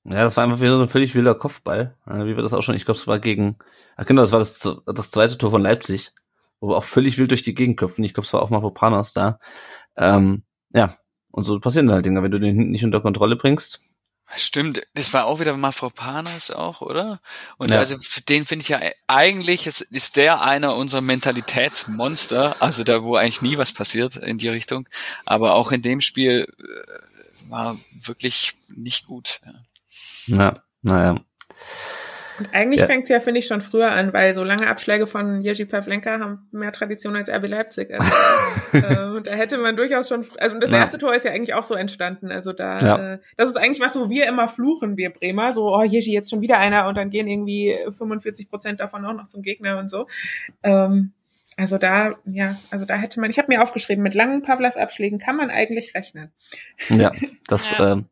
Ja, 0.04 0.24
das 0.24 0.36
war 0.36 0.44
einfach 0.44 0.60
wieder 0.60 0.76
so 0.76 0.82
ein 0.82 0.88
völlig 0.88 1.14
wilder 1.14 1.34
Kopfball. 1.34 1.96
Wie 2.06 2.36
wir 2.36 2.42
das 2.42 2.52
auch 2.52 2.62
schon, 2.62 2.74
ich 2.74 2.84
glaube, 2.84 3.00
es 3.00 3.06
war 3.06 3.18
gegen, 3.18 3.56
ach 3.96 4.04
genau, 4.04 4.22
das 4.22 4.32
war 4.32 4.38
das, 4.38 4.60
das 4.86 5.10
zweite 5.10 5.38
Tor 5.38 5.50
von 5.50 5.62
Leipzig 5.62 6.12
wo 6.64 6.70
wir 6.70 6.76
auch 6.76 6.84
völlig 6.84 7.18
wild 7.18 7.30
durch 7.30 7.42
die 7.42 7.54
Gegend 7.54 7.76
köpfen. 7.76 8.04
Ich 8.04 8.14
glaube, 8.14 8.26
es 8.26 8.32
war 8.32 8.42
auch 8.42 8.48
mal 8.48 8.58
Mavropanos 8.58 9.12
da. 9.12 9.38
Ähm, 9.96 10.44
ja, 10.72 10.96
und 11.30 11.44
so 11.44 11.60
passieren 11.60 11.90
halt 11.90 12.06
Dinge, 12.06 12.22
wenn 12.22 12.30
du 12.30 12.40
den 12.40 12.56
hinten 12.56 12.70
nicht 12.70 12.84
unter 12.84 13.00
Kontrolle 13.00 13.36
bringst. 13.36 13.80
Stimmt, 14.34 14.82
das 14.94 15.12
war 15.12 15.26
auch 15.26 15.38
wieder 15.38 15.54
Mafropanos 15.56 16.50
auch, 16.50 16.80
oder? 16.80 17.20
Und 17.58 17.70
ja. 17.70 17.78
also 17.78 17.96
den 18.28 18.46
finde 18.46 18.62
ich 18.62 18.68
ja 18.70 18.80
eigentlich 19.06 19.66
ist, 19.66 19.82
ist 19.82 20.16
der 20.16 20.40
einer 20.40 20.74
unserer 20.74 21.02
Mentalitätsmonster, 21.02 22.62
also 22.62 22.84
da 22.84 23.02
wo 23.02 23.16
eigentlich 23.16 23.42
nie 23.42 23.58
was 23.58 23.72
passiert 23.72 24.16
in 24.16 24.38
die 24.38 24.48
Richtung, 24.48 24.88
aber 25.26 25.52
auch 25.52 25.70
in 25.70 25.82
dem 25.82 26.00
Spiel 26.00 26.48
äh, 26.58 27.50
war 27.50 27.76
wirklich 27.92 28.54
nicht 28.74 29.06
gut. 29.06 29.40
Ja, 30.26 30.36
ja 30.36 30.62
naja. 30.80 31.20
Und 32.38 32.52
eigentlich 32.52 32.80
ja. 32.80 32.86
fängt 32.86 33.04
es 33.04 33.10
ja, 33.10 33.20
finde 33.20 33.40
ich, 33.40 33.46
schon 33.46 33.60
früher 33.60 33.90
an, 33.92 34.12
weil 34.12 34.34
so 34.34 34.42
lange 34.42 34.66
Abschläge 34.66 35.06
von 35.06 35.42
Jerzy 35.42 35.64
Pavlenka 35.64 36.18
haben 36.18 36.48
mehr 36.50 36.72
Tradition 36.72 37.16
als 37.16 37.28
RB 37.28 37.46
Leipzig. 37.48 37.92
Also, 37.92 38.08
äh, 39.18 39.22
da 39.22 39.30
hätte 39.32 39.58
man 39.58 39.76
durchaus 39.76 40.08
schon, 40.08 40.26
also 40.38 40.58
das 40.58 40.70
ja. 40.70 40.78
erste 40.78 40.98
Tor 40.98 41.14
ist 41.14 41.24
ja 41.24 41.30
eigentlich 41.30 41.54
auch 41.54 41.64
so 41.64 41.74
entstanden. 41.74 42.32
Also 42.32 42.52
da, 42.52 42.80
ja. 42.80 43.12
äh, 43.14 43.18
das 43.36 43.48
ist 43.48 43.56
eigentlich 43.56 43.80
was, 43.80 43.96
wo 43.96 44.10
wir 44.10 44.26
immer 44.26 44.48
fluchen, 44.48 44.96
wir 44.96 45.10
Bremer. 45.10 45.52
So, 45.52 45.74
oh, 45.74 45.82
Jerzy, 45.82 46.12
jetzt 46.12 46.30
schon 46.30 46.40
wieder 46.40 46.58
einer 46.58 46.88
und 46.88 46.96
dann 46.96 47.10
gehen 47.10 47.28
irgendwie 47.28 47.76
45 47.96 48.50
Prozent 48.50 48.80
davon 48.80 49.04
auch 49.04 49.14
noch 49.14 49.28
zum 49.28 49.42
Gegner 49.42 49.78
und 49.78 49.90
so. 49.90 50.08
Ähm, 50.62 51.12
also 51.56 51.78
da, 51.78 52.14
ja, 52.24 52.56
also 52.70 52.84
da 52.84 52.96
hätte 52.96 53.20
man, 53.20 53.30
ich 53.30 53.38
habe 53.38 53.48
mir 53.48 53.62
aufgeschrieben, 53.62 54.02
mit 54.02 54.14
langen 54.14 54.42
Pavlas-Abschlägen 54.42 55.18
kann 55.18 55.36
man 55.36 55.50
eigentlich 55.50 55.94
rechnen. 55.94 56.32
Ja, 56.88 57.12
das 57.46 57.70
ja. 57.78 57.92
Ähm, 57.92 58.06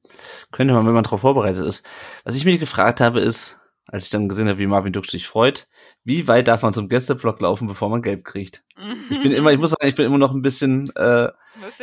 könnte 0.52 0.74
man, 0.74 0.86
wenn 0.86 0.94
man 0.94 1.02
darauf 1.02 1.22
vorbereitet 1.22 1.66
ist. 1.66 1.84
Was 2.24 2.36
ich 2.36 2.44
mich 2.44 2.60
gefragt 2.60 3.00
habe, 3.00 3.20
ist, 3.20 3.58
als 3.92 4.06
ich 4.06 4.10
dann 4.10 4.26
gesehen 4.26 4.48
habe, 4.48 4.58
wie 4.58 4.66
Marvin 4.66 4.94
Duck 4.94 5.04
sich 5.04 5.26
freut, 5.26 5.68
wie 6.02 6.26
weit 6.26 6.48
darf 6.48 6.62
man 6.62 6.72
zum 6.72 6.88
Gästeblock 6.88 7.42
laufen, 7.42 7.68
bevor 7.68 7.90
man 7.90 8.00
gelb 8.00 8.24
kriegt? 8.24 8.64
Ich 9.10 9.20
bin 9.20 9.32
immer, 9.32 9.52
ich 9.52 9.58
muss 9.58 9.70
sagen, 9.70 9.86
ich 9.86 9.94
bin 9.94 10.06
immer 10.06 10.16
noch 10.16 10.32
ein 10.32 10.40
bisschen, 10.40 10.90
äh, 10.96 11.28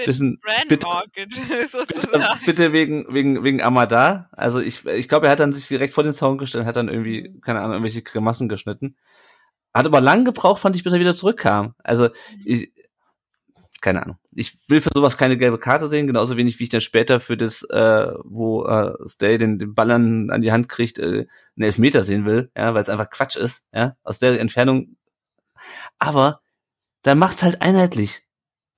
bisschen 0.05 0.41
bitte, 0.67 0.87
bitte, 1.13 2.27
bitte, 2.45 2.73
wegen, 2.73 3.13
wegen, 3.13 3.43
wegen 3.43 3.61
Amada. 3.61 4.27
Also 4.31 4.59
ich, 4.59 4.83
ich 4.87 5.07
glaube, 5.07 5.27
er 5.27 5.31
hat 5.31 5.39
dann 5.39 5.53
sich 5.53 5.67
direkt 5.67 5.93
vor 5.93 6.03
den 6.03 6.13
Zaun 6.13 6.39
gestellt, 6.39 6.65
hat 6.65 6.77
dann 6.77 6.89
irgendwie, 6.89 7.39
keine 7.41 7.59
Ahnung, 7.59 7.73
irgendwelche 7.73 8.01
Grimassen 8.01 8.49
geschnitten. 8.49 8.95
Hat 9.71 9.85
aber 9.85 10.01
lang 10.01 10.25
gebraucht, 10.25 10.61
fand 10.61 10.75
ich, 10.75 10.83
bis 10.83 10.93
er 10.93 10.99
wieder 10.99 11.15
zurückkam. 11.15 11.75
Also 11.83 12.09
ich, 12.43 12.71
keine 13.81 14.03
Ahnung. 14.03 14.17
Ich 14.33 14.69
will 14.69 14.81
für 14.81 14.89
sowas 14.93 15.17
keine 15.17 15.37
gelbe 15.37 15.59
Karte 15.59 15.89
sehen, 15.89 16.07
genauso 16.07 16.37
wenig 16.37 16.59
wie 16.59 16.63
ich 16.63 16.69
dann 16.69 16.81
später 16.81 17.19
für 17.19 17.37
das, 17.37 17.63
äh, 17.63 18.11
wo 18.23 18.65
äh, 18.65 18.93
Stay 19.07 19.37
den, 19.37 19.59
den 19.59 19.73
Ball 19.73 19.91
an, 19.91 20.41
die 20.41 20.51
Hand 20.51 20.69
kriegt, 20.69 20.99
äh, 20.99 21.27
einen 21.55 21.63
Elfmeter 21.63 22.03
sehen 22.03 22.25
will, 22.25 22.51
ja, 22.55 22.73
weil 22.73 22.83
es 22.83 22.89
einfach 22.89 23.09
Quatsch 23.09 23.35
ist, 23.35 23.65
ja, 23.73 23.95
aus 24.03 24.19
der 24.19 24.39
Entfernung. 24.39 24.97
Aber 25.97 26.41
da 27.03 27.15
macht's 27.15 27.43
halt 27.43 27.61
einheitlich. 27.61 28.23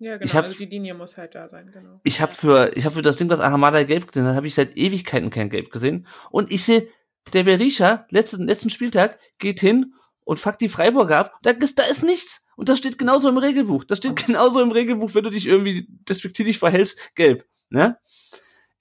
Ja, 0.02 0.14
genau, 0.14 0.26
ich 0.26 0.36
hab, 0.36 0.46
also 0.46 0.58
die 0.58 0.66
Linie 0.66 0.96
muss 0.96 1.16
halt 1.18 1.36
da 1.36 1.48
sein, 1.48 1.72
genau. 1.72 2.00
Ich 2.04 2.22
habe 2.22 2.32
für, 2.32 2.76
ich 2.76 2.86
habe 2.86 2.96
für 2.96 3.02
das 3.04 3.18
Ding, 3.18 3.30
was 3.30 3.40
Ahamada 3.40 3.84
gelb 3.84 4.08
gesehen 4.08 4.26
hat, 4.26 4.36
habe 4.36 4.48
ich 4.48 4.56
seit 4.56 4.76
Ewigkeiten 4.76 5.30
kein 5.30 5.52
Gelb 5.52 5.70
gesehen. 5.70 6.08
Und 6.32 6.52
ich 6.52 6.66
sehe, 6.66 6.88
der 7.34 7.44
Berisha, 7.44 8.08
letzten, 8.10 8.48
letzten 8.48 8.72
Spieltag, 8.72 9.20
geht 9.38 9.60
hin 9.60 9.94
und 10.24 10.40
fuckt 10.40 10.62
die 10.62 10.70
Freiburger 10.70 11.18
ab. 11.18 11.34
Da 11.44 11.52
ist, 11.52 11.78
da 11.78 11.84
ist 11.84 12.04
nichts. 12.04 12.46
Und 12.62 12.70
das 12.70 12.78
steht 12.78 13.00
genauso 13.00 13.28
im 13.28 13.40
Regelbuch. 13.40 13.86
Das 13.86 13.98
steht 13.98 14.24
genauso 14.28 14.62
im 14.62 14.70
Regelbuch, 14.70 15.16
wenn 15.16 15.24
du 15.24 15.32
dich 15.32 15.48
irgendwie 15.48 15.88
despektierlich 16.08 16.60
verhältst, 16.60 17.00
gelb. 17.16 17.44
Ne? 17.72 17.98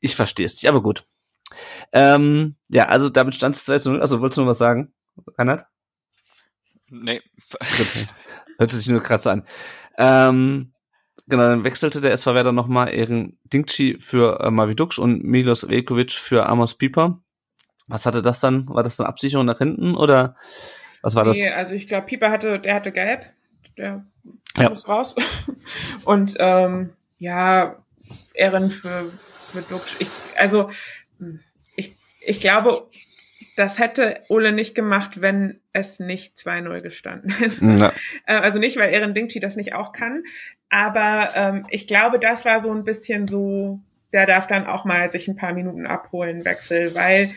Ich 0.00 0.14
verstehe 0.14 0.44
es 0.44 0.52
nicht, 0.52 0.68
aber 0.68 0.82
gut. 0.82 1.06
Ähm, 1.90 2.56
ja, 2.68 2.88
also 2.88 3.08
damit 3.08 3.36
stand 3.36 3.54
es 3.54 3.64
2 3.64 3.78
zu 3.78 3.90
0. 3.92 4.02
Also 4.02 4.20
wolltest 4.20 4.36
du 4.36 4.42
noch 4.42 4.48
was 4.48 4.58
sagen, 4.58 4.92
Reinhard? 5.38 5.64
Nee. 6.90 7.22
Hörte 8.58 8.76
sich 8.76 8.86
nur 8.88 9.02
kratzer 9.02 9.30
an. 9.32 9.46
Ähm, 9.96 10.74
genau, 11.26 11.44
dann 11.44 11.64
wechselte 11.64 12.02
der 12.02 12.12
SV 12.12 12.34
Werder 12.34 12.52
nochmal 12.52 12.92
Ehren 12.92 13.38
Dingchi 13.44 13.96
für 13.98 14.40
äh, 14.40 14.50
Maviduksch 14.50 14.98
und 14.98 15.24
Milos 15.24 15.66
Velkovic 15.66 16.12
für 16.12 16.44
Amos 16.44 16.74
Pieper. 16.74 17.22
Was 17.86 18.04
hatte 18.04 18.20
das 18.20 18.40
dann? 18.40 18.68
War 18.68 18.82
das 18.82 18.96
dann 18.96 19.06
Absicherung 19.06 19.46
nach 19.46 19.56
hinten 19.56 19.94
oder 19.94 20.36
was 21.00 21.14
war 21.14 21.24
nee, 21.24 21.46
das? 21.46 21.56
also 21.56 21.72
ich 21.72 21.86
glaube, 21.86 22.04
Pieper 22.04 22.30
hatte, 22.30 22.60
der 22.60 22.74
hatte 22.74 22.92
gelb. 22.92 23.32
Der 23.76 24.04
ja. 24.56 24.68
muss 24.70 24.88
raus. 24.88 25.14
Und 26.04 26.34
ähm, 26.38 26.90
ja, 27.18 27.76
Ehren 28.34 28.70
für, 28.70 29.10
für 29.10 29.62
Duxch. 29.62 29.96
Ich, 30.00 30.10
also 30.36 30.70
ich, 31.76 31.96
ich 32.24 32.40
glaube, 32.40 32.88
das 33.56 33.78
hätte 33.78 34.20
Ole 34.28 34.52
nicht 34.52 34.74
gemacht, 34.74 35.20
wenn 35.20 35.60
es 35.72 35.98
nicht 36.00 36.36
2-0 36.36 36.80
gestanden 36.80 37.30
hätte. 37.32 37.64
Ja. 37.64 37.92
Äh, 38.26 38.34
also 38.34 38.58
nicht, 38.58 38.76
weil 38.76 38.92
Erin 38.92 39.14
Dingchi 39.14 39.40
das 39.40 39.56
nicht 39.56 39.74
auch 39.74 39.92
kann. 39.92 40.24
Aber 40.68 41.30
ähm, 41.34 41.66
ich 41.70 41.86
glaube, 41.86 42.18
das 42.18 42.44
war 42.44 42.60
so 42.60 42.70
ein 42.70 42.84
bisschen 42.84 43.26
so, 43.26 43.80
der 44.12 44.26
darf 44.26 44.46
dann 44.46 44.66
auch 44.66 44.84
mal 44.84 45.10
sich 45.10 45.28
ein 45.28 45.36
paar 45.36 45.52
Minuten 45.52 45.86
abholen, 45.86 46.44
Wechsel, 46.44 46.94
weil 46.94 47.30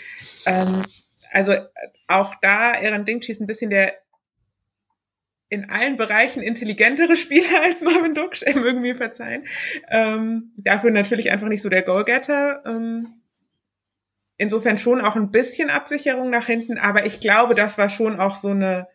ähm, 0.45 0.83
also 1.31 1.55
auch 2.07 2.35
da 2.41 2.71
Erin 2.71 3.05
Dingchi 3.05 3.31
ist 3.31 3.41
ein 3.41 3.47
bisschen 3.47 3.69
der 3.69 3.95
in 5.53 5.69
allen 5.69 5.97
Bereichen 5.97 6.41
intelligentere 6.41 7.15
Spieler 7.15 7.61
als 7.63 7.81
Marvin 7.81 8.15
Duksch, 8.15 8.43
mögen 8.55 8.81
mir 8.81 8.95
verzeihen. 8.95 9.43
Ähm, 9.89 10.51
dafür 10.57 10.89
natürlich 10.89 11.31
einfach 11.31 11.47
nicht 11.47 11.61
so 11.61 11.69
der 11.69 11.83
Goalgetter. 11.83 12.63
Ähm, 12.65 13.21
insofern 14.37 14.79
schon 14.79 14.99
auch 14.99 15.15
ein 15.15 15.29
bisschen 15.29 15.69
Absicherung 15.69 16.31
nach 16.31 16.47
hinten, 16.47 16.79
aber 16.79 17.05
ich 17.05 17.19
glaube, 17.19 17.53
das 17.53 17.77
war 17.77 17.87
schon 17.87 18.19
auch 18.19 18.35
so 18.35 18.49
eine, 18.49 18.87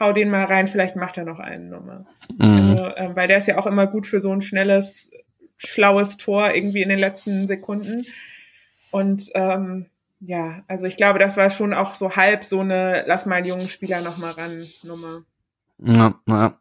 hau 0.00 0.14
den 0.14 0.30
mal 0.30 0.44
rein, 0.44 0.66
vielleicht 0.66 0.96
macht 0.96 1.18
er 1.18 1.24
noch 1.24 1.38
einen 1.38 1.68
Nummer. 1.68 2.06
Mhm. 2.38 2.70
Also, 2.70 2.86
äh, 2.86 3.14
weil 3.14 3.28
der 3.28 3.38
ist 3.38 3.48
ja 3.48 3.58
auch 3.58 3.66
immer 3.66 3.86
gut 3.86 4.06
für 4.06 4.18
so 4.18 4.32
ein 4.32 4.40
schnelles, 4.40 5.10
schlaues 5.58 6.16
Tor 6.16 6.54
irgendwie 6.54 6.82
in 6.82 6.88
den 6.88 6.98
letzten 6.98 7.46
Sekunden. 7.46 8.06
Und 8.90 9.28
ähm, 9.34 9.90
ja, 10.20 10.64
also 10.68 10.86
ich 10.86 10.96
glaube, 10.96 11.18
das 11.18 11.36
war 11.36 11.50
schon 11.50 11.74
auch 11.74 11.94
so 11.94 12.16
halb 12.16 12.44
so 12.44 12.60
eine 12.60 13.04
Lass 13.06 13.26
mal 13.26 13.36
einen 13.36 13.46
jungen 13.46 13.68
Spieler 13.68 14.00
noch 14.00 14.16
mal 14.16 14.30
ran 14.30 14.66
Nummer. 14.84 15.24
Ja, 15.78 16.14
ja. 16.26 16.58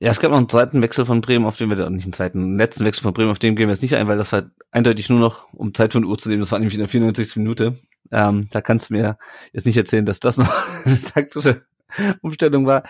Ja, 0.00 0.10
es 0.10 0.20
gab 0.20 0.32
noch 0.32 0.38
einen 0.38 0.50
zweiten 0.50 0.82
Wechsel 0.82 1.06
von 1.06 1.20
Bremen, 1.20 1.46
auf 1.46 1.56
den 1.56 1.70
wir, 1.70 1.88
nicht 1.88 2.04
einen 2.04 2.12
zweiten, 2.12 2.38
einen 2.38 2.58
letzten 2.58 2.84
Wechsel 2.84 3.04
von 3.04 3.14
Bremen, 3.14 3.30
auf 3.30 3.38
den 3.38 3.56
gehen 3.56 3.68
wir 3.68 3.72
jetzt 3.72 3.80
nicht 3.80 3.96
ein, 3.96 4.06
weil 4.06 4.18
das 4.18 4.32
war 4.32 4.50
eindeutig 4.70 5.08
nur 5.08 5.18
noch, 5.18 5.50
um 5.54 5.72
Zeit 5.72 5.92
von 5.92 6.04
Uhr 6.04 6.18
zu 6.18 6.28
nehmen, 6.28 6.40
das 6.40 6.52
war 6.52 6.58
nämlich 6.58 6.74
in 6.74 6.80
der 6.80 6.88
94. 6.88 7.36
Minute. 7.36 7.78
Ähm, 8.12 8.48
da 8.50 8.60
kannst 8.60 8.90
du 8.90 8.94
mir 8.94 9.16
jetzt 9.52 9.64
nicht 9.64 9.76
erzählen, 9.76 10.04
dass 10.04 10.20
das 10.20 10.36
noch 10.36 10.52
eine 10.84 11.00
taktische 11.00 11.64
Umstellung 12.20 12.66
war. 12.66 12.84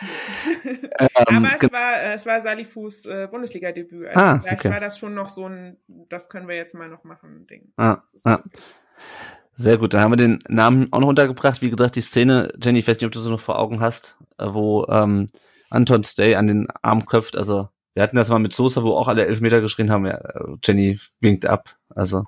ähm, 0.98 1.44
Aber 1.44 1.50
es 1.60 1.72
war, 1.72 2.02
äh, 2.02 2.14
es 2.14 2.26
war 2.26 2.40
Salifus 2.40 3.06
äh, 3.06 3.28
Bundesliga-Debüt. 3.30 4.08
Also 4.08 4.20
ah, 4.20 4.40
vielleicht 4.40 4.60
okay. 4.60 4.70
war 4.70 4.80
das 4.80 4.98
schon 4.98 5.14
noch 5.14 5.28
so 5.28 5.46
ein, 5.46 5.76
das 6.08 6.28
können 6.28 6.48
wir 6.48 6.56
jetzt 6.56 6.74
mal 6.74 6.88
noch 6.88 7.04
machen, 7.04 7.46
Ding. 7.46 7.72
Ah, 7.76 7.98
ah. 8.24 8.40
Sehr 9.56 9.78
gut, 9.78 9.94
dann 9.94 10.00
haben 10.00 10.12
wir 10.12 10.16
den 10.16 10.40
Namen 10.48 10.92
auch 10.92 11.00
noch 11.00 11.08
untergebracht. 11.08 11.62
Wie 11.62 11.70
gesagt, 11.70 11.96
die 11.96 12.00
Szene, 12.00 12.52
Jenny, 12.60 12.80
ich 12.80 12.88
weiß 12.88 12.96
nicht, 12.96 13.06
ob 13.06 13.12
du 13.12 13.20
sie 13.20 13.30
noch 13.30 13.40
vor 13.40 13.58
Augen 13.58 13.80
hast, 13.80 14.16
äh, 14.38 14.46
wo 14.48 14.86
ähm, 14.88 15.28
Anton 15.70 16.02
Stay 16.04 16.34
an 16.34 16.46
den 16.46 16.68
Arm 16.82 17.06
köpft. 17.06 17.36
Also 17.36 17.68
wir 17.94 18.02
hatten 18.02 18.16
das 18.16 18.28
mal 18.28 18.40
mit 18.40 18.52
Sosa, 18.52 18.82
wo 18.82 18.94
auch 18.94 19.06
alle 19.06 19.26
Elfmeter 19.26 19.60
geschrien 19.60 19.90
haben. 19.90 20.06
Ja, 20.06 20.20
Jenny 20.62 20.98
winkt 21.20 21.46
ab. 21.46 21.76
Also 21.88 22.24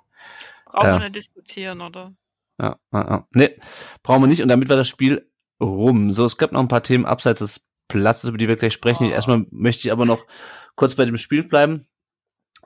brauchen 0.66 0.88
wir 0.88 0.98
nicht 1.00 1.16
diskutieren, 1.16 1.80
oder? 1.80 2.12
Ja, 2.60 2.76
ja, 2.92 3.08
ja. 3.08 3.26
Nee, 3.34 3.58
brauchen 4.02 4.22
wir 4.22 4.28
nicht. 4.28 4.42
Und 4.42 4.48
damit 4.48 4.68
war 4.68 4.76
das 4.76 4.88
Spiel 4.88 5.28
rum. 5.60 6.12
So, 6.12 6.24
es 6.24 6.38
gab 6.38 6.52
noch 6.52 6.60
ein 6.60 6.68
paar 6.68 6.82
Themen 6.82 7.06
abseits 7.06 7.40
des 7.40 7.66
Platzes, 7.88 8.28
über 8.28 8.38
die 8.38 8.48
wir 8.48 8.56
gleich 8.56 8.72
sprechen. 8.72 9.08
Oh. 9.08 9.10
Erstmal 9.10 9.46
möchte 9.50 9.86
ich 9.86 9.92
aber 9.92 10.06
noch 10.06 10.26
kurz 10.74 10.94
bei 10.94 11.04
dem 11.04 11.16
Spiel 11.16 11.44
bleiben 11.44 11.86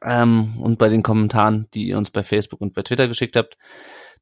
ähm, 0.02 0.58
und 0.58 0.78
bei 0.78 0.88
den 0.88 1.02
Kommentaren, 1.02 1.68
die 1.74 1.88
ihr 1.88 1.98
uns 1.98 2.10
bei 2.10 2.22
Facebook 2.22 2.60
und 2.60 2.74
bei 2.74 2.82
Twitter 2.82 3.08
geschickt 3.08 3.36
habt. 3.36 3.56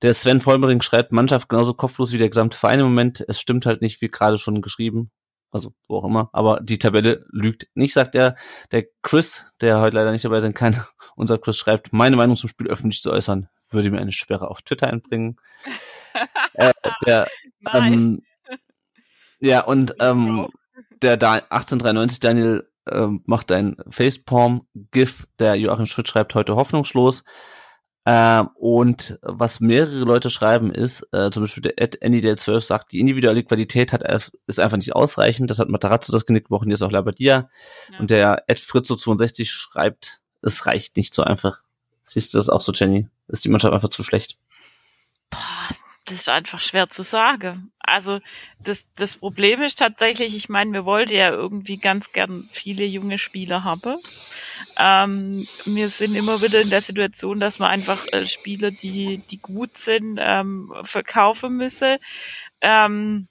Der 0.03 0.15
Sven 0.15 0.41
Vollmering 0.41 0.81
schreibt, 0.81 1.13
Mannschaft 1.13 1.49
genauso 1.49 1.75
kopflos 1.75 2.13
wie 2.13 2.19
der 2.19 2.29
gesamte 2.29 2.57
Verein 2.57 2.81
im 2.81 2.87
Moment. 2.87 3.25
Es 3.27 3.41
stimmt 3.41 3.67
halt 3.67 3.83
nicht, 3.83 4.01
wie 4.01 4.09
gerade 4.09 4.39
schon 4.39 4.63
geschrieben 4.63 5.11
also 5.51 5.75
wo 5.87 5.99
auch 5.99 6.05
immer, 6.05 6.29
aber 6.33 6.61
die 6.61 6.79
Tabelle 6.79 7.25
lügt 7.31 7.69
nicht, 7.75 7.95
sagt 7.95 8.15
er. 8.15 8.37
Der 8.71 8.85
Chris, 9.03 9.45
der 9.61 9.81
heute 9.81 9.97
leider 9.97 10.13
nicht 10.13 10.25
dabei 10.25 10.41
sein 10.41 10.55
kann, 10.55 10.77
unser 11.17 11.39
Chris 11.39 11.57
schreibt, 11.57 11.93
meine 11.93 12.17
Meinung 12.17 12.37
zum 12.37 12.49
Spiel 12.49 12.69
öffentlich 12.69 13.03
zu 13.03 13.11
äußern, 13.11 13.49
würde 13.71 13.91
mir 13.91 14.01
eine 14.01 14.13
Sperre 14.13 14.49
auf 14.49 14.63
Twitter 14.63 14.89
einbringen. 14.89 15.37
äh, 16.55 16.73
der, 17.07 17.29
ähm, 17.75 18.23
ja, 19.41 19.61
und 19.61 19.95
ähm, 20.01 20.49
der 21.03 21.17
da 21.17 21.35
1893 21.35 22.21
Daniel 22.21 22.69
ähm, 22.91 23.23
macht 23.27 23.53
ein 23.53 23.77
Facepalm-GIF, 23.89 25.27
der 25.39 25.55
Joachim 25.57 25.87
Schmidt 25.87 26.09
schreibt 26.09 26.35
heute 26.35 26.57
hoffnungslos. 26.57 27.25
Äh, 28.09 28.45
und 28.55 29.19
was 29.21 29.61
mehrere 29.61 29.99
Leute 29.99 30.31
schreiben 30.31 30.73
ist, 30.73 31.07
äh, 31.13 31.31
zum 31.31 31.43
Beispiel 31.43 31.63
der 31.63 31.79
Ed 31.79 32.03
AnyDale12 32.03 32.63
sagt, 32.63 32.93
die 32.93 33.01
individuelle 33.01 33.45
Qualität 33.45 33.93
hat, 33.93 34.03
ist 34.47 34.61
einfach 34.61 34.79
nicht 34.79 34.97
ausreichend. 34.97 35.51
Das 35.51 35.59
hat 35.59 35.69
Matarazzo 35.69 36.11
das 36.11 36.25
Genick 36.25 36.45
gebrochen, 36.45 36.71
jetzt 36.71 36.81
auch 36.81 36.91
Labadia. 36.91 37.51
Ja. 37.93 37.99
Und 37.99 38.09
der 38.09 38.45
Ed 38.47 38.61
Fritzo62 38.61 39.45
schreibt, 39.45 40.23
es 40.41 40.65
reicht 40.65 40.97
nicht 40.97 41.13
so 41.13 41.23
einfach. 41.23 41.61
Siehst 42.05 42.33
du 42.33 42.39
das 42.39 42.49
auch 42.49 42.63
so, 42.63 42.73
Jenny? 42.73 43.09
Ist 43.27 43.45
die 43.45 43.51
Mannschaft 43.51 43.75
einfach 43.75 43.91
zu 43.91 44.03
schlecht? 44.03 44.39
Boah, 45.29 45.77
das 46.09 46.21
ist 46.21 46.29
einfach 46.29 46.61
schwer 46.61 46.89
zu 46.89 47.03
sagen. 47.03 47.71
Also 47.79 48.21
das, 48.61 48.87
das 48.97 49.17
Problem 49.17 49.63
ist 49.63 49.79
tatsächlich, 49.79 50.35
ich 50.35 50.49
meine, 50.49 50.73
wir 50.73 50.85
wollten 50.85 51.15
ja 51.15 51.31
irgendwie 51.31 51.77
ganz 51.77 52.13
gern 52.13 52.49
viele 52.51 52.85
junge 52.85 53.19
Spieler 53.19 53.65
haben. 53.65 53.97
Ähm, 54.79 55.47
wir 55.65 55.89
sind 55.89 56.15
immer 56.15 56.41
wieder 56.43 56.61
in 56.61 56.71
der 56.71 56.81
Situation, 56.81 57.41
dass 57.41 57.59
man 57.59 57.71
einfach 57.71 58.07
äh, 58.13 58.27
Spieler, 58.27 58.71
die, 58.71 59.19
die 59.31 59.39
gut 59.39 59.77
sind, 59.77 60.19
ähm, 60.21 60.73
verkaufen 60.83 61.57
müsse. 61.57 61.99
Ähm, 62.61 63.29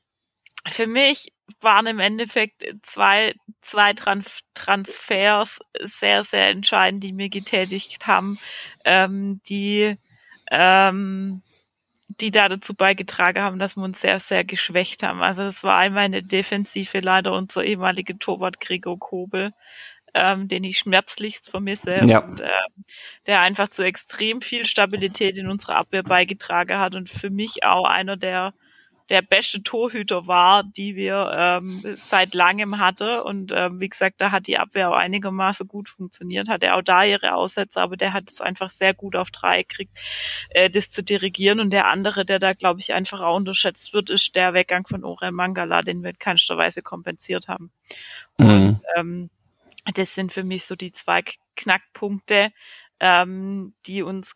für 0.69 0.88
mich 0.88 1.32
waren 1.61 1.88
im 1.88 1.99
Endeffekt 1.99 2.65
zwei, 2.84 3.34
zwei 3.61 3.93
Trans 3.93 4.41
Transfers 4.53 5.59
sehr, 5.80 6.23
sehr 6.23 6.49
entscheidend, 6.49 7.03
die 7.03 7.13
mir 7.13 7.30
getätigt 7.30 8.05
haben, 8.05 8.38
ähm, 8.86 9.41
die 9.47 9.97
ähm, 10.51 11.41
die 12.20 12.32
da 12.32 12.49
dazu 12.49 12.74
beigetragen 12.74 13.41
haben, 13.41 13.59
dass 13.59 13.76
wir 13.76 13.84
uns 13.84 14.01
sehr, 14.01 14.20
sehr 14.20 14.43
geschwächt 14.43 15.03
haben. 15.03 15.22
Also 15.22 15.43
es 15.43 15.63
war 15.63 15.78
einmal 15.78 16.05
eine 16.05 16.24
Defensive 16.24 16.99
leider 16.99 17.34
unser 17.34 17.63
ehemaliger 17.63 18.18
Torwart 18.18 18.59
Gregor 18.59 18.97
Kobel, 18.97 19.53
ähm, 20.13 20.47
den 20.47 20.63
ich 20.63 20.80
schmerzlichst 20.80 21.49
vermisse 21.49 22.01
ja. 22.05 22.20
und 22.20 22.41
ähm, 22.41 22.84
der 23.28 23.41
einfach 23.41 23.70
zu 23.70 23.84
extrem 23.84 24.41
viel 24.41 24.65
Stabilität 24.65 25.38
in 25.38 25.47
unserer 25.47 25.76
Abwehr 25.76 26.03
beigetragen 26.03 26.80
hat 26.80 26.95
und 26.95 27.09
für 27.09 27.30
mich 27.30 27.63
auch 27.63 27.86
einer 27.86 28.18
der 28.18 28.53
der 29.10 29.22
beste 29.22 29.64
Torhüter 29.64 30.28
war, 30.28 30.64
die 30.64 30.95
wir 30.95 31.32
ähm, 31.34 31.82
seit 31.95 32.34
langem 32.34 32.80
hatte. 32.80 33.24
Und 33.24 33.51
ähm, 33.55 33.80
wie 33.80 33.89
gesagt, 33.89 34.16
da 34.20 34.32
hat 34.32 34.47
die 34.47 34.58
Abwehr 34.58 34.89
auch 34.89 34.95
einigermaßen 34.95 35.68
gut 35.68 35.89
funktioniert, 35.89 36.49
hat 36.49 36.64
er 36.64 36.76
auch 36.76 36.82
da 36.82 37.03
ihre 37.03 37.34
Aussätze, 37.34 37.82
aber 37.82 37.95
der 37.95 38.14
hat 38.14 38.30
es 38.30 38.41
einfach 38.41 38.70
sehr 38.70 38.93
gut 38.93 39.16
auf 39.16 39.32
drei 39.32 39.64
gekriegt, 39.64 39.97
äh, 40.49 40.70
das 40.70 40.91
zu 40.91 41.03
dirigieren. 41.03 41.60
Und 41.60 41.72
der 41.72 41.88
andere, 41.88 42.26
der 42.26 42.39
da, 42.39 42.53
glaube 42.53 42.80
ich, 42.80 42.93
einfach 42.93 43.22
auch 43.22 43.38
unterschätzt 43.38 43.93
wird, 43.93 44.10
ist 44.10 44.36
der 44.36 44.53
Weggang 44.53 44.86
von 44.86 45.03
Orel 45.03 45.32
Mangala, 45.32 45.82
den 45.82 46.03
wir 46.03 46.10
in 46.10 46.20
keinster 46.20 46.58
Weise 46.58 46.82
kompensiert 46.82 47.47
haben. 47.47 47.72
Mhm. 48.38 48.47
Und 48.47 48.82
ähm, 48.97 49.30
das 49.93 50.14
sind 50.14 50.34
für 50.34 50.43
mich 50.43 50.66
so 50.66 50.76
die 50.76 50.91
zwei 50.91 51.24
Knackpunkte, 51.55 52.51
ähm, 52.99 53.74
die 53.86 54.03
uns 54.03 54.36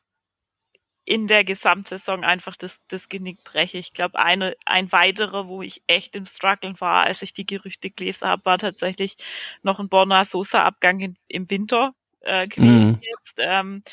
in 1.12 1.28
der 1.28 1.44
Gesamtsaison 1.44 2.24
einfach 2.24 2.56
das, 2.56 2.80
das 2.88 3.10
Genick 3.10 3.44
breche. 3.44 3.78
Ich 3.78 3.92
glaube, 3.92 4.18
eine, 4.18 4.56
ein 4.66 4.94
weiterer, 4.94 5.50
wo 5.50 5.62
ich 5.62 5.84
echt 5.86 6.16
im 6.16 6.26
Struggeln 6.26 6.80
war, 6.80 7.04
als 7.04 7.22
ich 7.22 7.34
die 7.34 7.46
Gerüchte 7.46 7.90
gelesen 7.90 8.30
habe, 8.30 8.46
war 8.46 8.58
tatsächlich 8.58 9.18
noch 9.62 9.82
ein 9.82 9.90
Borna 9.90 10.24
Sosa-Abgang 10.24 11.18
im 11.28 11.50
Winter 11.50 11.94
äh, 12.22 12.48
gewesen 12.48 12.92
mhm. 12.92 13.02
jetzt. 13.02 13.36
Ähm, 13.40 13.84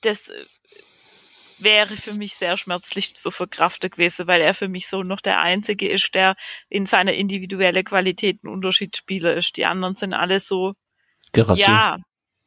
das 0.00 0.30
äh, 0.30 0.44
wäre 1.60 1.94
für 1.94 2.14
mich 2.14 2.34
sehr 2.34 2.58
schmerzlich 2.58 3.14
zu 3.14 3.30
verkraften 3.30 3.90
gewesen, 3.90 4.26
weil 4.26 4.40
er 4.40 4.52
für 4.52 4.66
mich 4.66 4.88
so 4.88 5.04
noch 5.04 5.20
der 5.20 5.40
Einzige 5.40 5.88
ist, 5.88 6.12
der 6.16 6.34
in 6.68 6.86
seiner 6.86 7.12
individuellen 7.12 7.84
Qualität 7.84 8.42
ein 8.42 8.48
Unterschiedsspieler 8.48 9.36
ist. 9.36 9.56
Die 9.56 9.64
anderen 9.64 9.94
sind 9.94 10.12
alle 10.12 10.40
so, 10.40 10.74
Gerassi. 11.30 11.62
ja, 11.62 11.98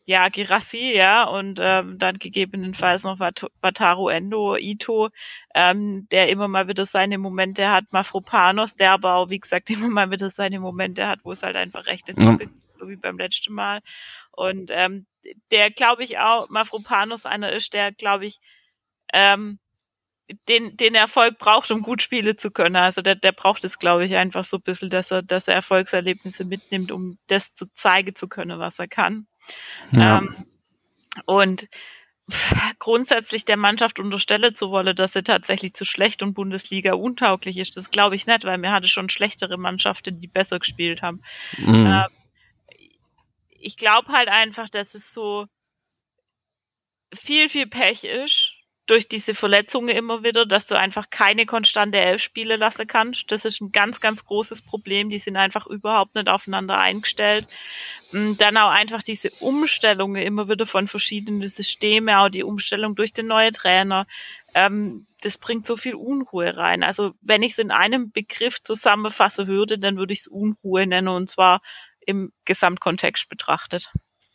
ja, 0.06 0.30
Girassi, 0.30 0.94
ja, 0.96 1.24
und 1.26 1.60
ähm, 1.62 1.98
dann 1.98 2.18
gegebenenfalls 2.18 3.04
noch 3.04 3.20
Wataru 3.20 4.10
Endo, 4.10 4.58
Ito, 4.58 5.10
ähm, 5.54 6.08
der 6.12 6.30
immer 6.30 6.48
mal 6.48 6.68
wieder 6.68 6.86
seine 6.86 7.18
Momente 7.18 7.70
hat, 7.70 7.92
Mafropanos, 7.92 8.76
der 8.76 8.92
aber 8.92 9.16
auch, 9.16 9.30
wie 9.30 9.40
gesagt, 9.40 9.70
immer 9.70 9.90
mal 9.90 10.12
wieder 10.12 10.30
seine 10.30 10.60
Momente 10.60 11.08
hat, 11.08 11.20
wo 11.24 11.32
es 11.32 11.44
halt 11.44 11.56
einfach 11.56 11.86
recht 11.86 12.10
ist, 12.10 12.20
ja. 12.20 12.38
so 12.80 12.90
wie 12.90 12.96
beim 12.96 13.18
letzten 13.18 13.54
Mal. 13.54 13.82
Und 14.32 14.72
ähm, 14.74 15.06
der, 15.52 15.70
glaube 15.72 16.04
ich, 16.04 16.18
auch, 16.18 16.50
Mafropanos 16.50 17.26
einer 17.26 17.52
ist, 17.52 17.74
der, 17.74 17.92
glaube 17.92 18.26
ich, 18.26 18.40
ähm, 19.14 19.60
den, 20.48 20.78
den 20.78 20.96
Erfolg 20.96 21.38
braucht, 21.38 21.72
um 21.72 21.82
gut 21.82 22.02
spielen 22.02 22.38
zu 22.38 22.52
können. 22.52 22.76
Also 22.76 23.02
der, 23.02 23.16
der 23.16 23.34
braucht 23.34 23.64
es, 23.64 23.80
glaube 23.80 24.06
ich, 24.06 24.16
einfach 24.16 24.46
so 24.46 24.58
ein 24.58 24.64
bisschen, 24.64 24.90
dass 24.90 25.12
er, 25.12 25.22
dass 25.22 25.48
er 25.48 25.56
Erfolgserlebnisse 25.56 26.46
mitnimmt, 26.46 26.92
um 26.92 27.18
das 27.28 27.54
zu 27.54 27.66
zeigen 27.76 28.16
zu 28.16 28.28
können, 28.28 28.60
was 28.60 28.80
er 28.80 28.88
kann. 28.88 29.28
Ja. 29.92 30.20
Ähm, 30.20 30.36
und 31.26 31.68
grundsätzlich 32.80 33.46
der 33.46 33.58
Mannschaft 33.58 34.00
unterstelle 34.00 34.54
zu 34.54 34.72
wollen, 34.72 34.96
dass 34.96 35.14
sie 35.14 35.24
tatsächlich 35.24 35.74
zu 35.74 35.86
schlecht 35.86 36.24
und 36.24 36.34
Bundesliga 36.34 36.94
untauglich 36.94 37.58
ist, 37.58 37.78
das 37.78 37.92
glaube 37.92 38.16
ich 38.16 38.28
nicht, 38.28 38.46
weil 38.46 38.58
mir 38.58 38.72
hatte 38.72 38.88
schon 38.88 39.10
schlechtere 39.10 39.58
Mannschaften, 39.58 40.20
die 40.20 40.28
besser 40.28 40.60
gespielt 40.60 41.02
haben. 41.02 41.22
Mhm. 41.58 41.86
Äh, 41.86 42.08
ich 43.60 43.78
glaube 43.78 44.12
halt 44.12 44.30
einfach, 44.30 44.70
dass 44.70 44.96
es 44.96 45.14
so 45.14 45.46
viel, 47.14 47.50
viel 47.50 47.68
Pech 47.68 48.04
ist 48.04 48.51
durch 48.92 49.08
diese 49.08 49.34
Verletzungen 49.34 49.96
immer 49.96 50.22
wieder, 50.22 50.46
dass 50.46 50.66
du 50.66 50.78
einfach 50.78 51.10
keine 51.10 51.46
konstante 51.46 51.98
Elf 51.98 52.22
spiele 52.22 52.58
lassen 52.58 52.88
kannst. 52.88 53.32
Das 53.32 53.46
ist 53.46 53.62
ein 53.62 53.72
ganz, 53.72 54.02
ganz 54.02 54.26
großes 54.26 54.64
Problem. 54.64 55.10
Die 55.10 55.18
sind 55.18 55.38
einfach 55.38 55.66
überhaupt 55.66 56.16
nicht 56.16 56.28
aufeinander 56.28 56.78
eingestellt. 56.78 57.48
Und 58.12 58.42
dann 58.42 58.58
auch 58.58 58.70
einfach 58.70 59.02
diese 59.02 59.30
Umstellungen 59.40 60.22
immer 60.22 60.50
wieder 60.50 60.66
von 60.66 60.90
verschiedenen 60.90 61.48
Systemen, 61.48 62.14
auch 62.14 62.28
die 62.28 62.44
Umstellung 62.44 62.94
durch 62.96 63.14
den 63.14 63.28
neuen 63.28 63.54
Trainer. 63.54 64.08
Ähm, 64.54 65.08
das 65.22 65.38
bringt 65.38 65.66
so 65.66 65.78
viel 65.78 65.96
Unruhe 65.96 66.58
rein. 66.58 66.84
Also 66.84 67.14
wenn 67.22 67.44
ich 67.44 67.54
es 67.54 67.60
in 67.60 67.72
einem 67.72 68.12
Begriff 68.12 68.62
zusammenfassen 68.62 69.48
würde, 69.48 69.80
dann 69.80 69.96
würde 69.96 70.12
ich 70.12 70.20
es 70.20 70.28
Unruhe 70.28 70.86
nennen 70.86 71.08
und 71.08 71.30
zwar 71.30 71.62
im 72.06 72.34
Gesamtkontext 72.44 73.30
betrachtet. 73.30 73.94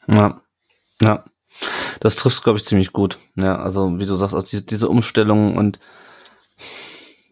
Ja, 0.09 0.41
ja. 1.03 1.27
Das 2.01 2.17
trifft, 2.17 2.43
glaube 2.43 2.59
ich, 2.59 2.65
ziemlich 2.65 2.93
gut. 2.93 3.19
Ja, 3.37 3.57
also 3.57 3.99
wie 3.99 4.07
du 4.07 4.17
sagst, 4.17 4.35
also 4.35 4.47
diese, 4.47 4.63
diese 4.63 4.89
Umstellung 4.89 5.57
und 5.57 5.79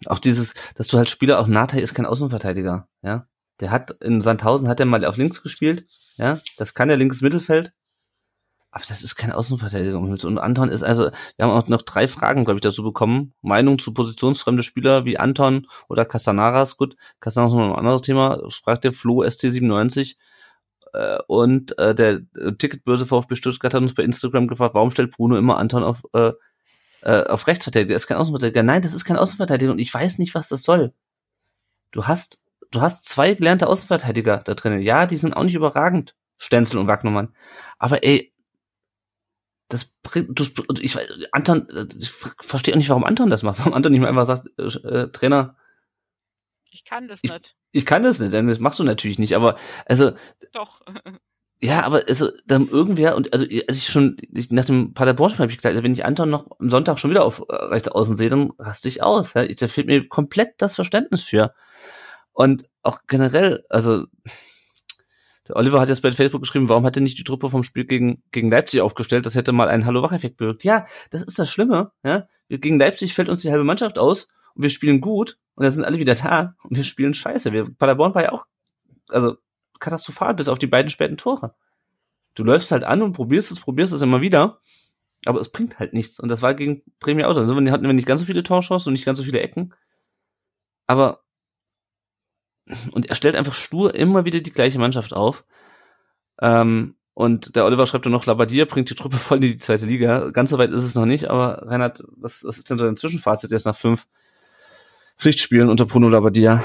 auch 0.07 0.18
dieses, 0.18 0.55
dass 0.75 0.87
du 0.87 0.99
halt 0.99 1.09
Spieler, 1.09 1.39
auch 1.41 1.47
Nathan 1.47 1.79
ist 1.79 1.95
kein 1.95 2.07
Außenverteidiger, 2.07 2.89
ja. 3.03 3.27
Der 3.61 3.70
hat 3.70 3.93
in 4.01 4.20
Sandhausen 4.20 4.68
hat 4.68 4.81
er 4.81 4.87
mal 4.87 5.05
auf 5.05 5.16
links 5.16 5.43
gespielt, 5.43 5.87
ja. 6.16 6.41
Das 6.57 6.75
kann 6.75 6.89
der 6.89 6.97
linkes 6.97 7.20
Mittelfeld. 7.20 7.72
Aber 8.75 8.85
das 8.89 9.05
ist 9.05 9.14
kein 9.14 9.31
Außenverteidiger. 9.31 9.97
Und 10.01 10.39
Anton 10.39 10.68
ist 10.68 10.83
also, 10.83 11.05
wir 11.37 11.47
haben 11.47 11.53
auch 11.53 11.68
noch 11.68 11.83
drei 11.83 12.09
Fragen, 12.09 12.45
glaube 12.45 12.59
ich, 12.59 12.62
dazu 12.62 12.83
bekommen. 12.83 13.33
Meinung 13.41 13.79
zu 13.79 13.95
positionsfremde 13.95 14.64
Spieler 14.64 15.05
wie 15.05 15.16
Anton 15.16 15.68
oder 15.89 16.05
Castanaras. 16.05 16.77
Gut, 16.77 16.97
Castanaras 17.20 17.53
ist 17.53 17.59
noch 17.59 17.70
ein 17.70 17.79
anderes 17.79 18.03
Thema. 18.03 18.39
Das 18.43 18.57
fragt 18.57 18.83
der 18.83 18.93
Flo 18.93 19.22
ST97. 19.22 20.16
Äh, 20.95 21.18
und 21.26 21.76
äh, 21.78 21.95
der 21.95 22.22
Ticketbörse 22.59 23.07
VfB 23.07 23.34
Stuttgart 23.34 23.74
hat 23.74 23.82
uns 23.82 23.95
bei 23.95 24.05
Instagram 24.05 24.47
gefragt, 24.47 24.74
warum 24.74 24.90
stellt 24.90 25.11
Bruno 25.11 25.36
immer 25.36 25.59
Anton 25.59 25.82
auf, 25.82 26.05
äh, 26.14 26.32
äh, 27.03 27.24
auf 27.26 27.47
Rechtsverteidiger? 27.47 27.95
Das 27.95 28.05
ist 28.05 28.07
kein 28.07 28.18
Außenverteidiger. 28.18 28.62
Nein, 28.62 28.82
das 28.82 28.95
ist 28.95 29.05
kein 29.05 29.16
Außenverteidiger 29.16 29.72
und 29.72 29.80
ich 29.80 29.92
weiß 29.92 30.18
nicht, 30.18 30.34
was 30.34 30.49
das 30.49 30.62
soll. 30.62 30.92
Du 31.90 32.07
hast, 32.07 32.42
du 32.70 32.80
hast 32.80 33.09
zwei 33.09 33.34
gelernte 33.34 33.66
Außenverteidiger 33.66 34.38
da 34.45 34.55
drinnen. 34.55 34.82
Ja, 34.82 35.07
die 35.07 35.16
sind 35.16 35.34
auch 35.34 35.45
nicht 35.45 35.55
überragend. 35.55 36.14
Stenzel 36.38 36.78
und 36.78 36.86
Wagnermann. 36.86 37.34
Aber 37.78 38.05
ey, 38.05 38.32
das 39.68 39.86
bringt, 40.03 40.38
du, 40.38 40.45
ich, 40.80 40.97
Anton, 41.32 41.66
ich 41.99 42.11
verstehe 42.11 42.74
auch 42.74 42.78
nicht, 42.78 42.88
warum 42.88 43.05
Anton 43.05 43.30
das 43.30 43.42
macht. 43.42 43.59
Warum 43.61 43.74
Anton 43.74 43.92
nicht 43.92 44.01
mal 44.01 44.09
einfach 44.09 44.26
sagt, 44.26 44.49
äh, 44.59 44.62
äh 44.62 45.09
Trainer. 45.11 45.57
Ich 46.70 46.84
kann 46.84 47.09
das 47.09 47.20
ich, 47.22 47.32
nicht. 47.32 47.57
Ich 47.75 47.85
kann 47.85 48.05
das 48.05 48.20
nicht, 48.20 48.33
denn 48.33 48.47
das 48.47 48.61
machst 48.61 48.79
du 48.79 48.85
natürlich 48.85 49.18
nicht, 49.18 49.35
aber, 49.35 49.57
also. 49.87 50.12
Doch. 50.53 50.81
Ja, 51.61 51.83
aber 51.83 52.03
also 52.07 52.31
dann 52.47 52.68
irgendwer 52.68 53.16
und 53.16 53.33
also 53.33 53.47
als 53.66 53.79
ich 53.79 53.89
schon 53.89 54.16
ich, 54.33 54.51
nach 54.51 54.64
dem 54.64 54.95
Paderborn-Spiel 54.95 55.43
habe 55.43 55.53
ich 55.53 55.61
gedacht, 55.61 55.83
wenn 55.83 55.93
ich 55.93 56.05
Anton 56.05 56.31
noch 56.31 56.47
am 56.61 56.68
Sonntag 56.68 57.01
schon 57.01 57.11
wieder 57.11 57.25
auf 57.25 57.43
äh, 57.49 57.55
rechts 57.55 57.89
außen 57.89 58.16
sehe, 58.16 58.29
dann 58.31 58.53
raste 58.59 58.89
ich 58.89 59.03
aus. 59.03 59.35
Ja? 59.35 59.47
Da 59.47 59.68
fehlt 59.68 59.89
mir 59.89 60.07
komplett 60.09 60.55
das 60.59 60.77
Verständnis 60.77 61.25
für. 61.25 61.53
Und 62.33 62.68
auch 62.83 63.01
generell, 63.09 63.64
also 63.70 64.05
der 65.49 65.57
Oliver 65.57 65.81
hat 65.81 65.89
jetzt 65.89 66.03
bei 66.03 66.12
Facebook 66.12 66.43
geschrieben, 66.43 66.68
warum 66.68 66.85
hat 66.87 66.97
er 66.97 67.03
nicht 67.03 67.18
die 67.18 67.25
Truppe 67.25 67.51
vom 67.51 67.64
Spiel 67.64 67.87
gegen, 67.87 68.22
gegen 68.31 68.51
Leipzig 68.51 68.83
aufgestellt? 68.83 69.27
Das 69.27 69.35
hätte 69.35 69.53
mal 69.53 69.68
einen 69.68 69.85
Hallo-Wach-Effekt 69.85 70.37
bewirkt. 70.37 70.62
Ja, 70.62 70.87
das 71.11 71.22
ist 71.22 71.39
das 71.39 71.51
Schlimme. 71.51 71.91
Ja? 72.05 72.29
Gegen 72.49 72.79
Leipzig 72.79 73.14
fällt 73.14 73.29
uns 73.29 73.41
die 73.41 73.51
halbe 73.51 73.64
Mannschaft 73.64 73.99
aus 73.99 74.29
und 74.55 74.62
wir 74.62 74.70
spielen 74.70 75.01
gut 75.01 75.39
und 75.55 75.65
dann 75.65 75.73
sind 75.73 75.85
alle 75.85 75.99
wieder 75.99 76.15
da 76.15 76.55
und 76.65 76.77
wir 76.77 76.85
spielen 76.85 77.15
scheiße. 77.15 77.53
Wir, 77.53 77.73
Paderborn 77.75 78.15
war 78.15 78.23
ja 78.23 78.33
auch 78.33 78.47
also 79.09 79.37
katastrophal 79.81 80.35
bis 80.35 80.49
auf 80.49 80.59
die 80.59 80.67
beiden 80.67 80.91
späten 80.91 81.17
Tore. 81.17 81.55
Du 82.35 82.43
läufst 82.43 82.73
halt 82.73 82.85
an 82.85 83.03
und 83.03 83.13
probierst 83.13 83.53
es, 83.53 83.61
probierst 83.61 83.93
es 83.93 84.03
immer 84.03 84.21
wieder, 84.21 84.61
aber 85.25 85.41
es 85.41 85.51
bringt 85.51 85.79
halt 85.79 85.93
nichts. 85.93 86.19
Und 86.19 86.29
das 86.29 86.43
war 86.43 86.55
gegen 86.55 86.83
Premium 86.99 87.29
auch 87.29 87.35
so. 87.35 87.41
Also 87.41 87.55
hatten 87.55 87.87
wir 87.87 87.93
nicht 87.93 88.07
ganz 88.09 88.21
so 88.21 88.27
viele 88.27 88.43
Torschancen 88.43 88.91
und 88.91 88.95
nicht 88.95 89.05
ganz 89.05 89.19
so 89.19 89.25
viele 89.25 89.41
Ecken. 89.41 89.73
Aber 90.87 91.25
und 92.93 93.07
er 93.07 93.15
stellt 93.15 93.37
einfach 93.37 93.55
stur 93.55 93.95
immer 93.95 94.25
wieder 94.25 94.41
die 94.41 94.53
gleiche 94.53 94.79
Mannschaft 94.79 95.13
auf. 95.13 95.45
Ähm, 96.41 96.97
und 97.13 97.55
der 97.55 97.65
Oliver 97.65 97.87
schreibt 97.87 98.07
dann 98.07 98.13
noch, 98.13 98.27
Labadier 98.27 98.67
bringt 98.67 98.91
die 98.91 98.95
Truppe 98.95 99.17
voll 99.19 99.37
in 99.37 99.43
die 99.43 99.57
zweite 99.57 99.87
Liga. 99.87 100.31
Ganz 100.31 100.51
so 100.51 100.59
weit 100.59 100.71
ist 100.71 100.83
es 100.83 100.95
noch 100.95 101.07
nicht, 101.07 101.29
aber 101.29 101.67
Reinhard, 101.67 102.03
was, 102.17 102.45
was 102.45 102.59
ist 102.59 102.71
denn 102.71 102.79
so 102.79 102.85
dein 102.87 102.97
Zwischenfazit 102.97 103.51
jetzt 103.51 103.67
nach 103.67 103.77
fünf 103.77 104.09
Pflichtspielen 105.19 105.69
unter 105.69 105.87
Bruno 105.87 106.09
Labbadia? 106.09 106.65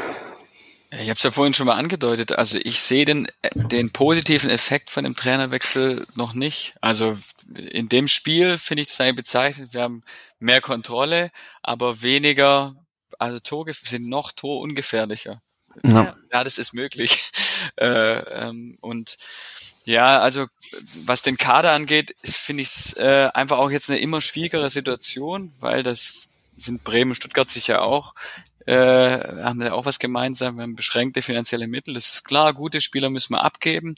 Ich 0.91 1.01
habe 1.01 1.11
es 1.11 1.23
ja 1.23 1.29
vorhin 1.29 1.53
schon 1.53 1.67
mal 1.67 1.77
angedeutet. 1.77 2.31
Also 2.31 2.57
ich 2.61 2.79
sehe 2.79 3.05
den, 3.05 3.27
den 3.53 3.91
positiven 3.91 4.49
Effekt 4.49 4.89
von 4.89 5.03
dem 5.03 5.15
Trainerwechsel 5.15 6.07
noch 6.15 6.33
nicht. 6.33 6.73
Also 6.81 7.17
in 7.55 7.89
dem 7.89 8.07
Spiel 8.07 8.57
finde 8.57 8.81
ich 8.81 8.87
das 8.89 8.99
eigentlich 8.99 9.17
bezeichnet. 9.17 9.73
Wir 9.73 9.83
haben 9.83 10.01
mehr 10.39 10.61
Kontrolle, 10.61 11.29
aber 11.61 12.01
weniger, 12.01 12.75
also 13.19 13.39
Tore 13.39 13.73
sind 13.73 14.09
noch 14.09 14.31
torungefährlicher. 14.31 15.41
Ja. 15.83 16.15
ja, 16.31 16.43
das 16.43 16.57
ist 16.57 16.73
möglich. 16.73 17.31
äh, 17.79 18.17
ähm, 18.19 18.77
und 18.81 19.17
ja, 19.85 20.19
also 20.19 20.47
was 21.05 21.21
den 21.21 21.37
Kader 21.37 21.71
angeht, 21.71 22.15
finde 22.23 22.63
ich 22.63 22.69
es 22.69 22.93
äh, 22.97 23.29
einfach 23.33 23.59
auch 23.59 23.69
jetzt 23.69 23.89
eine 23.89 23.99
immer 23.99 24.21
schwierigere 24.21 24.69
Situation, 24.71 25.53
weil 25.59 25.83
das 25.83 26.29
sind 26.59 26.83
Bremen, 26.83 27.15
Stuttgart 27.15 27.49
sicher 27.49 27.81
auch, 27.81 28.13
äh, 28.65 29.43
haben 29.43 29.61
ja 29.61 29.73
auch 29.73 29.85
was 29.85 29.97
gemeinsam, 29.97 30.57
wir 30.57 30.63
haben 30.63 30.75
beschränkte 30.75 31.21
finanzielle 31.21 31.67
Mittel, 31.67 31.95
das 31.95 32.11
ist 32.13 32.23
klar, 32.23 32.53
gute 32.53 32.81
Spieler 32.81 33.09
müssen 33.09 33.33
wir 33.33 33.43
abgeben. 33.43 33.95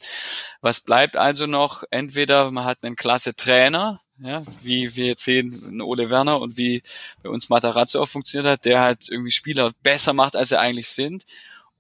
Was 0.62 0.80
bleibt 0.80 1.18
also 1.18 1.46
noch? 1.46 1.84
Entweder 1.92 2.52
man 2.52 2.64
hat 2.64 2.84
einen 2.84 2.96
klasse 2.96 3.36
Trainer, 3.36 4.00
ja, 4.20 4.44
wie 4.62 4.96
wir 4.96 5.08
jetzt 5.08 5.26
sehen, 5.26 5.82
Ole 5.82 6.10
Werner 6.10 6.40
und 6.40 6.56
wie 6.58 6.84
bei 7.22 7.30
uns 7.30 7.50
Matarazzo 7.50 8.02
auch 8.02 8.08
funktioniert 8.08 8.52
hat, 8.52 8.66
der 8.66 8.80
halt 8.82 9.10
irgendwie 9.10 9.32
Spieler 9.32 9.72
besser 9.84 10.14
macht, 10.14 10.36
als 10.36 10.50
sie 10.50 10.60
eigentlich 10.60 10.90
sind, 10.90 11.26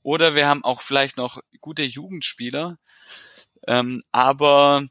oder 0.03 0.35
wir 0.35 0.47
haben 0.47 0.63
auch 0.63 0.81
vielleicht 0.81 1.17
noch 1.17 1.39
gute 1.61 1.83
Jugendspieler, 1.83 2.77
ähm, 3.67 4.01
aber 4.11 4.83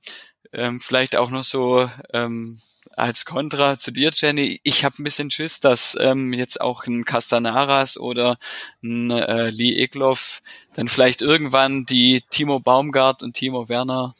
ähm, 0.52 0.80
vielleicht 0.80 1.16
auch 1.16 1.30
noch 1.30 1.44
so 1.44 1.90
ähm, 2.12 2.60
als 3.00 3.24
Kontra 3.24 3.78
zu 3.78 3.90
dir, 3.90 4.10
Jenny. 4.14 4.60
Ich 4.62 4.84
habe 4.84 4.94
ein 4.98 5.04
bisschen 5.04 5.30
Schiss, 5.30 5.60
dass 5.60 5.96
ähm, 6.00 6.32
jetzt 6.32 6.60
auch 6.60 6.86
ein 6.86 7.04
Castanaras 7.04 7.96
oder 7.96 8.38
ein 8.82 9.10
äh, 9.10 9.50
Lee 9.50 9.76
Egloff 9.82 10.42
dann 10.74 10.88
vielleicht 10.88 11.22
irgendwann 11.22 11.86
die 11.86 12.22
Timo 12.30 12.60
Baumgart 12.60 13.22
und 13.22 13.34
Timo 13.34 13.68
Werner 13.68 14.14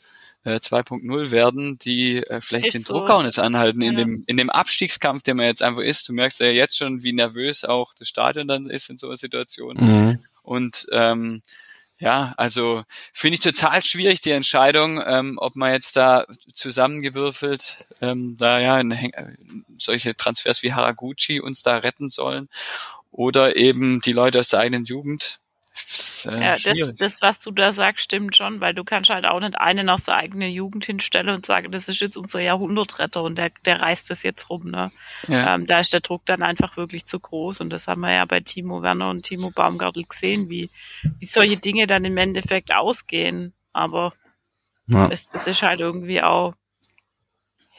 äh, 0.45 0.57
2.0 0.57 1.31
werden, 1.31 1.79
die 1.79 2.19
äh, 2.19 2.41
vielleicht 2.41 2.69
ist 2.69 2.75
den 2.75 2.85
so. 2.85 2.95
Druck 2.95 3.11
auch 3.11 3.23
nicht 3.23 3.39
anhalten 3.39 3.83
ja. 3.83 3.91
in 3.91 3.97
dem 3.97 4.25
in 4.27 4.37
dem 4.37 4.51
Abstiegskampf, 4.51 5.23
der 5.23 5.35
man 5.35 5.47
jetzt 5.47 5.63
einfach 5.63 5.83
ist. 5.83 6.09
Du 6.09 6.13
merkst 6.13 6.41
ja 6.41 6.47
jetzt 6.47 6.77
schon, 6.77 7.03
wie 7.03 7.13
nervös 7.13 7.65
auch 7.65 7.95
das 7.95 8.09
Stadion 8.09 8.49
dann 8.49 8.69
ist 8.69 8.91
in 8.91 8.99
so 8.99 9.09
einer 9.09 9.17
Situation. 9.17 9.77
Mhm. 9.79 10.25
Und 10.43 10.87
ähm, 10.93 11.43
ja, 12.01 12.33
also 12.39 12.83
finde 13.13 13.35
ich 13.35 13.41
total 13.41 13.85
schwierig 13.85 14.23
die 14.23 14.31
Entscheidung, 14.31 15.03
ähm, 15.05 15.37
ob 15.39 15.55
man 15.55 15.73
jetzt 15.73 15.97
da 15.97 16.25
zusammengewürfelt, 16.55 17.85
ähm, 18.01 18.37
da 18.39 18.59
ja 18.59 18.81
in, 18.81 19.13
solche 19.79 20.17
Transfers 20.17 20.63
wie 20.63 20.73
Haraguchi 20.73 21.41
uns 21.41 21.63
da 21.63 21.77
retten 21.77 22.09
sollen 22.09 22.49
oder 23.11 23.57
eben 23.57 24.01
die 24.01 24.13
Leute 24.13 24.41
aus 24.41 24.49
der 24.49 24.61
eigenen 24.61 24.85
Jugend 24.85 25.41
äh, 26.27 26.41
ja, 26.41 26.55
das, 26.57 26.95
das, 26.97 27.23
was 27.23 27.39
du 27.39 27.51
da 27.51 27.73
sagst, 27.73 28.05
stimmt 28.05 28.37
schon, 28.37 28.61
weil 28.61 28.75
du 28.75 28.85
kannst 28.85 29.11
halt 29.11 29.25
auch 29.25 29.41
nicht 29.41 29.59
einen 29.59 29.89
aus 29.89 30.05
der 30.05 30.17
eigenen 30.17 30.51
Jugend 30.51 30.85
hinstellen 30.85 31.29
und 31.29 31.47
sagen, 31.47 31.73
das 31.73 31.89
ist 31.89 32.01
jetzt 32.01 32.17
unser 32.17 32.41
Jahrhundertretter 32.41 33.23
und 33.23 33.37
der, 33.37 33.51
der 33.65 33.81
reißt 33.81 34.11
das 34.11 34.23
jetzt 34.23 34.51
rum. 34.51 34.71
Ne? 34.71 34.91
Ja. 35.29 35.55
Ähm, 35.55 35.67
da 35.67 35.81
ist 35.81 35.93
der 35.93 36.01
Druck 36.01 36.27
dann 36.27 36.43
einfach 36.43 36.77
wirklich 36.77 37.07
zu 37.07 37.21
groß 37.21 37.61
und 37.61 37.71
das 37.71 37.89
haben 37.89 38.01
wir 38.01 38.13
ja 38.13 38.25
bei 38.25 38.41
Timo 38.41 38.83
Werner 38.83 39.11
und 39.11 39.23
Timo 39.23 39.51
Baumgartel 39.51 40.05
gesehen, 40.05 40.51
wie, 40.51 40.71
wie 41.19 41.27
solche 41.27 41.57
Dinge 41.57 41.87
dann 41.87 42.05
im 42.05 42.17
Endeffekt 42.17 42.73
ausgehen. 42.73 43.53
Aber 43.73 44.13
ja. 44.87 45.09
es, 45.11 45.31
es 45.33 45.47
ist 45.47 45.63
halt 45.63 45.81
irgendwie 45.81 46.23
auch 46.23 46.55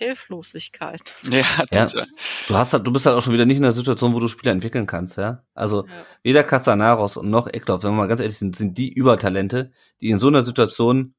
Hilflosigkeit. 0.01 1.15
Ja, 1.29 1.45
ja. 1.71 2.05
Du 2.47 2.55
hast 2.55 2.73
halt, 2.73 2.87
du 2.87 2.91
bist 2.91 3.05
halt 3.05 3.15
auch 3.15 3.21
schon 3.21 3.33
wieder 3.33 3.45
nicht 3.45 3.57
in 3.57 3.63
der 3.63 3.71
Situation, 3.71 4.15
wo 4.15 4.19
du 4.19 4.27
Spieler 4.27 4.51
entwickeln 4.51 4.87
kannst, 4.87 5.17
ja. 5.17 5.43
Also 5.53 5.85
ja. 5.85 5.91
weder 6.23 6.43
Castanaros 6.43 7.17
und 7.17 7.29
noch 7.29 7.47
Eckloff, 7.47 7.83
wenn 7.83 7.91
wir 7.91 7.97
mal 7.97 8.07
ganz 8.07 8.19
ehrlich 8.19 8.37
sind, 8.37 8.55
sind 8.55 8.77
die 8.77 8.91
Übertalente, 8.91 9.71
die 10.01 10.09
in 10.09 10.17
so 10.17 10.27
einer 10.27 10.43
Situation, 10.43 11.13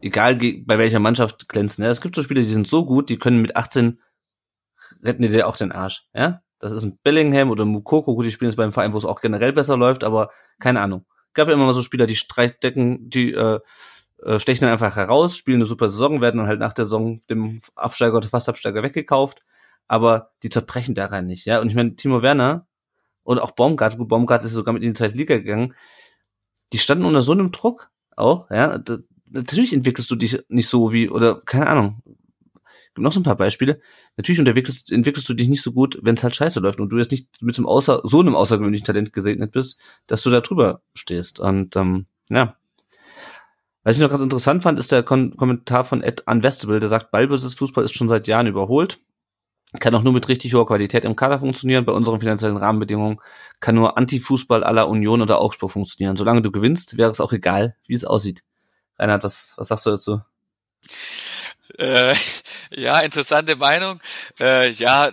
egal 0.00 0.36
bei 0.36 0.78
welcher 0.78 1.00
Mannschaft 1.00 1.48
glänzen. 1.48 1.84
Ja. 1.84 1.90
Es 1.90 2.00
gibt 2.00 2.16
so 2.16 2.22
Spieler, 2.22 2.40
die 2.40 2.46
sind 2.46 2.66
so 2.66 2.86
gut, 2.86 3.10
die 3.10 3.18
können 3.18 3.42
mit 3.42 3.56
18 3.56 4.00
retten 5.02 5.22
die 5.22 5.28
dir 5.28 5.46
auch 5.46 5.56
den 5.56 5.72
Arsch, 5.72 6.08
ja. 6.14 6.40
Das 6.60 6.72
ist 6.72 6.82
ein 6.82 6.98
Bellingham 7.02 7.50
oder 7.50 7.66
Mukoko, 7.66 8.14
gut, 8.14 8.24
die 8.24 8.32
spielen 8.32 8.50
jetzt 8.50 8.56
beim 8.56 8.72
Verein, 8.72 8.94
wo 8.94 8.98
es 8.98 9.04
auch 9.04 9.20
generell 9.20 9.52
besser 9.52 9.76
läuft, 9.76 10.02
aber 10.02 10.30
keine 10.60 10.80
Ahnung. 10.80 11.04
Gab 11.34 11.48
ja 11.48 11.54
immer 11.54 11.66
mal 11.66 11.74
so 11.74 11.82
Spieler, 11.82 12.06
die 12.06 12.16
Streitdecken, 12.16 13.10
die 13.10 13.32
äh, 13.32 13.60
äh, 14.24 14.38
stechen 14.38 14.62
dann 14.62 14.72
einfach 14.72 14.96
heraus, 14.96 15.36
spielen 15.36 15.58
eine 15.58 15.66
super 15.66 15.88
Saison, 15.88 16.20
werden 16.20 16.38
dann 16.38 16.46
halt 16.46 16.60
nach 16.60 16.72
der 16.72 16.86
Saison 16.86 17.20
dem 17.28 17.60
Absteiger 17.74 18.16
oder 18.16 18.28
Fastabsteiger 18.28 18.82
weggekauft, 18.82 19.42
aber 19.88 20.32
die 20.42 20.50
zerbrechen 20.50 20.94
daran 20.94 21.26
nicht, 21.26 21.44
ja. 21.46 21.60
Und 21.60 21.68
ich 21.68 21.74
meine, 21.74 21.96
Timo 21.96 22.22
Werner 22.22 22.66
und 23.22 23.38
auch 23.38 23.52
Baumgart, 23.52 23.98
gut, 23.98 24.08
Baumgart 24.08 24.44
ist 24.44 24.52
sogar 24.52 24.74
mit 24.74 24.82
in 24.82 24.90
die 24.90 24.98
zweite 24.98 25.16
Liga 25.16 25.36
gegangen, 25.36 25.74
die 26.72 26.78
standen 26.78 27.04
unter 27.04 27.22
so 27.22 27.32
einem 27.32 27.52
Druck 27.52 27.90
auch, 28.16 28.50
ja. 28.50 28.78
Da, 28.78 28.98
natürlich 29.30 29.72
entwickelst 29.72 30.10
du 30.10 30.16
dich 30.16 30.42
nicht 30.48 30.68
so 30.68 30.92
wie, 30.92 31.08
oder 31.10 31.40
keine 31.42 31.66
Ahnung. 31.66 32.02
gibt 32.94 32.98
noch 32.98 33.12
so 33.12 33.20
ein 33.20 33.24
paar 33.24 33.36
Beispiele. 33.36 33.80
Natürlich 34.16 34.38
entwickelst, 34.38 34.92
entwickelst 34.92 35.28
du 35.28 35.34
dich 35.34 35.48
nicht 35.48 35.62
so 35.62 35.72
gut, 35.72 35.98
wenn 36.02 36.14
es 36.14 36.22
halt 36.22 36.36
scheiße 36.36 36.60
läuft 36.60 36.80
und 36.80 36.88
du 36.90 36.98
jetzt 36.98 37.10
nicht 37.10 37.28
mit 37.42 37.54
so 37.56 37.62
einem, 37.62 37.68
außer, 37.68 38.02
so 38.04 38.20
einem 38.20 38.36
außergewöhnlichen 38.36 38.86
Talent 38.86 39.12
gesegnet 39.12 39.52
bist, 39.52 39.78
dass 40.06 40.22
du 40.22 40.30
da 40.30 40.40
drüber 40.40 40.82
stehst. 40.94 41.40
Und 41.40 41.76
ähm, 41.76 42.06
ja. 42.30 42.56
Was 43.84 43.96
ich 43.96 44.02
noch 44.02 44.08
ganz 44.08 44.22
interessant 44.22 44.62
fand, 44.62 44.78
ist 44.78 44.90
der 44.92 45.02
Kon 45.02 45.36
Kommentar 45.36 45.84
von 45.84 46.02
Ed 46.02 46.26
Unvestable, 46.26 46.80
der 46.80 46.88
sagt, 46.88 47.10
Ballbesitzfußball 47.10 47.84
ist 47.84 47.94
schon 47.94 48.08
seit 48.08 48.26
Jahren 48.26 48.46
überholt. 48.46 48.98
Kann 49.80 49.94
auch 49.94 50.02
nur 50.02 50.12
mit 50.12 50.28
richtig 50.28 50.54
hoher 50.54 50.66
Qualität 50.66 51.04
im 51.04 51.16
Kader 51.16 51.40
funktionieren. 51.40 51.84
Bei 51.84 51.92
unseren 51.92 52.20
finanziellen 52.20 52.56
Rahmenbedingungen 52.56 53.20
kann 53.60 53.74
nur 53.74 53.98
Anti-Fußball 53.98 54.62
aller 54.64 54.88
Union 54.88 55.20
oder 55.20 55.40
Augsburg 55.40 55.72
funktionieren. 55.72 56.16
Solange 56.16 56.42
du 56.42 56.52
gewinnst, 56.52 56.96
wäre 56.96 57.10
es 57.10 57.20
auch 57.20 57.32
egal, 57.32 57.76
wie 57.86 57.94
es 57.94 58.04
aussieht. 58.04 58.42
Reinhard, 58.98 59.24
was, 59.24 59.52
was 59.56 59.68
sagst 59.68 59.86
du 59.86 59.90
dazu? 59.90 60.20
Äh, 61.76 62.14
ja, 62.70 63.00
interessante 63.00 63.56
Meinung. 63.56 64.00
Äh, 64.40 64.70
ja, 64.70 65.10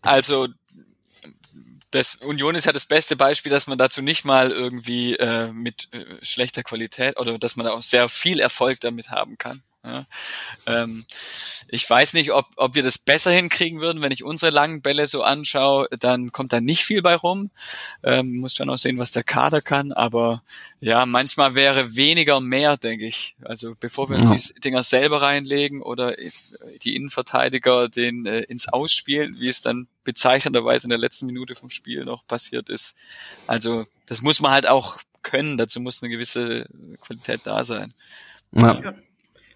also 0.00 0.48
das 1.94 2.16
Union 2.16 2.54
ist 2.54 2.64
ja 2.64 2.72
das 2.72 2.86
beste 2.86 3.16
Beispiel, 3.16 3.50
dass 3.50 3.66
man 3.66 3.78
dazu 3.78 4.02
nicht 4.02 4.24
mal 4.24 4.50
irgendwie 4.50 5.14
äh, 5.14 5.52
mit 5.52 5.88
äh, 5.92 6.04
schlechter 6.22 6.62
Qualität 6.62 7.18
oder 7.18 7.38
dass 7.38 7.56
man 7.56 7.66
auch 7.68 7.82
sehr 7.82 8.08
viel 8.08 8.40
Erfolg 8.40 8.80
damit 8.80 9.10
haben 9.10 9.38
kann. 9.38 9.62
Ja. 9.84 10.06
Ähm, 10.66 11.04
ich 11.68 11.88
weiß 11.88 12.14
nicht, 12.14 12.32
ob, 12.32 12.46
ob 12.56 12.74
wir 12.74 12.82
das 12.82 12.96
besser 12.96 13.30
hinkriegen 13.30 13.80
würden, 13.80 14.00
wenn 14.00 14.12
ich 14.12 14.24
unsere 14.24 14.50
langen 14.50 14.80
Bälle 14.80 15.06
so 15.06 15.22
anschaue, 15.22 15.88
dann 16.00 16.32
kommt 16.32 16.54
da 16.54 16.60
nicht 16.62 16.84
viel 16.84 17.02
bei 17.02 17.14
rum. 17.14 17.50
Ähm, 18.02 18.38
muss 18.38 18.54
dann 18.54 18.70
auch 18.70 18.78
sehen, 18.78 18.98
was 18.98 19.12
der 19.12 19.24
Kader 19.24 19.60
kann, 19.60 19.92
aber 19.92 20.42
ja, 20.80 21.04
manchmal 21.04 21.54
wäre 21.54 21.96
weniger 21.96 22.40
mehr, 22.40 22.78
denke 22.78 23.06
ich. 23.06 23.36
Also 23.44 23.74
bevor 23.78 24.08
wir 24.08 24.16
uns 24.16 24.54
die 24.54 24.60
Dinger 24.60 24.82
selber 24.82 25.20
reinlegen 25.20 25.82
oder 25.82 26.16
die 26.82 26.96
Innenverteidiger 26.96 27.90
den 27.90 28.24
äh, 28.24 28.40
ins 28.40 28.68
Ausspielen, 28.68 29.36
wie 29.38 29.48
es 29.48 29.60
dann 29.60 29.86
bezeichnenderweise 30.04 30.84
in 30.84 30.90
der 30.90 30.98
letzten 30.98 31.26
Minute 31.26 31.54
vom 31.54 31.68
Spiel 31.68 32.04
noch 32.04 32.26
passiert 32.26 32.70
ist. 32.70 32.94
Also 33.46 33.84
das 34.06 34.22
muss 34.22 34.40
man 34.40 34.52
halt 34.52 34.66
auch 34.66 34.98
können, 35.22 35.58
dazu 35.58 35.80
muss 35.80 36.02
eine 36.02 36.10
gewisse 36.10 36.66
Qualität 37.00 37.40
da 37.44 37.64
sein. 37.64 37.92
Ja. 38.52 38.94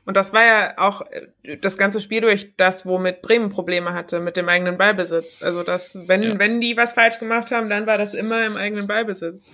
Und 0.09 0.17
das 0.17 0.33
war 0.33 0.43
ja 0.43 0.73
auch 0.79 1.03
äh, 1.43 1.59
das 1.59 1.77
ganze 1.77 2.01
Spiel 2.01 2.23
durch 2.23 2.57
das, 2.57 2.87
womit 2.87 3.21
Bremen 3.21 3.51
Probleme 3.51 3.93
hatte, 3.93 4.21
mit 4.21 4.39
dem 4.39 4.49
eigenen 4.49 4.79
Ballbesitz. 4.79 5.43
Also 5.43 5.63
das, 5.63 5.99
wenn, 6.09 6.23
ja. 6.23 6.39
wenn 6.39 6.63
die 6.63 6.79
was 6.79 6.95
falsch 6.95 7.19
gemacht 7.19 7.51
haben, 7.51 7.69
dann 7.69 7.87
war 7.87 7.99
das 7.99 8.15
immer 8.15 8.47
im 8.47 8.57
eigenen 8.57 8.87
Ballbesitz. 8.87 9.45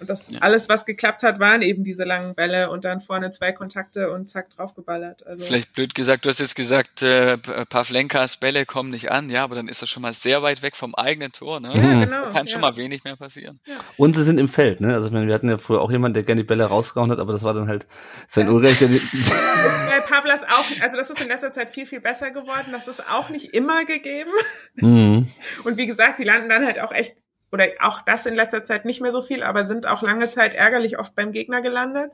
Und 0.00 0.08
das 0.08 0.30
ja. 0.30 0.40
alles, 0.40 0.68
was 0.68 0.84
geklappt 0.84 1.22
hat, 1.22 1.40
waren 1.40 1.62
eben 1.62 1.84
diese 1.84 2.04
langen 2.04 2.34
Bälle 2.34 2.70
und 2.70 2.84
dann 2.84 3.00
vorne 3.00 3.30
zwei 3.30 3.52
Kontakte 3.52 4.10
und 4.12 4.28
zack 4.28 4.50
draufgeballert. 4.50 5.26
Also 5.26 5.44
Vielleicht 5.44 5.72
blöd 5.72 5.94
gesagt, 5.94 6.24
du 6.24 6.28
hast 6.28 6.40
jetzt 6.40 6.54
gesagt, 6.54 7.02
äh, 7.02 7.36
Pavlenkas 7.68 8.36
Bälle 8.36 8.66
kommen 8.66 8.90
nicht 8.90 9.10
an, 9.10 9.30
ja, 9.30 9.44
aber 9.44 9.54
dann 9.54 9.68
ist 9.68 9.82
das 9.82 9.88
schon 9.88 10.02
mal 10.02 10.12
sehr 10.12 10.42
weit 10.42 10.62
weg 10.62 10.76
vom 10.76 10.94
eigenen 10.94 11.32
Tor, 11.32 11.60
ne? 11.60 11.72
Ja, 11.76 12.04
genau. 12.04 12.24
Da 12.24 12.30
kann 12.30 12.46
schon 12.48 12.62
ja. 12.62 12.70
mal 12.70 12.76
wenig 12.76 13.04
mehr 13.04 13.16
passieren. 13.16 13.60
Ja. 13.66 13.76
Und 13.96 14.14
sie 14.14 14.24
sind 14.24 14.38
im 14.38 14.48
Feld, 14.48 14.80
ne? 14.80 14.94
Also 14.94 15.12
wir 15.12 15.34
hatten 15.34 15.48
ja 15.48 15.58
früher 15.58 15.80
auch 15.80 15.90
jemanden, 15.90 16.14
der 16.14 16.22
gerne 16.22 16.42
die 16.42 16.46
Bälle 16.46 16.64
rausgehauen 16.64 17.10
hat, 17.10 17.18
aber 17.18 17.32
das 17.32 17.42
war 17.42 17.54
dann 17.54 17.68
halt 17.68 17.86
sein 18.26 18.48
Unrecht. 18.48 18.80
bei 18.80 20.00
Pavlas 20.00 20.42
auch, 20.44 20.82
also 20.82 20.96
das 20.96 21.10
ist 21.10 21.20
in 21.20 21.28
letzter 21.28 21.52
Zeit 21.52 21.70
viel, 21.70 21.86
viel 21.86 22.00
besser 22.00 22.30
geworden. 22.30 22.68
Das 22.72 22.88
ist 22.88 23.02
auch 23.08 23.30
nicht 23.30 23.54
immer 23.54 23.84
gegeben. 23.84 24.30
Mhm. 24.74 25.28
Und 25.64 25.76
wie 25.76 25.86
gesagt, 25.86 26.18
die 26.18 26.24
landen 26.24 26.48
dann 26.48 26.64
halt 26.64 26.78
auch 26.80 26.92
echt 26.92 27.16
oder 27.52 27.66
auch 27.80 28.02
das 28.02 28.26
in 28.26 28.34
letzter 28.34 28.64
Zeit 28.64 28.84
nicht 28.84 29.00
mehr 29.00 29.12
so 29.12 29.22
viel, 29.22 29.42
aber 29.42 29.64
sind 29.64 29.86
auch 29.86 30.02
lange 30.02 30.28
Zeit 30.28 30.54
ärgerlich 30.54 30.98
oft 30.98 31.14
beim 31.14 31.32
Gegner 31.32 31.62
gelandet. 31.62 32.12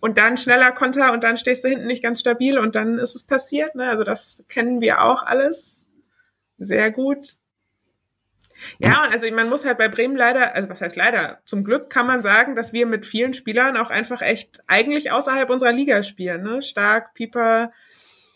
Und 0.00 0.16
dann 0.16 0.36
schneller 0.36 0.70
Konter 0.72 1.12
und 1.12 1.24
dann 1.24 1.38
stehst 1.38 1.64
du 1.64 1.68
hinten 1.68 1.88
nicht 1.88 2.04
ganz 2.04 2.20
stabil 2.20 2.56
und 2.58 2.76
dann 2.76 2.98
ist 2.98 3.16
es 3.16 3.24
passiert. 3.24 3.74
Ne? 3.74 3.88
Also 3.88 4.04
das 4.04 4.44
kennen 4.48 4.80
wir 4.80 5.02
auch 5.02 5.24
alles 5.24 5.82
sehr 6.56 6.92
gut. 6.92 7.26
Ja, 8.78 9.04
und 9.04 9.12
also 9.12 9.30
man 9.32 9.48
muss 9.48 9.64
halt 9.64 9.78
bei 9.78 9.88
Bremen 9.88 10.16
leider, 10.16 10.54
also 10.54 10.68
was 10.68 10.80
heißt 10.80 10.96
leider, 10.96 11.40
zum 11.44 11.64
Glück 11.64 11.90
kann 11.90 12.06
man 12.06 12.22
sagen, 12.22 12.56
dass 12.56 12.72
wir 12.72 12.86
mit 12.86 13.06
vielen 13.06 13.34
Spielern 13.34 13.76
auch 13.76 13.90
einfach 13.90 14.20
echt 14.20 14.60
eigentlich 14.66 15.10
außerhalb 15.10 15.48
unserer 15.50 15.72
Liga 15.72 16.02
spielen. 16.02 16.42
Ne? 16.42 16.62
Stark, 16.62 17.14
Pieper, 17.14 17.72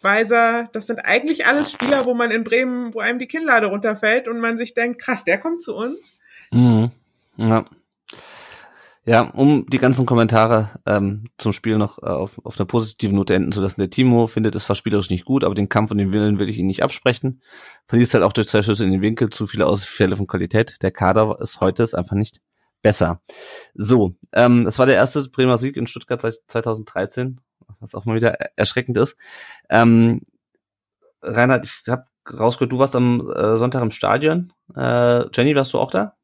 Weiser, 0.03 0.69
das 0.73 0.87
sind 0.87 1.01
eigentlich 1.01 1.47
alles 1.47 1.71
Spieler, 1.71 2.07
wo 2.07 2.15
man 2.15 2.31
in 2.31 2.45
Bremen, 2.45 2.93
wo 2.95 3.01
einem 3.01 3.19
die 3.19 3.29
Kinnlade 3.29 3.67
runterfällt 3.67 4.29
und 4.29 4.41
man 4.41 4.59
sich 4.59 4.75
denkt, 4.75 5.01
krass, 5.01 5.25
der 5.25 5.39
kommt 5.39 5.63
zu 5.63 5.77
uns. 5.77 6.19
Mhm. 6.53 6.91
Ja. 7.37 7.65
Ja, 9.05 9.23
um 9.23 9.67
die 9.67 9.79
ganzen 9.79 10.07
Kommentare 10.07 10.71
ähm, 10.87 11.25
zum 11.37 11.53
Spiel 11.53 11.77
noch 11.77 11.99
äh, 11.99 12.07
auf, 12.07 12.41
auf 12.45 12.57
einer 12.61 12.67
positiven 12.67 13.17
Note 13.17 13.35
enden 13.35 13.51
zu 13.51 13.61
lassen. 13.61 13.81
Der 13.81 13.91
Timo 13.91 14.29
findet 14.29 14.55
es 14.55 14.67
zwar 14.67 14.77
spielerisch 14.77 15.11
nicht 15.11 15.25
gut, 15.25 15.43
aber 15.43 15.57
den 15.57 15.69
Kampf 15.69 15.91
und 15.91 15.99
den 15.99 16.13
Willen 16.13 16.39
will 16.39 16.49
ich 16.49 16.59
ihn 16.59 16.69
nicht 16.69 16.85
absprechen. 16.85 17.43
Verliest 17.89 18.15
halt 18.15 18.23
auch 18.23 18.33
durch 18.33 18.49
zwei 18.49 18.63
Schüsse 18.63 18.85
in 18.85 18.93
den 18.93 19.01
Winkel 19.03 19.31
zu 19.31 19.49
viele 19.49 19.67
Ausfälle 19.67 20.15
von 20.17 20.29
Qualität. 20.29 20.77
Der 20.83 20.93
Kader 20.93 21.39
ist 21.41 21.61
heute 21.61 21.83
ist 21.83 21.95
einfach 21.95 22.15
nicht 22.15 22.41
besser. 22.81 23.21
So, 23.75 24.15
ähm, 24.33 24.65
das 24.65 24.79
war 24.79 24.87
der 24.87 24.95
erste 24.97 25.29
Bremer 25.31 25.59
Sieg 25.59 25.77
in 25.77 25.89
Stuttgart 25.89 26.21
seit 26.21 26.37
2013, 26.47 27.41
was 27.81 27.97
auch 27.97 28.05
mal 28.05 28.15
wieder 28.15 28.35
erschreckend 28.57 28.99
ist. 28.99 29.17
Ähm, 29.69 30.21
Reinhard, 31.23 31.65
ich 31.65 31.89
habe 31.89 32.05
rausgehört, 32.33 32.71
du 32.71 32.79
warst 32.79 32.95
am 32.95 33.29
äh, 33.33 33.59
Sonntag 33.59 33.83
im 33.83 33.91
Stadion. 33.91 34.53
Äh, 34.77 35.27
Jenny, 35.35 35.57
warst 35.57 35.73
du 35.73 35.81
auch 35.81 35.91
da? 35.91 36.15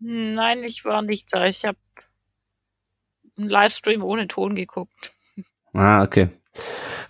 Nein, 0.00 0.62
ich 0.64 0.84
war 0.84 1.02
nicht 1.02 1.32
da. 1.32 1.46
Ich 1.46 1.64
habe 1.64 1.78
einen 3.36 3.48
Livestream 3.48 4.02
ohne 4.02 4.28
Ton 4.28 4.54
geguckt. 4.54 5.12
Ah, 5.72 6.02
okay. 6.02 6.28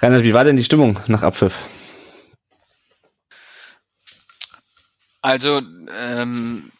Reinhard, 0.01 0.23
wie 0.23 0.35
war 0.35 0.45
denn 0.45 0.57
die 0.57 0.65
Stimmung 0.65 0.99
nach 1.07 1.23
Abpfiff? 1.23 1.59
Also, 5.21 5.61
ähm, 5.99 6.71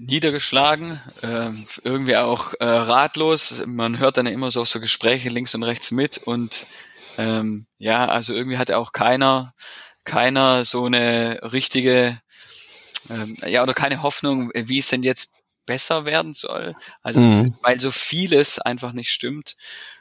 niedergeschlagen, 0.00 1.00
äh, 1.22 1.50
irgendwie 1.84 2.16
auch 2.16 2.52
äh, 2.58 2.64
ratlos. 2.64 3.62
Man 3.66 3.98
hört 3.98 4.16
dann 4.16 4.26
immer 4.26 4.50
so, 4.50 4.64
so 4.64 4.80
Gespräche 4.80 5.28
links 5.28 5.54
und 5.54 5.62
rechts 5.62 5.90
mit 5.90 6.18
und 6.18 6.66
ähm, 7.16 7.66
ja, 7.78 8.06
also 8.06 8.34
irgendwie 8.34 8.58
hatte 8.58 8.76
auch 8.76 8.92
keiner, 8.92 9.54
keiner 10.04 10.64
so 10.64 10.86
eine 10.86 11.40
richtige 11.52 12.18
ähm, 13.10 13.36
ja, 13.46 13.62
oder 13.62 13.74
keine 13.74 14.02
Hoffnung, 14.02 14.50
wie 14.54 14.78
es 14.78 14.88
denn 14.88 15.02
jetzt 15.02 15.30
besser 15.66 16.06
werden 16.06 16.34
soll. 16.34 16.74
Also 17.02 17.20
mhm. 17.20 17.54
weil 17.62 17.78
so 17.78 17.90
vieles 17.90 18.58
einfach 18.58 18.92
nicht 18.92 19.10
stimmt. 19.10 19.56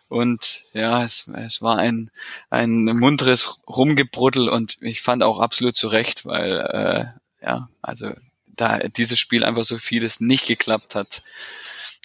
Und 0.09 0.63
ja, 0.71 1.03
es, 1.03 1.27
es 1.27 1.61
war 1.61 1.77
ein, 1.77 2.09
ein 2.49 2.85
munteres 2.85 3.59
Rumgebruddel 3.67 4.47
und 4.47 4.77
ich 4.81 5.01
fand 5.01 5.21
auch 5.21 5.39
absolut 5.39 5.75
zu 5.75 5.89
Recht, 5.89 6.25
weil 6.25 6.59
äh, 7.41 7.45
ja, 7.45 7.69
also 7.81 8.13
da 8.45 8.79
dieses 8.79 9.19
Spiel 9.19 9.43
einfach 9.43 9.65
so 9.65 9.77
vieles 9.77 10.21
nicht 10.21 10.47
geklappt 10.47 10.95
hat. 10.95 11.23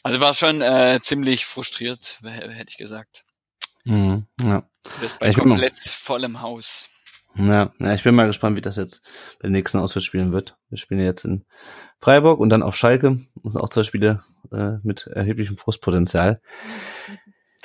Also 0.03 0.21
war 0.21 0.35
schon 0.35 0.61
äh, 0.61 0.99
ziemlich 1.01 1.47
frustriert, 1.47 2.19
hätte 2.25 2.71
ich 2.71 2.77
gesagt. 2.77 3.25
Mhm, 3.85 4.27
ja. 4.41 4.65
Das 5.01 5.19
bei 5.19 5.33
komplett 5.33 5.79
vollem 5.79 6.41
Haus. 6.41 6.89
Ja, 7.35 7.73
ja, 7.79 7.95
ich 7.95 8.03
bin 8.03 8.15
mal 8.15 8.27
gespannt, 8.27 8.57
wie 8.57 8.63
das 8.63 8.77
jetzt 8.77 9.03
bei 9.41 9.49
den 9.49 9.53
nächsten 9.53 9.79
Auswärtsspielen 9.79 10.33
wird. 10.33 10.57
Wir 10.69 10.79
spielen 10.79 11.01
jetzt 11.01 11.25
in 11.25 11.45
Freiburg 11.99 12.41
und 12.41 12.51
dann 12.51 12.63
auf 12.63 12.77
Schalke. 12.77 13.19
Das 13.43 13.55
sind 13.55 13.63
auch 13.63 13.71
zwei 13.71 13.85
Spiele 13.85 14.23
äh, 14.53 14.79
mit 14.83 15.07
erheblichem 15.07 15.57
Frustpotenzial. 15.57 16.41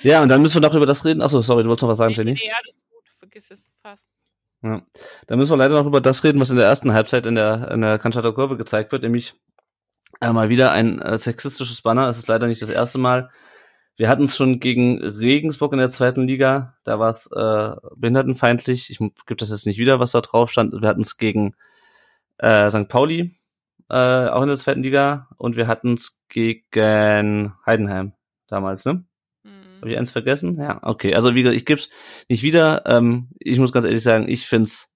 Ja, 0.02 0.22
und 0.22 0.30
dann 0.30 0.42
müssen 0.42 0.62
wir 0.62 0.68
noch 0.68 0.76
über 0.76 0.86
das 0.86 1.04
reden. 1.04 1.22
Achso, 1.22 1.42
sorry, 1.42 1.64
du 1.64 1.70
wolltest 1.70 1.84
noch 1.84 1.90
was 1.90 1.98
sagen, 1.98 2.14
Jenny? 2.14 2.38
Ja, 2.42 2.54
alles 2.64 2.80
gut, 2.90 3.04
vergiss 3.20 3.52
es, 3.52 3.72
passt. 3.82 4.10
Ja. 4.64 4.82
Dann 5.28 5.38
müssen 5.38 5.52
wir 5.52 5.58
leider 5.58 5.76
noch 5.76 5.88
über 5.88 6.02
das 6.02 6.24
reden, 6.24 6.40
was 6.40 6.50
in 6.50 6.58
der 6.58 6.66
ersten 6.66 6.94
Halbzeit 6.94 7.26
in 7.26 7.36
der, 7.36 7.70
in 7.72 7.82
der 7.82 8.00
Cannstatter 8.00 8.34
Kurve 8.34 8.58
gezeigt 8.58 8.92
wird, 8.92 9.04
nämlich 9.04 9.36
äh, 10.22 10.32
mal 10.32 10.50
wieder 10.50 10.72
ein 10.72 11.00
äh, 11.02 11.18
sexistisches 11.18 11.82
Banner. 11.82 12.10
Es 12.10 12.18
ist 12.18 12.28
leider 12.28 12.48
nicht 12.48 12.62
das 12.62 12.70
erste 12.70 12.98
Mal. 12.98 13.30
Wir 13.98 14.10
hatten 14.10 14.26
es 14.26 14.38
schon 14.38 14.60
gegen 14.60 15.00
Regensburg 15.04 15.74
in 15.74 15.80
der 15.80 15.90
zweiten 15.90 16.28
Liga, 16.28 16.78
da 16.84 17.00
war 17.00 17.10
es 17.10 17.30
äh, 17.32 17.76
behindertenfeindlich. 17.96 18.92
Ich 18.92 19.00
gebe 19.00 19.36
das 19.38 19.50
jetzt 19.50 19.66
nicht 19.66 19.80
wieder, 19.80 20.00
was 20.00 20.12
da 20.12 20.22
drauf 20.22 20.52
stand. 20.52 20.72
Wir 20.80 20.88
hatten 20.88 21.02
es 21.02 21.18
gegen 21.18 21.56
äh, 22.38 22.70
St. 22.70 22.88
Pauli, 22.88 23.32
äh, 23.90 23.96
auch 24.28 24.44
in 24.44 24.50
der 24.50 24.58
zweiten 24.58 24.84
Liga, 24.84 25.28
und 25.38 25.56
wir 25.56 25.66
hatten 25.66 25.96
es 25.96 26.20
gegen 26.30 27.56
Heidenheim 27.66 28.14
damals, 28.48 28.86
ne? 28.86 29.04
Mhm. 29.44 29.82
Habe 29.82 29.92
ich 29.92 29.98
eins 29.98 30.12
vergessen? 30.12 30.60
Ja, 30.60 30.80
okay. 30.84 31.16
Also 31.16 31.34
wie 31.34 31.42
gesagt, 31.42 31.58
ich 31.58 31.66
gebe 31.66 31.80
es 31.80 31.90
nicht 32.30 32.44
wieder. 32.44 32.84
Ähm, 32.86 33.30
ich 33.40 33.58
muss 33.58 33.72
ganz 33.72 33.88
ehrlich 33.88 34.04
sagen, 34.04 34.30
ich 34.30 34.46
find's 34.46 34.92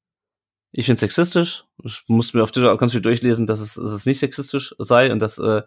ich 0.74 0.86
find's 0.86 1.02
sexistisch. 1.02 1.66
Ich 1.84 2.04
muss 2.08 2.34
mir 2.34 2.44
auf 2.44 2.52
Twitter 2.52 2.72
auch 2.72 2.78
ganz 2.78 2.94
viel 2.94 3.02
durchlesen, 3.02 3.46
dass 3.46 3.60
es, 3.60 3.74
dass 3.74 3.92
es 3.92 4.06
nicht 4.06 4.20
sexistisch 4.20 4.74
sei 4.78 5.12
und 5.12 5.20
dass 5.20 5.38
äh, 5.38 5.64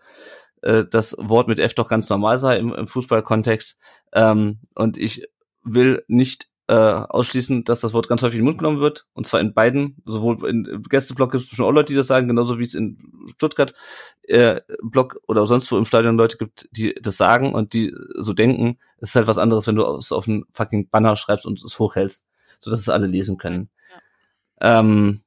äh, 0.64 0.84
das 0.88 1.14
Wort 1.18 1.46
mit 1.46 1.60
F 1.60 1.74
doch 1.74 1.88
ganz 1.88 2.08
normal 2.08 2.38
sei 2.38 2.56
im, 2.56 2.74
im 2.74 2.88
Fußballkontext. 2.88 3.78
Ähm, 4.12 4.60
und 4.74 4.96
ich 4.96 5.28
will 5.62 6.04
nicht 6.08 6.48
äh, 6.66 6.74
ausschließen, 6.74 7.64
dass 7.64 7.80
das 7.80 7.92
Wort 7.92 8.08
ganz 8.08 8.22
häufig 8.22 8.36
in 8.36 8.40
den 8.40 8.46
Mund 8.46 8.58
genommen 8.58 8.80
wird. 8.80 9.06
Und 9.12 9.26
zwar 9.26 9.40
in 9.40 9.52
beiden, 9.52 10.02
sowohl 10.06 10.48
in 10.48 10.82
Gästeblock 10.88 11.32
gibt 11.32 11.44
es 11.44 11.50
schon 11.50 11.66
auch 11.66 11.70
Leute, 11.70 11.92
die 11.92 11.96
das 11.96 12.06
sagen, 12.06 12.26
genauso 12.28 12.58
wie 12.58 12.64
es 12.64 12.74
in 12.74 12.96
Stuttgart 13.34 13.74
äh, 14.22 14.62
Block 14.82 15.20
oder 15.28 15.46
sonst 15.46 15.70
wo 15.70 15.76
im 15.76 15.84
Stadion 15.84 16.16
Leute 16.16 16.38
gibt, 16.38 16.68
die 16.72 16.94
das 16.94 17.18
sagen 17.18 17.54
und 17.54 17.74
die 17.74 17.94
so 18.18 18.32
denken. 18.32 18.78
Es 18.98 19.10
ist 19.10 19.16
halt 19.16 19.26
was 19.26 19.38
anderes, 19.38 19.66
wenn 19.66 19.76
du 19.76 19.84
es 19.84 20.12
auf 20.12 20.26
einen 20.26 20.44
fucking 20.52 20.88
Banner 20.88 21.16
schreibst 21.16 21.44
und 21.44 21.62
es 21.62 21.78
hochhältst. 21.78 22.24
so 22.60 22.70
dass 22.70 22.80
es 22.80 22.88
alle 22.88 23.06
lesen 23.06 23.36
können. 23.36 23.68
Ja. 24.60 24.80
Ähm, 24.80 25.20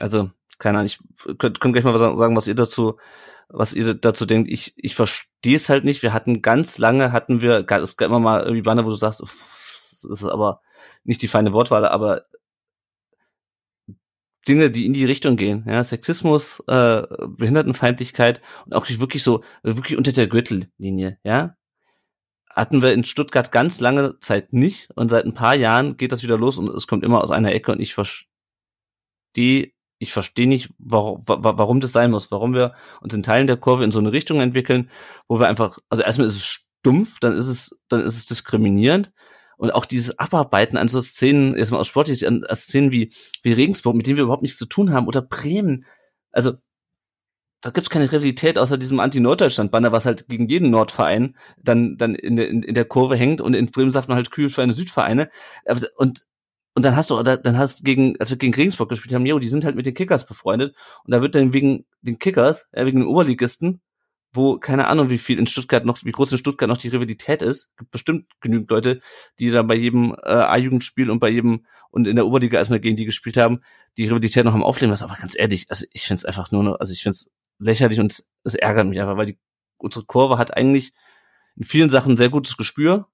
also, 0.00 0.30
keine 0.58 0.78
Ahnung, 0.78 0.86
ich 0.86 0.98
könnt, 1.38 1.60
könnt 1.60 1.74
gleich 1.74 1.84
mal 1.84 1.96
sagen, 1.98 2.36
was 2.36 2.48
ihr 2.48 2.56
dazu, 2.56 2.98
was 3.48 3.74
ihr 3.74 3.94
dazu 3.94 4.26
denkt. 4.26 4.50
Ich, 4.50 4.74
ich 4.76 4.94
verstehe 4.94 5.56
es 5.56 5.68
halt 5.68 5.84
nicht. 5.84 6.02
Wir 6.02 6.12
hatten 6.12 6.42
ganz 6.42 6.78
lange, 6.78 7.12
hatten 7.12 7.40
wir, 7.40 7.66
es 7.70 7.96
gab 7.96 8.08
immer 8.08 8.20
mal 8.20 8.42
irgendwie 8.42 8.62
Banner, 8.62 8.84
wo 8.84 8.90
du 8.90 8.96
sagst, 8.96 9.20
das 9.20 10.04
ist 10.04 10.24
aber 10.24 10.60
nicht 11.04 11.22
die 11.22 11.28
feine 11.28 11.52
Wortwahl, 11.52 11.86
aber 11.86 12.26
Dinge, 14.46 14.70
die 14.70 14.86
in 14.86 14.94
die 14.94 15.04
Richtung 15.04 15.36
gehen, 15.36 15.64
ja, 15.66 15.84
Sexismus, 15.84 16.62
äh, 16.66 17.02
Behindertenfeindlichkeit 17.26 18.40
und 18.64 18.74
auch 18.74 18.88
wirklich 18.88 19.22
so, 19.22 19.44
wirklich 19.62 19.98
unter 19.98 20.12
der 20.12 20.26
Gürtellinie, 20.26 21.18
ja, 21.22 21.56
hatten 22.48 22.80
wir 22.82 22.92
in 22.92 23.04
Stuttgart 23.04 23.52
ganz 23.52 23.78
lange 23.80 24.18
Zeit 24.20 24.52
nicht 24.52 24.90
und 24.96 25.10
seit 25.10 25.26
ein 25.26 25.34
paar 25.34 25.54
Jahren 25.54 25.96
geht 25.96 26.12
das 26.12 26.22
wieder 26.22 26.38
los 26.38 26.56
und 26.58 26.68
es 26.68 26.86
kommt 26.86 27.04
immer 27.04 27.22
aus 27.22 27.30
einer 27.30 27.52
Ecke 27.52 27.72
und 27.72 27.80
ich 27.80 27.94
verstehe, 27.94 29.72
ich 29.98 30.12
verstehe 30.12 30.46
nicht, 30.46 30.70
warum, 30.78 31.20
warum 31.26 31.80
das 31.80 31.92
sein 31.92 32.10
muss, 32.10 32.30
warum 32.30 32.54
wir 32.54 32.74
uns 33.00 33.14
in 33.14 33.22
Teilen 33.22 33.46
der 33.46 33.56
Kurve 33.56 33.84
in 33.84 33.90
so 33.90 33.98
eine 33.98 34.12
Richtung 34.12 34.40
entwickeln, 34.40 34.90
wo 35.26 35.40
wir 35.40 35.48
einfach, 35.48 35.78
also 35.88 36.02
erstmal 36.02 36.28
ist 36.28 36.36
es 36.36 36.46
stumpf, 36.46 37.18
dann 37.20 37.32
ist 37.36 37.48
es, 37.48 37.80
dann 37.88 38.00
ist 38.00 38.16
es 38.16 38.26
diskriminierend 38.26 39.12
und 39.58 39.72
auch 39.72 39.84
dieses 39.84 40.18
Abarbeiten 40.18 40.76
an 40.76 40.88
so 40.88 41.00
Szenen, 41.00 41.54
erstmal 41.54 41.80
aus 41.80 41.88
sportlich, 41.88 42.26
an, 42.26 42.44
Szenen 42.54 42.92
wie, 42.92 43.12
wie 43.42 43.52
Regensburg, 43.52 43.96
mit 43.96 44.06
denen 44.06 44.16
wir 44.16 44.24
überhaupt 44.24 44.42
nichts 44.42 44.58
zu 44.58 44.66
tun 44.66 44.92
haben, 44.92 45.08
oder 45.08 45.20
Bremen. 45.20 45.84
Also, 46.30 46.54
da 47.60 47.70
gibt's 47.70 47.90
keine 47.90 48.10
Realität 48.10 48.56
außer 48.56 48.78
diesem 48.78 49.00
Anti-Norddeutschland-Banner, 49.00 49.90
was 49.90 50.06
halt 50.06 50.28
gegen 50.28 50.48
jeden 50.48 50.70
Nordverein 50.70 51.36
dann, 51.60 51.96
dann 51.96 52.14
in, 52.14 52.36
der, 52.36 52.48
in, 52.48 52.62
in 52.62 52.74
der 52.74 52.84
Kurve 52.84 53.16
hängt 53.16 53.40
und 53.40 53.54
in 53.54 53.72
Bremen 53.72 53.90
sagt 53.90 54.06
man 54.06 54.16
halt 54.16 54.30
Kühe 54.30 54.48
für 54.48 54.62
eine 54.62 54.74
Südvereine. 54.74 55.28
Und, 55.96 56.24
und 56.78 56.84
dann 56.84 56.94
hast 56.94 57.10
du, 57.10 57.20
dann 57.24 57.58
hast 57.58 57.84
gegen, 57.84 58.14
als 58.20 58.30
wir 58.30 58.36
gegen 58.36 58.54
Regensburg 58.54 58.88
gespielt 58.88 59.12
haben, 59.12 59.26
jo, 59.26 59.40
die 59.40 59.48
sind 59.48 59.64
halt 59.64 59.74
mit 59.74 59.84
den 59.84 59.94
Kickers 59.94 60.24
befreundet 60.26 60.76
und 61.02 61.10
da 61.10 61.20
wird 61.20 61.34
dann 61.34 61.52
wegen 61.52 61.86
den 62.02 62.20
Kickers, 62.20 62.68
äh, 62.70 62.86
wegen 62.86 63.00
den 63.00 63.08
Oberligisten, 63.08 63.80
wo 64.32 64.58
keine 64.58 64.86
Ahnung, 64.86 65.10
wie 65.10 65.18
viel 65.18 65.40
in 65.40 65.48
Stuttgart 65.48 65.84
noch, 65.84 66.04
wie 66.04 66.12
groß 66.12 66.30
in 66.30 66.38
Stuttgart 66.38 66.68
noch 66.68 66.76
die 66.76 66.86
Rivalität 66.86 67.42
ist. 67.42 67.68
Gibt 67.76 67.90
bestimmt 67.90 68.26
genügend 68.40 68.70
Leute, 68.70 69.00
die 69.40 69.50
da 69.50 69.64
bei 69.64 69.74
jedem 69.74 70.14
äh, 70.22 70.30
A-Jugendspiel 70.30 71.10
und 71.10 71.18
bei 71.18 71.30
jedem 71.30 71.66
und 71.90 72.06
in 72.06 72.14
der 72.14 72.26
Oberliga 72.26 72.58
erstmal 72.58 72.78
gegen 72.78 72.96
die 72.96 73.06
gespielt 73.06 73.36
haben, 73.36 73.60
die 73.96 74.04
Rivalität 74.04 74.44
noch 74.44 74.54
am 74.54 74.62
Aufleben 74.62 74.90
lassen. 74.90 75.02
Aber 75.02 75.16
ganz 75.16 75.36
ehrlich, 75.36 75.66
also 75.70 75.84
ich 75.92 76.02
finde 76.02 76.20
es 76.20 76.24
einfach 76.26 76.52
nur, 76.52 76.62
noch, 76.62 76.78
also 76.78 76.92
ich 76.92 77.02
finde 77.02 77.16
es 77.16 77.28
lächerlich 77.58 77.98
und 77.98 78.22
es 78.44 78.54
ärgert 78.54 78.86
mich 78.86 79.00
einfach, 79.00 79.16
weil 79.16 79.26
die 79.26 79.38
unsere 79.78 80.04
Kurve 80.04 80.38
hat 80.38 80.56
eigentlich 80.56 80.92
in 81.56 81.64
vielen 81.64 81.90
Sachen 81.90 82.16
sehr 82.16 82.28
gutes 82.28 82.56
Gespür. 82.56 83.08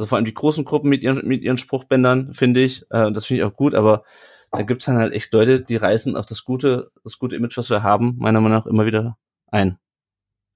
Also 0.00 0.08
vor 0.08 0.16
allem 0.16 0.24
die 0.24 0.32
großen 0.32 0.64
Gruppen 0.64 0.88
mit 0.88 1.02
ihren, 1.02 1.28
mit 1.28 1.42
ihren 1.42 1.58
Spruchbändern, 1.58 2.32
finde 2.32 2.62
ich. 2.62 2.90
Äh, 2.90 3.12
das 3.12 3.26
finde 3.26 3.42
ich 3.42 3.46
auch 3.46 3.54
gut, 3.54 3.74
aber 3.74 4.02
da 4.50 4.62
gibt's 4.62 4.86
dann 4.86 4.96
halt 4.96 5.12
echt 5.12 5.30
Leute, 5.30 5.60
die 5.60 5.76
reißen 5.76 6.16
auch 6.16 6.24
das 6.24 6.42
gute, 6.42 6.90
das 7.04 7.18
gute 7.18 7.36
Image, 7.36 7.58
was 7.58 7.68
wir 7.68 7.82
haben, 7.82 8.16
meiner 8.16 8.40
Meinung 8.40 8.56
nach 8.56 8.66
immer 8.66 8.86
wieder 8.86 9.18
ein. 9.48 9.78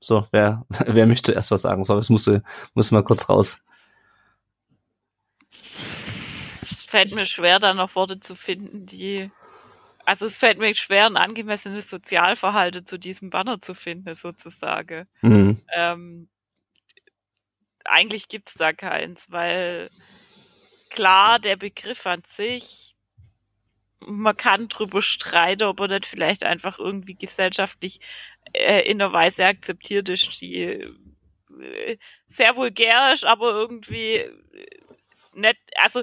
So, 0.01 0.27
wer, 0.31 0.65
wer 0.87 1.05
möchte 1.05 1.33
erst 1.33 1.51
was 1.51 1.61
sagen? 1.61 1.85
So, 1.85 1.99
es 1.99 2.09
muss, 2.09 2.31
muss 2.73 2.91
mal 2.91 3.05
kurz 3.05 3.29
raus. 3.29 3.59
Es 6.63 6.85
fällt 6.85 7.15
mir 7.15 7.27
schwer, 7.27 7.59
da 7.59 7.75
noch 7.75 7.95
Worte 7.97 8.21
zu 8.21 8.37
finden, 8.37 8.87
die, 8.87 9.31
also 10.07 10.25
es 10.25 10.39
fällt 10.39 10.59
mir 10.59 10.75
schwer, 10.75 11.05
ein 11.05 11.19
angemessenes 11.19 11.91
Sozialverhalten 11.91 12.87
zu 12.87 12.97
diesem 12.97 13.29
Banner 13.29 13.61
zu 13.61 13.75
finden, 13.75 14.15
sozusagen. 14.15 15.07
Mhm. 15.21 15.61
Ähm, 15.77 16.29
eigentlich 17.85 18.29
gibt's 18.29 18.55
da 18.55 18.73
keins, 18.73 19.31
weil 19.31 19.89
klar, 20.91 21.39
der 21.39 21.57
Begriff 21.57 22.07
an 22.07 22.23
sich, 22.29 22.95
man 24.01 24.37
kann 24.37 24.69
drüber 24.69 25.03
streiten, 25.03 25.65
ob 25.65 25.81
er 25.81 25.89
nicht 25.89 26.07
vielleicht 26.07 26.45
einfach 26.45 26.79
irgendwie 26.79 27.15
gesellschaftlich 27.15 28.01
äh, 28.53 28.83
in 28.83 29.01
einer 29.01 29.13
Weise 29.13 29.45
akzeptiert 29.47 30.09
ist, 30.09 30.41
die 30.41 30.85
äh, 31.61 31.99
sehr 32.27 32.57
vulgär 32.57 33.13
ist, 33.13 33.25
aber 33.25 33.53
irgendwie 33.53 34.17
äh, 34.17 34.35
nicht, 35.35 35.59
also 35.77 36.03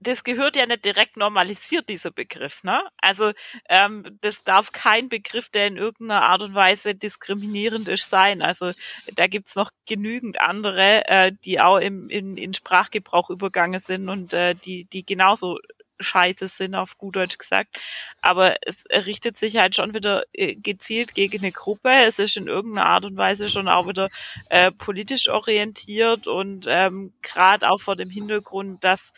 das 0.00 0.24
gehört 0.24 0.56
ja 0.56 0.66
nicht 0.66 0.84
direkt 0.84 1.16
normalisiert, 1.16 1.88
dieser 1.88 2.10
Begriff, 2.10 2.62
ne? 2.62 2.82
Also 2.98 3.32
ähm, 3.68 4.04
das 4.20 4.44
darf 4.44 4.72
kein 4.72 5.08
Begriff, 5.08 5.48
der 5.48 5.66
in 5.66 5.76
irgendeiner 5.76 6.22
Art 6.22 6.42
und 6.42 6.54
Weise 6.54 6.94
diskriminierend 6.94 7.88
ist, 7.88 8.08
sein. 8.10 8.42
Also 8.42 8.72
da 9.14 9.26
gibt's 9.26 9.54
noch 9.54 9.70
genügend 9.86 10.40
andere, 10.40 11.06
äh, 11.08 11.32
die 11.44 11.60
auch 11.60 11.78
im, 11.78 12.08
in, 12.10 12.36
in 12.36 12.54
Sprachgebrauch 12.54 13.30
übergangen 13.30 13.80
sind 13.80 14.08
und 14.08 14.32
äh, 14.32 14.54
die, 14.54 14.84
die 14.86 15.04
genauso 15.04 15.58
scheiße 16.00 16.48
sind, 16.48 16.74
auf 16.74 16.96
gut 16.96 17.16
Deutsch 17.16 17.38
gesagt. 17.38 17.76
Aber 18.20 18.56
es 18.62 18.84
richtet 18.90 19.38
sich 19.38 19.56
halt 19.56 19.74
schon 19.74 19.94
wieder 19.94 20.24
äh, 20.32 20.54
gezielt 20.54 21.14
gegen 21.14 21.38
eine 21.38 21.52
Gruppe. 21.52 21.90
Es 21.90 22.18
ist 22.18 22.36
in 22.36 22.46
irgendeiner 22.46 22.86
Art 22.86 23.04
und 23.04 23.16
Weise 23.16 23.48
schon 23.48 23.68
auch 23.68 23.88
wieder 23.88 24.08
äh, 24.50 24.70
politisch 24.70 25.28
orientiert 25.28 26.26
und 26.26 26.66
ähm, 26.68 27.12
gerade 27.22 27.68
auch 27.68 27.80
vor 27.80 27.96
dem 27.96 28.10
Hintergrund, 28.10 28.84
dass 28.84 29.12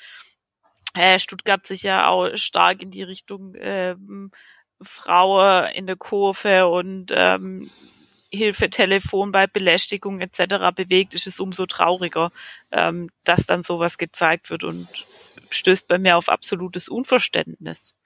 äh, 0.95 1.19
Stuttgart 1.19 1.67
sich 1.67 1.83
ja 1.83 2.09
auch 2.09 2.37
stark 2.37 2.83
in 2.83 2.91
die 2.91 3.03
Richtung 3.03 3.55
ähm, 3.59 4.31
Frauen 4.83 5.67
in 5.73 5.87
der 5.87 5.97
Kurve 5.97 6.67
und 6.67 7.13
ähm, 7.15 7.71
Hilfetelefon 8.33 9.33
bei 9.33 9.47
Belästigung 9.47 10.21
etc. 10.21 10.75
bewegt, 10.75 11.15
ist 11.15 11.27
es 11.27 11.41
umso 11.41 11.67
trauriger, 11.67 12.31
ähm, 12.71 13.11
dass 13.25 13.47
dann 13.47 13.63
sowas 13.63 13.99
gezeigt 13.99 14.51
wird 14.51 14.65
und 14.65 14.89
stößt 15.51 15.89
bei 15.89 15.99
mir 15.99 16.17
auf 16.17 16.29
absolutes 16.29 16.89
Unverständnis. 16.89 17.97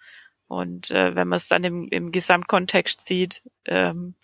Und 0.48 0.90
äh, 0.90 1.14
wenn 1.14 1.28
man 1.28 1.36
es 1.36 1.48
dann 1.48 1.64
im, 1.64 1.88
im 1.88 2.10
Gesamtkontext 2.10 3.06
sieht, 3.06 3.42
ähm, 3.66 4.14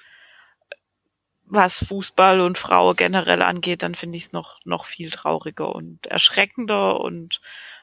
was 1.45 1.85
Fußball 1.85 2.41
und 2.41 2.59
Frau 2.59 2.95
generell 2.95 3.43
angeht, 3.43 3.83
dann 3.83 3.95
finde 3.95 4.17
ich 4.17 4.27
es 4.27 4.33
noch, 4.33 4.61
noch 4.65 4.87
viel 4.87 5.11
trauriger 5.11 5.75
und 5.75 6.07
erschreckender 6.07 7.01
und 7.01 7.41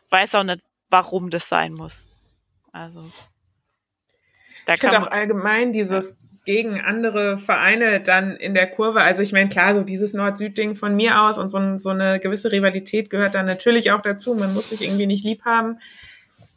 weiß 0.10 0.36
auch 0.36 0.44
nicht, 0.44 0.62
warum 0.90 1.30
das 1.30 1.50
sein 1.50 1.74
muss. 1.74 2.08
Also. 2.72 3.04
Da 4.66 4.74
ich 4.74 4.80
finde 4.80 5.00
auch 5.00 5.08
allgemein 5.08 5.72
dieses 5.72 6.16
gegen 6.46 6.80
andere 6.80 7.38
Vereine 7.38 8.00
dann 8.00 8.38
in 8.38 8.54
der 8.54 8.68
Kurve. 8.68 9.02
Also 9.02 9.22
ich 9.22 9.34
meine, 9.34 9.50
klar, 9.50 9.76
so 9.76 9.84
dieses 9.84 10.14
Nord-Süd-Ding 10.14 10.76
von 10.76 10.96
mir 10.96 11.22
aus 11.22 11.38
und 11.38 11.50
so, 11.50 11.78
so 11.78 11.90
eine 11.90 12.22
gewisse 12.22 12.54
Rivalität 12.54 13.10
gehört 13.10 13.36
dann 13.36 13.46
natürlich 13.46 13.92
auch 13.92 14.02
dazu. 14.02 14.34
Man 14.34 14.54
muss 14.54 14.70
sich 14.70 14.82
irgendwie 14.82 15.08
nicht 15.08 15.26
lieb 15.26 15.44
haben. 15.44 15.80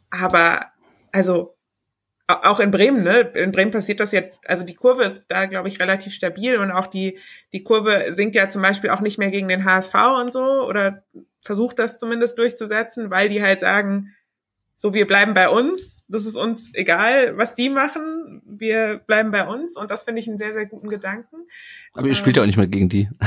Aber 0.09 0.67
also 1.11 1.57
auch 2.27 2.59
in 2.59 2.71
Bremen, 2.71 3.03
ne? 3.03 3.31
In 3.33 3.51
Bremen 3.51 3.71
passiert 3.71 3.99
das 3.99 4.11
ja, 4.11 4.21
also 4.45 4.63
die 4.63 4.75
Kurve 4.75 5.03
ist 5.03 5.25
da, 5.27 5.45
glaube 5.45 5.67
ich, 5.67 5.79
relativ 5.79 6.13
stabil 6.13 6.57
und 6.57 6.71
auch 6.71 6.87
die, 6.87 7.17
die 7.53 7.63
Kurve 7.63 8.05
sinkt 8.09 8.35
ja 8.35 8.49
zum 8.49 8.61
Beispiel 8.61 8.89
auch 8.89 9.01
nicht 9.01 9.17
mehr 9.17 9.31
gegen 9.31 9.47
den 9.47 9.65
HSV 9.65 9.93
und 10.21 10.31
so 10.31 10.65
oder 10.67 11.03
versucht 11.41 11.79
das 11.79 11.97
zumindest 11.97 12.37
durchzusetzen, 12.37 13.11
weil 13.11 13.29
die 13.29 13.41
halt 13.41 13.59
sagen, 13.59 14.13
so, 14.81 14.95
wir 14.95 15.05
bleiben 15.05 15.35
bei 15.35 15.47
uns. 15.47 16.03
Das 16.07 16.25
ist 16.25 16.35
uns 16.35 16.71
egal, 16.73 17.37
was 17.37 17.53
die 17.53 17.69
machen. 17.69 18.41
Wir 18.47 18.99
bleiben 19.05 19.29
bei 19.29 19.45
uns. 19.45 19.77
Und 19.77 19.91
das 19.91 20.01
finde 20.01 20.21
ich 20.21 20.27
einen 20.27 20.39
sehr, 20.39 20.53
sehr 20.53 20.65
guten 20.65 20.89
Gedanken. 20.89 21.35
Aber 21.93 22.07
ihr 22.07 22.15
spielt 22.15 22.35
ja 22.35 22.41
auch 22.41 22.47
nicht 22.47 22.57
mehr 22.57 22.65
gegen 22.67 22.89
die. 22.89 23.07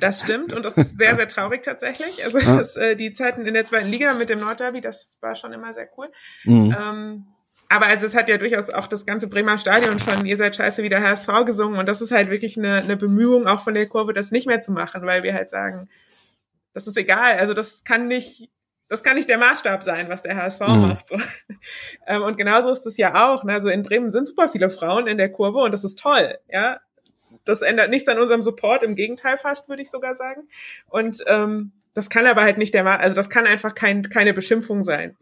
Das 0.00 0.20
stimmt. 0.20 0.52
Und 0.52 0.64
das 0.64 0.76
ist 0.76 0.98
sehr, 0.98 1.14
sehr 1.14 1.28
traurig 1.28 1.62
tatsächlich. 1.62 2.24
Also 2.24 2.38
ja. 2.38 2.58
das, 2.58 2.76
äh, 2.76 2.96
die 2.96 3.12
Zeiten 3.12 3.46
in 3.46 3.54
der 3.54 3.66
zweiten 3.66 3.88
Liga 3.88 4.14
mit 4.14 4.28
dem 4.28 4.40
Nordderby, 4.40 4.80
das 4.80 5.18
war 5.20 5.34
schon 5.36 5.52
immer 5.52 5.72
sehr 5.72 5.88
cool. 5.96 6.08
Mhm. 6.44 6.76
Ähm, 6.78 7.26
aber 7.74 7.86
also 7.86 8.06
es 8.06 8.14
hat 8.14 8.28
ja 8.28 8.38
durchaus 8.38 8.70
auch 8.70 8.86
das 8.86 9.04
ganze 9.04 9.26
Bremer 9.26 9.58
Stadion 9.58 9.98
schon, 9.98 10.24
ihr 10.24 10.36
seid 10.36 10.54
scheiße 10.54 10.82
wie 10.84 10.88
der 10.88 11.02
HSV 11.02 11.26
gesungen. 11.44 11.78
Und 11.78 11.88
das 11.88 12.00
ist 12.00 12.12
halt 12.12 12.30
wirklich 12.30 12.56
eine, 12.56 12.76
eine 12.76 12.96
Bemühung 12.96 13.48
auch 13.48 13.64
von 13.64 13.74
der 13.74 13.88
Kurve, 13.88 14.12
das 14.12 14.30
nicht 14.30 14.46
mehr 14.46 14.62
zu 14.62 14.70
machen, 14.70 15.04
weil 15.06 15.24
wir 15.24 15.34
halt 15.34 15.50
sagen, 15.50 15.88
das 16.72 16.86
ist 16.86 16.96
egal. 16.96 17.38
Also 17.38 17.52
das 17.52 17.82
kann 17.82 18.06
nicht 18.06 18.48
das 18.88 19.02
kann 19.02 19.16
nicht 19.16 19.28
der 19.28 19.38
Maßstab 19.38 19.82
sein, 19.82 20.08
was 20.08 20.22
der 20.22 20.36
HSV 20.36 20.60
mhm. 20.60 20.80
macht. 20.88 21.06
So. 21.06 21.16
Ähm, 22.06 22.22
und 22.22 22.36
genauso 22.36 22.70
ist 22.70 22.84
es 22.86 22.98
ja 22.98 23.14
auch. 23.14 23.44
Ne? 23.44 23.54
Also 23.54 23.70
in 23.70 23.82
Bremen 23.82 24.10
sind 24.10 24.28
super 24.28 24.50
viele 24.50 24.68
Frauen 24.68 25.06
in 25.06 25.16
der 25.16 25.32
Kurve 25.32 25.60
und 25.60 25.72
das 25.72 25.84
ist 25.84 25.98
toll. 25.98 26.38
Ja, 26.52 26.80
das 27.46 27.62
ändert 27.62 27.88
nichts 27.88 28.08
an 28.10 28.18
unserem 28.18 28.42
Support. 28.42 28.82
Im 28.82 28.94
Gegenteil 28.94 29.38
fast, 29.38 29.70
würde 29.70 29.80
ich 29.80 29.90
sogar 29.90 30.14
sagen. 30.14 30.42
Und 30.90 31.24
ähm, 31.26 31.72
das 31.94 32.10
kann 32.10 32.26
aber 32.26 32.42
halt 32.42 32.58
nicht 32.58 32.74
der, 32.74 32.84
Ma 32.84 32.96
also 32.96 33.16
das 33.16 33.30
kann 33.30 33.46
einfach 33.46 33.74
kein, 33.74 34.10
keine 34.10 34.34
Beschimpfung 34.34 34.82
sein. 34.82 35.16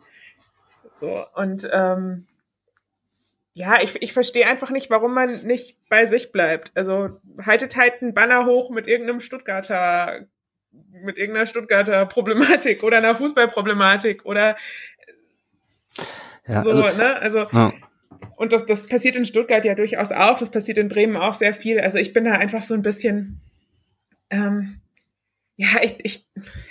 So 0.94 1.24
und 1.34 1.68
ähm, 1.72 2.26
ja, 3.54 3.82
ich, 3.82 4.00
ich 4.00 4.12
verstehe 4.12 4.46
einfach 4.46 4.70
nicht, 4.70 4.88
warum 4.90 5.12
man 5.14 5.44
nicht 5.44 5.76
bei 5.88 6.06
sich 6.06 6.32
bleibt. 6.32 6.72
Also 6.74 7.20
haltet 7.44 7.76
halt 7.76 8.00
einen 8.00 8.14
Banner 8.14 8.46
hoch 8.46 8.70
mit 8.70 8.86
irgendeinem 8.86 9.20
Stuttgarter 9.20 10.26
mit 11.04 11.18
irgendeiner 11.18 11.46
Stuttgarter 11.46 12.06
Problematik 12.06 12.82
oder 12.82 12.98
einer 12.98 13.14
Fußballproblematik 13.14 14.24
oder 14.24 14.56
ja, 16.46 16.62
so, 16.62 16.70
also, 16.70 16.96
ne? 16.96 17.20
Also 17.20 17.46
ja. 17.52 17.72
und 18.36 18.52
das, 18.52 18.66
das 18.66 18.86
passiert 18.86 19.16
in 19.16 19.24
Stuttgart 19.24 19.64
ja 19.64 19.74
durchaus 19.74 20.12
auch, 20.12 20.38
das 20.38 20.50
passiert 20.50 20.78
in 20.78 20.88
Bremen 20.88 21.16
auch 21.16 21.34
sehr 21.34 21.54
viel. 21.54 21.80
Also 21.80 21.98
ich 21.98 22.12
bin 22.12 22.24
da 22.24 22.32
einfach 22.32 22.62
so 22.62 22.74
ein 22.74 22.82
bisschen, 22.82 23.40
ähm, 24.30 24.80
ja, 25.56 25.68
ich, 25.82 25.96
ich, 26.02 26.26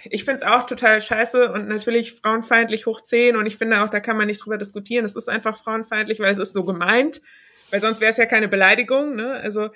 ich 0.05 0.25
finde 0.25 0.43
es 0.43 0.51
auch 0.51 0.65
total 0.65 1.01
scheiße 1.01 1.51
und 1.51 1.67
natürlich 1.67 2.13
frauenfeindlich 2.13 2.85
hoch 2.87 3.01
10 3.01 3.35
und 3.35 3.45
ich 3.45 3.57
finde 3.57 3.83
auch, 3.83 3.89
da 3.89 3.99
kann 3.99 4.17
man 4.17 4.27
nicht 4.27 4.43
drüber 4.43 4.57
diskutieren. 4.57 5.05
Es 5.05 5.15
ist 5.15 5.29
einfach 5.29 5.61
frauenfeindlich, 5.61 6.19
weil 6.19 6.31
es 6.31 6.39
ist 6.39 6.53
so 6.53 6.63
gemeint, 6.63 7.21
weil 7.69 7.79
sonst 7.79 8.01
wäre 8.01 8.11
es 8.11 8.17
ja 8.17 8.25
keine 8.25 8.47
Beleidigung, 8.47 9.15
ne? 9.15 9.33
Also, 9.33 9.69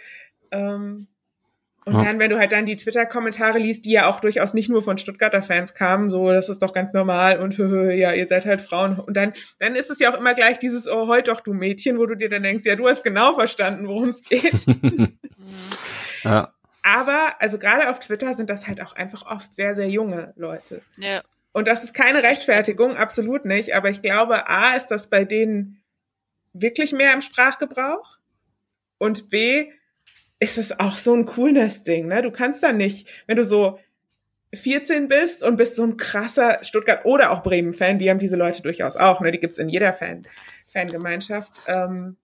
ähm, 0.52 1.08
und 1.88 1.94
ja. 1.94 2.04
dann, 2.04 2.18
wenn 2.18 2.32
du 2.32 2.40
halt 2.40 2.52
dann 2.52 2.66
die 2.66 2.78
Twitter-Kommentare 2.78 3.60
liest, 3.60 3.86
die 3.86 3.92
ja 3.92 4.08
auch 4.08 4.20
durchaus 4.20 4.56
nicht 4.56 4.70
nur 4.70 4.82
von 4.82 4.98
Stuttgarter 4.98 5.44
Fans 5.44 5.76
kamen, 5.76 6.10
so, 6.10 6.32
das 6.32 6.50
ist 6.50 6.64
doch 6.64 6.74
ganz 6.74 6.94
normal 6.94 7.40
und 7.40 7.60
ja, 7.60 8.12
ihr 8.12 8.26
seid 8.26 8.46
halt 8.46 8.64
Frauen. 8.64 8.98
Und 8.98 9.16
dann, 9.16 9.34
dann 9.60 9.76
ist 9.76 9.92
es 9.92 10.00
ja 10.00 10.12
auch 10.12 10.18
immer 10.18 10.34
gleich 10.34 10.58
dieses, 10.58 10.88
oh, 10.88 11.08
heut 11.08 11.28
doch, 11.28 11.42
du 11.42 11.54
Mädchen, 11.54 12.00
wo 12.00 12.08
du 12.08 12.16
dir 12.16 12.28
dann 12.28 12.42
denkst, 12.42 12.66
ja, 12.66 12.76
du 12.76 12.88
hast 12.88 13.04
genau 13.04 13.36
verstanden, 13.36 13.88
worum 13.88 14.10
es 14.10 14.24
geht. 14.24 14.66
ja. 16.24 16.52
Aber, 16.86 17.34
also 17.40 17.58
gerade 17.58 17.90
auf 17.90 18.00
Twitter 18.00 18.36
sind 18.36 18.48
das 18.48 18.68
halt 18.68 18.80
auch 18.80 18.94
einfach 18.94 19.26
oft 19.26 19.56
sehr, 19.56 19.74
sehr 19.74 19.90
junge 19.90 20.34
Leute. 20.36 20.84
Ja. 20.98 21.24
Und 21.52 21.68
das 21.68 21.84
ist 21.84 21.96
keine 21.96 22.22
Rechtfertigung, 22.22 22.96
absolut 22.96 23.44
nicht. 23.44 23.74
Aber 23.74 23.90
ich 23.90 24.04
glaube, 24.04 24.48
A, 24.48 24.76
ist 24.76 24.90
das 24.90 25.10
bei 25.10 25.26
denen 25.26 25.82
wirklich 26.54 26.92
mehr 26.92 27.12
im 27.14 27.24
Sprachgebrauch. 27.24 28.20
Und 29.00 29.32
B, 29.32 29.72
ist 30.40 30.60
es 30.60 30.80
auch 30.80 30.98
so 30.98 31.16
ein 31.16 31.26
Coolness-Ding, 31.26 32.08
ne? 32.08 32.22
Du 32.22 32.30
kannst 32.30 32.62
da 32.62 32.72
nicht, 32.72 33.08
wenn 33.26 33.38
du 33.38 33.44
so 33.44 33.80
14 34.54 35.08
bist 35.08 35.42
und 35.42 35.58
bist 35.58 35.78
so 35.78 35.84
ein 35.84 35.98
krasser 35.98 36.64
Stuttgart- 36.64 37.06
oder 37.06 37.32
auch 37.32 37.42
Bremen-Fan, 37.42 37.98
die 37.98 38.12
haben 38.12 38.20
diese 38.20 38.36
Leute 38.36 38.62
durchaus 38.62 38.96
auch, 38.96 39.22
ne? 39.22 39.32
Die 39.32 39.40
gibt's 39.40 39.58
in 39.58 39.70
jeder 39.70 39.94
Fan 39.94 40.22
Fangemeinschaft. 40.68 41.62
Ähm, 41.66 42.18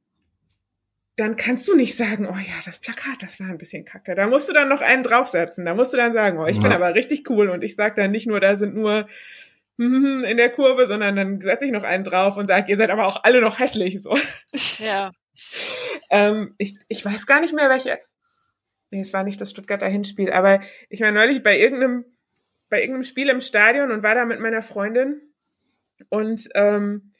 dann 1.18 1.36
kannst 1.36 1.68
du 1.68 1.76
nicht 1.76 1.96
sagen, 1.96 2.26
oh 2.26 2.38
ja, 2.38 2.54
das 2.66 2.80
Plakat, 2.80 3.22
das 3.22 3.40
war 3.40 3.48
ein 3.48 3.58
bisschen 3.58 3.86
kacke. 3.86 4.16
Da 4.16 4.28
musst 4.28 4.50
du 4.50 4.54
dann 4.54 4.70
noch 4.70 4.82
einen 4.82 5.04
draufsetzen. 5.04 5.66
Da 5.66 5.76
musst 5.76 5.94
du 5.94 5.98
dann 5.98 6.14
sagen, 6.14 6.40
oh, 6.40 6.48
ich 6.48 6.58
ja. 6.58 6.64
bin 6.64 6.72
aber 6.72 6.96
richtig 6.96 7.30
cool 7.30 7.50
und 7.50 7.64
ich 7.64 7.76
sag 7.76 7.96
dann 7.96 8.12
nicht 8.12 8.28
nur, 8.28 8.40
da 8.40 8.56
sind 8.56 8.76
nur 8.76 9.08
in 9.78 10.38
der 10.38 10.52
Kurve, 10.52 10.86
sondern 10.86 11.16
dann 11.16 11.42
setze 11.42 11.66
ich 11.66 11.72
noch 11.72 11.84
einen 11.84 12.04
drauf 12.04 12.38
und 12.38 12.46
sage, 12.46 12.70
ihr 12.70 12.78
seid 12.78 12.92
aber 12.92 13.08
auch 13.08 13.24
alle 13.24 13.42
noch 13.42 13.60
hässlich. 13.60 14.02
So. 14.02 14.16
Ja. 14.80 15.10
ähm, 16.10 16.54
ich, 16.58 16.78
ich 16.88 17.04
weiß 17.04 17.26
gar 17.26 17.42
nicht 17.42 17.54
mehr, 17.54 17.70
welche. 17.70 18.00
Nee, 18.92 19.02
es 19.02 19.14
war 19.14 19.24
nicht 19.24 19.40
das 19.40 19.52
Stuttgarter 19.52 19.88
Hinspiel, 19.88 20.32
aber 20.32 20.62
ich 20.90 21.02
war 21.02 21.12
neulich 21.12 21.42
bei 21.42 21.58
irgendeinem, 21.58 22.06
bei 22.70 22.82
irgendeinem 22.82 23.04
Spiel 23.04 23.30
im 23.30 23.42
Stadion 23.42 23.92
und 23.92 24.04
war 24.04 24.16
da 24.16 24.26
mit 24.26 24.40
meiner 24.40 24.62
Freundin. 24.62 25.22
Und 26.10 26.48
ähm, 26.56 27.11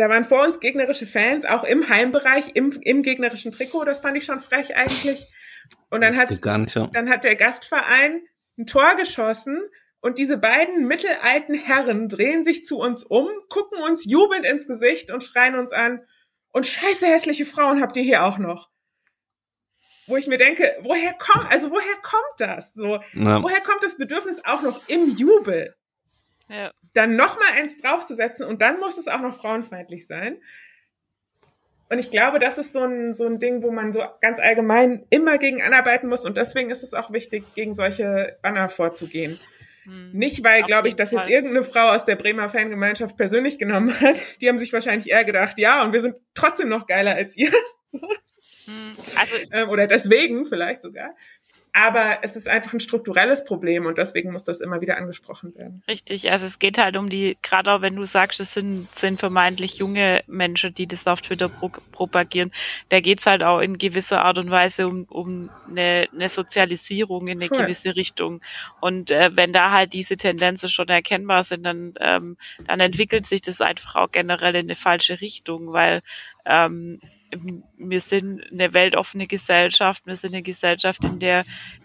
da 0.00 0.08
waren 0.08 0.24
vor 0.24 0.46
uns 0.46 0.60
gegnerische 0.60 1.06
Fans, 1.06 1.44
auch 1.44 1.62
im 1.62 1.90
Heimbereich, 1.90 2.52
im, 2.54 2.72
im 2.80 3.02
gegnerischen 3.02 3.52
Trikot. 3.52 3.84
Das 3.84 4.00
fand 4.00 4.16
ich 4.16 4.24
schon 4.24 4.40
frech 4.40 4.74
eigentlich. 4.74 5.26
Und 5.90 6.00
dann 6.00 6.16
hat, 6.16 6.30
dann 6.42 7.10
hat 7.10 7.24
der 7.24 7.36
Gastverein 7.36 8.22
ein 8.56 8.66
Tor 8.66 8.96
geschossen 8.96 9.60
und 10.00 10.16
diese 10.16 10.38
beiden 10.38 10.86
mittelalten 10.86 11.54
Herren 11.54 12.08
drehen 12.08 12.44
sich 12.44 12.64
zu 12.64 12.78
uns 12.78 13.04
um, 13.04 13.28
gucken 13.50 13.78
uns 13.82 14.06
jubelnd 14.06 14.46
ins 14.46 14.66
Gesicht 14.66 15.10
und 15.10 15.22
schreien 15.22 15.54
uns 15.54 15.70
an, 15.70 16.00
und 16.52 16.66
scheiße 16.66 17.06
hässliche 17.06 17.44
Frauen 17.44 17.82
habt 17.82 17.96
ihr 17.98 18.02
hier 18.02 18.24
auch 18.24 18.38
noch. 18.38 18.70
Wo 20.06 20.16
ich 20.16 20.26
mir 20.26 20.38
denke, 20.38 20.78
woher 20.80 21.12
kommt, 21.12 21.52
also 21.52 21.70
woher 21.70 21.96
kommt 22.02 22.34
das? 22.38 22.72
So, 22.72 23.00
ja. 23.12 23.42
woher 23.42 23.60
kommt 23.60 23.84
das 23.84 23.98
Bedürfnis 23.98 24.40
auch 24.44 24.62
noch 24.62 24.88
im 24.88 25.14
Jubel? 25.14 25.76
Ja. 26.48 26.72
Dann 26.94 27.16
nochmal 27.16 27.52
eins 27.56 27.78
draufzusetzen 27.78 28.46
und 28.46 28.62
dann 28.62 28.78
muss 28.80 28.98
es 28.98 29.08
auch 29.08 29.20
noch 29.20 29.36
frauenfeindlich 29.36 30.06
sein. 30.06 30.38
Und 31.90 31.98
ich 31.98 32.12
glaube, 32.12 32.38
das 32.38 32.56
ist 32.56 32.72
so 32.72 32.80
ein, 32.80 33.12
so 33.12 33.26
ein 33.26 33.40
Ding, 33.40 33.62
wo 33.64 33.72
man 33.72 33.92
so 33.92 34.00
ganz 34.20 34.38
allgemein 34.38 35.04
immer 35.10 35.38
gegen 35.38 35.60
anarbeiten 35.60 36.08
muss. 36.08 36.24
Und 36.24 36.36
deswegen 36.36 36.70
ist 36.70 36.84
es 36.84 36.94
auch 36.94 37.12
wichtig, 37.12 37.42
gegen 37.56 37.74
solche 37.74 38.36
Banner 38.42 38.68
vorzugehen. 38.68 39.40
Hm. 39.84 40.12
Nicht, 40.12 40.44
weil, 40.44 40.62
glaube 40.62 40.86
ich, 40.86 40.94
dass 40.94 41.10
jetzt 41.10 41.28
irgendeine 41.28 41.64
Frau 41.64 41.90
aus 41.90 42.04
der 42.04 42.14
Bremer 42.14 42.48
Fangemeinschaft 42.48 43.16
persönlich 43.16 43.58
genommen 43.58 43.98
hat. 44.00 44.22
Die 44.40 44.48
haben 44.48 44.60
sich 44.60 44.72
wahrscheinlich 44.72 45.10
eher 45.10 45.24
gedacht, 45.24 45.58
ja, 45.58 45.82
und 45.82 45.92
wir 45.92 46.00
sind 46.00 46.14
trotzdem 46.34 46.68
noch 46.68 46.86
geiler 46.86 47.16
als 47.16 47.36
ihr. 47.36 47.50
Hm. 47.90 48.96
Also, 49.16 49.34
ähm, 49.50 49.68
oder 49.68 49.88
deswegen 49.88 50.44
vielleicht 50.44 50.82
sogar. 50.82 51.16
Aber 51.72 52.18
es 52.22 52.34
ist 52.34 52.48
einfach 52.48 52.72
ein 52.72 52.80
strukturelles 52.80 53.44
Problem 53.44 53.86
und 53.86 53.96
deswegen 53.96 54.32
muss 54.32 54.44
das 54.44 54.60
immer 54.60 54.80
wieder 54.80 54.96
angesprochen 54.96 55.54
werden. 55.54 55.82
Richtig, 55.86 56.30
also 56.30 56.46
es 56.46 56.58
geht 56.58 56.78
halt 56.78 56.96
um 56.96 57.08
die, 57.08 57.36
gerade 57.42 57.72
auch 57.72 57.80
wenn 57.80 57.94
du 57.96 58.04
sagst, 58.04 58.40
es 58.40 58.54
sind, 58.54 58.88
sind 58.98 59.20
vermeintlich 59.20 59.76
junge 59.76 60.22
Menschen, 60.26 60.74
die 60.74 60.86
das 60.86 61.06
auf 61.06 61.22
Twitter 61.22 61.48
pro, 61.48 61.70
propagieren, 61.92 62.50
da 62.88 63.00
geht's 63.00 63.26
halt 63.26 63.42
auch 63.42 63.60
in 63.60 63.78
gewisser 63.78 64.24
Art 64.24 64.38
und 64.38 64.50
Weise 64.50 64.86
um, 64.86 65.04
um 65.04 65.50
eine, 65.68 66.08
eine 66.12 66.28
Sozialisierung 66.28 67.28
in 67.28 67.38
eine 67.38 67.48
Voll. 67.48 67.58
gewisse 67.58 67.94
Richtung. 67.94 68.40
Und 68.80 69.10
äh, 69.10 69.30
wenn 69.34 69.52
da 69.52 69.70
halt 69.70 69.92
diese 69.92 70.16
Tendenzen 70.16 70.68
schon 70.68 70.88
erkennbar 70.88 71.44
sind, 71.44 71.64
dann, 71.64 71.94
ähm, 72.00 72.36
dann 72.66 72.80
entwickelt 72.80 73.26
sich 73.26 73.42
das 73.42 73.60
einfach 73.60 73.94
auch 73.94 74.10
generell 74.10 74.56
in 74.56 74.66
eine 74.66 74.76
falsche 74.76 75.20
Richtung, 75.20 75.72
weil 75.72 76.02
ähm, 76.44 77.00
wir 77.76 78.00
sind 78.00 78.42
eine 78.52 78.74
weltoffene 78.74 79.26
Gesellschaft, 79.26 80.06
wir 80.06 80.16
sind 80.16 80.34
eine 80.34 80.42
Gesellschaft, 80.42 81.04
in 81.04 81.18
der 81.18 81.44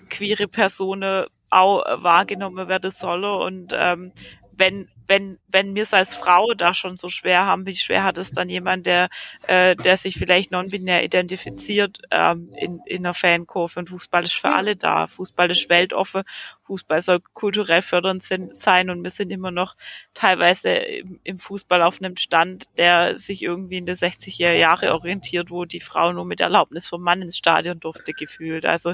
queere 0.09 0.47
Personen 0.47 1.25
auch 1.49 1.83
wahrgenommen 2.01 2.67
werden 2.67 2.91
sollen. 2.91 3.23
Und 3.23 3.73
ähm, 3.75 4.11
wenn 4.57 4.89
wenn 5.07 5.37
wenn 5.47 5.75
wir 5.75 5.83
es 5.83 5.93
als 5.93 6.15
Frau 6.15 6.53
da 6.53 6.73
schon 6.73 6.95
so 6.95 7.09
schwer 7.09 7.45
haben, 7.45 7.65
wie 7.65 7.75
schwer 7.75 8.03
hat 8.03 8.17
es 8.17 8.31
dann 8.31 8.49
jemand, 8.49 8.85
der 8.87 9.09
äh, 9.47 9.75
der 9.75 9.97
sich 9.97 10.15
vielleicht 10.15 10.51
non-binär 10.51 11.03
identifiziert 11.03 12.01
ähm, 12.11 12.51
in 12.55 12.79
in 12.85 13.05
einer 13.05 13.13
Fankurve? 13.13 13.79
Und 13.79 13.89
Fußball 13.89 14.23
ist 14.23 14.33
für 14.33 14.49
alle 14.49 14.75
da. 14.75 15.07
Fußball 15.07 15.51
ist 15.51 15.69
weltoffen, 15.69 16.23
Fußball 16.63 17.01
soll 17.01 17.19
kulturell 17.33 17.81
fördernd 17.81 18.23
sein. 18.23 18.89
Und 18.89 19.03
wir 19.03 19.11
sind 19.11 19.31
immer 19.31 19.51
noch 19.51 19.75
teilweise 20.13 20.69
im, 20.69 21.19
im 21.23 21.39
Fußball 21.39 21.81
auf 21.83 22.01
einem 22.01 22.17
Stand, 22.17 22.65
der 22.77 23.17
sich 23.17 23.43
irgendwie 23.43 23.77
in 23.77 23.85
der 23.85 23.95
60er 23.95 24.53
Jahre 24.53 24.93
orientiert, 24.93 25.51
wo 25.51 25.65
die 25.65 25.81
Frau 25.81 26.11
nur 26.13 26.25
mit 26.25 26.41
Erlaubnis 26.41 26.87
vom 26.87 27.01
Mann 27.01 27.21
ins 27.21 27.37
Stadion 27.37 27.79
durfte 27.79 28.13
gefühlt. 28.13 28.65
Also 28.65 28.93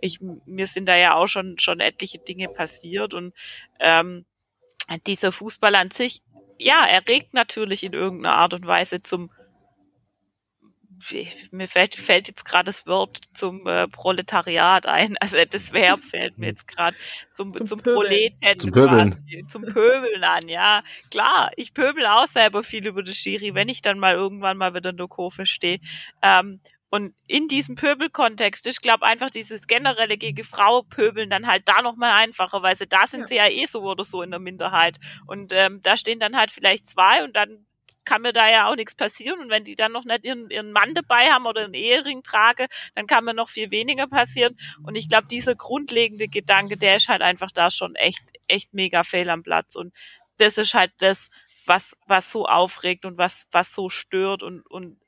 ich 0.00 0.20
mir 0.20 0.66
sind 0.66 0.86
da 0.86 0.96
ja 0.96 1.14
auch 1.14 1.28
schon 1.28 1.58
schon 1.58 1.80
etliche 1.80 2.18
Dinge 2.18 2.48
passiert. 2.48 3.14
Und 3.14 3.32
ähm, 3.80 4.24
dieser 4.98 5.32
Fußball 5.32 5.74
an 5.74 5.90
sich, 5.90 6.22
ja, 6.58 6.86
er 6.86 7.06
regt 7.08 7.34
natürlich 7.34 7.82
in 7.82 7.92
irgendeiner 7.92 8.36
Art 8.36 8.54
und 8.54 8.66
Weise 8.66 9.02
zum 9.02 9.30
mir 11.50 11.66
fällt, 11.66 11.94
fällt 11.96 12.28
jetzt 12.28 12.44
gerade 12.44 12.66
das 12.66 12.86
Wort 12.86 13.22
zum 13.34 13.66
äh, 13.66 13.88
Proletariat 13.88 14.86
ein, 14.86 15.16
also 15.18 15.36
das 15.50 15.72
Verb 15.72 16.00
fällt 16.04 16.38
mir 16.38 16.46
jetzt 16.46 16.68
gerade 16.68 16.96
zum, 17.34 17.54
zum, 17.56 17.66
zum 17.66 17.80
Proleten, 17.80 18.58
zum 18.58 18.70
Pöbeln. 18.70 19.16
zum 19.48 19.62
Pöbeln 19.64 20.22
an, 20.22 20.48
ja. 20.48 20.84
Klar, 21.10 21.50
ich 21.56 21.74
pöbel 21.74 22.06
auch 22.06 22.26
selber 22.26 22.62
viel 22.62 22.86
über 22.86 23.02
das 23.02 23.16
Schiri, 23.16 23.54
wenn 23.54 23.68
ich 23.68 23.82
dann 23.82 23.98
mal 23.98 24.14
irgendwann 24.14 24.56
mal 24.56 24.74
wieder 24.74 24.90
in 24.90 24.96
der 24.96 25.08
Kurve 25.08 25.46
stehe. 25.46 25.80
Ähm, 26.22 26.60
und 26.94 27.14
in 27.26 27.48
diesem 27.48 27.74
Pöbelkontext, 27.74 28.66
ich 28.66 28.82
glaube 28.82 29.06
einfach 29.06 29.30
dieses 29.30 29.66
generelle 29.66 30.18
gegen 30.18 30.44
Frau 30.44 30.82
pöbeln 30.82 31.30
dann 31.30 31.46
halt 31.46 31.66
da 31.66 31.80
nochmal 31.80 32.10
einfacher, 32.10 32.62
weil 32.62 32.76
sie 32.76 32.86
da 32.86 33.06
sind 33.06 33.20
ja. 33.20 33.26
sie 33.26 33.36
ja 33.36 33.48
eh 33.48 33.64
so 33.64 33.80
oder 33.80 34.04
so 34.04 34.20
in 34.20 34.30
der 34.30 34.38
Minderheit. 34.38 34.98
Und 35.26 35.54
ähm, 35.54 35.80
da 35.80 35.96
stehen 35.96 36.20
dann 36.20 36.36
halt 36.36 36.52
vielleicht 36.52 36.90
zwei 36.90 37.24
und 37.24 37.34
dann 37.34 37.64
kann 38.04 38.20
mir 38.20 38.34
da 38.34 38.46
ja 38.50 38.68
auch 38.68 38.76
nichts 38.76 38.94
passieren. 38.94 39.40
Und 39.40 39.48
wenn 39.48 39.64
die 39.64 39.74
dann 39.74 39.92
noch 39.92 40.04
nicht 40.04 40.26
ihren, 40.26 40.50
ihren 40.50 40.70
Mann 40.70 40.92
dabei 40.92 41.30
haben 41.30 41.46
oder 41.46 41.64
einen 41.64 41.72
Ehering 41.72 42.22
trage, 42.22 42.66
dann 42.94 43.06
kann 43.06 43.24
mir 43.24 43.32
noch 43.32 43.48
viel 43.48 43.70
weniger 43.70 44.06
passieren. 44.06 44.58
Und 44.82 44.94
ich 44.94 45.08
glaube, 45.08 45.28
dieser 45.28 45.54
grundlegende 45.54 46.28
Gedanke, 46.28 46.76
der 46.76 46.96
ist 46.96 47.08
halt 47.08 47.22
einfach 47.22 47.52
da 47.52 47.70
schon 47.70 47.94
echt, 47.94 48.22
echt 48.48 48.74
mega 48.74 49.02
fehl 49.02 49.30
am 49.30 49.42
Platz. 49.42 49.76
Und 49.76 49.94
das 50.36 50.58
ist 50.58 50.74
halt 50.74 50.92
das, 50.98 51.30
was, 51.64 51.96
was 52.06 52.30
so 52.30 52.44
aufregt 52.44 53.06
und 53.06 53.16
was, 53.16 53.46
was 53.50 53.72
so 53.72 53.88
stört 53.88 54.42
und, 54.42 54.60
und 54.66 54.98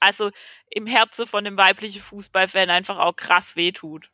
also 0.00 0.30
im 0.70 0.86
Herzen 0.86 1.26
von 1.26 1.44
dem 1.44 1.56
weiblichen 1.56 2.00
Fußballfan 2.00 2.70
einfach 2.70 2.98
auch 2.98 3.14
krass 3.14 3.56
wehtut. 3.56 4.10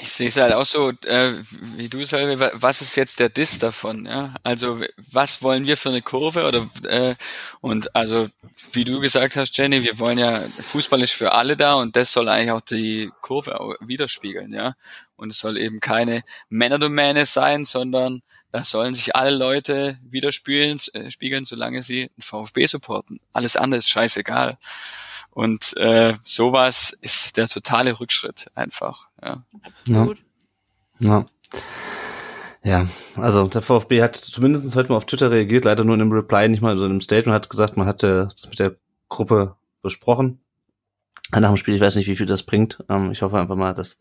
Ich 0.00 0.12
sehe 0.12 0.28
es 0.28 0.36
halt 0.36 0.52
auch 0.52 0.64
so, 0.64 0.90
äh, 0.90 1.34
wie 1.76 1.88
du 1.88 2.04
sagst, 2.04 2.40
was 2.62 2.82
ist 2.82 2.96
jetzt 2.96 3.18
der 3.18 3.28
Diss 3.28 3.58
davon? 3.58 4.06
Ja? 4.06 4.34
Also 4.44 4.80
was 5.10 5.42
wollen 5.42 5.66
wir 5.66 5.76
für 5.76 5.88
eine 5.88 6.02
Kurve? 6.02 6.46
Oder 6.46 6.68
äh, 6.84 7.14
und 7.60 7.94
also 7.96 8.28
wie 8.72 8.84
du 8.84 9.00
gesagt 9.00 9.36
hast, 9.36 9.56
Jenny, 9.56 9.82
wir 9.82 9.98
wollen 9.98 10.18
ja 10.18 10.42
Fußball 10.60 11.02
ist 11.02 11.12
für 11.12 11.32
alle 11.32 11.56
da 11.56 11.74
und 11.74 11.96
das 11.96 12.12
soll 12.12 12.28
eigentlich 12.28 12.52
auch 12.52 12.60
die 12.60 13.10
Kurve 13.22 13.60
auch 13.60 13.74
widerspiegeln, 13.80 14.52
ja. 14.52 14.74
Und 15.18 15.30
es 15.30 15.40
soll 15.40 15.58
eben 15.58 15.80
keine 15.80 16.22
Männerdomäne 16.48 17.26
sein, 17.26 17.64
sondern 17.64 18.22
da 18.52 18.62
sollen 18.62 18.94
sich 18.94 19.16
alle 19.16 19.36
Leute 19.36 19.98
widerspiegeln, 20.02 20.78
äh, 20.92 21.10
spiegeln, 21.10 21.44
solange 21.44 21.82
sie 21.82 22.08
den 22.08 22.22
VfB 22.22 22.66
supporten. 22.66 23.20
Alles 23.32 23.56
andere 23.56 23.80
ist 23.80 23.88
scheißegal. 23.88 24.58
Und 25.30 25.76
äh, 25.76 26.14
sowas 26.22 26.96
ist 27.00 27.36
der 27.36 27.48
totale 27.48 27.98
Rückschritt 27.98 28.50
einfach. 28.54 29.08
Ja. 29.20 29.44
Absolut. 29.62 30.18
Ja. 31.00 31.26
ja. 32.62 32.88
also 33.16 33.46
der 33.48 33.62
VfB 33.62 34.02
hat 34.02 34.16
zumindest 34.16 34.74
heute 34.76 34.90
mal 34.90 34.96
auf 34.96 35.06
Twitter 35.06 35.32
reagiert, 35.32 35.64
leider 35.64 35.82
nur 35.82 35.96
in 35.96 36.00
einem 36.00 36.12
Reply, 36.12 36.48
nicht 36.48 36.62
mal 36.62 36.78
so 36.78 36.84
in 36.84 36.92
einem 36.92 37.00
Statement, 37.00 37.34
hat 37.34 37.50
gesagt, 37.50 37.76
man 37.76 37.88
hatte 37.88 38.28
das 38.30 38.48
mit 38.48 38.60
der 38.60 38.76
Gruppe 39.08 39.56
besprochen. 39.82 40.40
Nach 41.32 41.50
dem 41.50 41.56
Spiel, 41.56 41.74
ich 41.74 41.80
weiß 41.80 41.96
nicht, 41.96 42.06
wie 42.06 42.16
viel 42.16 42.26
das 42.26 42.44
bringt. 42.44 42.84
Ähm, 42.88 43.10
ich 43.10 43.22
hoffe 43.22 43.38
einfach 43.38 43.56
mal, 43.56 43.74
dass 43.74 43.98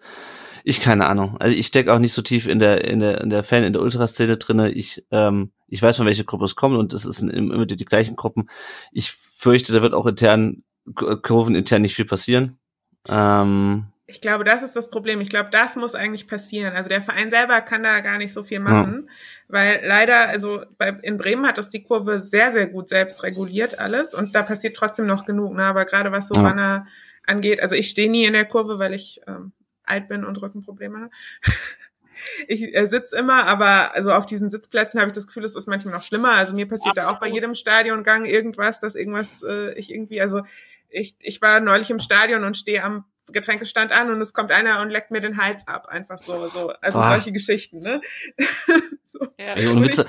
Ich 0.68 0.82
keine 0.82 1.06
Ahnung. 1.06 1.38
Also 1.40 1.56
ich 1.56 1.66
stecke 1.66 1.94
auch 1.94 1.98
nicht 1.98 2.12
so 2.12 2.22
tief 2.22 2.46
in 2.46 2.60
der 2.60 2.84
in 2.84 3.00
der 3.00 3.22
in 3.22 3.30
der 3.30 3.46
Fan 3.46 3.64
in 3.64 3.72
der 3.72 3.82
Ultraszene 3.82 4.36
drinne. 4.36 4.70
Ich 4.70 5.06
ähm, 5.12 5.54
ich 5.70 5.82
weiß 5.82 5.96
von 5.96 6.06
welcher 6.06 6.26
Gruppe 6.26 6.44
es 6.44 6.58
kommt 6.58 6.78
und 6.78 6.94
es 6.94 7.04
sind 7.04 7.30
immer 7.30 7.66
die, 7.66 7.78
die 7.78 7.86
gleichen 7.86 8.18
Gruppen. 8.18 8.50
Ich 8.92 9.14
fürchte, 9.14 9.72
da 9.72 9.82
wird 9.82 9.94
auch 9.94 10.06
intern 10.06 10.64
Kurven 10.94 11.56
intern 11.56 11.84
nicht 11.84 11.96
viel 11.96 12.04
passieren. 12.04 12.60
Ähm, 13.08 13.86
ich 14.08 14.20
glaube, 14.20 14.44
das 14.44 14.62
ist 14.62 14.76
das 14.76 14.90
Problem. 14.90 15.22
Ich 15.22 15.30
glaube, 15.30 15.52
das 15.52 15.78
muss 15.78 15.96
eigentlich 15.96 16.28
passieren. 16.28 16.76
Also 16.76 16.90
der 16.90 17.02
Verein 17.02 17.30
selber 17.30 17.62
kann 17.62 17.84
da 17.84 18.02
gar 18.02 18.18
nicht 18.18 18.34
so 18.34 18.44
viel 18.44 18.60
machen, 18.60 19.06
ja. 19.08 19.14
weil 19.48 19.82
leider, 19.86 20.28
also 20.28 20.64
bei, 20.78 20.90
in 21.02 21.18
Bremen 21.18 21.48
hat 21.48 21.58
das 21.58 21.70
die 21.70 21.84
Kurve 21.84 22.20
sehr, 22.20 22.52
sehr 22.52 22.68
gut 22.68 22.90
selbst 22.90 23.24
reguliert 23.24 23.80
alles 23.80 24.14
und 24.14 24.36
da 24.36 24.44
passiert 24.44 24.76
trotzdem 24.76 25.06
noch 25.06 25.24
genug. 25.24 25.54
Ne? 25.54 25.64
Aber 25.64 25.86
gerade 25.86 26.12
was 26.12 26.28
so 26.28 26.36
ja. 26.36 26.46
Runner 26.46 26.88
angeht, 27.26 27.62
also 27.62 27.76
ich 27.76 27.88
stehe 27.88 28.12
nie 28.12 28.26
in 28.26 28.34
der 28.34 28.46
Kurve, 28.46 28.80
weil 28.80 28.94
ich 28.94 29.22
ähm, 29.28 29.54
alt 29.88 30.08
bin 30.08 30.26
und 30.26 30.42
Rückenprobleme 30.42 30.98
habe. 30.98 31.12
ich 32.48 32.76
äh, 32.76 32.88
sitze 32.88 33.16
immer, 33.18 33.46
aber 33.46 33.94
also 33.94 34.12
auf 34.12 34.26
diesen 34.26 34.50
Sitzplätzen 34.50 35.00
habe 35.00 35.10
ich 35.10 35.16
das 35.16 35.28
Gefühl, 35.28 35.44
es 35.44 35.56
ist 35.56 35.68
manchmal 35.68 35.94
noch 35.94 36.04
schlimmer. 36.04 36.32
Also 36.32 36.54
mir 36.54 36.68
passiert 36.68 36.98
Absolut. 36.98 37.12
da 37.12 37.16
auch 37.16 37.20
bei 37.20 37.28
jedem 37.28 37.56
Stadiongang 37.56 38.26
irgendwas, 38.26 38.80
dass 38.80 38.96
irgendwas 38.96 39.44
äh, 39.44 39.74
ich 39.74 39.92
irgendwie, 39.92 40.22
also 40.22 40.42
ich, 40.90 41.16
ich 41.20 41.42
war 41.42 41.60
neulich 41.60 41.90
im 41.90 42.00
Stadion 42.00 42.44
und 42.44 42.58
stehe 42.58 42.84
am 42.84 43.06
Getränkestand 43.30 43.92
an 43.92 44.10
und 44.10 44.22
es 44.22 44.34
kommt 44.34 44.52
einer 44.52 44.82
und 44.82 44.90
leckt 44.90 45.12
mir 45.12 45.20
den 45.20 45.38
Hals 45.38 45.68
ab, 45.68 45.88
einfach 45.88 46.18
so, 46.18 46.48
so, 46.48 46.70
also 46.82 47.00
Boah. 47.00 47.10
solche 47.10 47.34
Geschichten, 47.34 47.80
ne? 47.80 48.02
so. 49.06 49.20
Ja. 49.38 49.54
Ey, 49.54 49.68
und 49.68 49.84
Witze, 49.84 50.06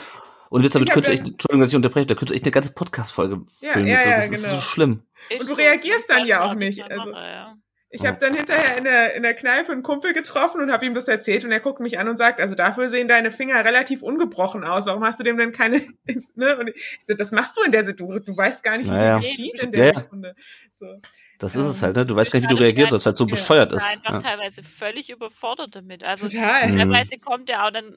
und 0.50 0.62
Witze, 0.62 0.74
damit 0.74 0.90
könntest 0.90 1.08
du 1.08 1.12
echt, 1.12 1.32
Entschuldigung, 1.32 1.60
dass 1.60 1.70
ich 1.70 1.76
unterbreche, 1.76 2.06
da 2.06 2.14
könntest 2.14 2.30
du 2.30 2.34
echt 2.34 2.44
eine 2.44 2.52
ganze 2.52 2.72
Podcast-Folge 2.72 3.42
ja, 3.60 3.72
filmen. 3.72 3.88
Ja, 3.88 4.02
so. 4.02 4.08
Das 4.08 4.24
ja, 4.24 4.24
genau. 4.26 4.36
ist 4.36 4.50
so 4.50 4.60
schlimm. 4.60 5.02
Und 5.38 5.50
du 5.50 5.54
reagierst 5.54 6.08
dann 6.08 6.26
ja 6.26 6.42
auch 6.44 6.54
nicht. 6.54 6.82
Also, 6.82 7.10
ja. 7.10 7.56
Ich 7.90 8.04
habe 8.04 8.18
dann 8.20 8.34
hinterher 8.34 8.76
in 8.76 8.84
der, 8.84 9.14
in 9.14 9.22
der 9.22 9.32
Kneipe 9.32 9.72
einen 9.72 9.82
Kumpel 9.82 10.12
getroffen 10.12 10.60
und 10.60 10.70
habe 10.70 10.84
ihm 10.84 10.92
das 10.92 11.08
erzählt 11.08 11.44
und 11.44 11.52
er 11.52 11.60
guckt 11.60 11.80
mich 11.80 11.98
an 11.98 12.06
und 12.08 12.18
sagt, 12.18 12.38
also 12.38 12.54
dafür 12.54 12.88
sehen 12.88 13.08
deine 13.08 13.30
Finger 13.30 13.64
relativ 13.64 14.02
ungebrochen 14.02 14.62
aus. 14.62 14.84
Warum 14.84 15.04
hast 15.04 15.18
du 15.18 15.24
dem 15.24 15.38
denn 15.38 15.52
keine, 15.52 15.80
ne? 16.34 16.58
Und 16.58 16.68
ich 16.68 16.98
so, 17.06 17.14
das 17.14 17.32
machst 17.32 17.56
du 17.56 17.62
in 17.62 17.72
der 17.72 17.84
Situation. 17.84 18.22
Du 18.24 18.36
weißt 18.36 18.62
gar 18.62 18.76
nicht, 18.76 18.88
wie 18.88 18.94
naja. 18.94 19.18
du 19.18 19.22
geschieht 19.22 19.62
in 19.62 19.72
der 19.72 19.86
ja, 19.86 19.98
Sekunde. 19.98 20.34
So. 20.72 21.00
Das 21.38 21.54
ist 21.54 21.66
es 21.66 21.82
halt, 21.82 21.96
ne? 21.96 22.04
Du 22.04 22.16
weißt 22.16 22.32
gar 22.32 22.40
nicht, 22.40 22.50
wie 22.50 22.54
du 22.54 22.60
reagiert 22.60 22.90
hast, 22.90 23.06
weil 23.06 23.12
es 23.12 23.18
so 23.18 23.26
bescheuert 23.26 23.72
ist. 23.72 23.82
einfach 23.82 24.14
ja. 24.14 24.20
teilweise 24.20 24.64
völlig 24.64 25.08
überfordert 25.08 25.76
damit. 25.76 26.02
Also 26.02 26.28
Total. 26.28 26.76
teilweise 26.76 27.18
kommt 27.18 27.48
er 27.48 27.64
auch 27.64 27.70
dann, 27.70 27.96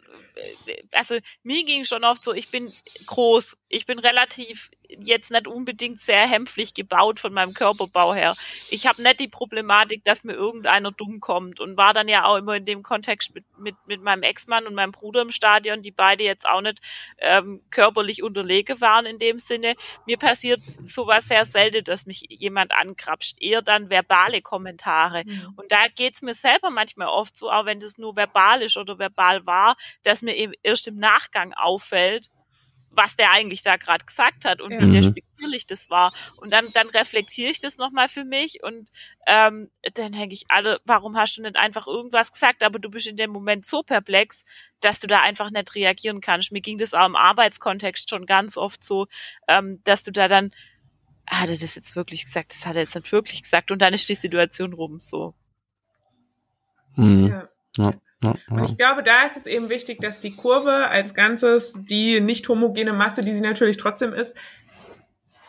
äh, 0.68 0.84
also 0.92 1.18
mir 1.42 1.66
ging 1.66 1.84
schon 1.84 2.04
oft 2.04 2.24
so, 2.24 2.34
ich 2.34 2.52
bin 2.52 2.72
groß, 3.08 3.58
ich 3.68 3.88
bin 3.88 3.98
relativ 3.98 4.70
jetzt 5.00 5.32
nicht 5.32 5.48
unbedingt 5.48 6.00
sehr 6.00 6.28
hämpflich 6.28 6.74
gebaut 6.74 7.20
von 7.20 7.34
meinem 7.34 7.54
Körperbau 7.54 8.14
her. 8.14 8.36
Ich 8.70 8.88
habe 8.88 9.02
nicht 9.02 9.20
die 9.20 9.28
Problematik, 9.28 10.04
dass 10.04 10.24
mir 10.24 10.34
irgendeiner 10.34 10.92
dumm 10.92 11.20
kommt 11.20 11.60
und 11.60 11.78
war 11.78 11.94
dann 11.94 12.08
ja 12.08 12.26
auch 12.26 12.38
immer 12.38 12.56
in 12.56 12.66
dem 12.66 12.84
Kontext 12.84 13.34
mit, 13.34 13.46
mit, 13.58 13.76
mit 13.86 14.02
meinem 14.02 14.24
Ex-Mann 14.24 14.68
und 14.68 14.76
meinem 14.76 14.92
Bruder 14.92 15.22
im 15.22 15.32
Stadion, 15.32 15.82
die 15.82 15.92
beide 15.92 16.24
jetzt 16.24 16.48
auch 16.48 16.62
nicht 16.62 16.80
ähm, 17.20 17.62
körperlich 17.70 18.24
unterlege 18.24 18.82
waren 18.82 19.06
in 19.06 19.20
dem 19.20 19.40
Sinne. 19.40 19.76
Mir 20.06 20.18
passiert 20.18 20.62
sowas 20.84 21.28
sehr 21.28 21.46
selten, 21.46 21.84
dass 21.84 22.06
mich 22.06 22.26
jemand 22.30 22.72
ankrapscht, 22.72 23.31
eher 23.40 23.62
dann 23.62 23.90
verbale 23.90 24.42
Kommentare. 24.42 25.24
Mhm. 25.26 25.54
Und 25.56 25.72
da 25.72 25.88
geht's 25.88 26.22
mir 26.22 26.34
selber 26.34 26.70
manchmal 26.70 27.08
oft 27.08 27.38
so, 27.38 27.52
auch 27.52 27.66
wenn 27.66 27.80
das 27.80 27.98
nur 27.98 28.16
verbal 28.16 28.62
ist 28.62 28.78
oder 28.78 28.98
verbal 28.98 29.46
war, 29.46 29.78
dass 30.04 30.22
mir 30.22 30.36
eben 30.36 30.54
erst 30.64 30.88
im 30.88 30.98
Nachgang 30.98 31.54
auffällt, 31.54 32.30
was 32.92 33.16
der 33.16 33.32
eigentlich 33.32 33.64
da 33.64 33.78
gerade 33.78 34.06
gesagt 34.06 34.46
hat 34.46 34.62
und 34.62 34.72
ja. 34.72 34.82
wie 34.82 34.92
despektierlich 34.92 35.66
das 35.66 35.90
war. 35.90 36.14
Und 36.38 36.52
dann, 36.52 36.72
dann 36.74 36.90
reflektiere 36.90 37.50
ich 37.50 37.60
das 37.60 37.78
nochmal 37.78 38.10
für 38.10 38.26
mich 38.26 38.64
und 38.64 38.90
ähm, 39.26 39.72
dann 39.94 40.12
denke 40.12 40.34
ich, 40.34 40.46
alle, 40.50 40.80
warum 40.86 41.18
hast 41.18 41.38
du 41.38 41.42
nicht 41.42 41.56
einfach 41.56 41.88
irgendwas 41.88 42.32
gesagt, 42.32 42.64
aber 42.64 42.80
du 42.80 42.90
bist 42.90 43.08
in 43.08 43.18
dem 43.18 43.32
Moment 43.32 43.66
so 43.66 43.82
perplex, 43.82 44.44
dass 44.82 45.00
du 45.00 45.08
da 45.08 45.22
einfach 45.22 45.52
nicht 45.52 45.74
reagieren 45.76 46.22
kannst. 46.22 46.52
Mir 46.52 46.62
ging 46.62 46.78
das 46.78 46.94
auch 46.94 47.06
im 47.06 47.16
Arbeitskontext 47.16 48.10
schon 48.10 48.26
ganz 48.26 48.58
oft 48.58 48.84
so, 48.84 49.08
ähm, 49.48 49.82
dass 49.84 50.04
du 50.04 50.12
da 50.12 50.28
dann, 50.28 50.52
hat 51.32 51.50
er 51.50 51.58
das 51.58 51.76
jetzt 51.76 51.96
wirklich 51.96 52.26
gesagt, 52.26 52.52
das 52.52 52.66
hat 52.66 52.76
er 52.76 52.82
jetzt 52.82 52.96
nicht 52.96 53.12
wirklich 53.12 53.42
gesagt 53.42 53.72
und 53.72 53.82
dann 53.82 53.94
ist 53.94 54.08
die 54.10 54.16
Situation 54.16 54.74
rum 54.74 55.00
so. 55.00 55.34
Mhm. 56.96 57.28
Ja. 57.28 57.50
ja. 57.78 57.94
Ja, 58.24 58.36
ja. 58.50 58.56
Und 58.56 58.70
ich 58.70 58.78
glaube, 58.78 59.02
da 59.02 59.24
ist 59.24 59.36
es 59.36 59.48
eben 59.48 59.70
wichtig, 59.70 60.00
dass 60.00 60.20
die 60.20 60.36
Kurve 60.36 60.90
als 60.90 61.16
Ganzes, 61.16 61.74
die 61.76 62.20
nicht 62.22 62.48
homogene 62.48 62.94
Masse, 62.94 63.24
die 63.24 63.34
sie 63.34 63.42
natürlich 63.42 63.78
trotzdem 63.78 64.14
ist, 64.14 64.36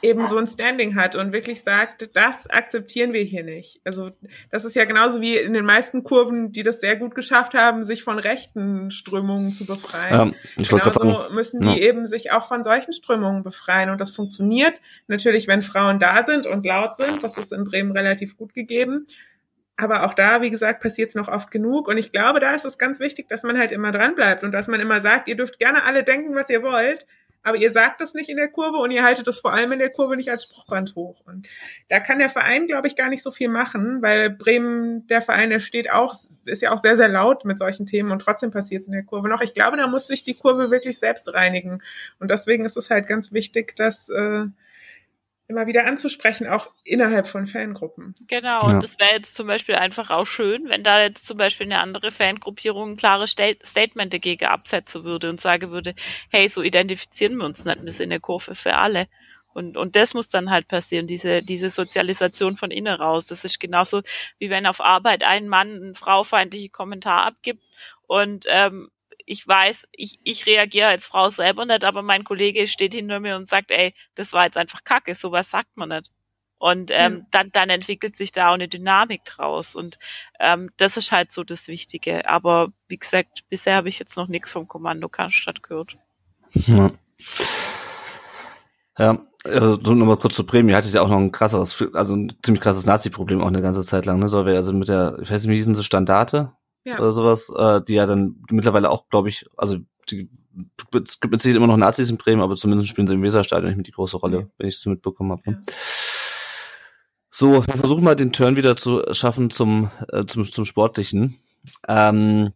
eben 0.02 0.26
so 0.26 0.36
ein 0.36 0.46
Standing 0.46 0.96
hat 0.96 1.14
und 1.14 1.32
wirklich 1.32 1.62
sagt, 1.62 2.10
das 2.14 2.50
akzeptieren 2.50 3.12
wir 3.12 3.22
hier 3.22 3.44
nicht. 3.44 3.80
Also 3.84 4.10
das 4.50 4.64
ist 4.64 4.74
ja 4.74 4.84
genauso 4.84 5.20
wie 5.20 5.36
in 5.36 5.52
den 5.52 5.64
meisten 5.64 6.02
Kurven, 6.02 6.52
die 6.52 6.64
das 6.64 6.80
sehr 6.80 6.96
gut 6.96 7.14
geschafft 7.14 7.54
haben, 7.54 7.84
sich 7.84 8.02
von 8.02 8.18
rechten 8.18 8.90
Strömungen 8.90 9.52
zu 9.52 9.64
befreien. 9.64 10.34
Ich 10.56 10.68
genauso 10.68 10.92
sagen, 10.92 11.34
müssen 11.34 11.60
die 11.60 11.68
ja. 11.68 11.76
eben 11.76 12.06
sich 12.06 12.32
auch 12.32 12.48
von 12.48 12.64
solchen 12.64 12.92
Strömungen 12.92 13.44
befreien. 13.44 13.90
Und 13.90 14.00
das 14.00 14.10
funktioniert 14.10 14.80
natürlich, 15.06 15.46
wenn 15.46 15.62
Frauen 15.62 16.00
da 16.00 16.24
sind 16.24 16.46
und 16.46 16.66
laut 16.66 16.96
sind. 16.96 17.22
Das 17.22 17.38
ist 17.38 17.52
in 17.52 17.64
Bremen 17.64 17.92
relativ 17.92 18.36
gut 18.36 18.54
gegeben. 18.54 19.06
Aber 19.76 20.04
auch 20.04 20.14
da, 20.14 20.42
wie 20.42 20.50
gesagt, 20.50 20.82
passiert 20.82 21.08
es 21.08 21.14
noch 21.14 21.28
oft 21.28 21.50
genug. 21.50 21.88
Und 21.88 21.96
ich 21.96 22.12
glaube, 22.12 22.40
da 22.40 22.54
ist 22.54 22.64
es 22.64 22.76
ganz 22.76 23.00
wichtig, 23.00 23.28
dass 23.28 23.42
man 23.42 23.58
halt 23.58 23.72
immer 23.72 23.90
dran 23.90 24.14
bleibt 24.14 24.44
und 24.44 24.52
dass 24.52 24.68
man 24.68 24.80
immer 24.80 25.00
sagt, 25.00 25.28
ihr 25.28 25.36
dürft 25.36 25.58
gerne 25.58 25.84
alle 25.84 26.04
denken, 26.04 26.34
was 26.34 26.50
ihr 26.50 26.62
wollt, 26.62 27.06
aber 27.42 27.56
ihr 27.56 27.70
sagt 27.70 28.00
das 28.00 28.14
nicht 28.14 28.28
in 28.28 28.36
der 28.36 28.48
Kurve 28.48 28.78
und 28.78 28.90
ihr 28.90 29.02
haltet 29.02 29.26
das 29.26 29.38
vor 29.38 29.52
allem 29.52 29.72
in 29.72 29.78
der 29.78 29.90
Kurve 29.90 30.16
nicht 30.16 30.30
als 30.30 30.44
Spruchband 30.44 30.94
hoch. 30.94 31.20
Und 31.26 31.48
da 31.88 32.00
kann 32.00 32.18
der 32.18 32.30
Verein, 32.30 32.66
glaube 32.66 32.86
ich, 32.86 32.96
gar 32.96 33.08
nicht 33.08 33.22
so 33.22 33.30
viel 33.30 33.48
machen, 33.48 34.00
weil 34.00 34.30
Bremen, 34.30 35.06
der 35.08 35.22
Verein, 35.22 35.50
der 35.50 35.60
steht 35.60 35.90
auch, 35.90 36.14
ist 36.44 36.62
ja 36.62 36.72
auch 36.72 36.78
sehr, 36.78 36.96
sehr 36.96 37.08
laut 37.08 37.44
mit 37.44 37.58
solchen 37.58 37.86
Themen 37.86 38.10
und 38.10 38.20
trotzdem 38.20 38.50
passiert 38.50 38.82
es 38.82 38.86
in 38.86 38.92
der 38.92 39.04
Kurve 39.04 39.28
noch. 39.28 39.40
Ich 39.40 39.54
glaube, 39.54 39.76
da 39.76 39.86
muss 39.86 40.06
sich 40.06 40.22
die 40.22 40.34
Kurve 40.34 40.70
wirklich 40.70 40.98
selbst 40.98 41.32
reinigen. 41.32 41.82
Und 42.20 42.30
deswegen 42.30 42.64
ist 42.64 42.76
es 42.76 42.90
halt 42.90 43.06
ganz 43.06 43.32
wichtig, 43.32 43.74
dass 43.76 44.08
äh, 44.08 44.46
immer 45.52 45.66
wieder 45.66 45.86
anzusprechen, 45.86 46.46
auch 46.46 46.70
innerhalb 46.82 47.28
von 47.28 47.46
Fangruppen. 47.46 48.14
Genau, 48.26 48.66
ja. 48.66 48.74
und 48.74 48.82
das 48.82 48.98
wäre 48.98 49.12
jetzt 49.12 49.34
zum 49.34 49.46
Beispiel 49.46 49.76
einfach 49.76 50.10
auch 50.10 50.26
schön, 50.26 50.68
wenn 50.68 50.82
da 50.82 51.02
jetzt 51.02 51.26
zum 51.26 51.36
Beispiel 51.36 51.66
eine 51.66 51.78
andere 51.78 52.10
Fangruppierung 52.10 52.92
ein 52.92 52.96
klares 52.96 53.30
Statement 53.30 54.12
dagegen 54.12 54.46
absetzen 54.46 55.04
würde 55.04 55.30
und 55.30 55.40
sagen 55.40 55.70
würde, 55.70 55.94
hey, 56.30 56.48
so 56.48 56.62
identifizieren 56.62 57.36
wir 57.36 57.44
uns 57.44 57.64
nicht, 57.64 57.82
wir 57.82 57.92
sind 57.92 58.10
eine 58.10 58.20
Kurve 58.20 58.54
für 58.54 58.74
alle. 58.74 59.06
Und, 59.54 59.76
und 59.76 59.96
das 59.96 60.14
muss 60.14 60.30
dann 60.30 60.50
halt 60.50 60.66
passieren, 60.66 61.06
diese, 61.06 61.42
diese 61.42 61.68
Sozialisation 61.68 62.56
von 62.56 62.70
innen 62.70 62.94
raus. 62.94 63.26
Das 63.26 63.44
ist 63.44 63.60
genauso, 63.60 64.00
wie 64.38 64.48
wenn 64.48 64.66
auf 64.66 64.80
Arbeit 64.80 65.22
ein 65.22 65.46
Mann 65.46 65.74
einen 65.74 65.94
fraufeindlichen 65.94 66.72
Kommentar 66.72 67.26
abgibt 67.26 67.62
und 68.06 68.46
ähm, 68.48 68.90
ich 69.26 69.46
weiß, 69.46 69.88
ich, 69.92 70.18
ich 70.24 70.46
reagiere 70.46 70.88
als 70.88 71.06
Frau 71.06 71.30
selber 71.30 71.64
nicht, 71.64 71.84
aber 71.84 72.02
mein 72.02 72.24
Kollege 72.24 72.66
steht 72.66 72.94
hinter 72.94 73.20
mir 73.20 73.36
und 73.36 73.48
sagt, 73.48 73.70
ey, 73.70 73.94
das 74.14 74.32
war 74.32 74.44
jetzt 74.44 74.58
einfach 74.58 74.84
Kacke, 74.84 75.14
sowas 75.14 75.50
sagt 75.50 75.76
man 75.76 75.90
nicht. 75.90 76.10
Und 76.58 76.92
ähm, 76.92 77.14
mhm. 77.14 77.26
dann, 77.32 77.50
dann 77.50 77.70
entwickelt 77.70 78.16
sich 78.16 78.30
da 78.30 78.50
auch 78.50 78.54
eine 78.54 78.68
Dynamik 78.68 79.24
draus. 79.24 79.74
Und 79.74 79.98
ähm, 80.38 80.70
das 80.76 80.96
ist 80.96 81.10
halt 81.10 81.32
so 81.32 81.42
das 81.42 81.66
Wichtige. 81.66 82.28
Aber 82.28 82.68
wie 82.86 82.98
gesagt, 82.98 83.42
bisher 83.48 83.74
habe 83.74 83.88
ich 83.88 83.98
jetzt 83.98 84.16
noch 84.16 84.28
nichts 84.28 84.52
vom 84.52 84.68
Kommando 84.68 85.08
Karstadt 85.08 85.64
gehört. 85.64 85.96
Ja. 86.54 86.92
Ja, 88.96 89.18
also 89.44 89.76
nochmal 89.76 90.18
kurz 90.18 90.36
zu 90.36 90.46
Bremen. 90.46 90.68
Ihr 90.68 90.76
hattet 90.76 90.94
ja 90.94 91.02
auch 91.02 91.08
noch 91.08 91.18
ein 91.18 91.32
krasseres, 91.32 91.82
also 91.94 92.14
ein 92.14 92.32
ziemlich 92.44 92.62
krasses 92.62 92.86
Nazi-Problem 92.86 93.40
auch 93.40 93.48
eine 93.48 93.62
ganze 93.62 93.82
Zeit 93.82 94.06
lang, 94.06 94.20
ne? 94.20 94.28
So, 94.28 94.42
also 94.42 94.72
mit 94.72 94.88
der, 94.88 95.18
ich 95.20 95.30
weiß 95.30 95.42
nicht, 95.42 95.50
wie 95.50 95.56
hießen 95.56 95.74
sie, 95.74 95.82
Standarte? 95.82 96.52
Ja. 96.84 96.98
oder 96.98 97.12
sowas, 97.12 97.50
äh, 97.56 97.80
die 97.82 97.94
ja 97.94 98.06
dann 98.06 98.42
mittlerweile 98.50 98.90
auch, 98.90 99.08
glaube 99.08 99.28
ich, 99.28 99.46
also 99.56 99.78
die, 100.10 100.28
es 101.04 101.20
gibt 101.20 101.32
mit 101.32 101.40
Sicherheit 101.40 101.56
immer 101.56 101.66
noch 101.66 101.76
Nazis 101.76 102.10
in 102.10 102.16
Bremen, 102.16 102.42
aber 102.42 102.56
zumindest 102.56 102.88
spielen 102.88 103.06
sie 103.06 103.14
im 103.14 103.22
Weserstadion 103.22 103.68
nicht 103.68 103.76
mit 103.76 103.86
die 103.86 103.92
große 103.92 104.16
Rolle, 104.16 104.38
ja. 104.40 104.46
wenn 104.58 104.68
ich 104.68 104.76
es 104.76 104.82
so 104.82 104.90
mitbekommen 104.90 105.32
habe. 105.32 105.42
Ne? 105.50 105.62
Ja. 105.66 105.74
So, 107.34 107.66
wir 107.66 107.76
versuchen 107.76 108.04
mal 108.04 108.14
den 108.14 108.32
Turn 108.32 108.56
wieder 108.56 108.76
zu 108.76 109.02
schaffen 109.12 109.50
zum, 109.50 109.90
äh, 110.08 110.26
zum, 110.26 110.44
zum 110.44 110.64
Sportlichen. 110.64 111.38
Ähm, 111.88 112.52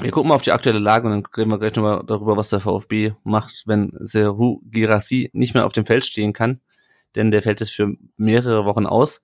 wir 0.00 0.10
gucken 0.12 0.28
mal 0.28 0.36
auf 0.36 0.42
die 0.42 0.52
aktuelle 0.52 0.78
Lage 0.78 1.08
und 1.08 1.12
dann 1.12 1.32
reden 1.36 1.50
wir 1.50 1.58
gleich 1.58 1.74
nochmal 1.74 2.04
darüber, 2.06 2.36
was 2.36 2.50
der 2.50 2.60
VfB 2.60 3.12
macht, 3.24 3.64
wenn 3.66 3.92
Seru 4.00 4.60
Girassi 4.64 5.28
nicht 5.32 5.54
mehr 5.54 5.66
auf 5.66 5.72
dem 5.72 5.84
Feld 5.84 6.04
stehen 6.06 6.32
kann. 6.32 6.60
Denn 7.16 7.30
der 7.30 7.42
fällt 7.42 7.60
jetzt 7.60 7.72
für 7.72 7.94
mehrere 8.16 8.64
Wochen 8.64 8.86
aus. 8.86 9.22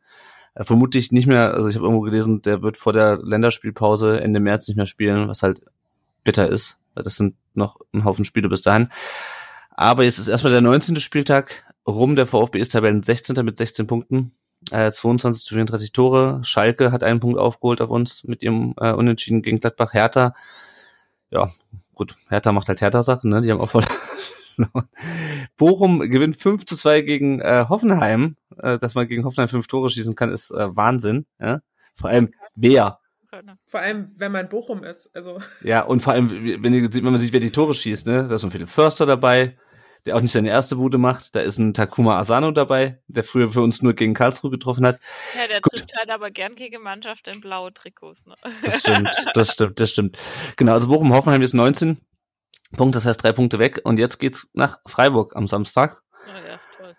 Äh, 0.54 0.64
vermutlich 0.64 1.12
nicht 1.12 1.26
mehr, 1.26 1.54
also 1.54 1.68
ich 1.68 1.76
habe 1.76 1.84
irgendwo 1.84 2.02
gelesen, 2.02 2.42
der 2.42 2.62
wird 2.62 2.76
vor 2.76 2.92
der 2.92 3.18
Länderspielpause 3.18 4.20
Ende 4.20 4.40
März 4.40 4.68
nicht 4.68 4.76
mehr 4.76 4.86
spielen, 4.86 5.28
was 5.28 5.42
halt 5.42 5.60
bitter 6.22 6.48
ist, 6.48 6.78
weil 6.94 7.04
das 7.04 7.16
sind 7.16 7.34
noch 7.54 7.80
ein 7.92 8.04
Haufen 8.04 8.24
Spiele 8.24 8.48
bis 8.48 8.62
dahin. 8.62 8.88
Aber 9.70 10.04
jetzt 10.04 10.18
ist 10.18 10.28
erstmal 10.28 10.52
der 10.52 10.62
19. 10.62 10.96
Spieltag 10.96 11.64
rum, 11.86 12.16
der 12.16 12.26
VfB 12.26 12.60
ist 12.60 12.72
Tabellen 12.72 13.02
16. 13.02 13.44
mit 13.44 13.58
16 13.58 13.86
Punkten, 13.86 14.32
äh, 14.70 14.90
22 14.90 15.44
zu 15.44 15.54
34 15.54 15.92
Tore. 15.92 16.40
Schalke 16.44 16.92
hat 16.92 17.02
einen 17.02 17.20
Punkt 17.20 17.38
aufgeholt 17.38 17.80
auf 17.80 17.90
uns 17.90 18.24
mit 18.24 18.42
ihrem 18.42 18.74
äh, 18.78 18.92
Unentschieden 18.92 19.42
gegen 19.42 19.60
Gladbach. 19.60 19.92
Hertha, 19.92 20.34
ja, 21.30 21.50
gut, 21.94 22.16
Hertha 22.28 22.52
macht 22.52 22.68
halt 22.68 22.80
Hertha-Sachen, 22.80 23.30
ne? 23.30 23.42
Die 23.42 23.50
haben 23.50 23.60
auch 23.60 23.70
voll 24.56 24.84
Bochum 25.56 26.00
gewinnt 26.00 26.36
5 26.36 26.66
zu 26.66 26.76
2 26.76 27.00
gegen 27.02 27.40
äh, 27.40 27.66
Hoffenheim. 27.68 28.36
Äh, 28.58 28.78
dass 28.78 28.94
man 28.94 29.08
gegen 29.08 29.24
Hoffenheim 29.24 29.48
fünf 29.48 29.66
Tore 29.66 29.88
schießen 29.90 30.14
kann, 30.14 30.30
ist 30.30 30.50
äh, 30.50 30.76
Wahnsinn. 30.76 31.26
Ja? 31.40 31.60
Vor 31.96 32.10
allem 32.10 32.32
wer. 32.54 33.00
Vor 33.66 33.80
allem, 33.80 34.12
wenn 34.16 34.30
man 34.30 34.48
Bochum 34.48 34.84
ist. 34.84 35.10
Also. 35.14 35.40
Ja, 35.62 35.82
und 35.82 36.00
vor 36.00 36.12
allem, 36.12 36.30
wenn, 36.30 36.72
wenn 36.72 37.04
man 37.04 37.18
sieht, 37.18 37.32
wer 37.32 37.40
die 37.40 37.50
Tore 37.50 37.74
schießt, 37.74 38.06
ne? 38.06 38.28
Da 38.28 38.36
ist 38.36 38.42
so 38.42 38.46
ein 38.46 38.52
Philipp 38.52 38.68
Förster 38.68 39.06
dabei, 39.06 39.58
der 40.06 40.14
auch 40.16 40.20
nicht 40.20 40.30
seine 40.30 40.50
erste 40.50 40.76
Bude 40.76 40.98
macht. 40.98 41.34
Da 41.34 41.40
ist 41.40 41.58
ein 41.58 41.74
Takuma 41.74 42.18
Asano 42.18 42.52
dabei, 42.52 43.00
der 43.08 43.24
früher 43.24 43.48
für 43.48 43.62
uns 43.62 43.82
nur 43.82 43.94
gegen 43.94 44.14
Karlsruhe 44.14 44.52
getroffen 44.52 44.86
hat. 44.86 45.00
Ja, 45.36 45.48
der 45.48 45.60
Gut. 45.60 45.72
trifft 45.72 45.96
halt 45.96 46.10
aber 46.10 46.30
gern 46.30 46.54
gegen 46.54 46.80
Mannschaft 46.82 47.26
in 47.26 47.40
blaue 47.40 47.74
Trikots. 47.74 48.24
Ne? 48.24 48.34
Das 48.62 48.80
stimmt, 48.80 49.10
das 49.34 49.52
stimmt, 49.52 49.80
das 49.80 49.90
stimmt. 49.90 50.18
Genau, 50.56 50.72
also 50.74 50.86
Bochum-Hoffenheim 50.86 51.42
ist 51.42 51.54
19 51.54 51.98
Punkte, 52.74 52.96
das 52.96 53.06
heißt 53.06 53.22
drei 53.22 53.32
Punkte 53.32 53.58
weg. 53.58 53.80
Und 53.84 53.98
jetzt 53.98 54.18
geht's 54.18 54.50
nach 54.52 54.78
Freiburg 54.86 55.36
am 55.36 55.48
Samstag. 55.48 56.02
Oh 56.26 56.48
ja, 56.48 56.58
toll. 56.78 56.94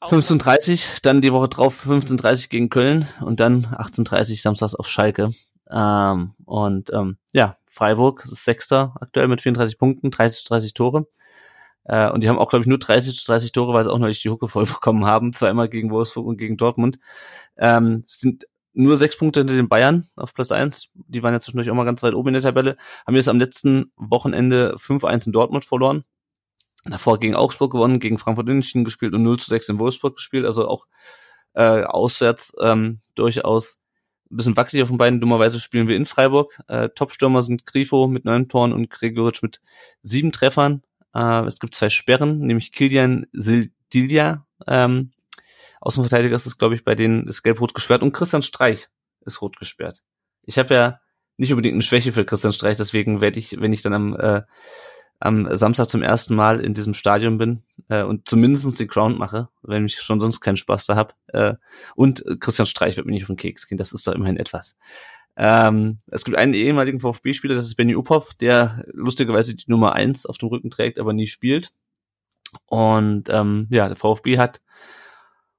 Auch 0.00 0.12
15.30 0.12 1.02
dann 1.02 1.20
die 1.20 1.32
Woche 1.32 1.48
drauf 1.48 1.86
15.30 1.86 2.48
gegen 2.48 2.70
Köln 2.70 3.08
und 3.20 3.40
dann 3.40 3.66
18.30 3.66 4.40
samstags 4.40 4.74
auf 4.74 4.88
Schalke. 4.88 5.30
Ähm, 5.70 6.34
und 6.44 6.92
ähm, 6.92 7.18
ja, 7.32 7.56
Freiburg 7.66 8.24
ist 8.24 8.44
Sechster 8.44 8.94
aktuell 9.00 9.28
mit 9.28 9.40
34 9.40 9.78
Punkten, 9.78 10.10
30 10.10 10.44
zu 10.44 10.48
30 10.48 10.74
Tore. 10.74 11.06
Äh, 11.84 12.10
und 12.10 12.22
die 12.22 12.28
haben 12.28 12.38
auch, 12.38 12.50
glaube 12.50 12.62
ich, 12.62 12.68
nur 12.68 12.78
30 12.78 13.16
zu 13.16 13.26
30 13.26 13.52
Tore, 13.52 13.72
weil 13.72 13.84
sie 13.84 13.92
auch 13.92 13.98
noch 13.98 14.08
nicht 14.08 14.24
die 14.24 14.30
Hucke 14.30 14.48
voll 14.48 14.66
bekommen 14.66 15.04
haben. 15.04 15.32
Zweimal 15.32 15.68
gegen 15.68 15.90
Wolfsburg 15.90 16.26
und 16.26 16.36
gegen 16.36 16.56
Dortmund. 16.56 16.98
Ähm, 17.56 18.04
sind 18.06 18.46
nur 18.76 18.98
sechs 18.98 19.16
Punkte 19.16 19.40
hinter 19.40 19.54
den 19.54 19.68
Bayern 19.68 20.08
auf 20.16 20.34
Platz 20.34 20.52
eins. 20.52 20.90
Die 20.94 21.22
waren 21.22 21.32
ja 21.32 21.40
zwischendurch 21.40 21.70
auch 21.70 21.74
mal 21.74 21.84
ganz 21.84 22.02
weit 22.02 22.14
oben 22.14 22.28
in 22.28 22.34
der 22.34 22.42
Tabelle. 22.42 22.76
Haben 23.06 23.16
jetzt 23.16 23.28
am 23.28 23.38
letzten 23.38 23.90
Wochenende 23.96 24.76
5-1 24.76 25.26
in 25.26 25.32
Dortmund 25.32 25.64
verloren. 25.64 26.04
Davor 26.84 27.18
gegen 27.18 27.34
Augsburg 27.34 27.72
gewonnen, 27.72 28.00
gegen 28.00 28.18
Frankfurt 28.18 28.48
Unentschieden 28.48 28.84
gespielt 28.84 29.14
und 29.14 29.22
0 29.22 29.38
zu 29.38 29.48
6 29.48 29.70
in 29.70 29.78
Wolfsburg 29.78 30.16
gespielt. 30.16 30.44
Also 30.44 30.68
auch 30.68 30.86
äh, 31.54 31.84
auswärts 31.84 32.52
ähm, 32.60 33.00
durchaus 33.14 33.78
ein 34.30 34.36
bisschen 34.36 34.56
wackelig 34.56 34.82
auf 34.82 34.90
den 34.90 34.98
beiden. 34.98 35.20
Dummerweise 35.22 35.58
spielen 35.58 35.88
wir 35.88 35.96
in 35.96 36.04
Freiburg. 36.04 36.60
Äh, 36.68 36.90
Topstürmer 36.90 37.42
sind 37.42 37.64
Grifo 37.64 38.08
mit 38.08 38.26
neun 38.26 38.48
Toren 38.48 38.74
und 38.74 38.90
Gregoritsch 38.90 39.42
mit 39.42 39.62
sieben 40.02 40.32
Treffern. 40.32 40.82
Äh, 41.14 41.46
es 41.46 41.58
gibt 41.60 41.74
zwei 41.74 41.88
Sperren, 41.88 42.40
nämlich 42.40 42.72
Kilian 42.72 43.26
Sildilia. 43.32 44.46
Ähm, 44.66 45.12
Außenverteidiger 45.80 46.36
ist 46.36 46.46
es, 46.46 46.58
glaube 46.58 46.74
ich, 46.74 46.84
bei 46.84 46.94
denen 46.94 47.28
ist 47.28 47.42
gelb-rot 47.42 47.74
gesperrt 47.74 48.02
und 48.02 48.12
Christian 48.12 48.42
Streich 48.42 48.88
ist 49.24 49.42
rot 49.42 49.58
gesperrt. 49.58 50.02
Ich 50.42 50.58
habe 50.58 50.74
ja 50.74 51.00
nicht 51.36 51.52
unbedingt 51.52 51.74
eine 51.74 51.82
Schwäche 51.82 52.12
für 52.12 52.24
Christian 52.24 52.52
Streich, 52.52 52.76
deswegen 52.76 53.20
werde 53.20 53.38
ich, 53.38 53.60
wenn 53.60 53.72
ich 53.72 53.82
dann 53.82 53.92
am, 53.92 54.16
äh, 54.16 54.42
am 55.18 55.54
Samstag 55.56 55.88
zum 55.88 56.02
ersten 56.02 56.34
Mal 56.34 56.60
in 56.60 56.74
diesem 56.74 56.94
Stadion 56.94 57.38
bin 57.38 57.62
äh, 57.88 58.02
und 58.02 58.28
zumindestens 58.28 58.76
den 58.76 58.88
Ground 58.88 59.18
mache, 59.18 59.48
wenn 59.62 59.86
ich 59.86 60.00
schon 60.00 60.20
sonst 60.20 60.40
keinen 60.40 60.56
Spaß 60.56 60.86
da 60.86 60.96
hab. 60.96 61.14
Äh, 61.28 61.54
und 61.94 62.24
Christian 62.40 62.66
Streich 62.66 62.96
wird 62.96 63.06
mir 63.06 63.12
nicht 63.12 63.24
auf 63.24 63.28
den 63.28 63.36
Keks 63.36 63.66
gehen, 63.66 63.78
das 63.78 63.92
ist 63.92 64.06
doch 64.06 64.14
immerhin 64.14 64.36
etwas. 64.36 64.76
Ähm, 65.36 65.98
es 66.06 66.24
gibt 66.24 66.38
einen 66.38 66.54
ehemaligen 66.54 67.00
VfB-Spieler, 67.00 67.54
das 67.54 67.66
ist 67.66 67.74
Benny 67.76 67.94
Uphoff, 67.94 68.34
der 68.34 68.84
lustigerweise 68.92 69.54
die 69.54 69.64
Nummer 69.66 69.92
eins 69.92 70.24
auf 70.24 70.38
dem 70.38 70.48
Rücken 70.48 70.70
trägt, 70.70 70.98
aber 70.98 71.12
nie 71.12 71.26
spielt. 71.26 71.72
Und 72.66 73.28
ähm, 73.28 73.66
ja, 73.70 73.88
der 73.88 73.96
VfB 73.96 74.38
hat 74.38 74.62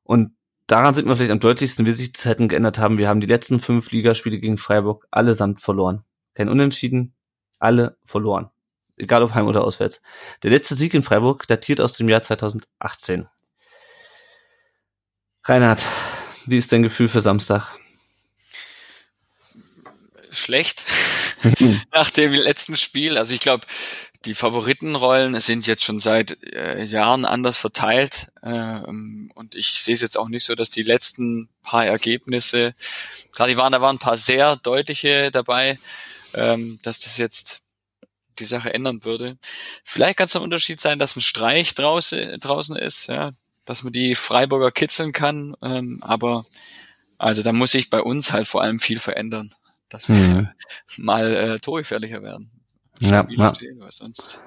und 0.07 0.31
daran 0.67 0.95
sieht 0.95 1.05
man 1.05 1.17
vielleicht 1.17 1.31
am 1.33 1.41
deutlichsten, 1.41 1.85
wie 1.85 1.91
sich 1.91 2.13
die 2.13 2.19
Zeiten 2.19 2.47
geändert 2.47 2.79
haben. 2.79 2.97
Wir 2.97 3.09
haben 3.09 3.19
die 3.19 3.27
letzten 3.27 3.59
fünf 3.59 3.91
Ligaspiele 3.91 4.39
gegen 4.39 4.57
Freiburg 4.57 5.05
allesamt 5.11 5.59
verloren. 5.59 6.03
Kein 6.33 6.47
Unentschieden, 6.47 7.13
alle 7.59 7.97
verloren. 8.05 8.49
Egal 8.95 9.21
ob 9.21 9.35
heim 9.35 9.47
oder 9.47 9.65
auswärts. 9.65 10.01
Der 10.43 10.51
letzte 10.51 10.75
Sieg 10.75 10.93
in 10.93 11.03
Freiburg 11.03 11.45
datiert 11.45 11.81
aus 11.81 11.93
dem 11.93 12.07
Jahr 12.07 12.21
2018. 12.21 13.27
Reinhard, 15.43 15.83
wie 16.45 16.57
ist 16.57 16.71
dein 16.71 16.83
Gefühl 16.83 17.09
für 17.09 17.21
Samstag? 17.21 17.75
Schlecht. 20.31 20.85
Nach 21.93 22.09
dem 22.11 22.31
letzten 22.31 22.77
Spiel. 22.77 23.17
Also 23.17 23.33
ich 23.33 23.41
glaube, 23.41 23.65
die 24.25 24.33
Favoritenrollen 24.33 25.39
sind 25.39 25.67
jetzt 25.67 25.83
schon 25.83 25.99
seit 25.99 26.43
äh, 26.43 26.83
Jahren 26.83 27.25
anders 27.25 27.57
verteilt. 27.57 28.31
Ähm, 28.43 29.31
und 29.35 29.55
ich 29.55 29.67
sehe 29.71 29.93
es 29.93 30.01
jetzt 30.01 30.17
auch 30.17 30.27
nicht 30.29 30.43
so, 30.43 30.55
dass 30.55 30.69
die 30.71 30.83
letzten 30.83 31.49
paar 31.63 31.85
Ergebnisse, 31.85 32.73
gerade 33.31 33.51
die 33.51 33.57
waren, 33.57 33.71
da 33.71 33.81
waren 33.81 33.95
ein 33.95 33.99
paar 33.99 34.17
sehr 34.17 34.55
deutliche 34.57 35.31
dabei, 35.31 35.79
ähm, 36.33 36.79
dass 36.83 36.99
das 36.99 37.17
jetzt 37.17 37.61
die 38.39 38.45
Sache 38.45 38.73
ändern 38.73 39.03
würde. 39.03 39.37
Vielleicht 39.83 40.17
kann 40.17 40.25
es 40.25 40.35
ein 40.35 40.41
Unterschied 40.41 40.81
sein, 40.81 40.99
dass 40.99 41.15
ein 41.15 41.21
Streich 41.21 41.73
draußen, 41.75 42.39
draußen 42.39 42.75
ist, 42.75 43.07
ja, 43.07 43.31
dass 43.65 43.83
man 43.83 43.93
die 43.93 44.15
Freiburger 44.15 44.71
kitzeln 44.71 45.13
kann. 45.13 45.55
Ähm, 45.61 45.99
aber 46.01 46.45
also 47.17 47.43
da 47.43 47.51
muss 47.51 47.71
sich 47.71 47.89
bei 47.89 48.01
uns 48.01 48.31
halt 48.31 48.47
vor 48.47 48.61
allem 48.61 48.79
viel 48.79 48.99
verändern, 48.99 49.53
dass 49.89 50.07
wir 50.07 50.15
Mhm. 50.15 50.49
mal 50.97 51.35
äh, 51.35 51.59
torgefährlicher 51.59 52.21
werden. 52.21 52.51
Ja, 53.01 53.07
Stabiler 53.09 53.45
ja. 53.45 53.55
stehen, 53.55 53.79
weil 53.79 53.91
sonst 53.91 54.41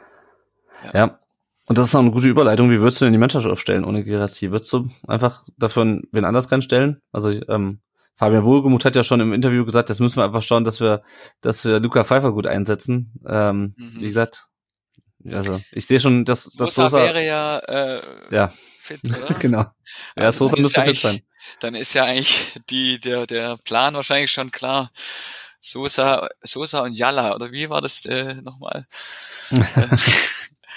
Ja. 0.95 1.19
Und 1.67 1.79
das 1.79 1.89
ist 1.89 1.95
auch 1.95 2.01
eine 2.01 2.11
gute 2.11 2.27
Überleitung. 2.29 2.69
Wie 2.71 2.81
würdest 2.81 3.01
du 3.01 3.05
denn 3.05 3.13
die 3.13 3.19
Mannschaft 3.19 3.47
aufstellen 3.47 3.85
ohne 3.85 4.03
Gerassi? 4.03 4.51
Würdest 4.51 4.73
du 4.73 4.89
einfach 5.07 5.45
dafür 5.57 6.01
wen 6.11 6.25
anders 6.25 6.51
reinstellen? 6.51 7.01
Also 7.13 7.31
ähm, 7.31 7.81
Fabian 8.17 8.45
Wohlgemuth 8.45 8.85
hat 8.85 8.97
ja 8.97 9.05
schon 9.05 9.21
im 9.21 9.33
Interview 9.33 9.65
gesagt, 9.65 9.89
jetzt 9.89 10.01
müssen 10.01 10.17
wir 10.17 10.25
einfach 10.25 10.43
schauen, 10.43 10.65
dass 10.65 10.81
wir, 10.81 11.03
dass 11.41 11.65
wir 11.65 11.79
Luca 11.79 12.05
Pfeiffer 12.05 12.33
gut 12.33 12.47
einsetzen. 12.47 13.13
Ähm, 13.27 13.75
Mhm. 13.77 14.01
Wie 14.01 14.09
gesagt, 14.09 14.47
also 15.33 15.61
ich 15.73 15.87
sehe 15.87 16.01
schon, 16.01 16.25
dass, 16.25 16.45
dass 16.45 16.75
Sosa, 16.75 16.91
Sosa, 16.91 17.05
wäre 17.05 17.25
ja, 17.25 17.59
äh, 17.59 18.03
ja, 18.35 18.49
fit, 18.81 19.01
oder? 19.05 19.35
genau. 19.39 19.61
Ja, 19.61 19.73
Also 20.17 20.49
Sosa 20.49 20.57
dann 20.57 20.61
ist 20.61 20.65
müsste 20.65 20.81
ja 20.81 20.87
fit 20.87 20.99
sein. 20.99 21.21
Dann 21.61 21.75
ist 21.75 21.95
ja 21.95 22.05
eigentlich 22.05 22.61
die, 22.69 22.99
der, 22.99 23.27
der 23.27 23.57
Plan 23.65 23.95
wahrscheinlich 23.95 24.31
schon 24.33 24.51
klar. 24.51 24.91
Sosa, 25.61 26.29
Sosa 26.43 26.81
und 26.81 26.95
Jalla, 26.95 27.35
oder 27.35 27.53
wie 27.53 27.69
war 27.71 27.81
das 27.81 28.05
äh, 28.07 28.35
nochmal? 28.35 28.87
Äh, 29.53 29.97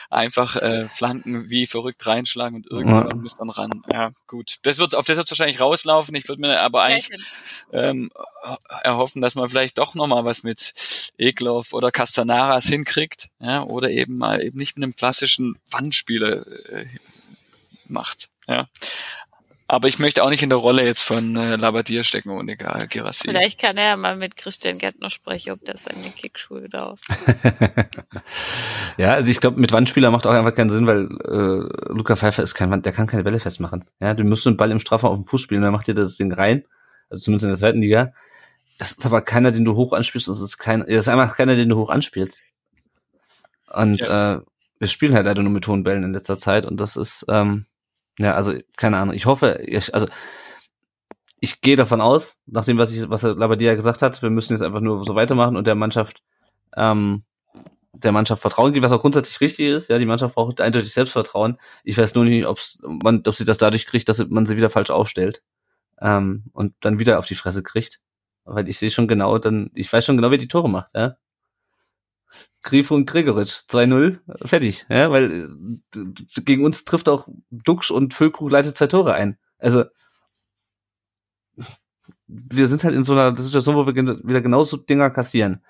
Einfach 0.09 0.57
äh, 0.57 0.87
Flanken 0.89 1.49
wie 1.49 1.65
verrückt 1.65 2.05
reinschlagen 2.05 2.57
und 2.57 2.67
irgendjemand 2.69 3.13
Ja. 3.13 3.17
muss 3.19 3.35
dann 3.35 3.49
ran. 3.49 3.81
Ja, 3.91 4.11
gut. 4.27 4.57
Das 4.61 4.77
wird, 4.77 4.93
auf 4.93 5.05
das 5.05 5.17
wird 5.17 5.31
wahrscheinlich 5.31 5.59
rauslaufen. 5.59 6.13
Ich 6.13 6.27
würde 6.27 6.41
mir 6.41 6.61
aber 6.61 6.83
eigentlich 6.83 7.19
ähm, 7.71 8.11
erhoffen, 8.83 9.23
dass 9.23 9.33
man 9.33 9.49
vielleicht 9.49 9.79
doch 9.79 9.95
nochmal 9.95 10.23
was 10.23 10.43
mit 10.43 11.11
Eklov 11.17 11.73
oder 11.73 11.89
Castanaras 11.91 12.65
hinkriegt, 12.65 13.29
ja, 13.39 13.63
oder 13.63 13.89
eben 13.89 14.17
mal 14.19 14.43
eben 14.43 14.59
nicht 14.59 14.75
mit 14.77 14.83
einem 14.83 14.95
klassischen 14.95 15.57
Wandspieler 15.71 16.45
äh, 16.69 16.85
macht, 17.87 18.29
ja. 18.47 18.67
Aber 19.73 19.87
ich 19.87 19.97
möchte 19.97 20.23
auch 20.23 20.29
nicht 20.29 20.43
in 20.43 20.51
der 20.51 20.59
Rolle 20.59 20.85
jetzt 20.85 21.01
von 21.01 21.35
äh, 21.35 21.55
Labadier 21.55 22.03
stecken 22.03 22.29
ohne 22.29 22.53
Ger- 22.53 22.85
Gerassi. 22.85 23.27
Vielleicht 23.27 23.59
kann 23.59 23.75
er 23.75 23.85
ja 23.85 23.97
mal 23.97 24.15
mit 24.15 24.37
Christian 24.37 24.77
Gärtner 24.77 25.09
sprechen, 25.09 25.51
ob 25.51 25.65
der 25.65 25.77
seine 25.77 26.11
Kickschuhe 26.15 26.61
wieder 26.61 26.91
aus. 26.91 27.01
ja, 28.97 29.13
also 29.13 29.31
ich 29.31 29.41
glaube, 29.41 29.59
mit 29.59 29.71
Wandspieler 29.71 30.11
macht 30.11 30.27
auch 30.27 30.33
einfach 30.33 30.53
keinen 30.53 30.69
Sinn, 30.69 30.85
weil 30.85 31.05
äh, 31.05 31.91
Luca 31.91 32.15
Pfeiffer 32.15 32.43
ist 32.43 32.53
kein 32.53 32.69
Wand, 32.69 32.85
der 32.85 32.93
kann 32.93 33.07
keine 33.07 33.23
Bälle 33.23 33.39
festmachen. 33.39 33.85
Ja, 33.99 34.13
du 34.13 34.23
musst 34.23 34.45
einen 34.45 34.57
Ball 34.57 34.69
im 34.69 34.77
Strafraum 34.77 35.11
auf 35.13 35.17
den 35.17 35.25
Fuß 35.25 35.41
spielen, 35.41 35.63
dann 35.63 35.71
macht 35.71 35.87
dir 35.87 35.95
das 35.95 36.17
Ding 36.17 36.31
rein, 36.31 36.65
also 37.09 37.23
zumindest 37.23 37.45
in 37.45 37.49
der 37.49 37.57
zweiten 37.57 37.81
Liga. 37.81 38.13
Das 38.77 38.91
ist 38.91 39.03
aber 39.07 39.23
keiner, 39.23 39.51
den 39.51 39.65
du 39.65 39.73
hoch 39.73 39.93
anspielst, 39.93 40.27
das 40.27 40.39
ist 40.39 40.59
kein, 40.59 40.81
das 40.81 40.89
ist 40.89 41.07
einfach 41.07 41.35
keiner, 41.35 41.55
den 41.55 41.69
du 41.69 41.77
hoch 41.77 41.89
anspielst. 41.89 42.43
Und 43.73 44.03
äh, 44.03 44.37
wir 44.77 44.87
spielen 44.87 45.15
halt 45.15 45.25
leider 45.25 45.41
nur 45.41 45.51
mit 45.51 45.65
hohen 45.67 45.83
Bällen 45.83 46.03
in 46.03 46.13
letzter 46.13 46.37
Zeit 46.37 46.67
und 46.67 46.79
das 46.79 46.95
ist, 46.95 47.25
ähm, 47.27 47.65
ja, 48.19 48.33
also 48.33 48.53
keine 48.77 48.97
Ahnung. 48.97 49.15
Ich 49.15 49.25
hoffe, 49.25 49.59
ich, 49.65 49.93
also 49.93 50.07
ich 51.39 51.61
gehe 51.61 51.75
davon 51.75 51.99
aus, 51.99 52.37
nach 52.45 52.65
dem, 52.65 52.77
was 52.77 52.93
ich, 52.93 53.09
was 53.09 53.23
Labadia 53.23 53.75
gesagt 53.75 54.01
hat, 54.01 54.21
wir 54.21 54.29
müssen 54.29 54.53
jetzt 54.53 54.61
einfach 54.61 54.79
nur 54.79 55.03
so 55.03 55.15
weitermachen 55.15 55.57
und 55.57 55.67
der 55.67 55.75
Mannschaft, 55.75 56.23
ähm, 56.77 57.23
der 57.91 58.11
Mannschaft 58.11 58.41
Vertrauen 58.41 58.73
geben, 58.73 58.85
was 58.85 58.91
auch 58.91 59.01
grundsätzlich 59.01 59.41
richtig 59.41 59.67
ist. 59.67 59.89
Ja, 59.89 59.99
die 59.99 60.05
Mannschaft 60.05 60.35
braucht 60.35 60.61
eindeutig 60.61 60.93
Selbstvertrauen. 60.93 61.57
Ich 61.83 61.97
weiß 61.97 62.15
nur 62.15 62.23
nicht, 62.23 62.45
ob's, 62.47 62.79
man, 62.81 63.23
ob 63.27 63.35
sie 63.35 63.45
das 63.45 63.57
dadurch 63.57 63.85
kriegt, 63.85 64.09
dass 64.09 64.25
man 64.29 64.45
sie 64.45 64.57
wieder 64.57 64.69
falsch 64.69 64.89
aufstellt 64.89 65.43
ähm, 66.01 66.45
und 66.53 66.73
dann 66.81 66.99
wieder 66.99 67.19
auf 67.19 67.25
die 67.25 67.35
Fresse 67.35 67.61
kriegt. 67.61 67.99
Weil 68.45 68.67
ich 68.67 68.77
sehe 68.77 68.89
schon 68.89 69.07
genau, 69.07 69.37
dann, 69.37 69.69
ich 69.73 69.91
weiß 69.91 70.05
schon 70.05 70.17
genau, 70.17 70.31
wer 70.31 70.37
die 70.37 70.47
Tore 70.47 70.69
macht. 70.69 70.91
Ja? 70.95 71.17
Grifo 72.63 72.95
und 72.95 73.05
Gregoritsch, 73.05 73.63
2-0, 73.69 74.19
fertig. 74.47 74.85
Ja, 74.89 75.11
weil 75.11 75.49
äh, 75.95 76.41
gegen 76.41 76.63
uns 76.63 76.85
trifft 76.85 77.09
auch 77.09 77.27
Duxch 77.49 77.91
und 77.91 78.13
Füllkrug 78.13 78.51
leitet 78.51 78.77
zwei 78.77 78.87
Tore 78.87 79.13
ein. 79.13 79.37
Also 79.57 79.85
wir 82.27 82.67
sind 82.67 82.83
halt 82.83 82.95
in 82.95 83.03
so 83.03 83.13
einer 83.13 83.35
Situation, 83.37 83.75
wo 83.75 83.85
wir 83.85 83.95
wieder 83.95 84.41
genauso 84.41 84.77
Dinger 84.77 85.09
kassieren. 85.09 85.63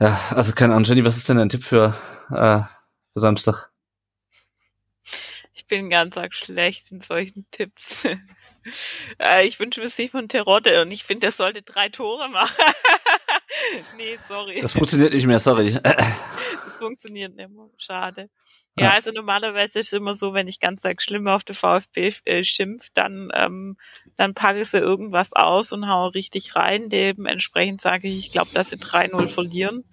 Ja, 0.00 0.20
also 0.30 0.52
keine 0.52 0.74
Ahnung, 0.74 0.84
Jenny, 0.84 1.04
was 1.04 1.16
ist 1.16 1.28
denn 1.28 1.36
dein 1.36 1.48
Tipp 1.48 1.64
für, 1.64 1.94
äh, 2.30 2.60
für 3.12 3.20
Samstag? 3.20 3.70
Ich 5.52 5.66
bin 5.66 5.88
ganz 5.88 6.16
arg 6.16 6.34
schlecht 6.34 6.90
in 6.90 7.00
solchen 7.00 7.46
Tipps. 7.50 8.04
äh, 9.18 9.46
ich 9.46 9.58
wünsche 9.58 9.80
mir 9.80 9.88
Simon 9.88 10.28
Terodde 10.28 10.82
und 10.82 10.90
ich 10.90 11.04
finde, 11.04 11.20
der 11.20 11.32
sollte 11.32 11.62
drei 11.62 11.88
Tore 11.88 12.28
machen. 12.28 12.54
nee, 13.96 14.18
sorry. 14.28 14.60
Das 14.60 14.72
funktioniert 14.72 15.12
nicht 15.12 15.26
mehr, 15.26 15.38
sorry. 15.38 15.78
es 16.66 16.78
funktioniert 16.78 17.34
nicht 17.34 17.50
mehr. 17.50 17.68
Schade. 17.76 18.30
Ja, 18.76 18.90
also 18.90 19.12
normalerweise 19.12 19.78
ist 19.78 19.86
es 19.86 19.92
immer 19.92 20.16
so, 20.16 20.34
wenn 20.34 20.48
ich 20.48 20.58
ganz 20.58 20.84
arg 20.84 21.00
schlimm 21.00 21.28
auf 21.28 21.44
der 21.44 21.54
VfB 21.54 22.12
äh, 22.24 22.42
schimpf, 22.42 22.90
dann, 22.92 23.30
ähm, 23.32 23.76
dann 24.16 24.34
packe 24.34 24.62
ich 24.62 24.68
sie 24.68 24.78
irgendwas 24.78 25.32
aus 25.32 25.72
und 25.72 25.88
hau 25.88 26.08
richtig 26.08 26.56
rein. 26.56 26.88
Dementsprechend 26.88 27.80
sage 27.80 28.08
ich, 28.08 28.18
ich 28.18 28.32
glaube, 28.32 28.50
dass 28.52 28.70
sie 28.70 28.76
3-0 28.76 29.28
verlieren. 29.28 29.84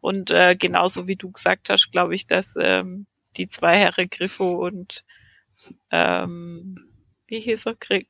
Und 0.00 0.30
äh, 0.30 0.56
genauso 0.56 1.06
wie 1.06 1.16
du 1.16 1.30
gesagt 1.30 1.68
hast, 1.68 1.92
glaube 1.92 2.14
ich, 2.14 2.26
dass 2.26 2.54
ähm, 2.58 3.06
die 3.36 3.48
zwei 3.48 3.76
Herren 3.76 4.08
Griffo 4.08 4.52
und 4.52 5.04
ähm, 5.90 6.90
wie 7.26 7.40
hieß 7.40 7.66
er? 7.66 7.74
Gre 7.74 8.06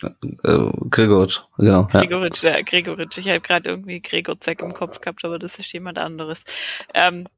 Gregoritsch, 0.00 1.40
genau. 1.56 1.84
Gregoritsch, 1.84 2.42
ja. 2.42 2.60
Gregoritsch. 2.62 3.18
Ich 3.18 3.28
habe 3.28 3.40
gerade 3.40 3.70
irgendwie 3.70 4.00
Gregor-Zeck 4.00 4.60
im 4.60 4.74
Kopf 4.74 5.00
gehabt, 5.00 5.24
aber 5.24 5.38
das 5.38 5.58
ist 5.58 5.72
jemand 5.72 5.98
anderes. 5.98 6.44
Ähm, 6.92 7.28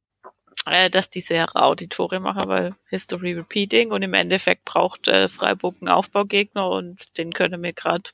äh, 0.65 0.91
dass 0.91 1.11
die 1.11 1.21
sehr 1.21 1.47
die 1.79 1.89
Tore 1.89 2.19
machen, 2.19 2.49
weil 2.49 2.75
History 2.89 3.35
Repeating 3.35 3.93
und 3.93 4.03
im 4.03 4.15
Endeffekt 4.15 4.65
braucht 4.65 5.07
äh, 5.07 5.29
Freiburg 5.29 5.77
einen 5.81 5.89
Aufbaugegner 5.89 6.69
und 6.69 7.17
den 7.19 7.33
können 7.33 7.63
wir 7.63 7.73
gerade, 7.73 8.11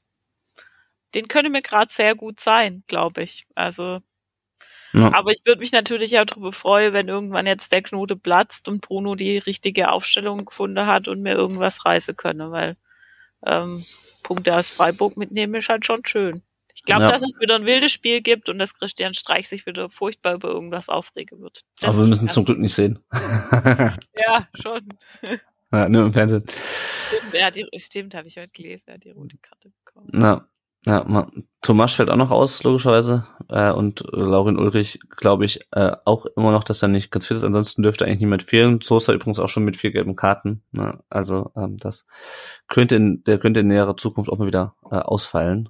den 1.14 1.28
können 1.28 1.52
wir 1.52 1.62
gerade 1.62 1.93
sehr 1.93 2.14
gut 2.14 2.40
sein, 2.40 2.82
glaube 2.89 3.23
ich. 3.23 3.47
Also, 3.55 4.01
ja. 4.93 5.14
aber 5.14 5.31
ich 5.31 5.40
würde 5.47 5.60
mich 5.60 5.73
natürlich 5.73 6.19
auch 6.19 6.27
darüber 6.27 6.52
freuen, 6.52 6.93
wenn 6.93 7.09
irgendwann 7.09 7.47
jetzt 7.47 7.73
der 7.73 7.82
Knote 7.82 8.16
platzt 8.16 8.69
und 8.69 8.82
Bruno 8.82 9.14
die 9.14 9.39
richtige 9.39 9.90
Aufstellung 9.90 10.44
gefunden 10.44 10.86
hat 10.86 11.09
und 11.09 11.23
mir 11.23 11.35
irgendwas 11.35 11.86
reißen 11.86 12.16
könne, 12.16 12.51
weil 12.51 12.77
ähm, 13.47 13.85
Punkte 14.23 14.55
aus 14.55 14.70
Freiburg 14.70 15.16
mitnehmen 15.16 15.55
ist 15.55 15.69
halt 15.69 15.86
schon 15.86 16.05
schön. 16.05 16.43
Ich 16.74 16.85
glaube, 16.85 17.02
ja. 17.02 17.10
dass 17.12 17.23
es 17.23 17.39
wieder 17.39 17.55
ein 17.55 17.66
wildes 17.66 17.93
Spiel 17.93 18.23
gibt 18.23 18.48
und 18.48 18.59
dass 18.59 18.74
Christian 18.74 19.14
Streich 19.14 19.48
sich 19.48 19.66
wieder 19.66 19.89
furchtbar 19.90 20.35
über 20.35 20.48
irgendwas 20.48 20.89
aufregen 20.89 21.40
wird. 21.40 21.64
Das 21.81 21.90
Aber 21.90 21.98
wir 22.01 22.06
müssen 22.06 22.28
zum 22.28 22.44
Glück 22.44 22.59
nicht 22.59 22.74
sehen. 22.74 22.98
ja, 24.14 24.48
schon. 24.55 24.89
Ja, 25.74 25.89
nur 25.89 26.05
im 26.05 26.12
Fernsehen. 26.12 26.44
Stimmt, 26.47 27.32
ja, 27.32 27.51
die, 27.51 27.66
stimmt 27.77 28.14
habe 28.14 28.28
ich 28.28 28.36
heute 28.36 28.52
gelesen, 28.52 28.82
er 28.85 28.94
hat 28.97 29.05
die 29.05 29.10
rote 29.10 29.39
Karte 29.39 29.70
bekommen. 29.70 30.06
Na, 30.12 30.47
ja, 30.84 31.28
Thomas 31.60 31.94
fällt 31.94 32.10
auch 32.10 32.16
noch 32.16 32.32
aus, 32.32 32.64
logischerweise. 32.64 33.24
Äh, 33.48 33.70
und 33.70 34.02
Laurin 34.10 34.59
Ulrich, 34.59 34.98
glaube 35.10 35.44
ich, 35.44 35.60
äh, 35.70 35.92
auch 36.04 36.26
immer 36.36 36.50
noch, 36.50 36.64
dass 36.64 36.82
er 36.82 36.88
nicht 36.88 37.12
ganz 37.12 37.26
fit 37.26 37.36
ist. 37.36 37.44
Ansonsten 37.44 37.82
dürfte 37.82 38.04
eigentlich 38.04 38.20
niemand 38.20 38.42
fehlen. 38.42 38.80
Sosa 38.82 39.12
übrigens 39.12 39.38
auch 39.38 39.48
schon 39.48 39.64
mit 39.64 39.76
vier 39.76 39.92
gelben 39.92 40.16
Karten. 40.16 40.64
Ne? 40.72 40.98
Also 41.09 41.52
ähm, 41.56 41.76
das 41.78 42.06
könnte 42.66 42.96
in, 42.96 43.22
der 43.22 43.38
könnte 43.38 43.60
in 43.60 43.68
näherer 43.68 43.96
Zukunft 43.96 44.28
auch 44.28 44.38
mal 44.38 44.48
wieder 44.48 44.74
äh, 44.90 44.96
ausfallen. 44.96 45.68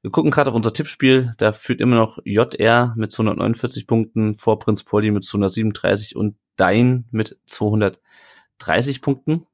Wir 0.00 0.10
gucken 0.10 0.30
gerade 0.30 0.50
auf 0.50 0.56
unser 0.56 0.72
Tippspiel. 0.72 1.34
Da 1.36 1.52
führt 1.52 1.80
immer 1.82 1.96
noch 1.96 2.18
JR 2.24 2.94
mit 2.96 3.12
249 3.12 3.86
Punkten 3.86 4.34
vor 4.34 4.58
Prinz 4.58 4.82
Polly 4.82 5.10
mit 5.10 5.24
237 5.24 6.16
und 6.16 6.36
Dein 6.56 7.06
mit 7.10 7.38
230 7.46 9.00
Punkten. 9.00 9.46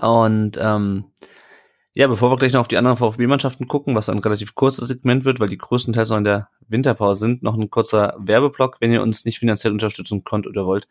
Und 0.00 0.58
ähm, 0.60 1.06
ja, 1.92 2.06
bevor 2.06 2.30
wir 2.30 2.36
gleich 2.36 2.52
noch 2.52 2.60
auf 2.60 2.68
die 2.68 2.76
anderen 2.76 2.96
VfB-Mannschaften 2.96 3.66
gucken, 3.66 3.96
was 3.96 4.08
ein 4.08 4.18
relativ 4.20 4.54
kurzes 4.54 4.86
Segment 4.86 5.24
wird, 5.24 5.40
weil 5.40 5.48
die 5.48 5.58
größtenteils 5.58 6.10
noch 6.10 6.18
in 6.18 6.24
der 6.24 6.48
Winterpause 6.68 7.18
sind, 7.18 7.42
noch 7.42 7.56
ein 7.56 7.68
kurzer 7.68 8.14
Werbeblock. 8.16 8.76
Wenn 8.80 8.92
ihr 8.92 9.02
uns 9.02 9.24
nicht 9.24 9.40
finanziell 9.40 9.72
unterstützen 9.72 10.22
könnt 10.22 10.46
oder 10.46 10.66
wollt, 10.66 10.86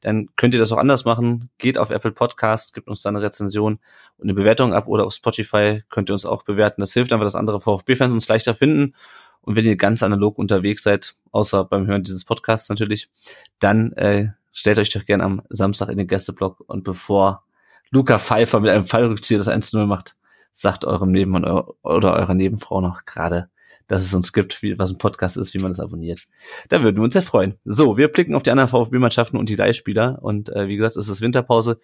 dann 0.00 0.28
könnt 0.36 0.54
ihr 0.54 0.60
das 0.60 0.70
auch 0.70 0.78
anders 0.78 1.04
machen. 1.04 1.50
Geht 1.58 1.76
auf 1.76 1.90
Apple 1.90 2.12
Podcast, 2.12 2.72
gebt 2.72 2.86
uns 2.86 3.02
da 3.02 3.08
eine 3.08 3.20
Rezension 3.20 3.80
und 4.16 4.24
eine 4.24 4.34
Bewertung 4.34 4.72
ab 4.72 4.86
oder 4.86 5.06
auf 5.06 5.12
Spotify 5.14 5.82
könnt 5.88 6.08
ihr 6.08 6.12
uns 6.12 6.24
auch 6.24 6.44
bewerten. 6.44 6.80
Das 6.80 6.92
hilft 6.92 7.12
einfach, 7.12 7.26
dass 7.26 7.34
andere 7.34 7.60
VfB-Fans 7.60 8.12
uns 8.12 8.28
leichter 8.28 8.54
finden. 8.54 8.94
Und 9.40 9.56
wenn 9.56 9.64
ihr 9.64 9.76
ganz 9.76 10.04
analog 10.04 10.38
unterwegs 10.38 10.84
seid, 10.84 11.16
außer 11.32 11.64
beim 11.64 11.88
Hören 11.88 12.04
dieses 12.04 12.24
Podcasts 12.24 12.68
natürlich, 12.68 13.10
dann 13.58 13.92
äh, 13.94 14.28
stellt 14.52 14.78
euch 14.78 14.90
doch 14.90 15.04
gerne 15.04 15.24
am 15.24 15.42
Samstag 15.50 15.88
in 15.88 15.98
den 15.98 16.06
Gästeblock 16.06 16.62
und 16.66 16.84
bevor 16.84 17.42
Luca 17.90 18.20
Pfeiffer 18.20 18.60
mit 18.60 18.70
einem 18.70 18.84
Fallrückzieher 18.84 19.38
das 19.38 19.48
1-0 19.48 19.84
macht, 19.86 20.16
sagt 20.54 20.84
eurem 20.84 21.10
Nebenmann 21.10 21.44
oder 21.82 22.14
eurer 22.14 22.34
Nebenfrau 22.34 22.80
noch 22.80 23.04
gerade, 23.04 23.50
dass 23.88 24.04
es 24.04 24.14
uns 24.14 24.32
gibt, 24.32 24.62
wie, 24.62 24.78
was 24.78 24.92
ein 24.92 24.98
Podcast 24.98 25.36
ist, 25.36 25.52
wie 25.52 25.58
man 25.58 25.72
das 25.72 25.80
abonniert. 25.80 26.26
Da 26.68 26.82
würden 26.82 26.96
wir 26.96 27.02
uns 27.02 27.12
sehr 27.12 27.22
freuen. 27.22 27.58
So, 27.64 27.96
wir 27.96 28.08
blicken 28.08 28.34
auf 28.34 28.44
die 28.44 28.52
anderen 28.52 28.70
VfB-Mannschaften 28.70 29.36
und 29.36 29.48
die 29.48 29.56
Leihspieler. 29.56 30.20
Und 30.22 30.48
äh, 30.50 30.68
wie 30.68 30.76
gesagt, 30.76 30.96
es 30.96 31.08
ist 31.08 31.20
Winterpause. 31.20 31.80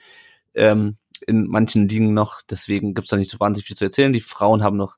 Ähm, 0.54 0.96
in 1.26 1.46
manchen 1.48 1.88
Ligen 1.88 2.14
noch, 2.14 2.40
deswegen 2.48 2.94
gibt's 2.94 3.10
da 3.10 3.16
nicht 3.16 3.30
so 3.30 3.40
wahnsinnig 3.40 3.66
viel 3.66 3.76
zu 3.76 3.84
erzählen. 3.84 4.12
Die 4.12 4.20
Frauen 4.20 4.62
haben 4.62 4.76
noch 4.76 4.96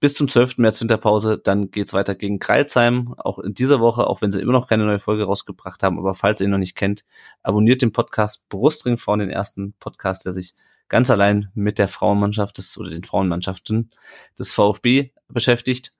bis 0.00 0.14
zum 0.14 0.26
12. 0.26 0.58
März 0.58 0.80
Winterpause, 0.80 1.38
dann 1.38 1.70
geht's 1.70 1.92
weiter 1.92 2.14
gegen 2.14 2.38
Kreilsheim, 2.38 3.14
auch 3.16 3.38
in 3.38 3.54
dieser 3.54 3.80
Woche, 3.80 4.06
auch 4.06 4.22
wenn 4.22 4.32
sie 4.32 4.40
immer 4.40 4.52
noch 4.52 4.66
keine 4.66 4.84
neue 4.84 4.98
Folge 4.98 5.24
rausgebracht 5.24 5.82
haben, 5.82 5.98
aber 5.98 6.14
falls 6.14 6.40
ihr 6.40 6.44
ihn 6.44 6.50
noch 6.50 6.58
nicht 6.58 6.74
kennt, 6.74 7.04
abonniert 7.42 7.80
den 7.80 7.92
Podcast 7.92 8.46
Brustring 8.48 8.98
Frauen, 8.98 9.20
den 9.20 9.30
ersten 9.30 9.72
Podcast, 9.78 10.26
der 10.26 10.34
sich 10.34 10.54
ganz 10.94 11.10
allein 11.10 11.50
mit 11.54 11.80
der 11.80 11.88
Frauenmannschaft 11.88 12.56
des, 12.56 12.78
oder 12.78 12.88
den 12.88 13.02
Frauenmannschaften 13.02 13.90
des 14.38 14.52
VfB 14.52 15.10
beschäftigt. 15.26 15.90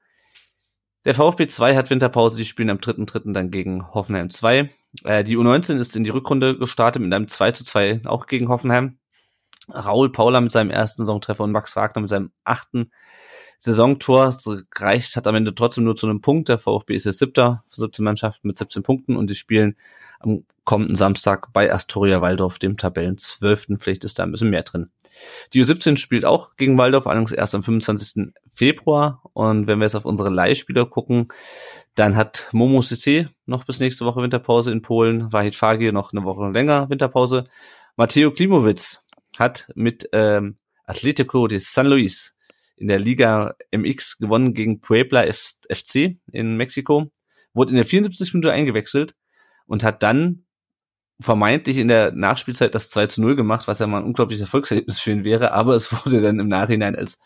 Der 1.05 1.17
VfB 1.17 1.49
2 1.49 1.75
hat 1.75 1.91
Winterpause, 1.91 2.37
die 2.37 2.45
spielen 2.45 2.71
am 2.71 2.77
3.3. 2.77 3.33
dann 3.33 3.51
gegen 3.51 3.93
Hoffenheim 3.93 4.31
2. 4.31 4.71
Äh, 5.03 5.25
die 5.25 5.37
U19 5.37 5.79
ist 5.79 5.97
in 5.97 6.05
die 6.05 6.11
Rückrunde 6.11 6.57
gestartet 6.57 7.03
mit 7.03 7.13
einem 7.13 7.27
2 7.27 7.51
zu 7.51 7.65
2 7.65 8.03
auch 8.05 8.27
gegen 8.27 8.49
Hoffenheim. 8.49 8.99
Raul 9.69 10.13
Paula 10.13 10.41
mit 10.41 10.53
seinem 10.53 10.71
ersten 10.71 11.03
Saisontreffer 11.03 11.43
und 11.43 11.51
Max 11.51 11.75
Wagner 11.75 12.03
mit 12.03 12.11
seinem 12.11 12.31
achten 12.45 12.93
Saisontor. 13.59 14.35
Reicht, 14.77 15.17
hat 15.17 15.27
am 15.27 15.35
Ende 15.35 15.55
trotzdem 15.55 15.85
nur 15.85 15.97
zu 15.97 16.07
einem 16.07 16.21
Punkt. 16.21 16.49
Der 16.49 16.59
VfB 16.59 16.95
ist 16.95 17.07
der 17.07 17.13
siebter, 17.13 17.65
17 17.71 18.05
Mannschaften 18.05 18.49
mit 18.49 18.57
17 18.57 18.83
Punkten 18.83 19.17
und 19.17 19.31
die 19.31 19.35
spielen 19.35 19.77
am 20.21 20.45
kommenden 20.65 20.97
Samstag 20.97 21.53
bei 21.53 21.73
Astoria 21.73 22.23
Waldorf, 22.23 22.59
dem 22.59 22.77
Tabellenzwölften. 22.77 23.79
Vielleicht 23.79 24.05
ist 24.05 24.19
da 24.19 24.23
ein 24.23 24.33
bisschen 24.33 24.51
mehr 24.51 24.63
drin. 24.63 24.91
Die 25.53 25.65
U17 25.65 25.97
spielt 25.97 26.25
auch 26.25 26.57
gegen 26.57 26.77
Waldorf, 26.79 27.07
allerdings 27.07 27.33
erst 27.33 27.55
am 27.55 27.63
25. 27.63 28.33
Februar. 28.53 29.23
Und 29.33 29.67
wenn 29.67 29.79
wir 29.79 29.85
jetzt 29.85 29.95
auf 29.95 30.05
unsere 30.05 30.31
Leihspieler 30.31 30.87
gucken, 30.87 31.29
dann 31.95 32.17
hat 32.17 32.49
Momo 32.53 32.81
CC 32.81 33.29
noch 33.47 33.65
bis 33.65 33.79
nächste 33.79 34.05
Woche 34.05 34.23
Winterpause 34.23 34.73
in 34.73 34.83
Polen, 34.83 35.33
Wahid 35.33 35.55
Fagir 35.55 35.93
noch 35.93 36.13
eine 36.13 36.25
Woche 36.25 36.51
länger 36.51 36.89
Winterpause. 36.91 37.45
Matteo 37.97 38.33
Klimowitz 38.33 39.07
hat 39.39 39.71
mit 39.75 40.09
ähm, 40.13 40.57
Atletico 40.87 41.47
de 41.47 41.59
San 41.59 41.87
Luis 41.87 42.34
in 42.77 42.89
der 42.89 42.99
Liga 42.99 43.55
MX 43.71 44.19
gewonnen 44.19 44.55
gegen 44.55 44.81
Puebla 44.81 45.25
FC 45.33 46.17
in 46.33 46.57
Mexiko, 46.57 47.11
wurde 47.53 47.71
in 47.71 47.77
der 47.77 47.87
74. 47.87 48.35
Minute 48.35 48.53
eingewechselt 48.53 49.15
und 49.67 49.85
hat 49.85 50.03
dann 50.03 50.45
vermeintlich 51.21 51.79
in 51.79 51.89
der 51.89 52.13
Nachspielzeit 52.13 52.75
das 52.75 52.91
2 52.91 53.07
zu 53.07 53.23
0 53.23 53.37
gemacht, 53.37 53.69
was 53.69 53.79
ja 53.79 53.87
mal 53.87 53.99
ein 53.99 54.05
unglaubliches 54.05 54.43
Erfolgserlebnis 54.43 54.99
für 54.99 55.13
ihn 55.13 55.25
wäre, 55.25 55.53
aber 55.53 55.75
es 55.75 55.93
wurde 56.05 56.21
dann 56.21 56.41
im 56.41 56.49
Nachhinein 56.49 56.97
als, 56.97 57.21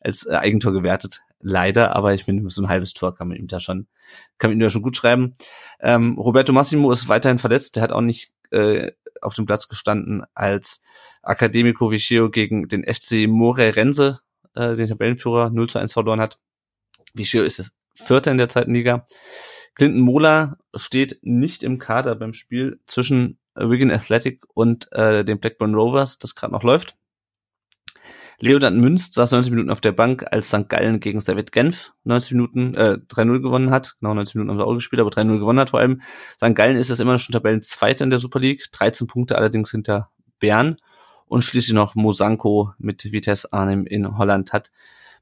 als 0.00 0.26
äh, 0.26 0.34
Eigentor 0.34 0.72
gewertet. 0.72 1.22
Leider, 1.40 1.96
aber 1.96 2.14
ich 2.14 2.24
finde, 2.24 2.48
so 2.50 2.62
ein 2.62 2.68
halbes 2.68 2.94
Tor 2.94 3.16
kann 3.16 3.26
man 3.26 3.36
ihm 3.36 3.48
da 3.48 3.58
schon, 3.58 3.88
kann 4.38 4.50
man 4.50 4.58
ihm 4.58 4.62
da 4.62 4.70
schon 4.70 4.82
gut 4.82 4.96
schreiben. 4.96 5.34
Ähm, 5.80 6.16
Roberto 6.16 6.52
Massimo 6.52 6.92
ist 6.92 7.08
weiterhin 7.08 7.38
verletzt, 7.38 7.74
der 7.74 7.82
hat 7.82 7.92
auch 7.92 8.00
nicht 8.00 8.32
äh, 8.52 8.92
auf 9.20 9.34
dem 9.34 9.46
Platz 9.46 9.68
gestanden, 9.68 10.22
als 10.34 10.82
Academico 11.22 11.90
Viceo 11.90 12.30
gegen 12.30 12.68
den 12.68 12.84
FC 12.84 13.26
More 13.28 13.74
Rense, 13.74 14.20
äh, 14.54 14.76
den 14.76 14.88
Tabellenführer, 14.88 15.50
0 15.50 15.68
zu 15.68 15.78
1 15.78 15.92
verloren 15.92 16.20
hat. 16.20 16.38
Viceo 17.14 17.42
ist 17.42 17.58
das 17.58 17.72
Vierter 17.94 18.30
in 18.30 18.38
der 18.38 18.48
zweiten 18.48 18.74
Liga. 18.74 19.06
Clinton 19.74 20.00
Mola 20.00 20.58
steht 20.74 21.18
nicht 21.22 21.62
im 21.62 21.78
Kader 21.78 22.14
beim 22.14 22.34
Spiel 22.34 22.80
zwischen 22.86 23.38
Wigan 23.54 23.90
Athletic 23.90 24.44
und 24.54 24.90
äh, 24.92 25.24
den 25.24 25.40
Blackburn 25.40 25.74
Rovers, 25.74 26.18
das 26.18 26.34
gerade 26.34 26.52
noch 26.52 26.62
läuft. 26.62 26.96
Leonard 28.38 28.74
Münz 28.74 29.12
saß 29.12 29.30
90 29.30 29.52
Minuten 29.52 29.70
auf 29.70 29.80
der 29.80 29.92
Bank, 29.92 30.24
als 30.32 30.48
St. 30.48 30.68
Gallen 30.68 30.98
gegen 30.98 31.20
Servet 31.20 31.52
Genf 31.52 31.92
90 32.02 32.32
Minuten, 32.32 32.74
äh, 32.74 32.98
3-0 33.08 33.40
gewonnen 33.40 33.70
hat. 33.70 33.94
Genau, 34.00 34.14
90 34.14 34.34
Minuten 34.34 34.50
haben 34.50 34.58
sie 34.58 34.66
auch 34.66 34.74
gespielt, 34.74 35.00
aber 35.00 35.10
3-0 35.10 35.38
gewonnen 35.38 35.60
hat 35.60 35.70
vor 35.70 35.78
allem. 35.78 36.02
St. 36.36 36.54
Gallen 36.54 36.76
ist 36.76 36.90
das 36.90 36.98
immer 36.98 37.18
schon 37.18 37.32
Tabellenzweiter 37.32 38.02
in 38.02 38.10
der 38.10 38.18
Super 38.18 38.40
League, 38.40 38.66
13 38.72 39.06
Punkte 39.06 39.36
allerdings 39.36 39.70
hinter 39.70 40.10
Bern. 40.40 40.76
Und 41.32 41.44
schließlich 41.44 41.72
noch 41.72 41.94
Mosanko 41.94 42.74
mit 42.76 43.10
Vitesse 43.10 43.54
Arnhem 43.54 43.86
in 43.86 44.18
Holland 44.18 44.52
hat 44.52 44.70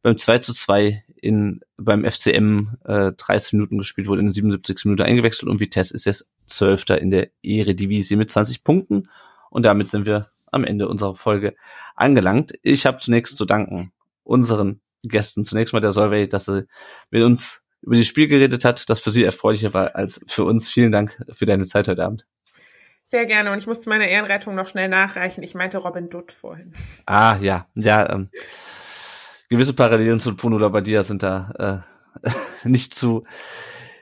beim 0.02 0.16
2 0.16 0.38
zu 0.38 0.52
2 0.52 1.04
in, 1.14 1.60
beim 1.76 2.04
FCM 2.04 2.78
äh, 2.84 3.12
13 3.12 3.56
Minuten 3.56 3.78
gespielt, 3.78 4.08
wurde 4.08 4.18
in 4.18 4.26
der 4.26 4.32
77. 4.32 4.86
Minute 4.86 5.04
eingewechselt 5.04 5.48
und 5.48 5.60
Vitesse 5.60 5.94
ist 5.94 6.06
jetzt 6.06 6.28
Zwölfter 6.46 7.00
in 7.00 7.12
der 7.12 7.30
Eredivisie 7.44 8.16
mit 8.16 8.28
20 8.28 8.64
Punkten. 8.64 9.08
Und 9.50 9.64
damit 9.64 9.88
sind 9.88 10.04
wir 10.04 10.26
am 10.50 10.64
Ende 10.64 10.88
unserer 10.88 11.14
Folge 11.14 11.54
angelangt. 11.94 12.54
Ich 12.64 12.86
habe 12.86 12.98
zunächst 12.98 13.36
zu 13.36 13.44
danken 13.44 13.92
unseren 14.24 14.80
Gästen. 15.04 15.44
Zunächst 15.44 15.72
mal 15.72 15.78
der 15.78 15.92
Solvay, 15.92 16.26
dass 16.28 16.46
sie 16.46 16.66
mit 17.12 17.22
uns 17.22 17.64
über 17.82 17.94
das 17.94 18.08
Spiel 18.08 18.26
geredet 18.26 18.64
hat, 18.64 18.90
das 18.90 18.98
für 18.98 19.12
sie 19.12 19.22
erfreulicher 19.22 19.74
war 19.74 19.94
als 19.94 20.24
für 20.26 20.42
uns. 20.42 20.70
Vielen 20.70 20.90
Dank 20.90 21.24
für 21.30 21.46
deine 21.46 21.66
Zeit 21.66 21.86
heute 21.86 22.04
Abend. 22.04 22.26
Sehr 23.10 23.26
gerne. 23.26 23.50
Und 23.50 23.58
ich 23.58 23.66
musste 23.66 23.88
meine 23.88 24.08
Ehrenrettung 24.08 24.54
noch 24.54 24.68
schnell 24.68 24.88
nachreichen. 24.88 25.42
Ich 25.42 25.52
meinte 25.52 25.78
Robin 25.78 26.10
Dutt 26.10 26.30
vorhin. 26.30 26.74
Ah, 27.06 27.36
ja. 27.40 27.66
Ja, 27.74 28.08
ähm, 28.08 28.30
gewisse 29.48 29.72
Parallelen 29.74 30.20
zu 30.20 30.36
Bruno 30.36 30.58
Labbadia 30.58 31.02
sind 31.02 31.24
da 31.24 31.82
äh, 32.22 32.28
nicht 32.68 32.94
zu 32.94 33.26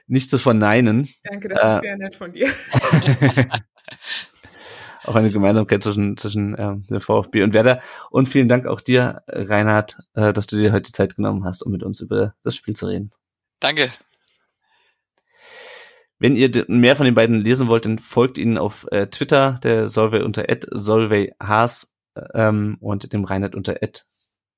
nicht 0.08 0.28
zu 0.28 0.36
verneinen. 0.36 1.08
Danke, 1.22 1.48
das 1.48 1.58
äh, 1.58 1.76
ist 1.76 1.80
sehr 1.80 1.96
nett 1.96 2.16
von 2.16 2.32
dir. 2.32 2.48
auch 5.04 5.14
eine 5.14 5.30
Gemeinsamkeit 5.30 5.82
zwischen, 5.82 6.18
zwischen 6.18 6.54
ähm, 6.58 6.86
dem 6.90 7.00
VfB 7.00 7.42
und 7.44 7.54
Werder. 7.54 7.80
Und 8.10 8.28
vielen 8.28 8.50
Dank 8.50 8.66
auch 8.66 8.82
dir, 8.82 9.22
Reinhard, 9.26 9.96
äh, 10.16 10.34
dass 10.34 10.48
du 10.48 10.58
dir 10.58 10.70
heute 10.70 10.82
die 10.82 10.92
Zeit 10.92 11.16
genommen 11.16 11.46
hast, 11.46 11.62
um 11.62 11.72
mit 11.72 11.82
uns 11.82 12.00
über 12.00 12.34
das 12.42 12.56
Spiel 12.56 12.76
zu 12.76 12.84
reden. 12.84 13.10
Danke. 13.58 13.90
Wenn 16.18 16.34
ihr 16.34 16.64
mehr 16.68 16.96
von 16.96 17.04
den 17.06 17.14
beiden 17.14 17.40
lesen 17.40 17.68
wollt, 17.68 17.84
dann 17.84 17.98
folgt 17.98 18.38
ihnen 18.38 18.58
auf 18.58 18.86
äh, 18.90 19.06
Twitter, 19.06 19.60
der 19.62 19.88
Solvay 19.88 20.22
unter 20.22 20.44
Solvay 20.72 21.32
Haas 21.40 21.92
ähm, 22.34 22.76
und 22.80 23.12
dem 23.12 23.24
Reinhard 23.24 23.54
unter 23.54 23.80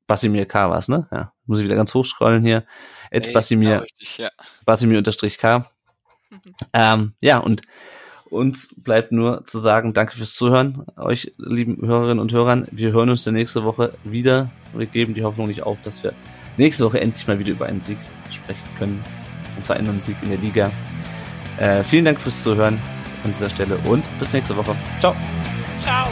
Basimir 0.07 0.47
K. 0.47 0.69
war's, 0.70 0.89
ne? 0.89 1.07
Ja, 1.12 1.32
muss 1.47 1.61
ich 1.61 1.65
wieder 1.65 1.77
ganz 1.77 1.95
hochscrollen 1.95 2.43
hier. 2.43 2.65
Ed 3.11 3.32
Basimir, 3.32 3.82
richtig, 3.82 4.19
ja. 4.19 4.31
Basimir 4.65 4.99
unterstrich 4.99 5.39
K. 5.39 5.70
Mhm. 6.31 6.41
Ähm, 6.73 7.15
ja, 7.20 7.39
und 7.39 7.62
uns 8.31 8.74
bleibt 8.77 9.11
nur 9.11 9.45
zu 9.47 9.59
sagen, 9.59 9.93
danke 9.93 10.16
fürs 10.16 10.35
Zuhören, 10.35 10.87
euch 10.97 11.32
lieben 11.37 11.85
Hörerinnen 11.85 12.20
und 12.20 12.32
Hörern. 12.32 12.69
Wir 12.70 12.93
hören 12.93 13.11
uns 13.11 13.24
der 13.24 13.32
nächste 13.32 13.65
Woche 13.65 13.93
wieder. 14.05 14.51
Wir 14.73 14.87
geben 14.87 15.15
die 15.15 15.24
Hoffnung 15.24 15.49
nicht 15.49 15.65
auf, 15.65 15.78
dass 15.82 16.05
wir 16.05 16.12
nächste 16.57 16.85
Woche 16.85 17.01
endlich 17.01 17.27
mal 17.27 17.41
wieder 17.41 17.51
über 17.51 17.66
einen 17.66 17.82
Sieg 17.82 17.99
sprechen 18.32 18.62
können. 18.78 19.03
Und 19.57 19.65
zwar 19.65 19.77
einen 19.77 20.01
Sieg 20.01 20.16
in 20.23 20.28
der 20.28 20.39
Liga. 20.39 20.70
Äh, 21.61 21.85
vielen 21.85 22.07
Dank 22.07 22.20
fürs 22.20 22.43
Zuhören 22.43 22.78
an 23.24 23.32
dieser 23.32 23.51
Stelle 23.51 23.77
und 23.85 24.03
bis 24.19 24.32
nächste 24.32 24.57
Woche. 24.57 24.74
Ciao. 25.01 25.15
Ciao. 25.85 26.09